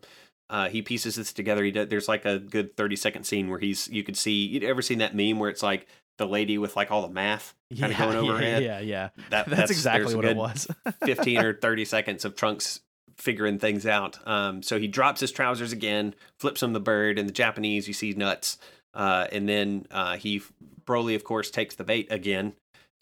uh, 0.49 0.69
he 0.69 0.81
pieces 0.81 1.15
this 1.15 1.33
together. 1.33 1.63
He 1.63 1.71
does, 1.71 1.87
there's 1.87 2.07
like 2.07 2.25
a 2.25 2.39
good 2.39 2.75
30 2.75 2.95
second 2.95 3.23
scene 3.23 3.49
where 3.49 3.59
he's 3.59 3.87
you 3.89 4.03
could 4.03 4.17
see 4.17 4.45
you 4.45 4.67
ever 4.67 4.81
seen 4.81 4.99
that 4.99 5.15
meme 5.15 5.39
where 5.39 5.49
it's 5.49 5.63
like 5.63 5.87
the 6.17 6.27
lady 6.27 6.57
with 6.57 6.75
like 6.75 6.91
all 6.91 7.01
the 7.01 7.13
math 7.13 7.55
kind 7.79 7.91
of 7.91 7.99
yeah, 7.99 8.05
going 8.05 8.17
over 8.29 8.37
her 8.37 8.43
yeah, 8.43 8.49
head. 8.49 8.63
yeah, 8.63 8.79
yeah. 8.79 9.09
That, 9.29 9.45
That's, 9.49 9.71
exactly 9.71 10.15
what 10.15 10.25
it 10.25 10.35
was. 10.35 10.67
15 11.05 11.39
or 11.39 11.53
30 11.55 11.85
seconds 11.85 12.25
of 12.25 12.35
Trunks 12.35 12.81
figuring 13.17 13.59
things 13.59 13.85
out. 13.85 14.25
Um, 14.27 14.61
so 14.61 14.79
he 14.79 14.87
drops 14.87 15.21
his 15.21 15.31
trousers 15.31 15.71
again, 15.71 16.13
flips 16.39 16.61
him 16.61 16.73
the 16.73 16.79
bird. 16.79 17.17
In 17.17 17.25
the 17.25 17.33
Japanese, 17.33 17.87
you 17.87 17.93
see 17.93 18.11
nuts. 18.13 18.57
Uh, 18.93 19.27
and 19.31 19.49
then 19.49 19.87
uh, 19.91 20.17
he, 20.17 20.41
Broly, 20.85 21.15
of 21.15 21.23
course, 21.23 21.49
takes 21.49 21.75
the 21.75 21.83
bait 21.83 22.07
again. 22.11 22.53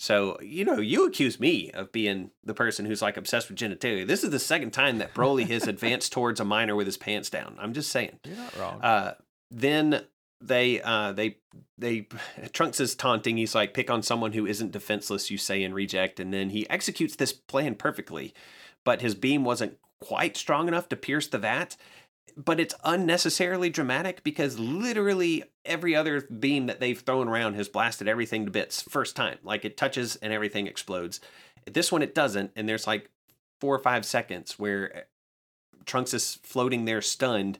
So, 0.02 0.39
you 0.41 0.66
know, 0.66 0.80
you 0.80 1.06
accuse 1.06 1.39
me 1.39 1.70
of 1.76 1.91
being 1.91 2.32
the 2.43 2.56
person 2.56 2.88
who's 2.88 3.04
like 3.04 3.18
obsessed 3.18 3.49
with 3.49 3.60
genitalia. 3.60 4.08
This 4.08 4.24
is 4.24 4.32
the 4.32 4.39
second 4.39 4.72
time 4.72 4.97
that 4.97 5.14
Broly 5.14 5.47
has 5.49 5.68
advanced 5.68 6.12
towards 6.12 6.39
a 6.39 6.43
minor 6.43 6.76
with 6.76 6.88
his 6.88 6.97
pants 6.97 7.30
down. 7.30 7.56
I'm 7.60 7.72
just 7.72 7.91
saying. 7.91 8.20
You're 8.26 8.36
not 8.36 8.58
wrong. 8.58 8.82
Uh, 8.82 9.14
then 9.52 10.04
they 10.41 10.82
uh 10.82 11.12
they 11.12 11.38
they 11.78 12.08
Trunks 12.52 12.80
is 12.80 12.95
taunting. 12.95 13.38
He's 13.38 13.54
like, 13.54 13.76
pick 13.76 13.91
on 13.91 14.02
someone 14.02 14.32
who 14.32 14.47
isn't 14.47 14.72
defenseless, 14.72 15.30
you 15.30 15.38
say 15.38 15.62
and 15.62 15.76
reject, 15.76 16.20
and 16.20 16.34
then 16.34 16.49
he 16.49 16.68
executes 16.68 17.16
this 17.16 17.32
plan 17.32 17.76
perfectly. 17.76 18.34
But 18.84 19.04
his 19.04 19.14
beam 19.14 19.43
wasn't 19.43 19.78
quite 19.99 20.36
strong 20.36 20.68
enough 20.68 20.89
to 20.89 20.95
pierce 20.95 21.28
the 21.28 21.38
vat. 21.38 21.78
But 22.38 22.59
it's 22.59 22.75
unnecessarily 22.84 23.69
dramatic 23.69 24.23
because 24.23 24.59
literally 24.59 25.43
every 25.65 25.95
other 25.95 26.21
beam 26.21 26.67
that 26.67 26.79
they've 26.79 26.99
thrown 26.99 27.27
around 27.27 27.55
has 27.55 27.69
blasted 27.69 28.07
everything 28.07 28.45
to 28.45 28.51
bits 28.51 28.82
first 28.82 29.15
time. 29.15 29.38
Like 29.43 29.65
it 29.65 29.77
touches 29.77 30.15
and 30.17 30.34
everything 30.34 30.67
explodes. 30.67 31.19
This 31.71 31.91
one 31.91 32.01
it 32.01 32.15
doesn't, 32.15 32.51
and 32.55 32.67
there's 32.67 32.88
like 32.88 33.09
four 33.59 33.75
or 33.75 33.79
five 33.79 34.05
seconds 34.05 34.57
where 34.57 34.95
eh, 34.95 35.01
Trunks 35.86 36.13
is 36.13 36.39
floating 36.43 36.86
there 36.86 37.01
stunned, 37.01 37.59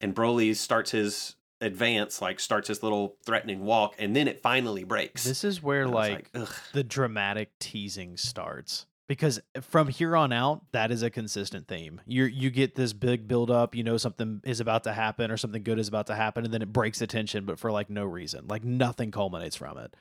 and 0.00 0.14
Broly 0.14 0.56
starts 0.56 0.90
his 0.92 1.36
advance, 1.60 2.20
like 2.20 2.40
starts 2.40 2.68
his 2.68 2.82
little 2.82 3.16
threatening 3.24 3.64
walk, 3.64 3.94
and 3.98 4.14
then 4.14 4.28
it 4.28 4.40
finally 4.40 4.84
breaks. 4.84 5.24
this 5.24 5.44
is 5.44 5.62
where 5.62 5.82
And 5.82 5.92
was 5.92 6.08
like, 6.08 6.30
the 6.72 6.84
dramatic 6.84 7.50
teasing 7.58 8.16
starts 8.16 8.86
because 9.08 9.40
from 9.60 9.88
here 9.88 10.16
on 10.16 10.32
out 10.32 10.62
that 10.72 10.90
is 10.90 11.02
a 11.02 11.10
consistent 11.10 11.68
theme 11.68 12.00
you 12.06 12.24
you 12.24 12.50
get 12.50 12.74
this 12.74 12.92
big 12.92 13.28
build 13.28 13.50
up 13.50 13.74
you 13.74 13.82
know 13.82 13.96
something 13.96 14.40
is 14.44 14.60
about 14.60 14.84
to 14.84 14.92
happen 14.92 15.30
or 15.30 15.36
something 15.36 15.62
good 15.62 15.78
is 15.78 15.88
about 15.88 16.06
to 16.06 16.14
happen 16.14 16.44
and 16.44 16.54
then 16.54 16.62
it 16.62 16.72
breaks 16.72 16.98
the 16.98 17.06
tension 17.06 17.44
but 17.44 17.58
for 17.58 17.70
like 17.70 17.90
no 17.90 18.04
reason 18.04 18.46
like 18.48 18.64
nothing 18.64 19.10
culminates 19.10 19.56
from 19.56 19.76
it 19.78 19.94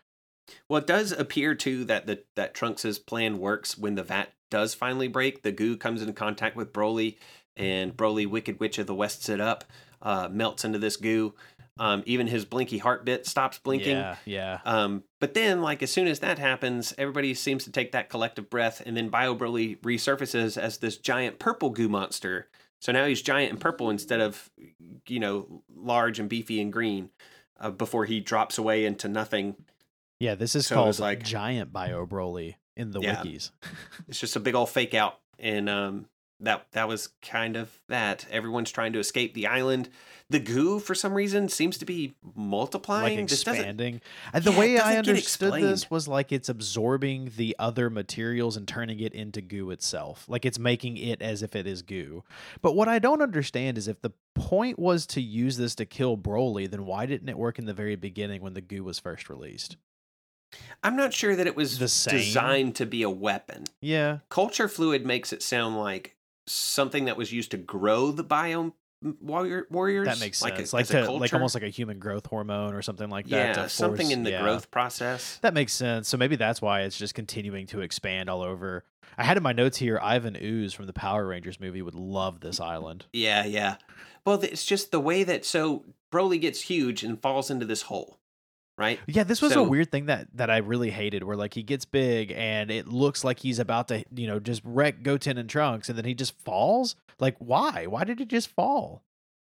Well, 0.67 0.81
it 0.81 0.87
does 0.87 1.11
appear 1.11 1.55
too 1.55 1.85
that 1.85 2.05
the 2.05 2.23
that 2.35 2.53
Trunks's 2.53 2.99
plan 2.99 3.39
works 3.39 3.77
when 3.77 3.95
the 3.95 4.03
vat 4.03 4.33
does 4.49 4.73
finally 4.73 5.07
break. 5.07 5.41
The 5.41 5.51
goo 5.51 5.77
comes 5.77 6.01
into 6.01 6.13
contact 6.13 6.55
with 6.55 6.73
Broly, 6.73 7.17
and 7.55 7.95
Broly, 7.95 8.27
Wicked 8.27 8.59
Witch 8.59 8.77
of 8.77 8.87
the 8.87 8.95
West, 8.95 9.23
set 9.23 9.41
up, 9.41 9.63
uh, 10.01 10.27
melts 10.29 10.65
into 10.65 10.79
this 10.79 10.97
goo. 10.97 11.33
Um, 11.79 12.03
even 12.05 12.27
his 12.27 12.45
blinky 12.45 12.77
heart 12.77 13.03
bit 13.03 13.25
stops 13.25 13.57
blinking. 13.57 13.97
yeah 13.97 14.15
yeah 14.25 14.59
Um, 14.63 15.03
but 15.19 15.33
then, 15.33 15.61
like 15.61 15.81
as 15.81 15.91
soon 15.91 16.07
as 16.07 16.19
that 16.19 16.37
happens, 16.37 16.93
everybody 16.99 17.33
seems 17.33 17.63
to 17.63 17.71
take 17.71 17.93
that 17.93 18.09
collective 18.09 18.49
breath, 18.49 18.81
and 18.85 18.95
then 18.95 19.09
Bio 19.09 19.35
Broly 19.35 19.79
resurfaces 19.81 20.55
as 20.57 20.77
this 20.77 20.97
giant 20.97 21.39
purple 21.39 21.71
goo 21.71 21.89
monster. 21.89 22.47
So 22.79 22.91
now 22.91 23.05
he's 23.05 23.21
giant 23.21 23.51
and 23.51 23.59
purple 23.61 23.89
instead 23.89 24.19
of, 24.21 24.51
you 25.07 25.19
know, 25.19 25.63
large 25.75 26.19
and 26.19 26.29
beefy 26.29 26.61
and 26.61 26.71
green. 26.71 27.09
Uh, 27.59 27.71
before 27.71 28.05
he 28.05 28.19
drops 28.19 28.57
away 28.57 28.85
into 28.85 29.07
nothing, 29.07 29.55
yeah 30.19 30.35
this 30.35 30.55
is 30.55 30.67
So 30.67 30.75
called 30.75 30.99
like- 30.99 31.23
giant 31.23 31.71
bio 31.73 32.05
broly 32.05 32.55
in 32.75 32.91
the 32.91 32.99
Yeah. 32.99 33.15
wikis 33.23 33.51
it's 34.07 34.19
just 34.19 34.35
a 34.35 34.39
big 34.39 34.53
old 34.53 34.69
fake 34.69 34.93
out, 34.93 35.17
and 35.39 35.69
um, 35.69 36.05
that 36.43 36.67
that 36.73 36.87
was 36.87 37.09
kind 37.21 37.55
of 37.55 37.79
that. 37.89 38.25
Everyone's 38.29 38.71
trying 38.71 38.93
to 38.93 38.99
escape 38.99 39.33
the 39.33 39.47
island. 39.47 39.89
The 40.29 40.39
goo, 40.39 40.79
for 40.79 40.95
some 40.95 41.13
reason, 41.13 41.47
seems 41.49 41.77
to 41.77 41.85
be 41.85 42.15
multiplying. 42.35 43.17
like 43.19 43.31
expanding 43.31 44.01
and 44.33 44.43
the 44.43 44.51
Yeah, 44.51 44.57
way 44.59 44.79
i 44.79 44.97
understood 44.97 45.53
this 45.55 45.91
was 45.91 46.07
like 46.07 46.31
it's 46.31 46.49
absorbing 46.49 47.31
the 47.37 47.55
other 47.59 47.89
materials 47.89 48.57
and 48.57 48.67
turning 48.67 48.99
it 48.99 49.13
into 49.13 49.41
goo 49.41 49.69
itself 49.71 50.25
like 50.27 50.45
it's 50.45 50.57
making 50.57 50.97
it 50.97 51.21
as 51.21 51.43
if 51.43 51.55
it 51.55 51.67
is 51.67 51.81
goo 51.81 52.23
but 52.61 52.75
what 52.75 52.87
i 52.87 52.97
don't 52.99 53.21
understand 53.21 53.77
is 53.77 53.87
if 53.87 54.01
the 54.01 54.11
point 54.33 54.79
was 54.79 55.05
to 55.07 55.21
use 55.21 55.57
this 55.57 55.75
to 55.75 55.85
kill 55.85 56.17
broly 56.17 56.69
then 56.69 56.85
why 56.85 57.05
didn't 57.05 57.29
it 57.29 57.37
work 57.37 57.59
in 57.59 57.65
the 57.65 57.73
very 57.73 57.95
beginning 57.95 58.41
when 58.41 58.53
the 58.53 58.61
goo 58.61 58.83
was 58.83 58.99
first 58.99 59.29
released 59.29 59.77
I'm 60.83 60.95
not 60.95 61.13
sure 61.13 61.35
that 61.35 61.47
it 61.47 61.55
was 61.55 61.79
designed 61.79 62.75
to 62.75 62.85
be 62.85 63.01
a 63.03 63.09
weapon. 63.09 63.65
yeah 63.81 64.19
Culture 64.29 64.67
fluid 64.67 65.05
makes 65.05 65.33
it 65.33 65.41
sound 65.41 65.77
like 65.77 66.15
something 66.47 67.05
that 67.05 67.17
was 67.17 67.31
used 67.31 67.51
to 67.51 67.57
grow 67.57 68.11
the 68.11 68.23
biome 68.23 68.73
mm, 69.03 69.15
warrior, 69.21 69.67
warriors. 69.69 70.07
that 70.07 70.19
makes 70.19 70.41
like 70.41 70.57
sense 70.57 70.73
a, 70.73 70.75
like 70.75 70.89
a 70.89 71.01
to, 71.03 71.11
like 71.11 71.33
almost 71.33 71.55
like 71.55 71.63
a 71.63 71.69
human 71.69 71.99
growth 71.99 72.25
hormone 72.25 72.73
or 72.73 72.81
something 72.81 73.09
like 73.09 73.27
that 73.27 73.57
yeah, 73.57 73.67
something 73.67 74.11
in 74.11 74.23
the 74.23 74.31
yeah. 74.31 74.41
growth 74.41 74.71
process. 74.71 75.39
That 75.41 75.53
makes 75.53 75.73
sense. 75.73 76.07
So 76.07 76.17
maybe 76.17 76.35
that's 76.35 76.61
why 76.61 76.81
it's 76.81 76.97
just 76.97 77.15
continuing 77.15 77.67
to 77.67 77.81
expand 77.81 78.29
all 78.29 78.41
over. 78.41 78.83
I 79.17 79.23
had 79.23 79.37
in 79.37 79.43
my 79.43 79.53
notes 79.53 79.77
here 79.77 79.99
Ivan 80.01 80.37
Ooze 80.41 80.73
from 80.73 80.87
the 80.87 80.93
Power 80.93 81.25
Rangers 81.27 81.59
movie 81.59 81.81
would 81.81 81.95
love 81.95 82.39
this 82.39 82.59
island. 82.59 83.05
Yeah, 83.13 83.45
yeah. 83.45 83.75
Well, 84.25 84.41
it's 84.41 84.65
just 84.65 84.91
the 84.91 84.99
way 84.99 85.23
that 85.23 85.45
so 85.45 85.85
Broly 86.11 86.39
gets 86.39 86.61
huge 86.61 87.03
and 87.03 87.21
falls 87.21 87.49
into 87.51 87.65
this 87.65 87.83
hole, 87.83 88.19
right? 88.83 88.99
Yeah, 89.07 89.23
this 89.23 89.41
was 89.41 89.53
So- 89.53 89.63
a 89.65 89.67
weird 89.67 89.91
thing 89.91 90.05
that 90.07 90.27
that 90.35 90.49
I 90.49 90.57
really 90.57 90.91
hated 90.91 91.23
where 91.23 91.37
like 91.37 91.53
he 91.53 91.63
gets 91.63 91.85
big 91.85 92.31
and 92.35 92.69
it 92.69 92.87
looks 92.87 93.23
like 93.23 93.39
he's 93.39 93.59
about 93.59 93.87
to, 93.87 94.03
you 94.15 94.27
know, 94.27 94.39
just 94.39 94.61
wreck 94.63 95.03
Goten 95.03 95.37
and 95.37 95.49
Trunks 95.49 95.89
and 95.89 95.97
then 95.97 96.05
he 96.05 96.13
just 96.13 96.37
falls? 96.43 96.95
Like 97.19 97.35
why? 97.39 97.85
Why 97.87 98.03
did 98.03 98.19
he 98.19 98.25
just 98.25 98.49
fall? 98.49 99.03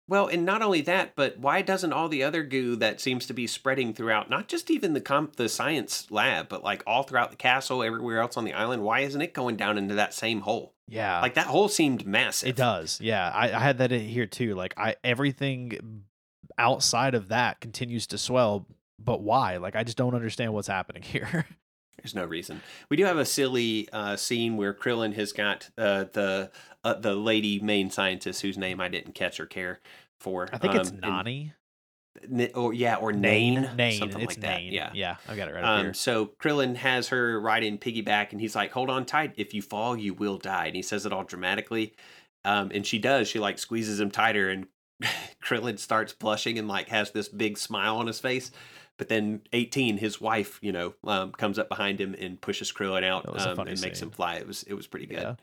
Well, 0.10 0.28
and 0.28 0.46
not 0.46 0.62
only 0.62 0.80
that, 0.82 1.18
but 1.18 1.38
why 1.38 1.62
doesn't 1.62 1.92
all 1.92 2.08
the 2.08 2.24
other 2.24 2.42
goo 2.42 2.78
that 2.78 3.02
seems 3.02 3.26
to 3.26 3.34
be 3.34 3.46
spreading 3.46 3.94
throughout, 3.94 4.30
not 4.30 4.48
just 4.48 4.72
even 4.72 4.94
the 4.94 5.02
comp, 5.02 5.36
the 5.36 5.50
science 5.50 6.10
lab, 6.10 6.48
but 6.48 6.64
like 6.64 6.82
all 6.88 7.04
throughout 7.04 7.30
the 7.30 7.36
castle, 7.36 7.84
everywhere 7.84 8.22
else 8.22 8.38
on 8.38 8.46
the 8.46 8.54
island, 8.54 8.84
why 8.84 9.02
isn't 9.02 9.20
it 9.22 9.34
going 9.34 9.58
down 9.58 9.78
into 9.78 9.96
that 9.96 10.14
same 10.14 10.40
hole? 10.42 10.74
Yeah. 10.88 11.20
Like 11.20 11.34
that 11.34 11.48
hole 11.48 11.68
seemed 11.68 12.08
massive. 12.08 12.48
it 12.48 12.56
does. 12.56 13.02
Yeah. 13.02 13.30
I, 13.36 13.48
I 13.52 13.60
had 13.60 13.80
that 13.80 13.92
in 13.92 14.00
here 14.08 14.26
too. 14.28 14.56
Like 14.56 14.74
I 14.78 14.96
everything 15.04 16.04
outside 16.58 17.14
of 17.14 17.28
that 17.28 17.60
continues 17.60 18.08
to 18.08 18.18
swell, 18.18 18.66
but 19.00 19.22
why? 19.22 19.58
Like 19.58 19.76
I 19.76 19.84
just 19.84 19.98
don't 19.98 20.16
understand 20.16 20.54
what's 20.54 20.68
happening 20.68 21.02
here. 21.04 21.46
There's 21.98 22.14
no 22.16 22.26
reason. 22.26 22.62
We 22.90 22.98
do 22.98 23.06
have 23.06 23.18
a 23.18 23.26
silly 23.26 23.90
uh, 23.92 24.16
scene 24.18 24.56
where 24.56 24.74
Krillin 24.74 25.14
has 25.16 25.34
got 25.34 25.70
uh, 25.78 26.06
the 26.14 26.52
uh, 26.84 26.94
the 26.94 27.16
lady 27.16 27.60
main 27.60 27.90
scientist 27.90 28.42
whose 28.42 28.58
name 28.58 28.80
I 28.80 28.88
didn't 28.88 29.14
catch 29.14 29.40
or 29.40 29.46
care 29.48 29.80
for. 30.20 30.48
I 30.54 30.58
think 30.58 30.76
it's 30.76 30.90
um, 30.90 31.00
and- 31.04 31.12
Nani. 31.12 31.54
Or 32.56 32.74
yeah, 32.74 32.96
or 32.96 33.12
Nain, 33.12 33.70
Nain. 33.78 34.00
something 34.00 34.22
it's 34.22 34.32
like 34.32 34.42
that. 34.42 34.58
Nain. 34.58 34.74
Yeah. 34.74 34.90
Yeah. 34.94 35.18
I 35.28 35.36
got 35.36 35.50
it 35.50 35.54
right 35.54 35.64
up 35.64 35.80
here. 35.82 35.90
Um, 35.90 35.94
so 35.94 36.32
Krillin 36.42 36.76
has 36.78 37.10
her 37.10 37.40
riding 37.40 37.78
piggyback, 37.78 38.32
and 38.32 38.42
he's 38.42 38.56
like, 38.56 38.72
"Hold 38.72 38.90
on 38.90 39.06
tight. 39.06 39.34
If 39.38 39.54
you 39.54 39.62
fall, 39.62 39.96
you 39.96 40.16
will 40.16 40.40
die." 40.40 40.66
And 40.66 40.76
he 40.76 40.82
says 40.82 41.06
it 41.06 41.14
all 41.14 41.24
dramatically, 41.24 41.94
um, 42.44 42.72
and 42.74 42.88
she 42.88 42.98
does. 42.98 43.28
She 43.28 43.38
like 43.38 43.60
squeezes 43.60 44.00
him 44.00 44.10
tighter, 44.10 44.50
and 44.50 44.66
Krillin 45.44 45.78
starts 45.78 46.12
blushing 46.12 46.58
and 46.58 46.68
like 46.68 46.90
has 46.90 47.12
this 47.12 47.30
big 47.30 47.56
smile 47.56 47.98
on 47.98 48.08
his 48.08 48.20
face. 48.20 48.50
But 48.98 49.10
then 49.10 49.42
18, 49.54 49.98
his 49.98 50.20
wife, 50.20 50.60
you 50.62 50.72
know, 50.72 50.96
um, 51.04 51.32
comes 51.32 51.60
up 51.60 51.70
behind 51.70 52.02
him 52.02 52.16
and 52.20 52.42
pushes 52.42 52.72
Krillin 52.72 53.04
out 53.04 53.24
That 53.24 53.34
was 53.34 53.46
a 53.46 53.52
um, 53.52 53.68
and 53.68 53.82
makes 53.82 54.02
him 54.02 54.10
fly. 54.10 54.36
It 54.36 54.48
was 54.48 54.64
it 54.64 54.74
was 54.74 54.88
pretty 54.88 55.06
good. 55.06 55.20
Yeah. 55.20 55.36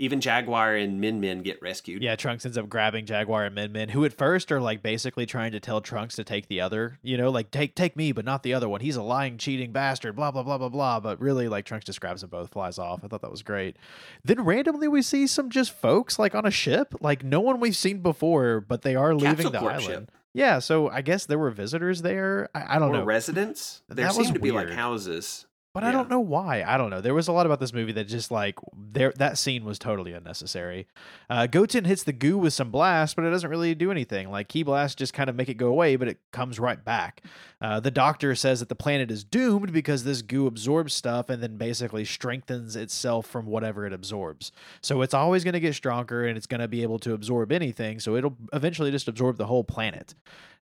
Even 0.00 0.20
Jaguar 0.20 0.74
and 0.74 1.00
Min 1.00 1.20
Min 1.20 1.42
get 1.42 1.62
rescued. 1.62 2.02
Yeah, 2.02 2.16
Trunks 2.16 2.44
ends 2.44 2.58
up 2.58 2.68
grabbing 2.68 3.06
Jaguar 3.06 3.44
and 3.44 3.54
Min 3.54 3.70
Min, 3.70 3.88
who 3.90 4.04
at 4.04 4.12
first 4.12 4.50
are 4.50 4.60
like 4.60 4.82
basically 4.82 5.24
trying 5.24 5.52
to 5.52 5.60
tell 5.60 5.80
Trunks 5.80 6.16
to 6.16 6.24
take 6.24 6.48
the 6.48 6.60
other, 6.60 6.98
you 7.02 7.16
know, 7.16 7.30
like 7.30 7.52
take 7.52 7.76
take 7.76 7.94
me, 7.96 8.10
but 8.10 8.24
not 8.24 8.42
the 8.42 8.54
other 8.54 8.68
one. 8.68 8.80
He's 8.80 8.96
a 8.96 9.02
lying, 9.02 9.38
cheating 9.38 9.70
bastard, 9.70 10.16
blah 10.16 10.32
blah 10.32 10.42
blah 10.42 10.58
blah 10.58 10.68
blah. 10.68 10.98
But 10.98 11.20
really, 11.20 11.46
like 11.46 11.64
Trunks 11.64 11.86
just 11.86 12.00
grabs 12.00 12.22
them 12.22 12.30
both, 12.30 12.50
flies 12.50 12.76
off. 12.76 13.04
I 13.04 13.08
thought 13.08 13.22
that 13.22 13.30
was 13.30 13.42
great. 13.42 13.76
Then 14.24 14.44
randomly 14.44 14.88
we 14.88 15.00
see 15.00 15.28
some 15.28 15.48
just 15.48 15.72
folks 15.72 16.18
like 16.18 16.34
on 16.34 16.44
a 16.44 16.50
ship, 16.50 16.94
like 17.00 17.22
no 17.22 17.40
one 17.40 17.60
we've 17.60 17.76
seen 17.76 18.00
before, 18.00 18.60
but 18.60 18.82
they 18.82 18.96
are 18.96 19.14
leaving 19.14 19.36
Capsule 19.36 19.50
the 19.52 19.58
Corp 19.60 19.72
island. 19.74 19.86
ship. 19.86 20.10
Yeah, 20.34 20.58
so 20.58 20.90
I 20.90 21.00
guess 21.00 21.26
there 21.26 21.38
were 21.38 21.50
visitors 21.50 22.02
there. 22.02 22.48
I, 22.54 22.76
I 22.76 22.78
don't 22.80 22.90
or 22.90 22.98
know. 22.98 23.04
residents. 23.04 23.82
There 23.88 24.04
That 24.04 24.16
was 24.16 24.26
seem 24.26 24.34
to 24.34 24.40
be 24.40 24.50
like 24.50 24.68
houses. 24.70 25.46
But 25.74 25.82
I 25.82 25.90
don't 25.90 26.08
know 26.08 26.20
why. 26.20 26.62
I 26.62 26.76
don't 26.76 26.88
know. 26.88 27.00
There 27.00 27.14
was 27.14 27.26
a 27.26 27.32
lot 27.32 27.46
about 27.46 27.58
this 27.58 27.72
movie 27.72 27.90
that 27.92 28.04
just 28.04 28.30
like 28.30 28.54
there 28.72 29.12
that 29.16 29.36
scene 29.36 29.64
was 29.64 29.76
totally 29.76 30.12
unnecessary. 30.12 30.86
Uh, 31.28 31.48
Goten 31.48 31.84
hits 31.84 32.04
the 32.04 32.12
goo 32.12 32.38
with 32.38 32.52
some 32.52 32.70
blast, 32.70 33.16
but 33.16 33.24
it 33.24 33.30
doesn't 33.30 33.50
really 33.50 33.74
do 33.74 33.90
anything. 33.90 34.30
Like 34.30 34.46
ki 34.46 34.62
blast 34.62 34.96
just 34.96 35.12
kind 35.12 35.28
of 35.28 35.34
make 35.34 35.48
it 35.48 35.54
go 35.54 35.66
away, 35.66 35.96
but 35.96 36.06
it 36.06 36.20
comes 36.30 36.60
right 36.60 36.82
back. 36.84 37.22
Uh, 37.60 37.80
the 37.80 37.90
doctor 37.90 38.36
says 38.36 38.60
that 38.60 38.68
the 38.68 38.76
planet 38.76 39.10
is 39.10 39.24
doomed 39.24 39.72
because 39.72 40.04
this 40.04 40.22
goo 40.22 40.46
absorbs 40.46 40.94
stuff 40.94 41.28
and 41.28 41.42
then 41.42 41.56
basically 41.56 42.04
strengthens 42.04 42.76
itself 42.76 43.26
from 43.26 43.44
whatever 43.44 43.84
it 43.84 43.92
absorbs. 43.92 44.52
So 44.80 45.02
it's 45.02 45.14
always 45.14 45.42
going 45.42 45.54
to 45.54 45.60
get 45.60 45.74
stronger 45.74 46.24
and 46.24 46.36
it's 46.36 46.46
going 46.46 46.60
to 46.60 46.68
be 46.68 46.82
able 46.82 47.00
to 47.00 47.14
absorb 47.14 47.50
anything. 47.50 47.98
So 47.98 48.14
it'll 48.14 48.36
eventually 48.52 48.92
just 48.92 49.08
absorb 49.08 49.38
the 49.38 49.46
whole 49.46 49.64
planet. 49.64 50.14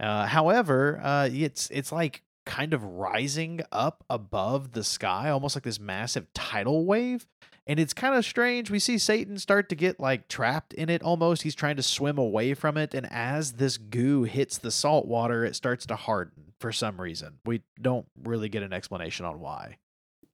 Uh, 0.01 0.25
however, 0.25 0.99
uh, 1.01 1.29
it's 1.31 1.69
it's 1.71 1.93
like 1.93 2.23
kind 2.47 2.73
of 2.73 2.83
rising 2.83 3.61
up 3.71 4.03
above 4.09 4.71
the 4.71 4.83
sky, 4.83 5.29
almost 5.29 5.55
like 5.55 5.63
this 5.63 5.79
massive 5.79 6.33
tidal 6.33 6.85
wave. 6.85 7.27
And 7.67 7.79
it's 7.79 7.93
kind 7.93 8.15
of 8.15 8.25
strange. 8.25 8.71
We 8.71 8.79
see 8.79 8.97
Satan 8.97 9.37
start 9.37 9.67
to 9.69 9.75
get 9.75 9.99
like 9.99 10.29
trapped 10.29 10.73
in 10.73 10.89
it 10.89 11.03
almost. 11.03 11.43
He's 11.43 11.53
trying 11.53 11.75
to 11.75 11.83
swim 11.83 12.17
away 12.17 12.53
from 12.53 12.77
it. 12.77 12.93
And 12.93 13.05
as 13.11 13.53
this 13.53 13.77
goo 13.77 14.23
hits 14.23 14.57
the 14.57 14.71
salt 14.71 15.05
water, 15.05 15.43
it 15.43 15.55
starts 15.55 15.85
to 15.87 15.97
harden 15.97 16.53
for 16.59 16.71
some 16.71 16.99
reason. 16.99 17.39
We 17.45 17.61
don't 17.79 18.07
really 18.23 18.47
get 18.47 18.63
an 18.63 18.71
explanation 18.71 19.25
on 19.25 19.41
why. 19.41 19.77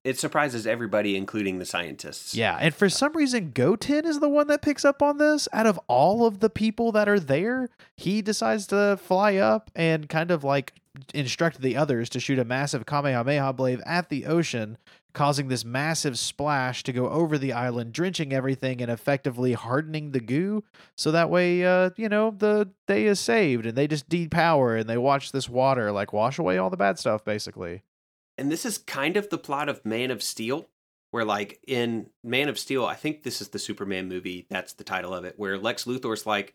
It 0.04 0.18
surprises 0.18 0.66
everybody, 0.66 1.16
including 1.16 1.58
the 1.58 1.64
scientists. 1.64 2.34
Yeah, 2.34 2.58
and 2.60 2.74
for 2.74 2.90
some 2.90 3.14
reason, 3.14 3.52
Goten 3.52 4.04
is 4.04 4.20
the 4.20 4.28
one 4.28 4.48
that 4.48 4.60
picks 4.60 4.84
up 4.84 5.00
on 5.00 5.16
this. 5.16 5.48
Out 5.50 5.66
of 5.66 5.80
all 5.88 6.26
of 6.26 6.40
the 6.40 6.50
people 6.50 6.92
that 6.92 7.08
are 7.08 7.18
there, 7.18 7.70
he 7.96 8.20
decides 8.20 8.66
to 8.66 8.98
fly 9.02 9.36
up 9.36 9.70
and 9.74 10.06
kind 10.06 10.30
of 10.30 10.44
like 10.44 10.74
instruct 11.12 11.60
the 11.60 11.76
others 11.76 12.08
to 12.10 12.20
shoot 12.20 12.38
a 12.38 12.44
massive 12.44 12.86
Kamehameha 12.86 13.52
blade 13.52 13.80
at 13.84 14.08
the 14.08 14.26
ocean, 14.26 14.78
causing 15.12 15.48
this 15.48 15.64
massive 15.64 16.18
splash 16.18 16.82
to 16.84 16.92
go 16.92 17.08
over 17.08 17.38
the 17.38 17.52
island, 17.52 17.92
drenching 17.92 18.32
everything 18.32 18.80
and 18.80 18.90
effectively 18.90 19.52
hardening 19.52 20.12
the 20.12 20.20
goo. 20.20 20.64
So 20.96 21.10
that 21.12 21.30
way, 21.30 21.64
uh, 21.64 21.90
you 21.96 22.08
know, 22.08 22.30
the 22.30 22.70
day 22.86 23.06
is 23.06 23.20
saved 23.20 23.66
and 23.66 23.76
they 23.76 23.86
just 23.86 24.08
depower 24.08 24.80
and 24.80 24.88
they 24.88 24.98
watch 24.98 25.32
this 25.32 25.48
water 25.48 25.92
like 25.92 26.12
wash 26.12 26.38
away 26.38 26.58
all 26.58 26.70
the 26.70 26.76
bad 26.76 26.98
stuff, 26.98 27.24
basically 27.24 27.82
and 28.36 28.50
this 28.50 28.64
is 28.64 28.78
kind 28.78 29.16
of 29.16 29.30
the 29.30 29.38
plot 29.38 29.68
of 29.68 29.84
Man 29.84 30.10
of 30.10 30.22
Steel, 30.22 30.68
where 31.10 31.24
like 31.24 31.60
in 31.66 32.10
Man 32.22 32.48
of 32.48 32.58
Steel, 32.58 32.84
I 32.84 32.94
think 32.94 33.22
this 33.22 33.40
is 33.40 33.48
the 33.48 33.58
Superman 33.58 34.08
movie. 34.08 34.46
That's 34.48 34.72
the 34.72 34.84
title 34.84 35.14
of 35.14 35.24
it, 35.24 35.34
where 35.36 35.58
Lex 35.58 35.84
Luthor's 35.84 36.26
like 36.26 36.54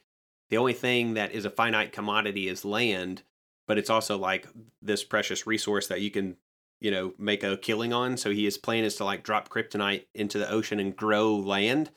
the 0.49 0.57
only 0.57 0.73
thing 0.73 1.13
that 1.13 1.31
is 1.31 1.45
a 1.45 1.49
finite 1.49 1.91
commodity 1.91 2.47
is 2.47 2.65
land, 2.65 3.23
but 3.69 3.77
it's 3.77 3.91
also 3.91 4.17
like 4.17 4.47
this 4.81 5.03
precious 5.03 5.45
resource 5.45 5.85
that 5.87 6.01
you 6.01 6.09
can 6.09 6.35
you 6.81 6.89
know 6.89 7.13
make 7.19 7.43
a 7.43 7.55
killing 7.55 7.93
on. 7.93 8.17
So 8.17 8.31
his 8.31 8.57
plan 8.57 8.83
is 8.83 8.95
to 8.95 9.05
like 9.05 9.23
drop 9.23 9.47
kryptonite 9.47 10.05
into 10.15 10.39
the 10.39 10.49
ocean 10.49 10.79
and 10.79 10.95
grow 10.95 11.35
land. 11.35 11.91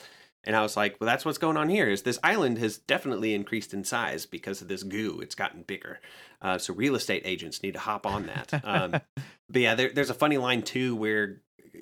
And 0.45 0.55
I 0.55 0.61
was 0.61 0.77
like, 0.77 0.97
well, 1.01 1.07
that's 1.07 1.25
what's 1.25 1.39
going 1.39 1.57
on 1.57 1.71
here. 1.71 1.89
Is 1.89 2.03
this 2.03 2.19
island 2.23 2.59
has 2.59 2.77
definitely 2.77 3.33
increased 3.33 3.73
in 3.73 3.85
size 3.85 4.27
because 4.27 4.61
of 4.61 4.69
this 4.69 4.83
goo. 4.83 5.21
It's 5.23 5.35
gotten 5.37 5.63
bigger. 5.63 6.01
Uh, 6.43 6.59
so 6.59 6.75
real 6.75 6.95
estate 6.95 7.23
agents 7.25 7.63
need 7.63 7.73
to 7.73 7.81
hop 7.81 8.07
on 8.07 8.27
that. 8.27 8.61
Um, 8.65 8.91
but 9.49 9.63
yeah, 9.63 9.75
there, 9.75 9.93
there's 9.95 10.11
a 10.11 10.15
funny 10.15 10.37
line 10.37 10.61
too 10.61 10.95
where 10.95 11.41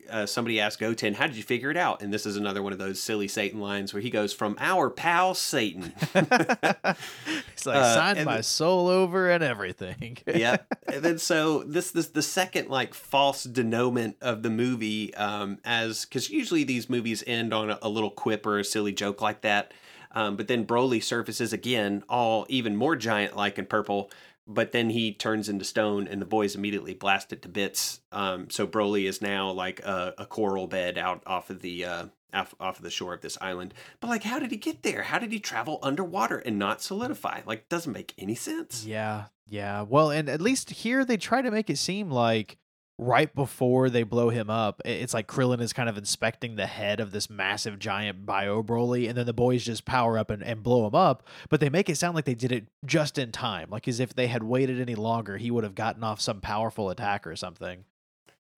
uh, 0.09 0.27
somebody 0.27 0.61
asked 0.61 0.79
Goten, 0.79 1.15
"How 1.15 1.27
did 1.27 1.37
you 1.37 1.43
figure 1.43 1.71
it 1.71 1.77
out?" 1.77 2.03
And 2.03 2.13
this 2.13 2.27
is 2.27 2.37
another 2.37 2.63
one 2.63 2.73
of 2.73 2.79
those 2.79 3.01
silly 3.01 3.29
Satan 3.29 3.61
lines 3.61 3.93
where 3.93 4.03
he 4.03 4.11
goes, 4.11 4.33
"From 4.33 4.57
our 4.59 4.91
pal 4.91 5.35
Satan." 5.35 5.93
He's 6.13 7.67
like, 7.67 7.77
uh, 7.77 7.95
"Signed 7.95 8.25
my 8.25 8.41
soul 8.41 8.89
over 8.89 9.31
and 9.31 9.43
everything." 9.43 10.19
yeah, 10.27 10.59
and 10.93 11.03
then 11.03 11.19
so 11.19 11.63
this 11.65 11.91
this 11.91 12.09
the 12.09 12.23
second 12.23 12.69
like 12.69 12.95
false 12.95 13.45
denouement 13.45 14.17
of 14.21 14.43
the 14.43 14.51
movie, 14.51 15.15
um, 15.15 15.59
as 15.65 16.05
because 16.05 16.31
usually 16.31 16.65
these 16.65 16.89
movies 16.89 17.25
end 17.27 17.53
on 17.53 17.71
a, 17.71 17.79
a, 17.83 17.89
little 17.89 18.11
quip 18.11 18.47
or 18.47 18.59
a 18.59 18.65
silly 18.65 18.93
joke 18.93 19.21
like 19.21 19.43
that. 19.43 19.73
Um, 20.13 20.37
but 20.37 20.49
then 20.49 20.67
Broly 20.67 21.03
surfaces 21.03 21.53
again, 21.53 22.03
all 22.09 22.45
even 22.49 22.75
more 22.75 22.97
giant 22.97 23.37
like 23.37 23.59
and 23.59 23.69
purple, 23.69 24.11
but 24.47 24.72
then 24.72 24.91
he 24.91 25.12
turns 25.12 25.49
into 25.49 25.64
stone 25.64 26.09
and 26.09 26.20
the 26.20 26.26
boys 26.26 26.55
immediately 26.55 26.95
blast 26.95 27.32
it 27.32 27.43
to 27.43 27.49
bits. 27.49 28.01
Um, 28.12 28.51
so 28.51 28.66
Broly 28.66 29.09
is 29.09 29.22
now 29.22 29.51
like 29.51 29.80
a, 29.80 30.14
a 30.18 30.26
coral 30.26 30.66
bed 30.66 30.99
out 30.99 31.22
off 31.26 31.51
of 31.51 31.61
the 31.61 31.84
uh, 31.84 32.05
off, 32.32 32.55
off 32.61 32.78
of 32.78 32.82
the 32.82 32.91
shore 32.91 33.14
of 33.14 33.20
this 33.20 33.38
island. 33.41 33.74
But 34.01 34.09
like, 34.09 34.24
how 34.24 34.38
did 34.38 34.51
he 34.51 34.57
get 34.57 34.82
there? 34.82 35.03
How 35.03 35.18
did 35.18 35.32
he 35.32 35.41
travel 35.41 35.78
underwater 35.82 36.38
and 36.38 36.59
not 36.59 36.82
solidify? 36.82 37.43
Like, 37.47 37.68
doesn't 37.68 37.93
make 37.93 38.14
any 38.18 38.34
sense. 38.34 38.84
Yeah, 38.84 39.26
yeah. 39.49 39.82
Well, 39.82 40.11
and 40.11 40.28
at 40.28 40.41
least 40.41 40.70
here 40.70 41.05
they 41.05 41.16
try 41.16 41.43
to 41.43 41.51
make 41.51 41.70
it 41.70 41.78
seem 41.78 42.11
like 42.11 42.59
right 43.01 43.35
before 43.35 43.89
they 43.89 44.03
blow 44.03 44.29
him 44.29 44.51
up, 44.51 44.83
it's 44.85 45.15
like 45.15 45.27
Krillin 45.27 45.61
is 45.61 45.73
kind 45.73 45.89
of 45.89 45.97
inspecting 45.97 46.57
the 46.57 46.67
head 46.67 47.01
of 47.01 47.13
this 47.13 47.31
massive 47.31 47.79
giant 47.79 48.27
Bio 48.27 48.63
Broly, 48.63 49.09
and 49.09 49.17
then 49.17 49.27
the 49.27 49.33
boys 49.33 49.65
just 49.65 49.87
power 49.87 50.19
up 50.19 50.31
and, 50.31 50.43
and 50.43 50.63
blow 50.63 50.87
him 50.87 50.95
up. 50.95 51.27
But 51.49 51.61
they 51.61 51.71
make 51.71 51.89
it 51.89 51.97
sound 51.97 52.15
like 52.15 52.27
they 52.27 52.35
did 52.35 52.53
it 52.53 52.67
just 52.85 53.17
in 53.17 53.33
time, 53.33 53.71
like 53.71 53.89
as 53.89 54.01
if 54.01 54.15
they 54.15 54.27
had 54.27 54.43
waited 54.43 54.81
any 54.81 54.95
longer, 54.95 55.39
he 55.39 55.51
would 55.51 55.65
have 55.65 55.75
gotten 55.75 56.05
off 56.05 56.21
some 56.21 56.41
powerful 56.41 56.91
attack 56.91 57.27
or 57.27 57.35
something. 57.37 57.85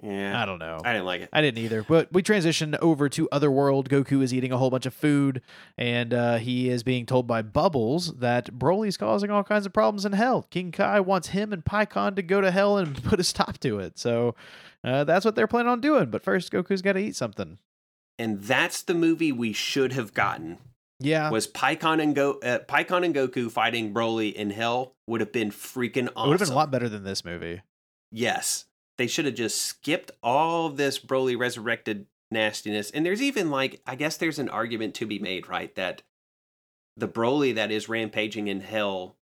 Yeah. 0.02 0.40
I 0.40 0.44
don't 0.44 0.58
know. 0.58 0.80
I 0.84 0.92
didn't 0.92 1.06
like 1.06 1.22
it. 1.22 1.28
I 1.32 1.40
didn't 1.40 1.62
either. 1.62 1.84
But 1.84 2.12
we 2.12 2.22
transition 2.22 2.76
over 2.82 3.08
to 3.10 3.28
Otherworld. 3.30 3.88
Goku 3.88 4.22
is 4.22 4.34
eating 4.34 4.50
a 4.50 4.58
whole 4.58 4.68
bunch 4.68 4.84
of 4.84 4.92
food, 4.92 5.42
and 5.78 6.12
uh, 6.12 6.36
he 6.38 6.68
is 6.68 6.82
being 6.82 7.06
told 7.06 7.26
by 7.28 7.40
Bubbles 7.42 8.14
that 8.16 8.58
Broly's 8.58 8.96
causing 8.96 9.30
all 9.30 9.44
kinds 9.44 9.64
of 9.64 9.72
problems 9.72 10.04
in 10.04 10.12
hell. 10.12 10.46
King 10.50 10.72
Kai 10.72 10.98
wants 11.00 11.28
him 11.28 11.52
and 11.52 11.64
Pikkon 11.64 12.16
to 12.16 12.22
go 12.22 12.40
to 12.40 12.50
hell 12.50 12.78
and 12.78 13.02
put 13.04 13.20
a 13.20 13.24
stop 13.24 13.58
to 13.58 13.78
it. 13.78 13.98
So 13.98 14.34
uh, 14.82 15.04
that's 15.04 15.24
what 15.24 15.36
they're 15.36 15.46
planning 15.46 15.70
on 15.70 15.80
doing. 15.80 16.10
But 16.10 16.24
first, 16.24 16.52
Goku's 16.52 16.82
got 16.82 16.94
to 16.94 17.00
eat 17.00 17.14
something. 17.14 17.58
And 18.18 18.42
that's 18.42 18.82
the 18.82 18.94
movie 18.94 19.32
we 19.32 19.52
should 19.52 19.92
have 19.92 20.12
gotten. 20.12 20.58
Yeah, 20.98 21.30
was 21.30 21.48
Pikkon 21.48 22.00
and 22.00 22.14
Go 22.14 22.34
uh, 22.44 22.60
Pikkon 22.60 23.04
and 23.04 23.14
Goku 23.14 23.50
fighting 23.50 23.92
Broly 23.92 24.32
in 24.32 24.50
hell 24.50 24.94
would 25.08 25.20
have 25.20 25.32
been 25.32 25.50
freaking 25.50 26.08
awesome. 26.14 26.28
It 26.28 26.30
would 26.30 26.40
have 26.40 26.48
been 26.48 26.54
a 26.54 26.56
lot 26.56 26.70
better 26.70 26.88
than 26.88 27.02
this 27.02 27.24
movie. 27.24 27.62
Yes, 28.12 28.66
they 29.02 29.08
should 29.08 29.24
have 29.24 29.34
just 29.34 29.60
skipped 29.60 30.12
all 30.22 30.68
this 30.68 31.00
Broly 31.00 31.36
resurrected 31.36 32.06
nastiness. 32.30 32.88
And 32.92 33.04
there's 33.04 33.20
even 33.20 33.50
like, 33.50 33.80
I 33.84 33.96
guess 33.96 34.16
there's 34.16 34.38
an 34.38 34.48
argument 34.48 34.94
to 34.94 35.06
be 35.06 35.18
made, 35.18 35.48
right? 35.48 35.74
That 35.74 36.02
the 36.96 37.08
Broly 37.08 37.52
that 37.56 37.72
is 37.72 37.88
rampaging 37.88 38.46
in 38.46 38.60
hell 38.60 39.16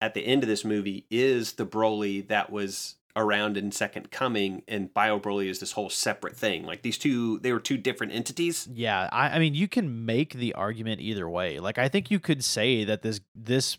at 0.00 0.14
the 0.14 0.24
end 0.24 0.44
of 0.44 0.48
this 0.48 0.64
movie 0.64 1.06
is 1.10 1.54
the 1.54 1.66
Broly 1.66 2.28
that 2.28 2.50
was 2.50 2.98
around 3.16 3.56
in 3.56 3.72
Second 3.72 4.12
Coming, 4.12 4.62
and 4.68 4.94
Bio 4.94 5.18
Broly 5.18 5.48
is 5.48 5.58
this 5.58 5.72
whole 5.72 5.90
separate 5.90 6.36
thing. 6.36 6.64
Like 6.64 6.82
these 6.82 6.96
two, 6.96 7.40
they 7.40 7.52
were 7.52 7.58
two 7.58 7.78
different 7.78 8.12
entities. 8.12 8.68
Yeah, 8.72 9.08
I, 9.10 9.30
I 9.30 9.38
mean, 9.40 9.54
you 9.54 9.66
can 9.66 10.06
make 10.06 10.34
the 10.34 10.54
argument 10.54 11.00
either 11.00 11.28
way. 11.28 11.58
Like, 11.58 11.78
I 11.78 11.88
think 11.88 12.12
you 12.12 12.20
could 12.20 12.44
say 12.44 12.84
that 12.84 13.02
this 13.02 13.20
this 13.34 13.76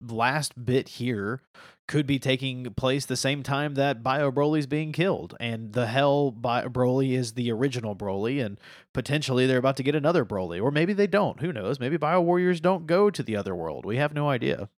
last 0.00 0.64
bit 0.64 0.88
here 0.88 1.40
could 1.92 2.06
be 2.06 2.18
taking 2.18 2.72
place 2.72 3.04
the 3.04 3.18
same 3.18 3.42
time 3.42 3.74
that 3.74 4.02
Bio 4.02 4.32
Broly's 4.32 4.66
being 4.66 4.92
killed, 4.92 5.36
and 5.38 5.74
the 5.74 5.86
Hell 5.86 6.30
Bio 6.30 6.70
Broly 6.70 7.10
is 7.12 7.34
the 7.34 7.52
original 7.52 7.94
Broly, 7.94 8.42
and 8.42 8.58
potentially 8.94 9.46
they're 9.46 9.58
about 9.58 9.76
to 9.76 9.82
get 9.82 9.94
another 9.94 10.24
Broly, 10.24 10.58
or 10.58 10.70
maybe 10.70 10.94
they 10.94 11.06
don't. 11.06 11.40
Who 11.40 11.52
knows? 11.52 11.78
Maybe 11.78 11.98
Bio 11.98 12.22
Warriors 12.22 12.62
don't 12.62 12.86
go 12.86 13.10
to 13.10 13.22
the 13.22 13.36
other 13.36 13.54
world. 13.54 13.84
We 13.84 13.98
have 13.98 14.14
no 14.14 14.30
idea. 14.30 14.70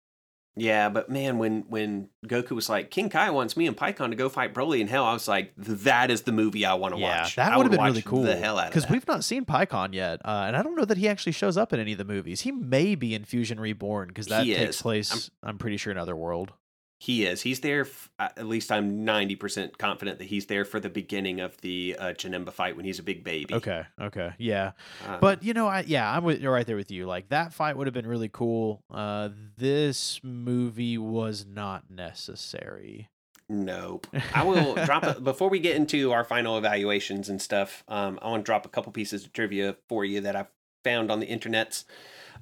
Yeah, 0.56 0.88
but 0.88 1.10
man, 1.10 1.36
when 1.36 1.66
when 1.68 2.08
Goku 2.26 2.52
was 2.52 2.70
like, 2.70 2.90
King 2.90 3.10
Kai 3.10 3.28
wants 3.28 3.58
me 3.58 3.66
and 3.66 3.76
Pikkon 3.76 4.08
to 4.08 4.16
go 4.16 4.30
fight 4.30 4.54
Broly 4.54 4.80
in 4.80 4.88
hell, 4.88 5.04
I 5.04 5.12
was 5.12 5.28
like, 5.28 5.52
that 5.58 6.10
is 6.10 6.22
the 6.22 6.32
movie 6.32 6.64
I 6.64 6.72
want 6.74 6.94
to 6.94 7.00
yeah, 7.00 7.20
watch. 7.20 7.36
That 7.36 7.58
would 7.58 7.64
have 7.64 7.72
been 7.72 7.84
really 7.84 8.00
cool. 8.00 8.22
The 8.22 8.36
hell 8.36 8.58
out 8.58 8.70
because 8.70 8.88
we've 8.88 9.06
not 9.06 9.22
seen 9.22 9.44
Pikkon 9.44 9.92
yet, 9.92 10.22
uh, 10.24 10.44
and 10.46 10.56
I 10.56 10.62
don't 10.62 10.76
know 10.76 10.86
that 10.86 10.96
he 10.96 11.10
actually 11.10 11.32
shows 11.32 11.58
up 11.58 11.74
in 11.74 11.80
any 11.80 11.92
of 11.92 11.98
the 11.98 12.06
movies. 12.06 12.40
He 12.40 12.52
may 12.52 12.94
be 12.94 13.14
in 13.14 13.24
Fusion 13.24 13.60
Reborn 13.60 14.08
because 14.08 14.28
that 14.28 14.46
he 14.46 14.54
takes 14.54 14.76
is. 14.76 14.82
place. 14.82 15.30
I'm, 15.42 15.50
I'm 15.50 15.58
pretty 15.58 15.76
sure 15.76 15.90
in 15.90 15.98
Other 15.98 16.16
World. 16.16 16.54
He 17.02 17.24
is. 17.24 17.42
He's 17.42 17.58
there. 17.58 17.80
F- 17.80 18.10
at 18.20 18.46
least 18.46 18.70
I'm 18.70 19.04
90% 19.04 19.76
confident 19.76 20.20
that 20.20 20.26
he's 20.26 20.46
there 20.46 20.64
for 20.64 20.78
the 20.78 20.88
beginning 20.88 21.40
of 21.40 21.60
the 21.60 21.96
uh, 21.98 22.04
Janemba 22.10 22.52
fight 22.52 22.76
when 22.76 22.84
he's 22.84 23.00
a 23.00 23.02
big 23.02 23.24
baby. 23.24 23.52
Okay. 23.54 23.82
Okay. 24.00 24.34
Yeah. 24.38 24.70
Um, 25.08 25.18
but 25.20 25.42
you 25.42 25.52
know, 25.52 25.66
I 25.66 25.80
yeah, 25.80 26.08
I'm 26.08 26.22
with, 26.22 26.44
right 26.44 26.64
there 26.64 26.76
with 26.76 26.92
you. 26.92 27.06
Like 27.06 27.30
that 27.30 27.52
fight 27.52 27.76
would 27.76 27.88
have 27.88 27.92
been 27.92 28.06
really 28.06 28.28
cool. 28.28 28.84
Uh, 28.88 29.30
this 29.58 30.20
movie 30.22 30.96
was 30.96 31.44
not 31.44 31.90
necessary. 31.90 33.08
Nope. 33.48 34.06
I 34.32 34.44
will 34.44 34.74
drop 34.84 35.02
it 35.02 35.24
before 35.24 35.50
we 35.50 35.58
get 35.58 35.74
into 35.74 36.12
our 36.12 36.22
final 36.22 36.56
evaluations 36.56 37.28
and 37.28 37.42
stuff. 37.42 37.82
Um, 37.88 38.20
I 38.22 38.28
want 38.28 38.44
to 38.44 38.46
drop 38.46 38.64
a 38.64 38.68
couple 38.68 38.92
pieces 38.92 39.24
of 39.24 39.32
trivia 39.32 39.74
for 39.88 40.04
you 40.04 40.20
that 40.20 40.36
I've 40.36 40.52
found 40.84 41.10
on 41.10 41.20
the 41.20 41.26
internets. 41.26 41.84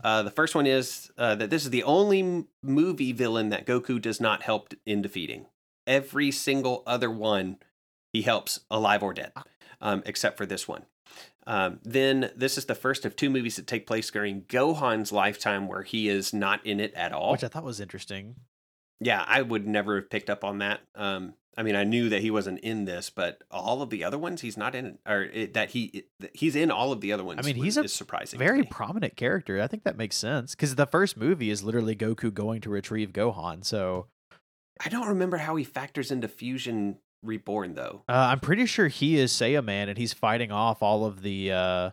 Uh, 0.03 0.23
the 0.23 0.31
first 0.31 0.55
one 0.55 0.67
is 0.67 1.11
uh, 1.19 1.35
that 1.35 1.51
this 1.51 1.65
is 1.65 1.71
the 1.71 1.83
only 1.83 2.47
movie 2.63 3.13
villain 3.13 3.51
that 3.51 3.67
Goku 3.67 4.01
does 4.01 4.21
not 4.21 4.43
help 4.43 4.73
in 4.87 5.03
defeating. 5.03 5.47
Every 5.87 6.31
single 6.31 6.83
other 6.87 7.11
one 7.11 7.59
he 8.13 8.23
helps 8.23 8.61
alive 8.71 9.03
or 9.03 9.13
dead, 9.13 9.33
um, 9.81 10.03
except 10.07 10.37
for 10.37 10.47
this 10.47 10.67
one. 10.67 10.87
Um, 11.47 11.81
then 11.83 12.31
this 12.37 12.59
is 12.59 12.67
the 12.67 12.75
first 12.75 13.05
of 13.05 13.17
two 13.17 13.31
movies 13.31 13.57
that 13.57 13.67
take 13.67 13.87
place 13.87 14.11
during 14.11 14.43
Gohan's 14.43 15.11
lifetime 15.11 15.67
where 15.69 15.83
he 15.83 16.09
is 16.09 16.33
not 16.33 16.65
in 16.65 16.81
it 16.81 16.95
at 16.95 17.13
all. 17.13 17.33
Which 17.33 17.45
I 17.45 17.49
thought 17.49 17.65
was 17.65 17.81
interesting. 17.81 18.37
Yeah, 19.01 19.25
I 19.27 19.43
would 19.43 19.67
never 19.67 19.97
have 19.97 20.11
picked 20.11 20.31
up 20.31 20.45
on 20.45 20.59
that. 20.59 20.81
Um, 20.95 21.35
I 21.61 21.63
mean, 21.63 21.77
I 21.77 21.85
knew 21.85 22.09
that 22.09 22.23
he 22.23 22.31
wasn't 22.31 22.59
in 22.61 22.87
this, 22.87 23.11
but 23.11 23.43
all 23.51 23.83
of 23.83 23.91
the 23.91 24.03
other 24.03 24.17
ones, 24.17 24.41
he's 24.41 24.57
not 24.57 24.75
in, 24.75 24.97
or 25.07 25.25
it, 25.25 25.53
that 25.53 25.69
he 25.69 26.05
he's 26.33 26.57
in 26.57 26.71
all 26.71 26.91
of 26.91 27.03
the 27.03 27.13
other 27.13 27.23
ones. 27.23 27.39
I 27.39 27.43
mean, 27.47 27.63
he's 27.63 27.77
a 27.77 27.87
surprising, 27.87 28.39
very 28.39 28.63
prominent 28.63 29.15
character. 29.15 29.61
I 29.61 29.67
think 29.67 29.85
that 29.85 29.99
makes 29.99 30.17
sense 30.17 30.55
because 30.55 30.77
the 30.77 30.87
first 30.87 31.19
movie 31.19 31.51
is 31.51 31.63
literally 31.63 31.95
Goku 31.95 32.33
going 32.33 32.63
to 32.63 32.71
retrieve 32.71 33.13
Gohan. 33.13 33.63
So 33.63 34.07
I 34.83 34.89
don't 34.89 35.09
remember 35.09 35.37
how 35.37 35.55
he 35.57 35.65
factors 35.65 36.11
into 36.11 36.29
Fusion 36.29 36.97
Reborn 37.23 37.75
though. 37.75 38.05
Uh, 38.09 38.31
I'm 38.33 38.41
pretty 38.41 38.65
sure 38.65 38.89
he 38.89 39.19
is 39.19 39.31
Saiyaman 39.31 39.91
and 39.91 39.99
he's 39.99 40.15
fighting 40.15 40.51
off 40.51 40.83
all 40.83 41.05
of 41.05 41.21
the 41.21 41.53
uh, 41.53 41.91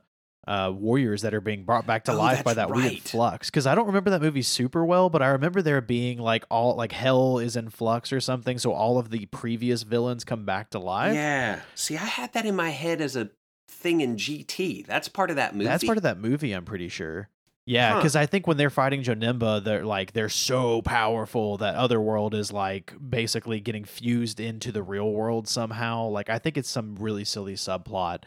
uh, 0.48 0.72
warriors 0.74 1.22
that 1.24 1.34
are 1.34 1.42
being 1.42 1.64
brought 1.66 1.86
back 1.86 2.06
to 2.06 2.14
Oh, 2.14 2.18
life 2.18 2.44
by 2.44 2.54
that 2.54 2.70
weird 2.72 3.00
flux. 3.02 3.50
Because 3.50 3.68
I 3.68 3.76
don't 3.76 3.88
remember 3.88 4.10
that 4.12 4.22
movie 4.22 4.42
super 4.42 4.86
well, 4.86 5.10
but 5.10 5.22
I 5.22 5.28
remember 5.28 5.62
there 5.62 5.82
being 5.82 6.18
like 6.20 6.46
all 6.50 6.76
like 6.76 6.94
hell 6.94 7.38
is 7.38 7.56
in 7.56 7.70
flux 7.70 8.14
or 8.14 8.20
something, 8.22 8.58
so 8.58 8.72
all 8.72 8.98
of 8.98 9.10
the 9.10 9.26
previous 9.28 9.84
villains 9.84 10.24
come 10.24 10.46
back 10.46 10.70
to 10.72 10.80
life. 10.80 11.14
Yeah. 11.14 11.60
See, 11.76 11.96
I 11.98 12.06
had 12.06 12.34
that 12.34 12.46
in 12.46 12.56
my 12.56 12.70
head 12.70 13.02
as 13.02 13.16
a 13.16 13.30
thing 13.70 14.02
in 14.02 14.16
GT. 14.16 14.86
That's 14.86 15.10
part 15.10 15.30
of 15.30 15.36
that 15.36 15.54
movie. 15.54 15.66
That's 15.66 15.84
part 15.84 15.98
of 15.98 16.04
that 16.04 16.18
movie, 16.18 16.54
I'm 16.54 16.66
pretty 16.66 16.88
sure. 16.90 17.30
Yeah, 17.70 17.90
Huh. 17.92 17.98
because 17.98 18.16
I 18.16 18.26
think 18.28 18.48
when 18.48 18.56
they're 18.56 18.70
fighting 18.70 19.04
Janemba, 19.04 19.62
they're 19.62 19.84
like 19.86 20.14
they're 20.14 20.30
so 20.30 20.82
powerful 20.82 21.58
that 21.58 21.76
other 21.76 22.00
world 22.00 22.34
is 22.34 22.54
like 22.54 22.94
basically 23.10 23.60
getting 23.60 23.84
fused 23.84 24.40
into 24.40 24.72
the 24.72 24.82
real 24.82 25.12
world 25.12 25.50
somehow. 25.50 26.08
Like 26.08 26.30
I 26.30 26.40
think 26.40 26.58
it's 26.58 26.70
some 26.70 26.96
really 26.96 27.26
silly 27.26 27.56
subplot, 27.56 28.20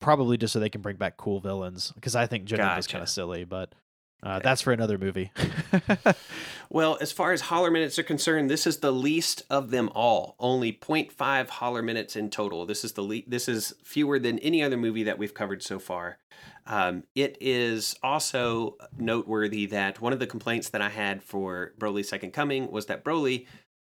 probably 0.00 0.36
just 0.36 0.52
so 0.52 0.60
they 0.60 0.68
can 0.70 0.80
bring 0.82 0.96
back 0.96 1.16
cool 1.16 1.40
villains. 1.40 1.92
Because 1.92 2.14
I 2.16 2.26
think 2.26 2.44
Janemba's 2.46 2.86
Gotcha. 2.86 2.92
kind 2.92 3.02
of 3.02 3.08
silly, 3.08 3.44
but 3.44 3.74
uh, 4.24 4.34
Okay. 4.36 4.40
that's 4.44 4.62
for 4.62 4.72
another 4.72 4.98
movie. 4.98 5.30
Well, 6.70 6.98
as 7.00 7.12
far 7.12 7.32
as 7.32 7.42
holler 7.42 7.70
minutes 7.70 7.98
are 7.98 8.02
concerned, 8.04 8.50
this 8.50 8.66
is 8.66 8.78
the 8.78 8.90
least 8.90 9.42
of 9.48 9.70
them 9.70 9.90
all. 9.94 10.34
Only 10.40 10.72
0.5 10.72 11.48
holler 11.48 11.82
minutes 11.82 12.16
in 12.16 12.30
total. 12.30 12.66
This 12.66 12.84
is 12.84 12.92
the 12.94 13.02
le- 13.02 13.22
this 13.28 13.48
is 13.48 13.74
fewer 13.84 14.18
than 14.18 14.38
any 14.40 14.62
other 14.62 14.76
movie 14.76 15.04
that 15.04 15.18
we've 15.18 15.34
covered 15.34 15.62
so 15.62 15.78
far. 15.78 16.18
Um, 16.66 17.04
it 17.14 17.36
is 17.40 17.94
also 18.02 18.76
noteworthy 18.98 19.66
that 19.66 20.00
one 20.00 20.12
of 20.12 20.18
the 20.18 20.26
complaints 20.26 20.70
that 20.70 20.80
I 20.80 20.88
had 20.88 21.22
for 21.22 21.74
Broly's 21.78 22.08
Second 22.08 22.32
Coming 22.32 22.70
was 22.70 22.86
that 22.86 23.04
Broly 23.04 23.46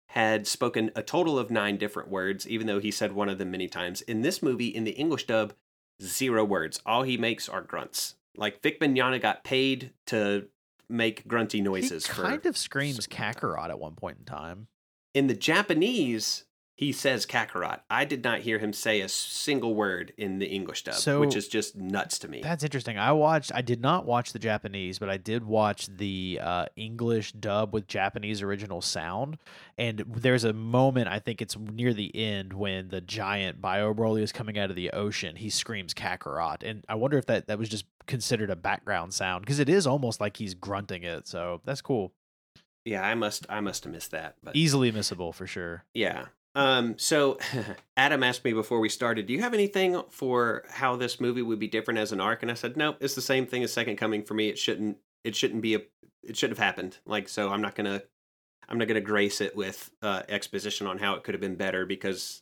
had 0.09 0.45
spoken 0.45 0.91
a 0.95 1.01
total 1.01 1.39
of 1.39 1.49
nine 1.49 1.77
different 1.77 2.09
words, 2.09 2.47
even 2.47 2.67
though 2.67 2.79
he 2.79 2.91
said 2.91 3.13
one 3.13 3.29
of 3.29 3.37
them 3.39 3.49
many 3.49 3.67
times. 3.67 4.01
In 4.03 4.21
this 4.21 4.43
movie, 4.43 4.67
in 4.67 4.83
the 4.83 4.91
English 4.91 5.25
dub, 5.25 5.53
zero 6.01 6.43
words. 6.43 6.81
All 6.85 7.03
he 7.03 7.17
makes 7.17 7.47
are 7.49 7.61
grunts. 7.61 8.15
Like 8.35 8.61
Vic 8.61 8.79
Mignogna 8.79 9.21
got 9.21 9.43
paid 9.43 9.91
to 10.07 10.47
make 10.89 11.27
grunty 11.27 11.61
noises. 11.61 12.05
he 12.07 12.13
for 12.13 12.21
kind 12.21 12.45
of 12.45 12.55
screams 12.57 13.07
Kakarot 13.07 13.69
at 13.69 13.79
one 13.79 13.95
point 13.95 14.17
in 14.19 14.25
time. 14.25 14.67
in 15.13 15.27
the 15.27 15.33
Japanese, 15.35 16.45
he 16.77 16.91
says 16.91 17.25
Kakarot. 17.25 17.79
I 17.89 18.05
did 18.05 18.23
not 18.23 18.41
hear 18.41 18.59
him 18.59 18.71
say 18.71 19.01
a 19.01 19.09
single 19.09 19.73
word 19.73 20.13
in 20.15 20.37
the 20.37 20.45
English 20.45 20.83
dub, 20.83 20.93
So- 20.93 21.19
which 21.19 21.35
is 21.35 21.47
just 21.47 21.75
nuts 21.75 22.19
to 22.19 22.27
me. 22.27 22.41
That's 22.43 22.63
interesting. 22.63 22.99
I 22.99 23.11
watched. 23.13 23.51
I 23.53 23.61
did 23.63 23.81
not 23.81 24.05
watch 24.05 24.31
the 24.31 24.37
Japanese, 24.39 24.99
but 24.99 25.09
I 25.09 25.17
did 25.17 25.43
watch 25.43 25.87
the 25.87 26.39
uh, 26.41 26.65
English 26.75 27.31
dub 27.31 27.73
with 27.73 27.87
Japanese 27.87 28.43
original 28.43 28.81
sound. 28.81 29.39
And 29.79 30.03
there's 30.07 30.43
a 30.43 30.53
moment. 30.53 31.07
I 31.07 31.17
think 31.17 31.41
it's 31.41 31.57
near 31.57 31.93
the 31.95 32.15
end 32.15 32.53
when 32.53 32.89
the 32.89 33.01
giant 33.01 33.59
Bio 33.59 33.91
Broly 33.93 34.21
is 34.21 34.31
coming 34.31 34.57
out 34.59 34.69
of 34.69 34.75
the 34.75 34.91
ocean. 34.91 35.35
He 35.35 35.49
screams 35.49 35.95
Kakarot, 35.95 36.61
and 36.63 36.85
I 36.87 36.93
wonder 36.95 37.17
if 37.17 37.25
that 37.25 37.47
that 37.47 37.57
was 37.57 37.69
just 37.69 37.85
considered 38.05 38.49
a 38.51 38.55
background 38.55 39.13
sound 39.15 39.43
because 39.43 39.59
it 39.59 39.67
is 39.67 39.85
almost 39.87 40.21
like 40.21 40.37
he's 40.37 40.53
grunting 40.53 41.01
it. 41.03 41.27
So 41.27 41.59
that's 41.65 41.81
cool. 41.81 42.13
yeah, 42.85 43.01
I 43.01 43.15
must 43.15 43.45
I 43.49 43.61
must 43.61 43.83
have 43.83 43.91
missed 43.93 44.11
that. 44.11 44.35
But 44.43 44.55
Easily 44.55 44.91
missable 44.91 45.33
for 45.33 45.47
sure. 45.47 45.83
yeah. 45.95 46.25
Um, 46.57 46.97
so 46.97 47.37
Adam 47.97 48.23
asked 48.23 48.43
me 48.43 48.51
before 48.51 48.79
we 48.79 48.89
started, 48.89 49.27
do 49.27 49.33
you 49.33 49.41
have 49.41 49.53
anything 49.53 50.01
for 50.09 50.63
how 50.67 50.95
this 50.95 51.21
movie 51.21 51.43
would 51.43 51.59
be 51.59 51.67
different 51.67 51.99
as 51.99 52.11
an 52.11 52.19
arc? 52.19 52.41
And 52.41 52.49
I 52.49 52.55
said, 52.55 52.75
nope, 52.75 52.97
it's 52.99 53.13
the 53.13 53.21
same 53.21 53.45
thing 53.45 53.63
as 53.63 53.71
Second 53.71 53.97
Coming 53.97 54.23
for 54.23 54.33
me. 54.33 54.49
It 54.49 54.57
shouldn't 54.57 54.97
it 55.23 55.35
shouldn't 55.35 55.61
be 55.61 55.75
a 55.75 55.81
it 56.23 56.35
shouldn't 56.35 56.57
have 56.57 56.65
happened. 56.65 56.97
Like 57.05 57.29
so 57.29 57.51
I'm 57.51 57.61
not 57.61 57.75
gonna 57.75 58.01
I'm 58.67 58.79
not 58.79 58.87
gonna 58.87 59.01
grace 59.01 59.39
it 59.39 59.55
with 59.55 59.91
uh 60.01 60.23
exposition 60.27 60.87
on 60.87 60.97
how 60.97 61.13
it 61.13 61.23
could 61.23 61.35
have 61.35 61.41
been 61.41 61.55
better 61.55 61.85
because 61.85 62.41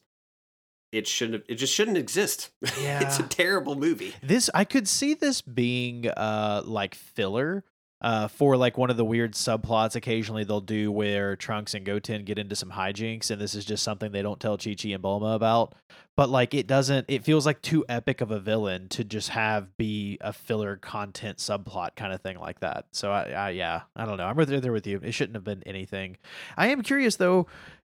it 0.94 1.08
shouldn't 1.08 1.44
it 1.50 1.56
just 1.56 1.74
shouldn't 1.74 1.98
exist. 1.98 2.52
Yeah. 2.82 3.02
it's 3.06 3.20
a 3.20 3.24
terrible 3.24 3.76
movie. 3.76 4.14
This 4.24 4.50
I 4.54 4.64
could 4.64 4.88
see 4.88 5.14
this 5.14 5.42
being 5.42 6.08
uh 6.08 6.62
like 6.64 6.96
filler 6.96 7.66
uh 8.02 8.28
for 8.28 8.58
like 8.58 8.78
one 8.78 8.90
of 8.90 8.98
the 8.98 9.06
weird 9.06 9.34
subplots 9.34 9.96
occasionally 9.96 10.44
they'll 10.44 10.62
do 10.62 10.92
where 10.92 11.36
Trunks 11.36 11.74
and 11.74 11.86
Goten 11.86 12.26
get 12.26 12.38
into 12.38 12.56
some 12.56 12.72
hijinks 12.72 13.32
and 13.32 13.40
this 13.40 13.56
is 13.56 13.66
just 13.66 13.84
something 13.84 14.12
they 14.12 14.22
don't 14.22 14.40
tell 14.40 14.58
Chi 14.58 14.76
Chi 14.76 14.90
and 14.90 15.04
Bulma 15.04 15.36
about. 15.36 15.76
But 16.18 16.30
like 16.30 16.54
it 16.54 16.68
doesn't 16.68 17.06
it 17.10 17.24
feels 17.24 17.46
like 17.46 17.62
too 17.62 17.86
epic 17.90 18.22
of 18.22 18.32
a 18.32 18.40
villain 18.40 18.90
to 18.90 19.04
just 19.04 19.30
have 19.30 19.76
be 19.78 20.18
a 20.22 20.34
filler 20.34 20.78
content 20.78 21.38
subplot 21.38 21.96
kind 21.96 22.14
of 22.14 22.22
thing 22.22 22.40
like 22.40 22.60
that. 22.62 22.86
So 22.92 23.12
I, 23.12 23.30
I 23.30 23.50
yeah, 23.52 23.82
I 23.96 24.06
don't 24.06 24.18
know. 24.18 24.26
I'm 24.26 24.38
right 24.38 24.48
there 24.48 24.72
with 24.72 24.88
you. 24.88 25.00
It 25.04 25.14
shouldn't 25.14 25.36
have 25.36 25.44
been 25.44 25.64
anything. 25.66 26.18
I 26.58 26.68
am 26.68 26.82
curious 26.82 27.16
though, 27.16 27.48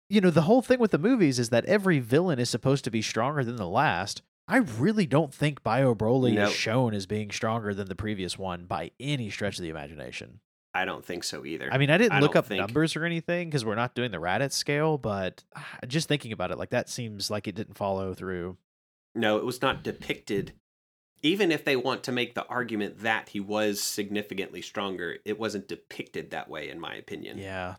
you 0.08 0.20
know, 0.20 0.30
the 0.30 0.42
whole 0.42 0.62
thing 0.62 0.78
with 0.78 0.92
the 0.92 0.98
movies 0.98 1.38
is 1.38 1.50
that 1.50 1.64
every 1.66 1.98
villain 1.98 2.38
is 2.38 2.50
supposed 2.50 2.84
to 2.84 2.90
be 2.90 3.02
stronger 3.02 3.44
than 3.44 3.56
the 3.56 3.68
last. 3.68 4.22
I 4.48 4.58
really 4.58 5.06
don't 5.06 5.34
think 5.34 5.62
Bio 5.62 5.94
Broly 5.94 6.34
No. 6.34 6.46
is 6.46 6.52
shown 6.52 6.94
as 6.94 7.06
being 7.06 7.30
stronger 7.30 7.74
than 7.74 7.88
the 7.88 7.96
previous 7.96 8.38
one 8.38 8.64
by 8.66 8.92
any 9.00 9.28
stretch 9.30 9.58
of 9.58 9.62
the 9.62 9.70
imagination. 9.70 10.40
I 10.72 10.84
don't 10.84 11.04
think 11.04 11.24
so 11.24 11.44
either. 11.46 11.68
I 11.72 11.78
mean, 11.78 11.90
I 11.90 11.96
didn't 11.98 12.12
I 12.12 12.20
look 12.20 12.36
up 12.36 12.46
think- 12.46 12.60
numbers 12.60 12.94
or 12.96 13.04
anything 13.04 13.48
because 13.48 13.64
we're 13.64 13.74
not 13.74 13.94
doing 13.94 14.10
the 14.10 14.18
Raditz 14.18 14.52
scale, 14.52 14.98
but 14.98 15.42
ah, 15.56 15.66
just 15.88 16.06
thinking 16.06 16.32
about 16.32 16.50
it, 16.50 16.58
like 16.58 16.70
that 16.70 16.88
seems 16.88 17.30
like 17.30 17.48
it 17.48 17.54
didn't 17.54 17.76
follow 17.78 18.14
through. 18.14 18.56
no, 19.14 19.38
it 19.38 19.44
was 19.44 19.62
not 19.62 19.82
depicted. 19.82 20.52
Even 21.22 21.50
if 21.50 21.64
they 21.64 21.74
want 21.76 22.04
to 22.04 22.12
make 22.12 22.34
the 22.34 22.44
argument 22.46 22.98
that 23.00 23.30
he 23.30 23.40
was 23.40 23.80
significantly 23.80 24.60
stronger, 24.60 25.16
it 25.24 25.38
wasn't 25.40 25.66
depicted 25.66 26.30
that 26.30 26.48
way, 26.50 26.68
in 26.68 26.78
my 26.78 26.94
opinion. 26.94 27.38
Yeah. 27.38 27.76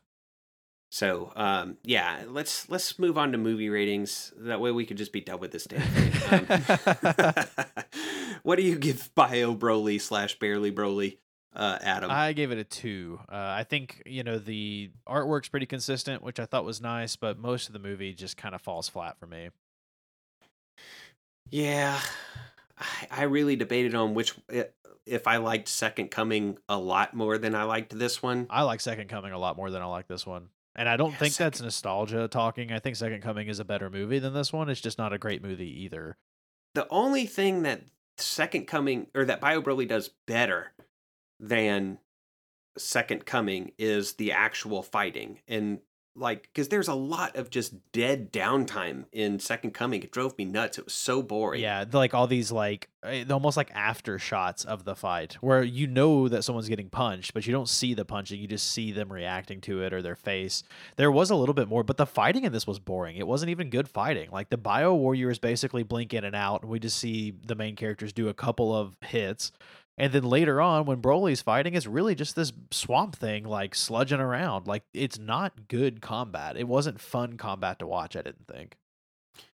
So, 0.89 1.33
um, 1.35 1.77
yeah, 1.83 2.23
let's 2.27 2.69
let's 2.69 2.97
move 2.97 3.17
on 3.17 3.33
to 3.33 3.37
movie 3.37 3.69
ratings. 3.69 4.31
That 4.37 4.61
way, 4.61 4.71
we 4.71 4.85
could 4.85 4.97
just 4.97 5.11
be 5.11 5.19
done 5.19 5.39
with 5.39 5.51
this 5.51 5.65
damn 5.65 5.81
thing. 5.81 6.47
Um, 7.29 7.45
what 8.43 8.55
do 8.55 8.63
you 8.63 8.77
give 8.77 9.13
Bio 9.13 9.53
Broly 9.53 9.99
slash 9.99 10.39
Barely 10.39 10.71
Broly, 10.71 11.17
uh, 11.53 11.77
Adam? 11.81 12.09
I 12.09 12.31
gave 12.31 12.51
it 12.51 12.57
a 12.57 12.63
two. 12.63 13.19
Uh, 13.29 13.35
I 13.35 13.65
think 13.65 14.01
you 14.05 14.23
know 14.23 14.37
the 14.37 14.91
artwork's 15.05 15.49
pretty 15.49 15.65
consistent, 15.65 16.23
which 16.23 16.39
I 16.39 16.45
thought 16.45 16.63
was 16.63 16.79
nice, 16.79 17.17
but 17.17 17.37
most 17.37 17.67
of 17.67 17.73
the 17.73 17.79
movie 17.79 18.13
just 18.13 18.37
kind 18.37 18.55
of 18.55 18.61
falls 18.61 18.87
flat 18.87 19.19
for 19.19 19.27
me. 19.27 19.49
Yeah, 21.49 21.99
I, 22.79 23.07
I 23.11 23.23
really 23.23 23.57
debated 23.57 23.93
on 23.93 24.13
which 24.13 24.35
if 25.05 25.27
I 25.27 25.37
liked 25.37 25.67
Second 25.67 26.11
Coming 26.11 26.57
a 26.69 26.77
lot 26.77 27.13
more 27.13 27.37
than 27.37 27.55
I 27.55 27.63
liked 27.63 27.97
this 27.97 28.23
one. 28.23 28.47
I 28.49 28.63
like 28.63 28.79
Second 28.79 29.09
Coming 29.09 29.33
a 29.33 29.37
lot 29.37 29.57
more 29.57 29.69
than 29.69 29.81
I 29.81 29.85
like 29.85 30.07
this 30.07 30.25
one. 30.25 30.47
And 30.77 30.87
I 30.87 30.95
don't 30.95 31.11
Yeah, 31.11 31.17
think 31.17 31.33
Second- 31.33 31.45
that's 31.45 31.61
nostalgia 31.61 32.27
talking. 32.27 32.71
I 32.71 32.79
think 32.79 32.95
Second 32.95 33.21
Coming 33.21 33.47
is 33.47 33.59
a 33.59 33.65
better 33.65 33.89
movie 33.89 34.19
than 34.19 34.33
this 34.33 34.53
one. 34.53 34.69
It's 34.69 34.79
just 34.81 34.97
not 34.99 35.11
a 35.11 35.17
great 35.17 35.41
movie 35.41 35.83
either. 35.83 36.17
The 36.75 36.87
only 36.89 37.25
thing 37.25 37.63
that 37.63 37.81
Second 38.17 38.67
Coming 38.67 39.07
or 39.15 39.25
that 39.25 39.41
Bio 39.41 39.61
Broly 39.61 39.87
does 39.87 40.11
better 40.27 40.73
than 41.39 41.97
Second 42.77 43.25
Coming 43.25 43.71
is 43.79 44.13
the 44.13 44.31
actual 44.31 44.83
fighting 44.83 45.39
and 45.47 45.79
like 46.17 46.43
because 46.43 46.69
there's 46.69 46.87
a 46.87 46.93
lot 46.93 47.35
of 47.35 47.49
just 47.49 47.73
dead 47.91 48.31
downtime 48.33 49.05
in 49.11 49.39
Second 49.39 49.71
Coming. 49.73 50.03
It 50.03 50.11
drove 50.11 50.37
me 50.37 50.45
nuts. 50.45 50.77
It 50.77 50.85
was 50.85 50.93
so 50.93 51.21
boring. 51.21 51.61
Yeah, 51.61 51.85
like 51.91 52.13
all 52.13 52.27
these 52.27 52.51
like 52.51 52.89
eh, 53.03 53.23
almost 53.29 53.57
like 53.57 53.71
after 53.73 54.17
shots 54.19 54.65
of 54.65 54.83
the 54.83 54.95
fight 54.95 55.35
where 55.35 55.63
you 55.63 55.87
know 55.87 56.27
that 56.27 56.43
someone's 56.43 56.69
getting 56.69 56.89
punched, 56.89 57.33
but 57.33 57.45
you 57.45 57.53
don't 57.53 57.69
see 57.69 57.93
the 57.93 58.05
punching. 58.05 58.39
You 58.39 58.47
just 58.47 58.71
see 58.71 58.91
them 58.91 59.11
reacting 59.11 59.61
to 59.61 59.81
it 59.83 59.93
or 59.93 60.01
their 60.01 60.15
face. 60.15 60.63
There 60.95 61.11
was 61.11 61.29
a 61.29 61.35
little 61.35 61.55
bit 61.55 61.67
more, 61.67 61.83
but 61.83 61.97
the 61.97 62.05
fighting 62.05 62.43
in 62.43 62.51
this 62.51 62.67
was 62.67 62.79
boring. 62.79 63.17
It 63.17 63.27
wasn't 63.27 63.49
even 63.51 63.69
good 63.69 63.87
fighting. 63.87 64.29
Like 64.31 64.49
the 64.49 64.57
Bio 64.57 64.95
Warriors 64.95 65.39
basically 65.39 65.83
blink 65.83 66.13
in 66.13 66.23
and 66.23 66.35
out, 66.35 66.63
and 66.63 66.71
we 66.71 66.79
just 66.79 66.97
see 66.97 67.33
the 67.45 67.55
main 67.55 67.75
characters 67.75 68.13
do 68.13 68.29
a 68.29 68.33
couple 68.33 68.75
of 68.75 68.95
hits. 69.01 69.51
And 69.97 70.13
then 70.13 70.23
later 70.23 70.61
on, 70.61 70.85
when 70.85 71.01
Broly's 71.01 71.41
fighting, 71.41 71.73
it's 71.73 71.87
really 71.87 72.13
just 72.13 72.35
this 72.35 72.53
swamp 72.69 73.15
thing, 73.15 73.45
like 73.45 73.73
sludging 73.73 74.19
around. 74.19 74.67
Like 74.67 74.83
it's 74.93 75.17
not 75.17 75.67
good 75.67 76.01
combat. 76.01 76.55
It 76.55 76.67
wasn't 76.67 77.01
fun 77.01 77.37
combat 77.37 77.79
to 77.79 77.87
watch. 77.87 78.15
I 78.15 78.21
didn't 78.21 78.47
think. 78.47 78.77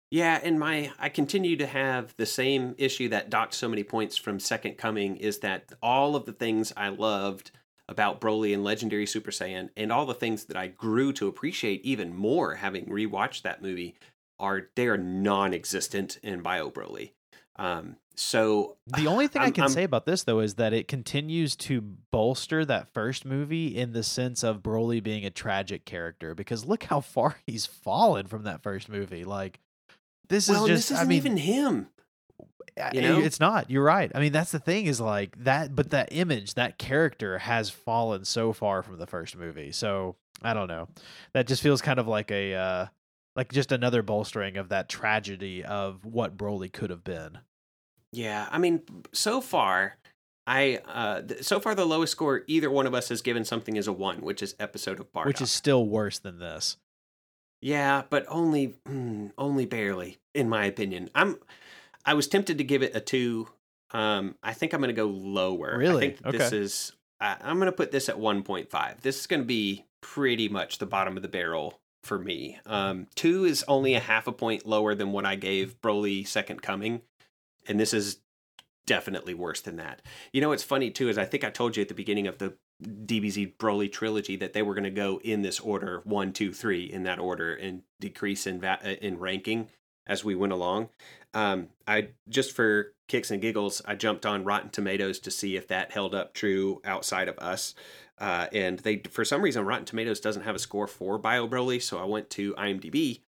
Yeah, 0.09 0.39
and 0.41 0.59
my 0.59 0.91
I 0.99 1.09
continue 1.09 1.57
to 1.57 1.67
have 1.67 2.13
the 2.17 2.25
same 2.25 2.75
issue 2.77 3.09
that 3.09 3.29
docked 3.29 3.55
so 3.55 3.67
many 3.67 3.83
points 3.83 4.15
from 4.15 4.39
Second 4.39 4.77
Coming 4.77 5.17
is 5.17 5.39
that 5.39 5.73
all 5.81 6.15
of 6.15 6.25
the 6.25 6.33
things 6.33 6.71
I 6.77 6.89
loved 6.89 7.51
about 7.89 8.21
Broly 8.21 8.53
and 8.53 8.63
Legendary 8.63 9.05
Super 9.05 9.31
Saiyan 9.31 9.69
and 9.75 9.91
all 9.91 10.05
the 10.05 10.13
things 10.13 10.45
that 10.45 10.57
I 10.57 10.67
grew 10.67 11.11
to 11.13 11.27
appreciate 11.27 11.83
even 11.83 12.15
more 12.15 12.55
having 12.55 12.85
rewatched 12.85 13.41
that 13.41 13.61
movie 13.61 13.95
are 14.39 14.69
they 14.75 14.88
are 14.88 14.97
non-existent 14.97 16.19
in 16.21 16.41
Bio 16.41 16.69
Broly. 16.69 17.11
Um, 17.55 17.97
so 18.20 18.78
The 18.88 19.05
only 19.07 19.28
thing 19.28 19.41
i 19.41 19.45
I'm- 19.45 19.53
can 19.53 19.63
I'm- 19.63 19.72
say 19.72 19.84
about 19.84 20.05
this 20.05 20.24
though 20.24 20.39
is 20.39 20.55
that 20.55 20.74
it 20.74 20.88
continues 20.88 21.55
to 21.57 21.82
bolster 21.82 22.65
that 22.65 22.89
first 22.93 23.26
movie 23.26 23.78
in 23.78 23.93
the 23.93 24.03
sense 24.03 24.43
of 24.43 24.63
Broly 24.63 25.01
being 25.01 25.24
a 25.26 25.30
tragic 25.30 25.86
character 25.86 26.34
because 26.34 26.65
look 26.65 26.84
how 26.86 26.99
far 26.99 27.38
he's 27.45 27.65
fallen 27.65 28.26
from 28.28 28.43
that 28.43 28.63
first 28.63 28.89
movie. 28.89 29.24
Like 29.24 29.59
this 30.30 30.49
well, 30.49 30.65
is 30.65 30.70
just 30.70 30.89
this 30.89 30.97
I 30.97 31.01
isn't 31.01 31.09
mean 31.09 31.18
even 31.18 31.38
him. 31.38 31.88
You 32.93 33.01
know? 33.01 33.20
it's 33.20 33.39
not. 33.39 33.72
You're 33.72 33.84
right. 33.84 34.11
I 34.13 34.20
mean 34.20 34.32
that's 34.32 34.51
the 34.51 34.59
thing 34.59 34.86
is 34.88 34.99
like 35.01 35.36
that 35.43 35.76
but 35.76 35.91
that 35.91 36.09
image, 36.11 36.55
that 36.55 36.78
character 36.78 37.38
has 37.39 37.70
fallen 37.70 38.26
so 38.26 38.51
far 38.53 38.84
from 38.84 38.97
the 38.97 39.07
first 39.07 39.36
movie. 39.38 39.72
So, 39.72 40.15
I 40.43 40.53
don't 40.53 40.68
know. 40.68 40.88
That 41.34 41.47
just 41.47 41.61
feels 41.63 41.82
kind 41.82 41.99
of 41.99 42.07
like 42.07 42.30
a 42.32 42.53
uh 42.55 42.86
like 43.36 43.51
just 43.51 43.72
another 43.72 44.01
bolstering 44.01 44.57
of 44.57 44.70
that 44.70 44.89
tragedy 44.89 45.63
of 45.63 46.03
what 46.05 46.36
Broly 46.38 46.72
could 46.72 46.89
have 46.89 47.03
been. 47.03 47.38
Yeah, 48.13 48.47
I 48.51 48.57
mean, 48.57 48.81
so 49.13 49.41
far, 49.41 49.97
I 50.45 50.79
uh, 50.87 51.21
th- 51.21 51.43
so 51.43 51.59
far 51.59 51.75
the 51.75 51.85
lowest 51.85 52.11
score 52.13 52.43
either 52.47 52.69
one 52.71 52.87
of 52.87 52.93
us 52.93 53.09
has 53.09 53.21
given 53.21 53.43
something 53.45 53.75
is 53.75 53.87
a 53.87 53.93
one, 53.93 54.21
which 54.21 54.41
is 54.41 54.55
episode 54.59 54.99
of 54.99 55.11
Bardock. 55.11 55.25
which 55.25 55.41
is 55.41 55.51
still 55.51 55.85
worse 55.85 56.19
than 56.19 56.39
this. 56.39 56.77
yeah, 57.61 58.03
but 58.09 58.25
only 58.29 58.75
mm, 58.87 59.31
only 59.37 59.65
barely, 59.65 60.17
in 60.33 60.47
my 60.49 60.65
opinion. 60.65 61.09
I'm 61.15 61.37
I 62.05 62.13
was 62.13 62.27
tempted 62.27 62.57
to 62.59 62.63
give 62.63 62.81
it 62.83 62.95
a 62.95 63.01
two. 63.01 63.49
Um, 63.91 64.35
I 64.43 64.53
think 64.53 64.73
I'm 64.73 64.79
going 64.81 64.93
to 64.93 65.01
go 65.01 65.07
lower. 65.07 65.73
I 65.73 65.77
Really? 65.77 66.11
think 66.11 66.37
this 66.37 66.51
is. 66.53 66.91
I 67.19 67.35
I'm 67.41 67.57
going 67.57 67.65
to 67.67 67.71
put 67.75 67.91
this 67.91 68.09
at 68.09 68.15
1.5. 68.17 69.01
This 69.01 69.19
is 69.19 69.27
going 69.27 69.41
to 69.41 69.45
be 69.45 69.85
pretty 70.01 70.47
much 70.49 70.77
the 70.77 70.85
bottom 70.85 71.17
of 71.17 71.23
the 71.23 71.29
barrel 71.29 71.79
for 72.03 72.17
me. 72.19 72.59
Um, 72.65 73.07
two 73.15 73.43
is 73.43 73.65
only 73.67 73.95
a 73.95 73.99
half 73.99 74.27
a 74.27 74.31
point 74.31 74.65
lower 74.65 74.95
than 74.95 75.11
what 75.11 75.25
I 75.25 75.35
gave 75.35 75.81
Broly 75.81 76.25
Second 76.27 76.61
Coming, 76.61 77.01
and 77.68 77.80
this 77.80 77.93
is 77.93 78.20
definitely 78.86 79.34
worse 79.34 79.61
than 79.61 79.76
that. 79.78 80.01
You 80.32 80.41
know 80.41 80.49
what's 80.49 80.63
funny 80.63 80.89
too 80.89 81.09
is 81.09 81.18
I 81.18 81.26
think 81.26 81.43
I 81.43 81.49
told 81.49 81.76
you 81.76 81.82
at 81.82 81.89
the 81.89 81.93
beginning 81.93 82.28
of 82.28 82.38
the 82.38 82.53
DBZ 82.84 83.57
Broly 83.57 83.91
trilogy 83.91 84.36
that 84.38 84.53
they 84.53 84.61
were 84.61 84.74
going 84.74 84.84
to 84.84 84.89
go 84.89 85.20
in 85.24 85.41
this 85.41 85.59
order 85.59 86.01
one, 86.05 86.32
two, 86.32 86.53
three 86.53 86.86
in 86.86 87.03
that 87.03 87.20
order 87.20 87.53
and 87.53 87.82
decrease 87.99 88.47
in 88.47 88.59
va- 88.59 88.80
uh, 88.84 88.89
in 89.01 89.20
ranking 89.20 89.68
as 90.07 90.24
we 90.24 90.36
went 90.36 90.53
along. 90.53 90.89
Um, 91.34 91.70
I 91.88 92.09
just 92.30 92.55
for 92.55 92.93
kicks 93.07 93.32
and 93.32 93.41
giggles, 93.41 93.82
I 93.86 93.95
jumped 93.95 94.26
on 94.26 94.43
Rotten 94.43 94.70
Tomatoes 94.70 95.20
to 95.20 95.32
see 95.32 95.55
if 95.55 95.68
that 95.68 95.91
held 95.91 96.15
up 96.15 96.34
true 96.34 96.82
outside 96.86 97.28
of 97.28 97.38
us. 97.39 97.76
Uh, 98.20 98.47
and 98.51 98.80
they, 98.80 99.01
for 99.11 99.24
some 99.24 99.41
reason, 99.41 99.65
Rotten 99.65 99.86
Tomatoes 99.86 100.20
doesn't 100.20 100.41
have 100.43 100.55
a 100.55 100.59
score 100.59 100.88
for 100.88 101.18
Bio 101.18 101.47
Broly, 101.47 101.82
so 101.82 101.99
I 101.99 102.05
went 102.05 102.30
to 102.32 102.53
IMDb. 102.55 103.22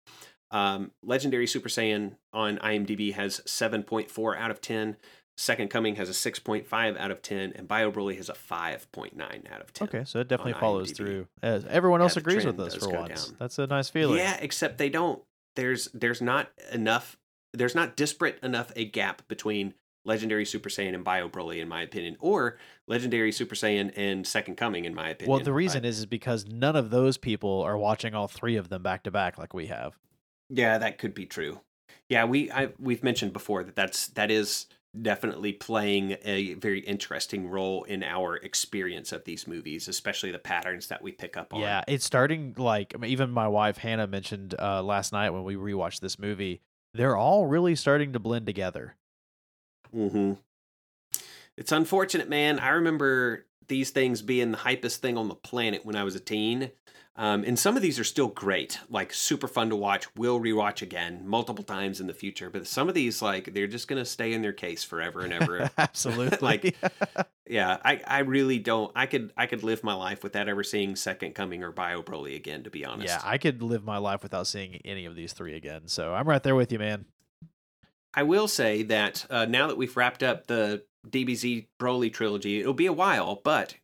Um, 0.51 0.91
Legendary 1.03 1.47
Super 1.47 1.69
Saiyan 1.69 2.15
on 2.33 2.57
IMDb 2.57 3.13
has 3.13 3.41
7.4 3.41 4.37
out 4.37 4.51
of 4.51 4.61
10. 4.61 4.97
Second 5.37 5.69
Coming 5.69 5.95
has 5.95 6.09
a 6.09 6.11
6.5 6.31 6.97
out 6.97 7.11
of 7.11 7.21
10, 7.21 7.53
and 7.55 7.65
Bio 7.67 7.91
Broly 7.91 8.17
has 8.17 8.27
a 8.27 8.33
5.9 8.33 9.51
out 9.51 9.61
of 9.61 9.71
10. 9.71 9.87
Okay, 9.87 10.03
so 10.03 10.19
it 10.19 10.27
definitely 10.27 10.59
follows 10.59 10.91
IMDb. 10.91 10.95
through. 10.97 11.27
As 11.41 11.65
everyone 11.65 12.01
else 12.01 12.17
agrees 12.17 12.45
with 12.45 12.59
us 12.59 12.75
for 12.75 12.89
once. 12.89 13.27
down. 13.27 13.35
That's 13.39 13.57
a 13.57 13.65
nice 13.67 13.87
feeling. 13.89 14.17
Yeah, 14.17 14.37
except 14.41 14.77
they 14.77 14.89
don't. 14.89 15.21
There's 15.55 15.87
there's 15.93 16.21
not 16.21 16.49
enough. 16.73 17.17
There's 17.53 17.73
not 17.73 17.95
disparate 17.95 18.39
enough 18.43 18.71
a 18.75 18.83
gap 18.85 19.27
between 19.29 19.73
Legendary 20.05 20.45
Super 20.45 20.69
Saiyan 20.69 20.93
and 20.93 21.03
Bio 21.05 21.29
Broly, 21.29 21.61
in 21.61 21.69
my 21.69 21.83
opinion, 21.83 22.17
or 22.19 22.57
Legendary 22.87 23.31
Super 23.31 23.55
Saiyan 23.55 23.93
and 23.95 24.27
Second 24.27 24.55
Coming, 24.57 24.83
in 24.85 24.93
my 24.93 25.09
opinion. 25.09 25.31
Well, 25.37 25.43
the 25.43 25.53
reason 25.53 25.85
I- 25.85 25.87
is 25.87 25.99
is 25.99 26.05
because 26.05 26.45
none 26.47 26.75
of 26.75 26.89
those 26.89 27.17
people 27.17 27.61
are 27.61 27.77
watching 27.77 28.13
all 28.13 28.27
three 28.27 28.57
of 28.57 28.67
them 28.69 28.83
back 28.83 29.03
to 29.03 29.11
back 29.11 29.37
like 29.37 29.53
we 29.53 29.67
have. 29.67 29.97
Yeah, 30.49 30.77
that 30.77 30.97
could 30.97 31.13
be 31.13 31.25
true. 31.25 31.61
Yeah, 32.07 32.25
we 32.25 32.51
I 32.51 32.69
we've 32.79 33.03
mentioned 33.03 33.33
before 33.33 33.63
that 33.63 33.75
that's 33.75 34.07
that 34.09 34.31
is 34.31 34.65
definitely 34.99 35.53
playing 35.53 36.17
a 36.23 36.55
very 36.55 36.79
interesting 36.79 37.47
role 37.47 37.83
in 37.83 38.03
our 38.03 38.37
experience 38.37 39.11
of 39.11 39.23
these 39.25 39.47
movies, 39.47 39.87
especially 39.87 40.31
the 40.31 40.39
patterns 40.39 40.87
that 40.87 41.01
we 41.03 41.11
pick 41.11 41.37
up 41.37 41.53
on. 41.53 41.61
Yeah, 41.61 41.83
it's 41.87 42.05
starting 42.05 42.55
like 42.57 42.93
I 42.95 42.97
mean, 42.97 43.11
even 43.11 43.29
my 43.29 43.47
wife 43.47 43.77
Hannah 43.77 44.07
mentioned 44.07 44.55
uh, 44.57 44.81
last 44.81 45.13
night 45.13 45.29
when 45.29 45.43
we 45.43 45.55
rewatched 45.55 45.99
this 45.99 46.17
movie. 46.17 46.61
They're 46.93 47.15
all 47.15 47.45
really 47.45 47.75
starting 47.75 48.13
to 48.13 48.19
blend 48.19 48.47
together. 48.47 48.95
hmm 49.91 50.33
It's 51.55 51.71
unfortunate, 51.71 52.29
man. 52.29 52.57
I 52.57 52.69
remember 52.69 53.45
these 53.69 53.91
things 53.91 54.21
being 54.21 54.51
the 54.51 54.57
hypest 54.57 54.97
thing 54.97 55.17
on 55.17 55.29
the 55.29 55.35
planet 55.35 55.85
when 55.85 55.95
I 55.95 56.03
was 56.03 56.15
a 56.15 56.19
teen. 56.19 56.71
Um, 57.15 57.43
and 57.43 57.59
some 57.59 57.75
of 57.75 57.81
these 57.81 57.99
are 57.99 58.05
still 58.05 58.29
great, 58.29 58.79
like 58.89 59.13
super 59.13 59.49
fun 59.49 59.69
to 59.71 59.75
watch. 59.75 60.07
Will 60.15 60.39
rewatch 60.39 60.81
again 60.81 61.23
multiple 61.25 61.65
times 61.65 61.99
in 61.99 62.07
the 62.07 62.13
future. 62.13 62.49
But 62.49 62.65
some 62.65 62.87
of 62.87 62.95
these, 62.95 63.21
like, 63.21 63.53
they're 63.53 63.67
just 63.67 63.89
gonna 63.89 64.05
stay 64.05 64.31
in 64.31 64.41
their 64.41 64.53
case 64.53 64.85
forever 64.85 65.21
and 65.21 65.33
ever. 65.33 65.69
Absolutely. 65.77 66.37
Like, 66.39 66.77
yeah, 67.45 67.77
I, 67.83 68.01
I 68.07 68.19
really 68.19 68.57
don't. 68.57 68.93
I 68.95 69.05
could 69.05 69.33
I 69.35 69.47
could 69.47 69.63
live 69.63 69.83
my 69.83 69.95
life 69.95 70.23
without 70.23 70.47
ever 70.47 70.63
seeing 70.63 70.95
Second 70.95 71.35
Coming 71.35 71.61
or 71.61 71.73
Bio 71.73 72.01
Broly 72.01 72.37
again. 72.37 72.63
To 72.63 72.69
be 72.69 72.85
honest. 72.85 73.09
yeah, 73.09 73.21
I 73.21 73.37
could 73.37 73.61
live 73.61 73.83
my 73.83 73.97
life 73.97 74.23
without 74.23 74.47
seeing 74.47 74.79
any 74.85 75.05
of 75.05 75.13
these 75.13 75.33
three 75.33 75.55
again. 75.57 75.87
So 75.87 76.13
I'm 76.13 76.27
right 76.27 76.41
there 76.41 76.55
with 76.55 76.71
you, 76.71 76.79
man. 76.79 77.03
I 78.13 78.23
will 78.23 78.47
say 78.47 78.83
that 78.83 79.25
uh, 79.29 79.45
now 79.45 79.67
that 79.67 79.77
we've 79.77 79.95
wrapped 79.95 80.23
up 80.23 80.47
the 80.47 80.83
DBZ 81.07 81.67
Broly 81.79 82.11
trilogy, 82.11 82.59
it'll 82.59 82.73
be 82.73 82.85
a 82.85 82.93
while, 82.93 83.41
but 83.43 83.75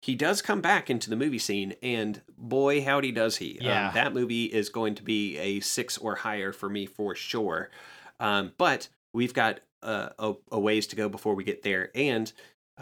he 0.00 0.14
does 0.14 0.42
come 0.42 0.60
back 0.60 0.90
into 0.90 1.08
the 1.08 1.16
movie 1.16 1.38
scene, 1.38 1.74
and 1.82 2.22
boy, 2.36 2.82
howdy 2.84 3.12
does 3.12 3.36
he! 3.36 3.58
Yeah. 3.60 3.88
Um, 3.88 3.94
that 3.94 4.14
movie 4.14 4.46
is 4.46 4.68
going 4.68 4.96
to 4.96 5.02
be 5.02 5.38
a 5.38 5.60
six 5.60 5.96
or 5.96 6.16
higher 6.16 6.52
for 6.52 6.68
me 6.68 6.86
for 6.86 7.14
sure. 7.14 7.70
Um, 8.18 8.52
but 8.58 8.88
we've 9.14 9.32
got 9.34 9.60
uh, 9.82 10.10
a, 10.18 10.34
a 10.50 10.58
ways 10.58 10.86
to 10.88 10.96
go 10.96 11.08
before 11.08 11.34
we 11.34 11.44
get 11.44 11.62
there, 11.62 11.90
and 11.94 12.32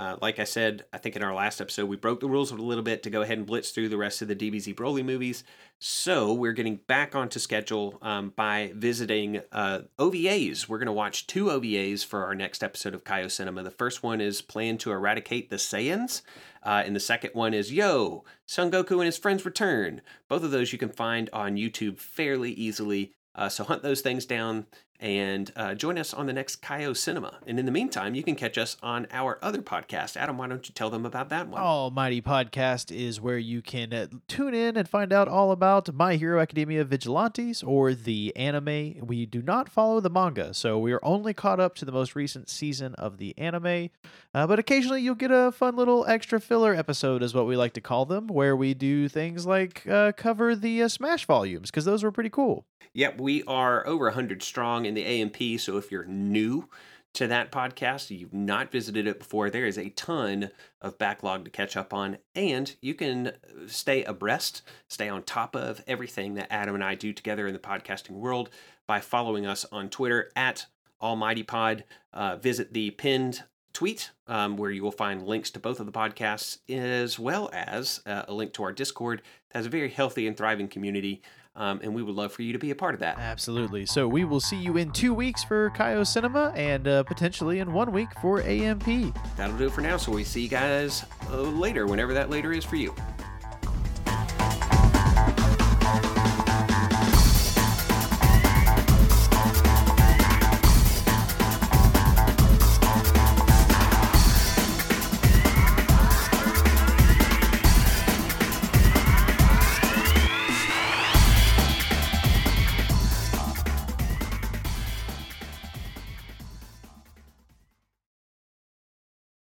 uh, 0.00 0.16
like 0.22 0.38
I 0.38 0.44
said, 0.44 0.86
I 0.94 0.96
think 0.98 1.14
in 1.14 1.22
our 1.22 1.34
last 1.34 1.60
episode, 1.60 1.84
we 1.84 1.96
broke 1.98 2.20
the 2.20 2.26
rules 2.26 2.50
a 2.50 2.54
little 2.54 2.82
bit 2.82 3.02
to 3.02 3.10
go 3.10 3.20
ahead 3.20 3.36
and 3.36 3.46
blitz 3.46 3.68
through 3.68 3.90
the 3.90 3.98
rest 3.98 4.22
of 4.22 4.28
the 4.28 4.34
DBZ 4.34 4.74
Broly 4.74 5.04
movies. 5.04 5.44
So 5.78 6.32
we're 6.32 6.54
getting 6.54 6.76
back 6.76 7.14
onto 7.14 7.38
schedule 7.38 7.98
um, 8.00 8.32
by 8.34 8.72
visiting 8.74 9.42
uh, 9.52 9.80
OVAs. 9.98 10.66
We're 10.66 10.78
going 10.78 10.86
to 10.86 10.92
watch 10.92 11.26
two 11.26 11.46
OVAs 11.46 12.02
for 12.02 12.24
our 12.24 12.34
next 12.34 12.64
episode 12.64 12.94
of 12.94 13.04
Kaio 13.04 13.30
Cinema. 13.30 13.62
The 13.62 13.70
first 13.70 14.02
one 14.02 14.22
is 14.22 14.40
Plan 14.40 14.78
to 14.78 14.90
Eradicate 14.90 15.50
the 15.50 15.56
Saiyans, 15.56 16.22
uh, 16.62 16.82
and 16.86 16.96
the 16.96 17.00
second 17.00 17.32
one 17.34 17.52
is 17.52 17.70
Yo, 17.70 18.24
Son 18.46 18.70
Goku 18.70 18.92
and 18.92 19.04
his 19.04 19.18
friends 19.18 19.44
return. 19.44 20.00
Both 20.30 20.44
of 20.44 20.50
those 20.50 20.72
you 20.72 20.78
can 20.78 20.88
find 20.88 21.28
on 21.34 21.56
YouTube 21.56 21.98
fairly 21.98 22.52
easily. 22.52 23.12
Uh, 23.34 23.50
so 23.50 23.64
hunt 23.64 23.82
those 23.82 24.00
things 24.00 24.24
down 24.24 24.64
and 25.00 25.50
uh, 25.56 25.74
join 25.74 25.98
us 25.98 26.12
on 26.12 26.26
the 26.26 26.32
next 26.32 26.62
Kaio 26.62 26.96
Cinema. 26.96 27.38
And 27.46 27.58
in 27.58 27.64
the 27.64 27.72
meantime, 27.72 28.14
you 28.14 28.22
can 28.22 28.36
catch 28.36 28.58
us 28.58 28.76
on 28.82 29.06
our 29.10 29.38
other 29.42 29.62
podcast. 29.62 30.16
Adam, 30.16 30.36
why 30.36 30.46
don't 30.46 30.68
you 30.68 30.74
tell 30.74 30.90
them 30.90 31.06
about 31.06 31.30
that 31.30 31.48
one? 31.48 31.60
Almighty 31.60 32.20
Podcast 32.20 32.94
is 32.94 33.20
where 33.20 33.38
you 33.38 33.62
can 33.62 33.92
uh, 33.92 34.06
tune 34.28 34.54
in 34.54 34.76
and 34.76 34.88
find 34.88 35.12
out 35.12 35.26
all 35.26 35.50
about 35.52 35.92
My 35.94 36.16
Hero 36.16 36.40
Academia 36.40 36.84
Vigilantes 36.84 37.62
or 37.62 37.94
the 37.94 38.34
anime. 38.36 38.96
We 39.00 39.24
do 39.24 39.40
not 39.40 39.70
follow 39.70 40.00
the 40.00 40.10
manga, 40.10 40.52
so 40.52 40.78
we 40.78 40.92
are 40.92 41.00
only 41.02 41.32
caught 41.32 41.60
up 41.60 41.74
to 41.76 41.84
the 41.84 41.92
most 41.92 42.14
recent 42.14 42.50
season 42.50 42.94
of 42.96 43.16
the 43.16 43.36
anime. 43.38 43.88
Uh, 44.34 44.46
but 44.46 44.58
occasionally 44.58 45.00
you'll 45.00 45.14
get 45.14 45.30
a 45.30 45.50
fun 45.50 45.76
little 45.76 46.04
extra 46.06 46.40
filler 46.40 46.74
episode, 46.74 47.22
is 47.22 47.32
what 47.34 47.46
we 47.46 47.56
like 47.56 47.72
to 47.72 47.80
call 47.80 48.04
them, 48.04 48.26
where 48.26 48.54
we 48.54 48.74
do 48.74 49.08
things 49.08 49.46
like 49.46 49.86
uh, 49.88 50.12
cover 50.12 50.54
the 50.54 50.82
uh, 50.82 50.88
Smash 50.88 51.24
volumes, 51.24 51.70
because 51.70 51.86
those 51.86 52.02
were 52.02 52.12
pretty 52.12 52.30
cool. 52.30 52.66
Yep, 52.92 53.20
we 53.20 53.44
are 53.44 53.86
over 53.86 54.06
100 54.06 54.42
strong 54.42 54.84
in 54.90 54.94
the 54.94 55.22
AMP. 55.22 55.60
So 55.60 55.76
if 55.76 55.90
you're 55.90 56.04
new 56.04 56.68
to 57.14 57.26
that 57.26 57.50
podcast, 57.50 58.16
you've 58.16 58.34
not 58.34 58.70
visited 58.70 59.06
it 59.06 59.18
before, 59.18 59.50
there 59.50 59.66
is 59.66 59.78
a 59.78 59.90
ton 59.90 60.50
of 60.80 60.98
backlog 60.98 61.44
to 61.44 61.50
catch 61.50 61.76
up 61.76 61.92
on. 61.92 62.18
And 62.34 62.74
you 62.80 62.94
can 62.94 63.32
stay 63.66 64.04
abreast, 64.04 64.62
stay 64.88 65.08
on 65.08 65.22
top 65.22 65.56
of 65.56 65.82
everything 65.86 66.34
that 66.34 66.52
Adam 66.52 66.74
and 66.74 66.84
I 66.84 66.94
do 66.94 67.12
together 67.12 67.46
in 67.46 67.52
the 67.52 67.58
podcasting 67.58 68.10
world 68.10 68.50
by 68.86 69.00
following 69.00 69.46
us 69.46 69.64
on 69.72 69.88
Twitter 69.88 70.30
at 70.36 70.66
Almighty 71.00 71.42
Pod. 71.42 71.84
Uh, 72.12 72.36
visit 72.36 72.72
the 72.72 72.90
pinned 72.90 73.44
tweet 73.72 74.10
um, 74.26 74.56
where 74.56 74.70
you 74.70 74.82
will 74.82 74.90
find 74.90 75.26
links 75.26 75.50
to 75.50 75.60
both 75.60 75.80
of 75.80 75.86
the 75.86 75.92
podcasts 75.92 76.58
as 76.68 77.18
well 77.18 77.48
as 77.52 78.00
uh, 78.06 78.24
a 78.28 78.34
link 78.34 78.52
to 78.52 78.62
our 78.62 78.72
Discord 78.72 79.22
that 79.50 79.58
has 79.58 79.66
a 79.66 79.70
very 79.70 79.88
healthy 79.88 80.26
and 80.26 80.36
thriving 80.36 80.68
community. 80.68 81.22
Um, 81.60 81.78
and 81.82 81.94
we 81.94 82.02
would 82.02 82.14
love 82.14 82.32
for 82.32 82.40
you 82.40 82.54
to 82.54 82.58
be 82.58 82.70
a 82.70 82.74
part 82.74 82.94
of 82.94 83.00
that. 83.00 83.18
Absolutely. 83.18 83.84
So 83.84 84.08
we 84.08 84.24
will 84.24 84.40
see 84.40 84.56
you 84.56 84.78
in 84.78 84.90
two 84.92 85.12
weeks 85.12 85.44
for 85.44 85.68
Kaio 85.70 86.06
Cinema 86.06 86.54
and 86.56 86.88
uh, 86.88 87.02
potentially 87.02 87.58
in 87.58 87.74
one 87.74 87.92
week 87.92 88.08
for 88.22 88.40
AMP. 88.40 89.14
That'll 89.36 89.58
do 89.58 89.66
it 89.66 89.72
for 89.72 89.82
now. 89.82 89.98
So 89.98 90.10
we 90.10 90.24
see 90.24 90.40
you 90.40 90.48
guys 90.48 91.04
uh, 91.30 91.36
later, 91.42 91.86
whenever 91.86 92.14
that 92.14 92.30
later 92.30 92.54
is 92.54 92.64
for 92.64 92.76
you. 92.76 92.94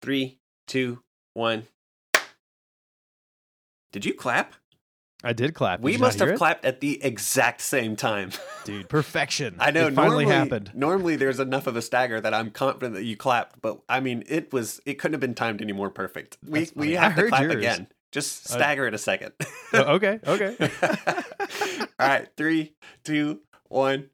Three, 0.09 0.39
two, 0.67 1.03
one. 1.35 1.65
Did 3.93 4.07
you 4.07 4.15
clap? 4.15 4.55
I 5.23 5.35
did 5.35 5.53
clap. 5.53 5.81
Did 5.81 5.85
we 5.85 5.99
must 5.99 6.19
have 6.21 6.31
it? 6.31 6.39
clapped 6.39 6.65
at 6.65 6.81
the 6.81 7.05
exact 7.05 7.61
same 7.61 7.95
time. 7.95 8.31
Dude, 8.65 8.89
perfection. 8.89 9.57
I 9.59 9.71
know. 9.71 9.89
It 9.89 9.93
finally 9.95 10.25
normally, 10.25 10.35
happened. 10.35 10.71
Normally, 10.75 11.17
there's 11.17 11.41
enough 11.41 11.67
of 11.67 11.77
a 11.77 11.83
stagger 11.83 12.23
that 12.23 12.33
I'm 12.33 12.51
confident 12.51 12.95
that 12.95 13.05
you 13.05 13.19
clapped, 13.19 13.61
but 13.61 13.81
I 13.87 14.01
mean, 14.01 14.25
it 14.29 14.51
was. 14.51 14.81
It 14.87 14.95
couldn't 14.95 15.13
have 15.13 15.21
been 15.21 15.35
timed 15.35 15.61
any 15.61 15.75
more 15.75 15.91
perfect. 15.91 16.39
We 16.43 16.61
That's 16.61 16.75
we 16.75 16.93
have 16.95 17.15
to 17.15 17.29
clap 17.29 17.43
yours. 17.43 17.57
again. 17.57 17.89
Just 18.11 18.47
Uh, 18.51 18.55
stagger 18.55 18.87
it 18.87 18.95
a 18.95 18.99
second. 18.99 19.33
Oh, 19.75 19.97
okay, 19.97 20.21
okay. 20.27 20.57
All 22.01 22.09
right, 22.09 22.27
three, 22.39 22.73
two, 23.05 23.41
one. 23.69 24.09